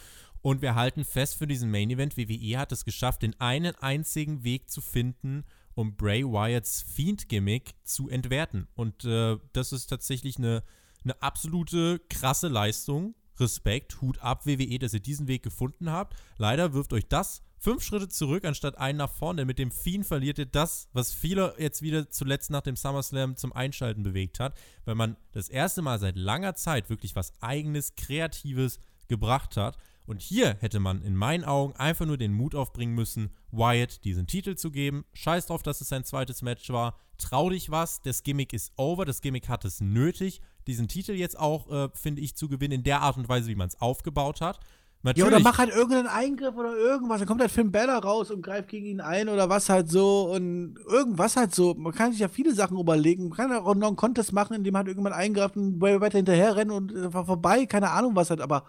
Und 0.42 0.60
wir 0.60 0.74
halten 0.74 1.04
fest 1.04 1.36
für 1.36 1.46
diesen 1.46 1.70
Main 1.70 1.90
Event, 1.90 2.18
WWE 2.18 2.58
hat 2.58 2.72
es 2.72 2.84
geschafft, 2.84 3.22
den 3.22 3.38
einen 3.40 3.74
einzigen 3.76 4.44
Weg 4.44 4.70
zu 4.70 4.82
finden, 4.82 5.44
um 5.74 5.96
Bray 5.96 6.24
Wyatts 6.24 6.82
Fiend-Gimmick 6.82 7.74
zu 7.82 8.10
entwerten. 8.10 8.68
Und 8.74 9.04
äh, 9.06 9.38
das 9.54 9.72
ist 9.72 9.86
tatsächlich 9.86 10.36
eine, 10.36 10.62
eine 11.04 11.20
absolute 11.22 12.00
krasse 12.10 12.48
Leistung. 12.48 13.14
Respekt, 13.38 14.02
Hut 14.02 14.18
ab, 14.18 14.44
WWE, 14.44 14.78
dass 14.78 14.92
ihr 14.92 15.00
diesen 15.00 15.26
Weg 15.26 15.42
gefunden 15.42 15.90
habt. 15.90 16.14
Leider 16.36 16.74
wirft 16.74 16.92
euch 16.92 17.08
das 17.08 17.42
fünf 17.61 17.84
Schritte 17.84 18.08
zurück, 18.08 18.44
anstatt 18.44 18.78
einen 18.78 18.98
nach 18.98 19.12
vorne. 19.12 19.44
Mit 19.44 19.58
dem 19.58 19.70
Fiend 19.70 20.06
verliert 20.06 20.38
ihr 20.38 20.46
das, 20.46 20.88
was 20.92 21.12
viele 21.12 21.54
jetzt 21.58 21.82
wieder 21.82 22.08
zuletzt 22.08 22.50
nach 22.50 22.62
dem 22.62 22.74
SummerSlam 22.74 23.36
zum 23.36 23.52
Einschalten 23.52 24.02
bewegt 24.02 24.40
hat, 24.40 24.54
weil 24.86 24.94
man 24.94 25.16
das 25.32 25.48
erste 25.48 25.82
Mal 25.82 25.98
seit 25.98 26.16
langer 26.16 26.54
Zeit 26.54 26.88
wirklich 26.88 27.14
was 27.14 27.32
eigenes, 27.40 27.94
Kreatives 27.94 28.80
gebracht 29.08 29.56
hat. 29.56 29.76
Und 30.06 30.22
hier 30.22 30.56
hätte 30.61 30.80
man 30.80 31.02
in 31.02 31.14
meinen 31.14 31.44
Augen 31.44 31.76
einfach 31.76 32.06
nur 32.06 32.16
den 32.16 32.32
Mut 32.32 32.54
aufbringen 32.54 32.94
müssen, 32.94 33.30
Wyatt 33.52 34.04
diesen 34.04 34.26
Titel 34.26 34.56
zu 34.56 34.70
geben. 34.72 35.04
Scheiß 35.12 35.46
drauf, 35.46 35.62
dass 35.62 35.80
es 35.80 35.88
sein 35.88 36.02
zweites 36.02 36.42
Match 36.42 36.70
war. 36.70 36.98
Trau 37.18 37.50
dich 37.50 37.70
was, 37.70 38.00
das 38.00 38.22
Gimmick 38.22 38.52
ist 38.52 38.72
over, 38.76 39.04
das 39.04 39.20
Gimmick 39.20 39.48
hat 39.48 39.64
es 39.64 39.80
nötig, 39.80 40.40
diesen 40.66 40.88
Titel 40.88 41.12
jetzt 41.12 41.38
auch, 41.38 41.70
äh, 41.70 41.88
finde 41.94 42.22
ich, 42.22 42.34
zu 42.34 42.48
gewinnen, 42.48 42.72
in 42.72 42.82
der 42.82 43.02
Art 43.02 43.18
und 43.18 43.28
Weise, 43.28 43.48
wie 43.48 43.54
man 43.54 43.68
es 43.68 43.80
aufgebaut 43.80 44.40
hat. 44.40 44.58
Natürlich. 45.03 45.30
Ja, 45.30 45.36
oder 45.36 45.42
mach 45.42 45.59
halt 45.59 45.70
irgendeinen 45.70 46.09
Eingriff 46.09 46.55
oder 46.55 46.76
irgendwas. 46.76 47.18
Dann 47.20 47.28
kommt 47.28 47.40
halt 47.40 47.51
Finn 47.51 47.72
Bella 47.72 47.98
raus 47.98 48.30
und 48.30 48.42
greift 48.42 48.68
gegen 48.68 48.86
ihn 48.86 49.01
ein 49.01 49.30
oder 49.30 49.48
was 49.48 49.70
halt 49.70 49.90
so 49.90 50.30
und 50.30 50.76
irgendwas 50.86 51.36
halt 51.36 51.55
so. 51.55 51.72
Man 51.74 51.94
kann 51.94 52.12
sich 52.12 52.20
ja 52.20 52.28
viele 52.28 52.55
Sachen 52.55 52.78
überlegen. 52.78 53.28
Man 53.28 53.36
kann 53.36 53.53
auch 53.53 53.74
noch 53.74 53.86
einen 53.86 53.96
Contest 53.96 54.34
machen, 54.34 54.55
in 54.55 54.64
dem 54.64 54.76
halt 54.76 54.88
irgendwann 54.88 55.14
eingreift 55.14 55.57
und 55.57 55.80
weiter 55.80 56.18
hinterher 56.18 56.55
rennen 56.55 56.70
und 56.70 56.94
einfach 56.94 57.24
vorbei. 57.24 57.64
Keine 57.64 57.90
Ahnung 57.90 58.14
was 58.14 58.28
halt, 58.28 58.42
aber 58.42 58.64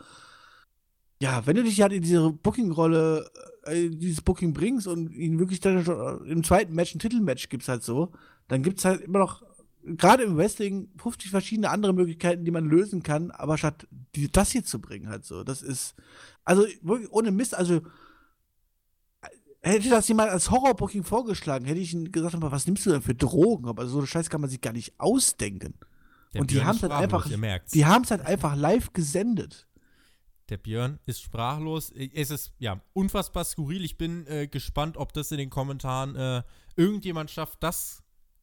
ja, 1.21 1.45
wenn 1.45 1.57
du 1.57 1.63
dich 1.63 1.81
halt 1.81 1.91
in 1.91 2.01
diese 2.01 2.31
Booking-Rolle, 2.31 3.29
äh, 3.65 3.89
dieses 3.89 4.21
Booking 4.21 4.53
bringst 4.53 4.87
und 4.87 5.11
ihn 5.11 5.37
wirklich 5.37 5.59
dann 5.59 5.85
im 6.25 6.43
zweiten 6.43 6.73
Match 6.73 6.95
ein 6.95 6.99
Titelmatch 6.99 7.49
gibt's 7.49 7.67
halt 7.67 7.83
so, 7.83 8.11
dann 8.47 8.63
gibt's 8.63 8.85
halt 8.85 9.01
immer 9.01 9.19
noch 9.19 9.43
gerade 9.83 10.23
im 10.23 10.37
Wrestling 10.37 10.89
50 10.97 11.31
verschiedene 11.31 11.69
andere 11.69 11.93
Möglichkeiten, 11.93 12.45
die 12.45 12.51
man 12.51 12.65
lösen 12.65 13.03
kann, 13.03 13.31
aber 13.31 13.57
statt 13.57 13.87
die, 14.15 14.31
das 14.31 14.51
hier 14.51 14.63
zu 14.63 14.79
bringen, 14.79 15.09
halt 15.09 15.25
so, 15.25 15.43
das 15.43 15.61
ist, 15.61 15.95
also 16.43 16.65
wirklich 16.81 17.11
ohne 17.11 17.31
Mist, 17.31 17.55
also 17.55 17.81
hätte 19.61 19.89
das 19.89 20.07
jemand 20.07 20.31
als 20.31 20.51
Horrorbooking 20.51 21.03
vorgeschlagen, 21.03 21.65
hätte 21.65 21.79
ich 21.79 21.93
ihm 21.93 22.11
gesagt, 22.11 22.35
was 22.39 22.65
nimmst 22.65 22.85
du 22.85 22.91
denn 22.91 23.01
für 23.01 23.15
Drogen? 23.15 23.67
Aber 23.67 23.85
so 23.87 23.99
eine 23.99 24.07
Scheiß 24.07 24.29
kann 24.29 24.41
man 24.41 24.49
sich 24.49 24.61
gar 24.61 24.73
nicht 24.73 24.99
ausdenken. 24.99 25.75
Der 26.33 26.41
und 26.41 26.51
die 26.51 26.63
haben 26.63 26.77
es 26.77 26.83
halt 26.83 26.93
einfach, 26.93 27.29
die 27.73 27.85
haben 27.85 28.03
es 28.03 28.11
halt 28.11 28.21
einfach 28.21 28.55
live 28.55 28.93
gesendet. 28.93 29.67
Der 30.49 30.57
Björn 30.57 30.99
ist 31.05 31.21
sprachlos. 31.21 31.91
Es 31.91 32.29
ist 32.29 32.53
ja 32.57 32.81
unfassbar 32.93 33.45
skurril. 33.45 33.85
Ich 33.85 33.97
bin 33.97 34.25
äh, 34.27 34.47
gespannt, 34.47 34.97
ob 34.97 35.13
das 35.13 35.31
in 35.31 35.37
den 35.37 35.49
Kommentaren 35.49 36.15
äh, 36.15 36.43
irgendjemand 36.75 37.31
schafft, 37.31 37.63
das 37.63 38.00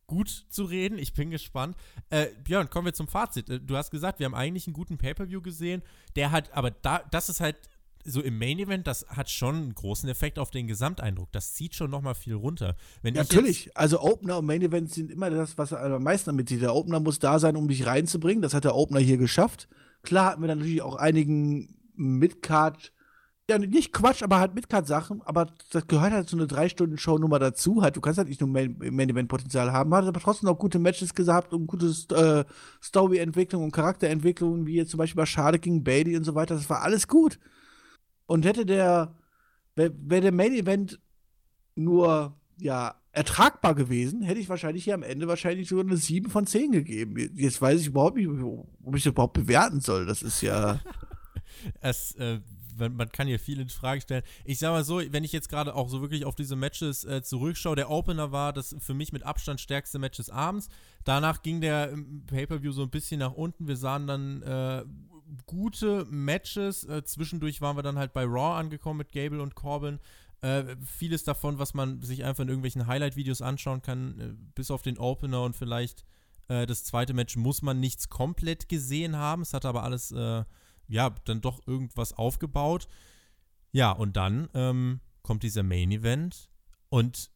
gut 0.09 0.46
zu 0.48 0.64
reden. 0.64 0.98
Ich 0.98 1.12
bin 1.12 1.30
gespannt. 1.30 1.76
Äh, 2.11 2.26
Björn, 2.42 2.68
kommen 2.68 2.86
wir 2.86 2.94
zum 2.94 3.06
Fazit. 3.06 3.48
Äh, 3.48 3.61
du 3.61 3.76
hast 3.76 3.92
gesagt, 3.92 4.18
wir 4.18 4.26
haben 4.26 4.34
eigentlich 4.34 4.66
einen 4.66 4.74
guten 4.74 4.98
Pay-Per-View 4.98 5.40
gesehen. 5.40 5.82
Der 6.16 6.32
hat, 6.32 6.52
aber 6.52 6.72
da, 6.72 7.02
das 7.12 7.28
ist 7.28 7.40
halt 7.40 7.56
so 8.04 8.22
im 8.22 8.38
Main 8.38 8.59
Event, 8.59 8.86
das 8.86 9.06
hat 9.09 9.28
schon 9.30 9.54
einen 9.54 9.74
großen 9.74 10.09
Effekt 10.09 10.38
auf 10.38 10.50
den 10.50 10.66
Gesamteindruck. 10.66 11.30
Das 11.32 11.54
zieht 11.54 11.74
schon 11.74 11.90
nochmal 11.90 12.14
viel 12.14 12.34
runter. 12.34 12.74
Wenn 13.02 13.14
ja, 13.14 13.22
natürlich. 13.22 13.76
Also 13.76 14.00
Opener 14.00 14.38
und 14.38 14.46
Main 14.46 14.62
Event 14.62 14.92
sind 14.92 15.11
immer 15.11 15.30
das, 15.30 15.59
was 15.59 15.72
am 15.72 16.02
meisten 16.02 16.30
damit 16.30 16.48
sieht. 16.48 16.62
Der 16.62 16.74
Opener 16.74 17.00
muss 17.00 17.18
da 17.18 17.38
sein, 17.38 17.54
um 17.54 17.68
dich 17.68 17.86
reinzubringen. 17.86 18.42
Das 18.42 18.54
hat 18.54 18.64
der 18.64 18.74
Opener 18.74 19.00
hier 19.00 19.18
geschafft. 19.18 19.68
Klar 20.02 20.32
hatten 20.32 20.42
wir 20.42 20.48
dann 20.48 20.59
natürlich 20.59 20.82
auch 20.82 20.96
einigen 20.96 21.76
Midcard 21.94 22.92
ja, 23.51 23.59
nicht 23.59 23.94
Quatsch, 23.94 24.22
aber 24.22 24.40
halt 24.40 24.55
Midcard-Sachen, 24.55 25.22
aber 25.22 25.46
das 25.70 25.86
gehört 25.86 26.12
halt 26.12 26.28
zu 26.28 26.36
einer 26.36 26.46
Drei-Stunden-Show-Nummer 26.46 27.38
dazu. 27.38 27.80
Halt, 27.80 27.96
du 27.96 28.03
kannst 28.03 28.18
halt 28.18 28.28
nicht 28.28 28.42
nur 28.42 28.51
Main-Event-Potenzial 28.51 29.72
haben, 29.72 29.94
hat 29.94 30.05
aber 30.05 30.20
trotzdem 30.20 30.51
auch 30.51 30.59
gute 30.59 30.78
Matches 30.78 31.14
gehabt 31.14 31.55
und 31.55 31.66
gute 31.66 31.86
äh, 32.14 32.44
Story-Entwicklung 32.82 33.64
und 33.64 33.72
Charakterentwicklung, 33.72 34.66
wie 34.66 34.76
jetzt 34.76 34.90
zum 34.90 34.99
Beispiel 34.99 35.16
bei 35.16 35.26
Schade 35.26 35.59
gegen 35.59 35.82
Bailey 35.82 36.16
und 36.16 36.24
so 36.24 36.34
weiter. 36.34 36.57
Das 36.57 36.68
war 36.68 36.82
alles 36.82 37.09
gut. 37.09 37.38
Und 38.26 38.44
hätte 38.44 38.66
der, 38.66 39.14
wäre 39.76 39.94
wär 39.99 40.20
der 40.20 40.32
Main-Event 40.32 41.01
nur, 41.74 42.36
ja, 42.61 42.96
ertragbar 43.12 43.74
gewesen, 43.74 44.20
hätte 44.20 44.40
ich 44.40 44.51
wahrscheinlich 44.51 44.84
hier 44.84 44.94
am 44.94 45.03
Ende 45.03 45.26
wahrscheinlich 45.26 45.68
sogar 45.68 45.86
eine 45.86 45.96
7 45.96 46.30
von 46.30 46.46
10 46.46 46.72
gegeben. 46.72 47.16
Jetzt 47.34 47.62
weiß 47.62 47.80
ich 47.80 47.86
überhaupt 47.86 48.16
nicht, 48.16 48.28
ob 48.28 48.94
ich 48.94 49.05
das 49.05 49.12
überhaupt 49.12 49.32
bewerten 49.32 49.80
soll. 49.80 50.05
Das 50.05 50.22
ist 50.22 50.42
ja. 50.42 50.80
es, 51.80 52.14
äh, 52.16 52.40
man 52.79 53.11
kann 53.11 53.26
hier 53.26 53.39
viel 53.39 53.61
in 53.61 53.68
Frage 53.68 54.01
stellen. 54.01 54.22
Ich 54.45 54.59
sag 54.59 54.70
mal 54.70 54.85
so, 54.85 55.01
wenn 55.11 55.24
ich 55.24 55.33
jetzt 55.33 55.49
gerade 55.49 55.74
auch 55.74 55.89
so 55.89 56.01
wirklich 56.01 56.24
auf 56.24 56.35
diese 56.35 56.57
Matches 56.57 57.05
äh, 57.05 57.22
zurückschaue, 57.22 57.76
der 57.76 57.91
Opener 57.91 58.33
war 58.33 58.53
das 58.53 58.76
für 58.79 58.95
mich 58.95 59.12
mit 59.12 59.22
Abstand 59.22 59.61
stärkste 59.61 59.99
Match 59.99 60.16
des 60.16 60.31
Abends. 60.31 60.68
Danach 61.05 61.43
ging 61.43 61.61
der 61.61 61.95
Pay-Per-View 62.26 62.72
so 62.72 62.83
ein 62.83 62.91
bisschen 62.91 63.20
nach 63.20 63.33
unten. 63.33 63.68
Wir 63.68 63.76
sahen 63.76 64.07
dann 64.07 64.43
äh, 64.43 64.85
gute 65.47 66.05
Matches. 66.07 66.85
Äh, 66.85 67.05
zwischendurch 67.05 67.61
waren 67.61 67.76
wir 67.76 67.83
dann 67.83 67.99
halt 67.99 68.12
bei 68.12 68.24
Raw 68.24 68.59
angekommen 68.59 68.99
mit 68.99 69.12
Gable 69.12 69.43
und 69.43 69.55
Corbin. 69.55 69.99
Äh, 70.41 70.76
vieles 70.85 71.24
davon, 71.24 71.59
was 71.59 71.74
man 71.74 72.03
sich 72.03 72.24
einfach 72.24 72.43
in 72.43 72.49
irgendwelchen 72.49 72.87
Highlight-Videos 72.87 73.43
anschauen 73.43 73.83
kann, 73.83 74.20
äh, 74.20 74.35
bis 74.55 74.70
auf 74.70 74.83
den 74.83 74.99
Opener 74.99 75.43
und 75.43 75.57
vielleicht 75.57 76.05
äh, 76.49 76.66
das 76.66 76.85
zweite 76.85 77.14
Match 77.14 77.37
muss 77.37 77.62
man 77.62 77.81
nichts 77.81 78.09
komplett 78.09 78.68
gesehen 78.68 79.16
haben. 79.16 79.43
Es 79.43 79.55
hat 79.55 79.64
aber 79.64 79.83
alles 79.83 80.12
äh, 80.12 80.45
ja, 80.89 81.11
dann 81.24 81.41
doch 81.41 81.66
irgendwas 81.66 82.12
aufgebaut. 82.12 82.89
Ja, 83.72 83.93
und 83.93 84.16
dann 84.16 84.49
ähm, 84.55 85.01
kommt 85.22 85.43
dieser 85.43 85.62
Main 85.62 85.93
Event 85.93 86.51
und 86.89 87.30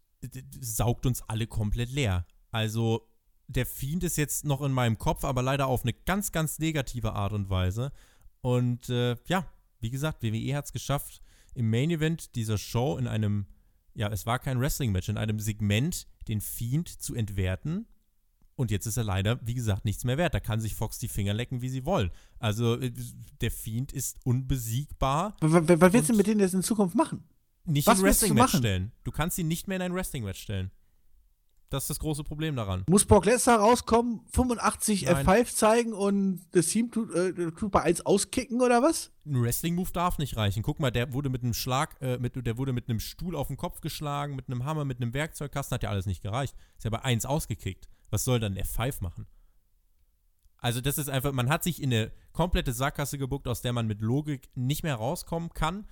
saugt 0.60 1.06
uns 1.06 1.22
alle 1.22 1.46
komplett 1.46 1.90
leer. 1.90 2.26
Also, 2.50 3.08
der 3.48 3.66
Fiend 3.66 4.02
ist 4.04 4.16
jetzt 4.16 4.44
noch 4.44 4.62
in 4.62 4.72
meinem 4.72 4.98
Kopf, 4.98 5.24
aber 5.24 5.42
leider 5.42 5.66
auf 5.66 5.82
eine 5.82 5.92
ganz, 5.92 6.32
ganz 6.32 6.58
negative 6.58 7.12
Art 7.12 7.32
und 7.32 7.50
Weise. 7.50 7.92
Und 8.40 8.88
äh, 8.88 9.16
ja, 9.26 9.46
wie 9.80 9.90
gesagt, 9.90 10.22
WWE 10.22 10.56
hat 10.56 10.66
es 10.66 10.72
geschafft, 10.72 11.22
im 11.54 11.68
Main 11.68 11.90
Event 11.90 12.34
dieser 12.34 12.56
Show 12.56 12.96
in 12.96 13.06
einem, 13.06 13.46
ja, 13.94 14.08
es 14.08 14.24
war 14.24 14.38
kein 14.38 14.58
Wrestling-Match, 14.58 15.08
in 15.08 15.18
einem 15.18 15.38
Segment 15.38 16.06
den 16.28 16.40
Fiend 16.40 16.88
zu 16.88 17.14
entwerten 17.14 17.86
und 18.62 18.70
jetzt 18.70 18.86
ist 18.86 18.96
er 18.96 19.04
leider, 19.04 19.38
wie 19.42 19.54
gesagt, 19.54 19.84
nichts 19.84 20.04
mehr 20.04 20.16
wert. 20.16 20.34
Da 20.34 20.40
kann 20.40 20.60
sich 20.60 20.74
Fox 20.76 20.98
die 20.98 21.08
Finger 21.08 21.34
lecken, 21.34 21.60
wie 21.60 21.68
sie 21.68 21.84
wollen. 21.84 22.10
Also 22.38 22.80
äh, 22.80 22.92
der 23.40 23.50
Fiend 23.50 23.92
ist 23.92 24.18
unbesiegbar. 24.24 25.36
Was, 25.40 25.52
was 25.52 25.92
willst 25.92 26.08
du 26.10 26.14
mit 26.14 26.28
denen 26.28 26.40
jetzt 26.40 26.54
in 26.54 26.62
Zukunft 26.62 26.94
machen? 26.94 27.24
Nicht 27.64 27.86
was 27.86 27.98
in 27.98 28.04
Wrestling-Match 28.04 28.56
stellen. 28.56 28.92
Du 29.02 29.10
kannst 29.10 29.36
ihn 29.38 29.48
nicht 29.48 29.66
mehr 29.66 29.76
in 29.76 29.82
ein 29.82 29.94
Wrestling-Match 29.94 30.40
stellen. 30.40 30.70
Das 31.72 31.84
ist 31.84 31.90
das 31.90 31.98
große 32.00 32.22
Problem 32.22 32.54
daran. 32.54 32.84
Muss 32.86 33.06
Brock 33.06 33.24
Lesnar 33.24 33.58
rauskommen, 33.58 34.20
85 34.34 35.04
Nein. 35.04 35.26
F5 35.26 35.54
zeigen 35.54 35.92
und 35.94 36.44
das 36.52 36.66
Team 36.66 36.90
tut, 36.90 37.14
äh, 37.14 37.32
tut 37.52 37.72
bei 37.72 37.80
1 37.80 38.04
auskicken 38.04 38.60
oder 38.60 38.82
was? 38.82 39.10
Ein 39.24 39.42
Wrestling-Move 39.42 39.90
darf 39.90 40.18
nicht 40.18 40.36
reichen. 40.36 40.62
Guck 40.62 40.80
mal, 40.80 40.90
der 40.90 41.14
wurde 41.14 41.30
mit 41.30 41.42
einem 41.42 41.54
Schlag, 41.54 41.96
äh, 42.02 42.18
mit, 42.18 42.34
der 42.46 42.58
wurde 42.58 42.74
mit 42.74 42.90
einem 42.90 43.00
Stuhl 43.00 43.34
auf 43.34 43.46
den 43.46 43.56
Kopf 43.56 43.80
geschlagen, 43.80 44.36
mit 44.36 44.48
einem 44.48 44.66
Hammer, 44.66 44.84
mit 44.84 45.00
einem 45.00 45.14
Werkzeugkasten, 45.14 45.76
hat 45.76 45.82
ja 45.82 45.88
alles 45.88 46.04
nicht 46.04 46.22
gereicht. 46.22 46.54
Ist 46.76 46.84
ja 46.84 46.90
bei 46.90 47.00
1 47.00 47.24
ausgekickt. 47.24 47.88
Was 48.10 48.24
soll 48.24 48.38
dann 48.38 48.54
F5 48.54 49.02
machen? 49.02 49.26
Also 50.58 50.82
das 50.82 50.98
ist 50.98 51.08
einfach, 51.08 51.32
man 51.32 51.48
hat 51.48 51.64
sich 51.64 51.82
in 51.82 51.90
eine 51.90 52.12
komplette 52.34 52.74
Sackgasse 52.74 53.16
gebuckt, 53.16 53.48
aus 53.48 53.62
der 53.62 53.72
man 53.72 53.86
mit 53.86 54.02
Logik 54.02 54.50
nicht 54.54 54.82
mehr 54.82 54.96
rauskommen 54.96 55.54
kann. 55.54 55.86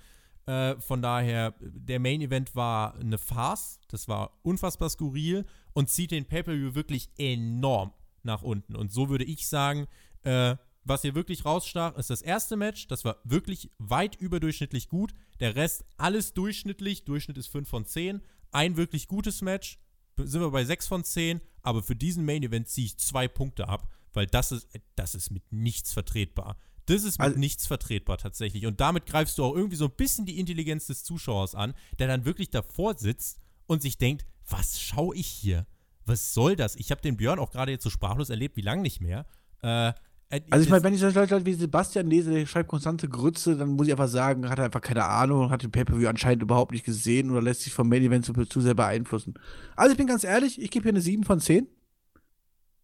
Äh, 0.45 0.75
von 0.79 1.01
daher, 1.01 1.53
der 1.59 1.99
Main 1.99 2.21
Event 2.21 2.55
war 2.55 2.95
eine 2.95 3.17
Farce, 3.17 3.79
das 3.87 4.07
war 4.07 4.39
unfassbar 4.43 4.89
skurril 4.89 5.45
und 5.73 5.89
zieht 5.89 6.11
den 6.11 6.25
Pay-Per-View 6.25 6.75
wirklich 6.75 7.09
enorm 7.17 7.93
nach 8.23 8.41
unten. 8.41 8.75
Und 8.75 8.91
so 8.91 9.09
würde 9.09 9.23
ich 9.23 9.47
sagen, 9.47 9.87
äh, 10.23 10.55
was 10.83 11.03
hier 11.03 11.13
wirklich 11.13 11.45
rausstach, 11.45 11.95
ist 11.97 12.09
das 12.09 12.21
erste 12.21 12.57
Match. 12.57 12.87
Das 12.87 13.05
war 13.05 13.17
wirklich 13.23 13.69
weit 13.77 14.15
überdurchschnittlich 14.15 14.89
gut. 14.89 15.13
Der 15.39 15.55
Rest 15.55 15.85
alles 15.97 16.33
durchschnittlich. 16.33 17.05
Durchschnitt 17.05 17.37
ist 17.37 17.47
5 17.47 17.69
von 17.69 17.85
10. 17.85 18.21
Ein 18.51 18.77
wirklich 18.77 19.07
gutes 19.07 19.41
Match. 19.41 19.79
Sind 20.17 20.41
wir 20.41 20.49
bei 20.49 20.65
6 20.65 20.87
von 20.87 21.03
10. 21.03 21.39
Aber 21.61 21.83
für 21.83 21.95
diesen 21.95 22.25
Main 22.25 22.43
Event 22.43 22.67
ziehe 22.67 22.85
ich 22.85 22.97
zwei 22.97 23.27
Punkte 23.27 23.67
ab, 23.67 23.91
weil 24.13 24.25
das 24.25 24.51
ist, 24.51 24.67
das 24.95 25.13
ist 25.13 25.29
mit 25.29 25.51
nichts 25.51 25.93
vertretbar. 25.93 26.57
Das 26.85 27.03
ist 27.03 27.19
mit 27.19 27.27
also, 27.27 27.39
nichts 27.39 27.67
vertretbar 27.67 28.17
tatsächlich. 28.17 28.65
Und 28.65 28.79
damit 28.81 29.05
greifst 29.05 29.37
du 29.37 29.43
auch 29.43 29.55
irgendwie 29.55 29.75
so 29.75 29.85
ein 29.85 29.91
bisschen 29.91 30.25
die 30.25 30.39
Intelligenz 30.39 30.87
des 30.87 31.03
Zuschauers 31.03 31.55
an, 31.55 31.73
der 31.99 32.07
dann 32.07 32.25
wirklich 32.25 32.49
davor 32.49 32.97
sitzt 32.97 33.39
und 33.67 33.81
sich 33.81 33.97
denkt, 33.97 34.25
was 34.49 34.79
schaue 34.79 35.15
ich 35.15 35.27
hier? 35.27 35.65
Was 36.05 36.33
soll 36.33 36.55
das? 36.55 36.75
Ich 36.75 36.91
habe 36.91 37.01
den 37.01 37.17
Björn 37.17 37.39
auch 37.39 37.51
gerade 37.51 37.71
jetzt 37.71 37.83
so 37.83 37.89
sprachlos 37.89 38.29
erlebt, 38.29 38.57
wie 38.57 38.61
lange 38.61 38.81
nicht 38.81 39.01
mehr. 39.01 39.25
Äh, 39.63 39.93
äh, 40.31 40.41
also 40.49 40.63
ich 40.63 40.69
meine, 40.69 40.83
wenn 40.83 40.93
ich 40.93 40.99
solche 40.99 41.19
Leute 41.19 41.45
wie 41.45 41.53
Sebastian 41.53 42.09
lese, 42.09 42.31
der 42.31 42.45
schreibt 42.45 42.69
konstante 42.69 43.07
Grütze, 43.07 43.55
dann 43.55 43.69
muss 43.69 43.87
ich 43.87 43.93
einfach 43.93 44.07
sagen, 44.07 44.49
hat 44.49 44.57
er 44.57 44.65
einfach 44.65 44.81
keine 44.81 45.05
Ahnung, 45.05 45.51
hat 45.51 45.61
den 45.61 45.71
Pay-Per-View 45.71 46.07
anscheinend 46.07 46.41
überhaupt 46.41 46.71
nicht 46.71 46.85
gesehen 46.85 47.29
oder 47.29 47.41
lässt 47.41 47.61
sich 47.61 47.73
vom 47.73 47.89
Main 47.89 48.01
Event 48.01 48.25
zu, 48.25 48.33
zu 48.33 48.61
sehr 48.61 48.73
beeinflussen. 48.73 49.35
Also 49.75 49.91
ich 49.91 49.97
bin 49.97 50.07
ganz 50.07 50.23
ehrlich, 50.23 50.59
ich 50.59 50.71
gebe 50.71 50.83
hier 50.83 50.93
eine 50.93 51.01
7 51.01 51.23
von 51.23 51.39
10. 51.39 51.67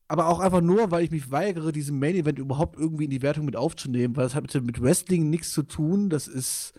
Aber 0.07 0.27
auch 0.27 0.39
einfach 0.39 0.61
nur, 0.61 0.91
weil 0.91 1.03
ich 1.03 1.11
mich 1.11 1.31
weigere, 1.31 1.71
diesen 1.71 1.99
Main 1.99 2.15
Event 2.15 2.39
überhaupt 2.39 2.77
irgendwie 2.79 3.05
in 3.05 3.09
die 3.09 3.21
Wertung 3.21 3.45
mit 3.45 3.55
aufzunehmen, 3.55 4.15
weil 4.15 4.23
das 4.23 4.35
hat 4.35 4.53
mit 4.63 4.81
Wrestling 4.81 5.29
nichts 5.29 5.51
zu 5.51 5.63
tun. 5.63 6.09
Das 6.09 6.27
ist. 6.27 6.73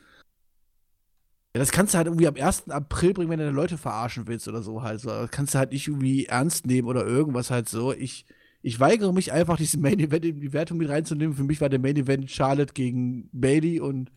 Ja, 1.54 1.60
das 1.60 1.72
kannst 1.72 1.94
du 1.94 1.98
halt 1.98 2.06
irgendwie 2.06 2.28
am 2.28 2.36
1. 2.36 2.70
April 2.70 3.14
bringen, 3.14 3.30
wenn 3.30 3.38
du 3.38 3.44
deine 3.44 3.56
Leute 3.56 3.78
verarschen 3.78 4.26
willst 4.26 4.48
oder 4.48 4.62
so 4.62 4.82
halt. 4.82 5.00
So. 5.00 5.10
Das 5.10 5.30
kannst 5.30 5.54
du 5.54 5.58
halt 5.58 5.72
nicht 5.72 5.88
irgendwie 5.88 6.26
ernst 6.26 6.66
nehmen 6.66 6.88
oder 6.88 7.06
irgendwas 7.06 7.50
halt 7.50 7.68
so. 7.68 7.92
Ich 7.92 8.26
ich 8.62 8.80
weigere 8.80 9.12
mich 9.12 9.32
einfach, 9.32 9.56
diesen 9.56 9.82
Main 9.82 10.00
Event 10.00 10.24
in 10.24 10.40
die 10.40 10.52
Wertung 10.52 10.78
mit 10.78 10.88
reinzunehmen. 10.88 11.36
Für 11.36 11.44
mich 11.44 11.60
war 11.60 11.68
der 11.68 11.78
Main 11.78 11.96
Event 11.96 12.30
Charlotte 12.30 12.74
gegen 12.74 13.28
Bailey 13.32 13.80
und 13.80 14.10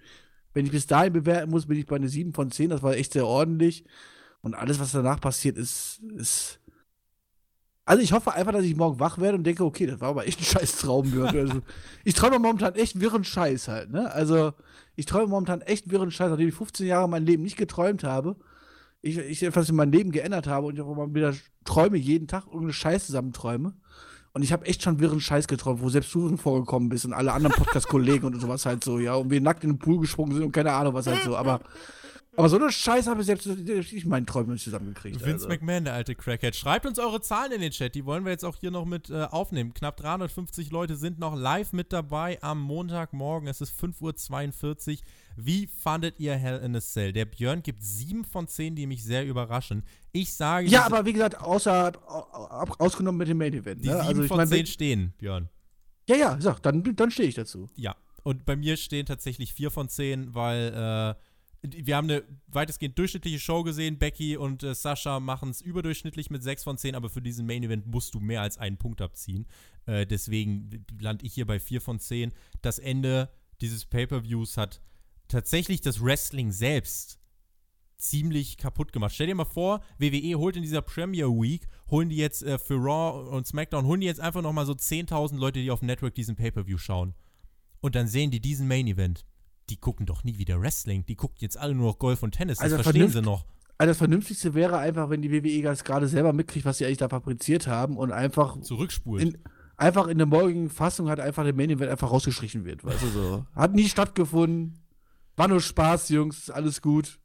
wenn 0.53 0.65
ich 0.65 0.71
bis 0.71 0.87
dahin 0.87 1.13
bewerten 1.13 1.51
muss, 1.51 1.67
bin 1.67 1.77
ich 1.77 1.85
bei 1.85 1.95
einer 1.95 2.07
7 2.07 2.33
von 2.33 2.51
10. 2.51 2.71
Das 2.71 2.83
war 2.83 2.95
echt 2.95 3.13
sehr 3.13 3.25
ordentlich. 3.25 3.85
Und 4.41 4.55
alles, 4.55 4.79
was 4.79 4.91
danach 4.91 5.21
passiert, 5.21 5.57
ist, 5.57 6.01
ist. 6.15 6.59
Also 7.91 8.03
ich 8.03 8.13
hoffe 8.13 8.33
einfach, 8.33 8.53
dass 8.53 8.63
ich 8.63 8.77
morgen 8.77 9.01
wach 9.01 9.17
werde 9.17 9.37
und 9.37 9.43
denke, 9.43 9.65
okay, 9.65 9.85
das 9.85 9.99
war 9.99 10.11
aber 10.11 10.25
echt 10.25 10.39
ein 10.39 10.45
scheiß 10.45 10.77
Traum. 10.77 11.11
also, 11.25 11.59
ich 12.05 12.13
träume 12.13 12.39
momentan 12.39 12.73
echt 12.75 13.01
wirren 13.01 13.25
Scheiß 13.25 13.67
halt, 13.67 13.91
ne? 13.91 14.09
Also, 14.13 14.53
ich 14.95 15.05
träume 15.05 15.27
momentan 15.27 15.59
echt 15.59 15.91
wirren 15.91 16.09
Scheiß, 16.09 16.29
nachdem 16.29 16.47
ich 16.47 16.53
15 16.53 16.87
Jahre 16.87 17.09
mein 17.09 17.25
Leben 17.25 17.43
nicht 17.43 17.57
geträumt 17.57 18.05
habe. 18.05 18.37
Ich, 19.01 19.17
ich 19.17 19.43
etwas 19.43 19.67
in 19.67 19.75
meinem 19.75 19.91
Leben 19.91 20.11
geändert 20.13 20.47
habe 20.47 20.67
und 20.67 20.75
ich 20.75 20.81
auch 20.81 20.95
mal 20.95 21.13
wieder 21.13 21.33
träume, 21.65 21.97
jeden 21.97 22.29
Tag 22.29 22.45
irgendeine 22.45 22.71
Scheiß 22.71 23.07
zusammenträume. 23.07 23.73
Und 24.31 24.41
ich 24.41 24.53
habe 24.53 24.65
echt 24.67 24.83
schon 24.83 25.01
wirren 25.01 25.19
Scheiß 25.19 25.49
geträumt, 25.49 25.81
wo 25.81 25.89
selbst 25.89 26.15
du 26.15 26.37
vorgekommen 26.37 26.87
bist 26.87 27.03
und 27.03 27.11
alle 27.11 27.33
anderen 27.33 27.57
Podcast-Kollegen 27.57 28.25
und 28.25 28.39
sowas 28.39 28.65
halt 28.65 28.85
so, 28.85 28.99
ja, 28.99 29.15
und 29.15 29.31
wir 29.31 29.41
nackt 29.41 29.65
in 29.65 29.71
den 29.71 29.79
Pool 29.79 29.99
gesprungen 29.99 30.33
sind 30.33 30.45
und 30.45 30.53
keine 30.53 30.71
Ahnung 30.71 30.93
was 30.93 31.07
halt 31.07 31.23
so. 31.23 31.35
Aber, 31.35 31.59
aber 32.37 32.47
so 32.47 32.55
eine 32.55 32.71
Scheiße 32.71 33.09
habe 33.09 33.21
ich 33.21 33.25
selbst 33.25 33.45
ich 33.45 34.05
meinen 34.05 34.25
Träumen 34.25 34.53
nicht 34.53 34.63
zusammengekriegt. 34.63 35.19
Vince 35.19 35.45
also. 35.45 35.47
McMahon, 35.49 35.83
der 35.83 35.93
alte 35.93 36.15
Crackhead. 36.15 36.55
Schreibt 36.55 36.85
uns 36.85 36.97
eure 36.97 37.19
Zahlen 37.19 37.51
in 37.51 37.59
den 37.59 37.71
Chat, 37.71 37.93
die 37.93 38.05
wollen 38.05 38.23
wir 38.23 38.31
jetzt 38.31 38.45
auch 38.45 38.55
hier 38.55 38.71
noch 38.71 38.85
mit 38.85 39.09
äh, 39.09 39.23
aufnehmen. 39.23 39.73
Knapp 39.73 39.97
350 39.97 40.71
Leute 40.71 40.95
sind 40.95 41.19
noch 41.19 41.35
live 41.35 41.73
mit 41.73 41.91
dabei 41.91 42.41
am 42.41 42.61
Montagmorgen. 42.61 43.49
Es 43.49 43.59
ist 43.59 43.77
5.42 43.77 44.91
Uhr. 44.91 44.97
Wie 45.35 45.67
fandet 45.67 46.19
ihr 46.19 46.35
Hell 46.35 46.59
in 46.59 46.75
a 46.75 46.79
Cell? 46.79 47.11
Der 47.11 47.25
Björn 47.25 47.63
gibt 47.63 47.83
7 47.83 48.23
von 48.23 48.47
10, 48.47 48.75
die 48.75 48.87
mich 48.87 49.03
sehr 49.03 49.25
überraschen. 49.25 49.83
Ich 50.13 50.33
sage. 50.33 50.67
Ja, 50.67 50.85
aber 50.85 51.05
wie 51.05 51.13
gesagt, 51.13 51.39
außer, 51.39 51.91
ausgenommen 52.79 53.17
mit 53.17 53.27
dem 53.27 53.39
Main 53.39 53.53
Event. 53.53 53.83
Die 53.83 53.89
ne? 53.89 53.95
7 53.95 54.07
also, 54.07 54.23
von 54.23 54.37
mein, 54.37 54.47
10 54.47 54.65
stehen, 54.67 55.13
Björn. 55.17 55.49
Ja, 56.07 56.15
ja, 56.15 56.37
sag, 56.39 56.61
dann, 56.61 56.83
dann 56.95 57.11
stehe 57.11 57.27
ich 57.27 57.35
dazu. 57.35 57.69
Ja. 57.75 57.95
Und 58.23 58.45
bei 58.45 58.55
mir 58.55 58.77
stehen 58.77 59.05
tatsächlich 59.05 59.53
4 59.53 59.71
von 59.71 59.89
10, 59.89 60.33
weil 60.33 61.15
äh, 61.17 61.21
wir 61.63 61.95
haben 61.95 62.09
eine 62.09 62.23
weitestgehend 62.47 62.97
durchschnittliche 62.97 63.39
Show 63.39 63.63
gesehen. 63.63 63.99
Becky 63.99 64.35
und 64.35 64.63
äh, 64.63 64.73
Sascha 64.73 65.19
machen 65.19 65.49
es 65.49 65.61
überdurchschnittlich 65.61 66.29
mit 66.29 66.41
6 66.41 66.63
von 66.63 66.77
10, 66.77 66.95
aber 66.95 67.09
für 67.09 67.21
diesen 67.21 67.45
Main 67.45 67.63
Event 67.63 67.85
musst 67.85 68.15
du 68.15 68.19
mehr 68.19 68.41
als 68.41 68.57
einen 68.57 68.77
Punkt 68.77 69.01
abziehen. 69.01 69.45
Äh, 69.85 70.07
deswegen 70.07 70.85
lande 70.99 71.25
ich 71.25 71.33
hier 71.33 71.45
bei 71.45 71.59
4 71.59 71.81
von 71.81 71.99
10. 71.99 72.33
Das 72.61 72.79
Ende 72.79 73.29
dieses 73.61 73.85
Pay-Per-Views 73.85 74.57
hat 74.57 74.81
tatsächlich 75.27 75.81
das 75.81 76.03
Wrestling 76.03 76.51
selbst 76.51 77.19
ziemlich 77.97 78.57
kaputt 78.57 78.91
gemacht. 78.91 79.13
Stell 79.13 79.27
dir 79.27 79.35
mal 79.35 79.45
vor, 79.45 79.81
WWE 79.99 80.35
holt 80.39 80.55
in 80.55 80.63
dieser 80.63 80.81
Premier 80.81 81.27
Week, 81.27 81.67
holen 81.91 82.09
die 82.09 82.17
jetzt 82.17 82.41
äh, 82.41 82.57
für 82.57 82.75
Raw 82.75 83.29
und 83.29 83.45
SmackDown, 83.45 83.85
holen 83.85 84.01
die 84.01 84.07
jetzt 84.07 84.19
einfach 84.19 84.41
nochmal 84.41 84.65
so 84.65 84.73
10.000 84.73 85.37
Leute, 85.37 85.59
die 85.59 85.69
auf 85.69 85.79
dem 85.79 85.85
Network 85.85 86.15
diesen 86.15 86.35
Pay-Per-View 86.35 86.79
schauen. 86.79 87.13
Und 87.81 87.93
dann 87.95 88.07
sehen 88.07 88.31
die 88.31 88.41
diesen 88.41 88.67
Main 88.67 88.87
Event. 88.87 89.25
Die 89.71 89.77
gucken 89.77 90.05
doch 90.05 90.25
nie 90.25 90.37
wieder 90.37 90.59
Wrestling. 90.59 91.05
Die 91.05 91.15
gucken 91.15 91.37
jetzt 91.39 91.57
alle 91.57 91.73
nur 91.73 91.87
noch 91.87 91.97
Golf 91.97 92.23
und 92.23 92.33
Tennis. 92.33 92.57
Das 92.57 92.73
also 92.73 92.83
verstehen 92.83 93.07
sie 93.07 93.21
noch. 93.21 93.45
Also 93.77 93.91
das 93.91 93.97
Vernünftigste 93.97 94.53
wäre 94.53 94.77
einfach, 94.77 95.09
wenn 95.09 95.21
die 95.21 95.31
WWE 95.31 95.61
das 95.63 95.85
gerade 95.85 96.09
selber 96.09 96.33
mitkriegt, 96.33 96.65
was 96.65 96.77
sie 96.77 96.85
eigentlich 96.85 96.97
da 96.97 97.07
fabriziert 97.07 97.67
haben 97.67 97.95
und 97.95 98.11
einfach 98.11 98.59
zurückspult. 98.59 99.23
In, 99.23 99.37
einfach 99.77 100.07
in 100.07 100.17
der 100.17 100.27
morgigen 100.27 100.69
Fassung 100.69 101.09
hat 101.09 101.21
einfach 101.21 101.45
der 101.45 101.55
Main 101.55 101.69
Event 101.69 101.89
einfach 101.89 102.11
rausgestrichen 102.11 102.65
wird. 102.65 102.83
Weißt 102.83 103.01
du 103.01 103.07
so. 103.07 103.45
Hat 103.55 103.73
nie 103.73 103.87
stattgefunden. 103.87 104.77
War 105.37 105.47
nur 105.47 105.61
Spaß, 105.61 106.09
Jungs, 106.09 106.49
alles 106.49 106.81
gut. 106.81 107.17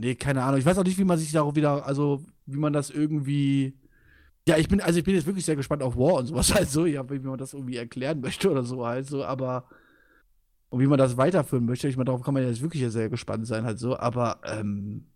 Nee, 0.00 0.16
keine 0.16 0.42
Ahnung. 0.42 0.58
Ich 0.58 0.66
weiß 0.66 0.76
auch 0.76 0.84
nicht, 0.84 0.98
wie 0.98 1.04
man 1.04 1.18
sich 1.18 1.30
darauf 1.30 1.54
wieder, 1.54 1.86
also 1.86 2.20
wie 2.46 2.58
man 2.58 2.72
das 2.72 2.90
irgendwie. 2.90 3.78
Ja, 4.48 4.58
ich 4.58 4.68
bin, 4.68 4.80
also 4.80 4.98
ich 4.98 5.04
bin 5.04 5.14
jetzt 5.14 5.26
wirklich 5.26 5.44
sehr 5.44 5.56
gespannt 5.56 5.84
auf 5.84 5.96
War 5.96 6.14
und 6.14 6.26
sowas 6.26 6.52
halt 6.52 6.68
so, 6.72 6.84
ja, 6.84 7.08
wie 7.08 7.20
man 7.20 7.38
das 7.38 7.54
irgendwie 7.54 7.76
erklären 7.76 8.20
möchte 8.20 8.50
oder 8.50 8.64
so 8.64 8.84
halt 8.84 9.06
so, 9.06 9.24
aber 9.24 9.68
und 10.74 10.80
wie 10.80 10.86
man 10.86 10.98
das 10.98 11.16
weiterführen 11.16 11.64
möchte. 11.64 11.88
Ich 11.88 11.96
meine, 11.96 12.06
darauf 12.06 12.22
kann 12.22 12.34
man 12.34 12.42
jetzt 12.42 12.62
wirklich 12.62 12.84
sehr 12.90 13.08
gespannt 13.08 13.46
sein 13.46 13.64
halt 13.64 13.78
so, 13.78 13.96
aber 13.98 14.40
ähm, 14.44 15.06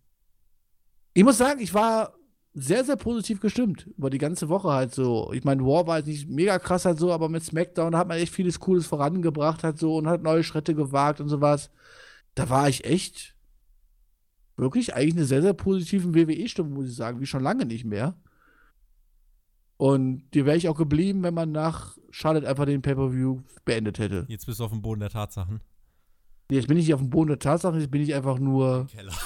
ich 1.14 1.24
muss 1.24 1.38
sagen, 1.38 1.61
ich 1.61 1.74
war 1.74 2.14
sehr, 2.54 2.84
sehr 2.84 2.96
positiv 2.96 3.40
gestimmt 3.40 3.88
über 3.96 4.11
die 4.11 4.18
ganze 4.18 4.48
Woche 4.48 4.70
halt 4.70 4.94
so. 4.94 5.32
Ich 5.32 5.44
meine, 5.44 5.62
War 5.64 5.86
war 5.86 5.98
jetzt 5.98 6.06
nicht 6.06 6.28
mega 6.28 6.59
krass 6.59 6.84
halt 6.84 6.98
so, 6.98 7.12
aber 7.12 7.28
mit 7.28 7.44
SmackDown 7.44 7.96
hat 7.96 8.09
man 8.09 8.18
echt 8.18 8.32
vieles 8.32 8.59
Cooles 8.59 8.86
vorangebracht 8.86 9.62
halt 9.62 9.78
so 9.78 9.96
und 9.96 10.09
hat 10.09 10.22
neue 10.22 10.42
Schritte 10.42 10.74
gewagt 10.74 11.20
und 11.20 11.28
sowas 11.28 11.70
da 12.38 12.48
war 12.48 12.68
ich 12.68 12.84
echt 12.84 13.34
wirklich 14.56 14.94
eigentlich 14.94 15.16
eine 15.16 15.24
sehr, 15.24 15.42
sehr 15.42 15.54
positive 15.54 16.14
WWE-Stimmung, 16.14 16.72
muss 16.72 16.88
ich 16.88 16.96
sagen, 16.96 17.20
wie 17.20 17.26
schon 17.26 17.42
lange 17.42 17.66
nicht 17.66 17.84
mehr. 17.84 18.16
Und 19.78 20.28
die 20.34 20.44
wäre 20.44 20.56
ich 20.56 20.68
auch 20.68 20.76
geblieben, 20.76 21.22
wenn 21.22 21.34
man 21.34 21.52
nach 21.52 21.96
Charlotte 22.10 22.48
einfach 22.48 22.66
den 22.66 22.82
Pay-Per-View 22.82 23.42
beendet 23.64 24.00
hätte. 24.00 24.26
Jetzt 24.28 24.46
bist 24.46 24.58
du 24.58 24.64
auf 24.64 24.72
dem 24.72 24.82
Boden 24.82 25.00
der 25.00 25.08
Tatsachen. 25.08 25.60
Nee, 26.50 26.56
jetzt 26.56 26.66
bin 26.66 26.76
ich 26.76 26.86
nicht 26.86 26.94
auf 26.94 27.00
dem 27.00 27.10
Boden 27.10 27.28
der 27.28 27.38
Tatsachen, 27.38 27.78
jetzt 27.78 27.90
bin 27.90 28.02
ich 28.02 28.12
einfach 28.12 28.40
nur. 28.40 28.88
Keller. 28.88 29.12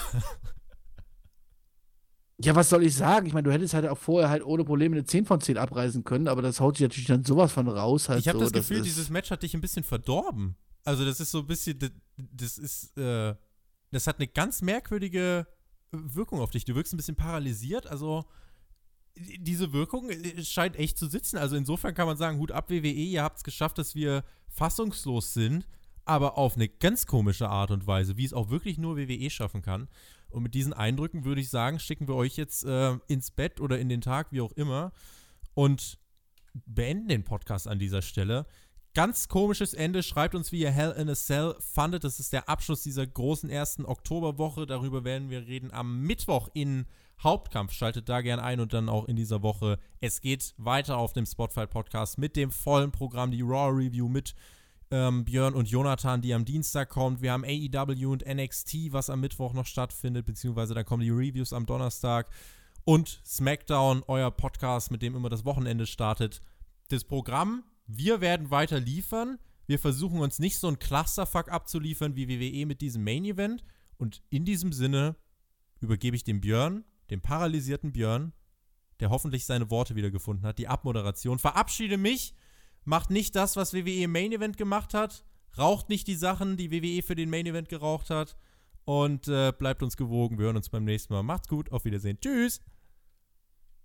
ja, 2.38 2.55
was 2.55 2.68
soll 2.68 2.84
ich 2.84 2.94
sagen? 2.94 3.26
Ich 3.26 3.32
meine, 3.32 3.44
du 3.44 3.53
hättest 3.53 3.72
halt 3.72 3.86
auch 3.86 3.96
vorher 3.96 4.28
halt 4.28 4.44
ohne 4.44 4.64
Probleme 4.64 4.94
eine 4.94 5.07
10 5.07 5.24
von 5.24 5.40
10 5.40 5.57
abreißen 5.57 6.05
können, 6.05 6.28
aber 6.28 6.42
das 6.42 6.61
haut 6.61 6.76
sich 6.76 6.82
natürlich 6.82 7.07
dann 7.07 7.24
sowas 7.24 7.50
von 7.50 7.66
raus. 7.66 8.11
Halt 8.11 8.20
ich 8.20 8.28
habe 8.28 8.38
so, 8.38 8.44
das 8.44 8.53
Gefühl, 8.53 8.78
das 8.78 8.86
dieses 8.86 9.09
Match 9.09 9.30
hat 9.30 9.42
dich 9.42 9.55
ein 9.55 9.62
bisschen 9.62 9.84
verdorben. 9.84 10.57
Also, 10.84 11.07
das 11.07 11.18
ist 11.18 11.30
so 11.30 11.38
ein 11.38 11.46
bisschen, 11.46 11.78
das, 12.16 12.59
ist, 12.59 12.98
äh, 12.98 13.34
das 13.90 14.07
hat 14.07 14.18
eine 14.18 14.26
ganz 14.26 14.61
merkwürdige 14.61 15.46
Wirkung 15.92 16.40
auf 16.40 16.50
dich. 16.50 16.66
Du 16.66 16.74
wirkst 16.74 16.92
ein 16.92 16.98
bisschen 16.98 17.16
paralysiert, 17.16 17.86
also 17.86 18.26
diese 19.17 19.72
Wirkung 19.72 20.11
äh, 20.11 20.45
scheint 20.45 20.76
echt 20.76 20.99
zu 20.99 21.07
sitzen. 21.07 21.37
Also 21.39 21.57
insofern 21.57 21.95
kann 21.95 22.07
man 22.07 22.17
sagen, 22.17 22.39
Hut 22.39 22.53
ab 22.53 22.71
WWE, 22.71 22.89
ihr 22.89 23.22
habt 23.22 23.39
es 23.39 23.45
geschafft, 23.45 23.79
dass 23.79 23.95
wir 23.95 24.25
fassungslos 24.49 25.34
sind, 25.34 25.67
aber 26.05 26.39
auf 26.39 26.57
eine 26.57 26.68
ganz 26.68 27.07
komische 27.07 27.49
Art 27.49 27.71
und 27.71 27.87
Weise, 27.87 28.17
wie 28.17 28.25
es 28.25 28.33
auch 28.33 28.51
wirklich 28.51 28.79
nur 28.79 28.97
WWE 28.97 29.30
schaffen 29.30 29.63
kann. 29.63 29.89
Und 30.30 30.43
mit 30.43 30.55
diesen 30.55 30.72
Eindrücken 30.72 31.25
würde 31.25 31.41
ich 31.41 31.51
sagen, 31.51 31.79
schicken 31.79 32.09
wir 32.09 32.14
euch 32.14 32.37
jetzt 32.37 32.64
äh, 32.64 32.97
ins 33.07 33.30
Bett 33.30 33.61
oder 33.61 33.79
in 33.79 33.89
den 33.89 34.01
Tag, 34.01 34.33
wie 34.33 34.41
auch 34.41 34.53
immer, 34.53 34.93
und 35.55 35.99
beenden 36.67 37.09
den 37.09 37.25
Podcast 37.25 37.68
an 37.68 37.79
dieser 37.79 38.03
Stelle. 38.03 38.47
Ganz 38.95 39.29
komisches 39.29 39.72
Ende. 39.72 40.03
Schreibt 40.03 40.34
uns, 40.34 40.53
wie 40.53 40.61
ihr 40.61 40.71
Hell 40.71 40.93
in 40.93 41.09
a 41.09 41.14
Cell 41.14 41.55
fandet. 41.61 42.05
Das 42.05 42.21
ist 42.21 42.33
der 42.33 42.49
Abschluss 42.49 42.83
dieser 42.83 43.07
großen 43.07 43.49
ersten 43.49 43.87
Oktoberwoche. 43.87 44.67
Darüber 44.67 45.05
werden 45.05 45.30
wir 45.30 45.47
reden 45.47 45.71
am 45.71 46.03
Mittwoch 46.03 46.51
in 46.53 46.87
Hauptkampf. 47.22 47.72
Schaltet 47.72 48.08
da 48.08 48.20
gern 48.20 48.40
ein 48.40 48.61
und 48.61 48.72
dann 48.72 48.88
auch 48.88 49.07
in 49.07 49.16
dieser 49.16 49.42
Woche. 49.42 49.78
Es 50.00 50.20
geht 50.20 50.54
weiter 50.57 50.96
auf 50.99 51.12
dem 51.12 51.26
Spotify 51.26 51.66
Podcast 51.66 52.18
mit 52.18 52.36
dem 52.36 52.50
vollen 52.50 52.92
Programm, 52.92 53.30
die 53.30 53.42
Raw 53.42 53.70
Review 53.70 54.08
mit 54.08 54.34
ähm, 54.90 55.24
Björn 55.24 55.54
und 55.54 55.68
Jonathan, 55.68 56.20
die 56.20 56.34
am 56.34 56.44
Dienstag 56.44 56.88
kommt. 56.88 57.22
Wir 57.22 57.32
haben 57.32 57.44
AEW 57.44 58.12
und 58.12 58.26
NXT, 58.26 58.92
was 58.92 59.11
am 59.11 59.20
Mittwoch 59.20 59.54
noch 59.54 59.66
stattfindet, 59.66 60.26
beziehungsweise 60.26 60.74
dann 60.74 60.84
kommen 60.84 61.03
die 61.03 61.11
Reviews 61.11 61.53
am 61.53 61.66
Donnerstag. 61.66 62.28
Und 62.84 63.20
SmackDown, 63.24 64.03
euer 64.08 64.30
Podcast, 64.30 64.90
mit 64.90 65.03
dem 65.03 65.14
immer 65.14 65.28
das 65.28 65.44
Wochenende 65.44 65.86
startet. 65.86 66.40
Das 66.88 67.04
Programm 67.04 67.62
wir 67.86 68.20
werden 68.20 68.50
weiter 68.50 68.80
liefern. 68.80 69.38
Wir 69.66 69.78
versuchen 69.78 70.20
uns 70.20 70.38
nicht 70.38 70.58
so 70.58 70.68
ein 70.68 70.78
Clusterfuck 70.78 71.50
abzuliefern 71.50 72.16
wie 72.16 72.28
WWE 72.28 72.66
mit 72.66 72.80
diesem 72.80 73.04
Main 73.04 73.24
Event. 73.24 73.64
Und 73.96 74.22
in 74.30 74.44
diesem 74.44 74.72
Sinne 74.72 75.16
übergebe 75.80 76.16
ich 76.16 76.24
dem 76.24 76.40
Björn, 76.40 76.84
dem 77.13 77.21
paralysierten 77.21 77.93
Björn, 77.93 78.33
der 79.01 79.11
hoffentlich 79.11 79.47
seine 79.47 79.71
Worte 79.71 79.95
wieder 79.95 80.11
gefunden 80.11 80.45
hat, 80.45 80.59
die 80.59 80.68
Abmoderation. 80.68 81.39
Verabschiede 81.39 81.99
mich, 81.99 82.34
macht 82.84 83.11
nicht 83.11 83.37
das, 83.37 83.57
was 83.57 83.75
WWE 83.75 84.03
im 84.03 84.13
Main 84.13 84.33
Event 84.33 84.57
gemacht 84.57 84.95
hat, 84.95 85.25
raucht 85.57 85.89
nicht 85.89 86.07
die 86.09 86.17
Sachen, 86.17 86.57
die 86.57 86.72
WWE 86.72 87.03
für 87.03 87.14
den 87.14 87.30
Main 87.30 87.47
Event 87.47 87.68
geraucht 87.68 88.11
hat 88.11 88.37
und 88.84 89.29
äh, 89.29 89.53
bleibt 89.57 89.83
uns 89.83 89.97
gewogen. 89.97 90.39
Wir 90.39 90.47
hören 90.47 90.57
uns 90.57 90.71
beim 90.71 90.84
nächsten 90.84 91.13
Mal. 91.13 91.22
Macht's 91.22 91.49
gut, 91.49 91.71
auf 91.71 91.84
Wiedersehen. 91.84 92.18
Tschüss. 92.21 92.61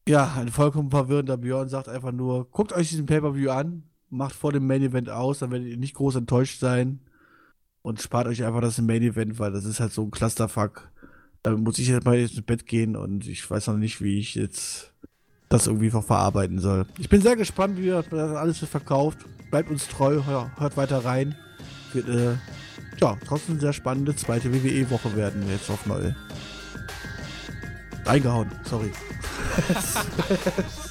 Ja, 0.08 0.36
ein 0.36 0.49
vollkommen 0.49 0.90
verwirrender 0.90 1.36
Björn 1.38 1.68
sagt 1.68 1.90
einfach 1.90 2.14
nur, 2.14 2.49
guckt 2.49 2.72
euch 2.72 2.90
diesen 2.90 3.06
Pay-Per-View 3.06 3.52
an, 3.52 3.84
macht 4.10 4.36
vor 4.36 4.54
dem 4.54 4.66
Main 4.66 4.82
Event 4.82 5.10
aus, 5.10 5.40
dann 5.40 5.52
werdet 5.52 5.68
ihr 5.68 5.78
nicht 5.78 5.95
groß 5.95 6.16
enttäuscht 6.16 6.62
sein 6.62 7.02
und 7.82 8.02
spart 8.02 8.28
euch 8.28 8.44
einfach 8.45 8.62
das 8.62 8.80
Main 8.80 9.04
Event, 9.04 9.38
weil 9.38 9.52
das 9.52 9.66
ist 9.66 9.82
halt 9.82 9.91
so 9.91 10.04
ein 10.04 10.12
Clusterfuck. 10.12 10.91
Damit 11.43 11.61
muss 11.61 11.80
ich 11.80 11.88
jetzt 11.88 12.05
mal 12.05 12.18
ins 12.18 12.41
Bett 12.41 12.65
gehen 12.65 12.95
und 12.95 13.27
ich 13.27 13.49
weiß 13.49 13.68
noch 13.68 13.77
nicht, 13.77 14.01
wie 14.01 14.19
ich 14.19 14.35
jetzt 14.35 14.93
das 15.49 15.68
irgendwie 15.68 15.89
noch 15.89 16.03
verarbeiten 16.03 16.59
soll. 16.59 16.85
Ich 16.99 17.09
bin 17.09 17.22
sehr 17.22 17.35
gespannt, 17.35 17.77
wie 17.77 17.88
das 17.88 18.11
alles 18.11 18.61
wird 18.61 18.72
verkauft. 18.72 19.19
Bleibt 19.49 19.69
uns 19.69 19.88
treu, 19.88 20.22
hört 20.26 20.76
weiter 20.76 21.05
rein. 21.05 21.35
Wird, 21.93 22.09
äh, 22.09 22.35
ja, 22.99 23.18
trotzdem 23.26 23.53
eine 23.53 23.61
sehr 23.61 23.73
spannende 23.73 24.15
zweite 24.15 24.53
WWE-Woche 24.53 25.15
werden 25.15 25.47
jetzt 25.49 25.69
auf 25.69 25.85
neu. 25.85 26.11
Eingehauen, 28.05 28.51
sorry. 28.65 28.91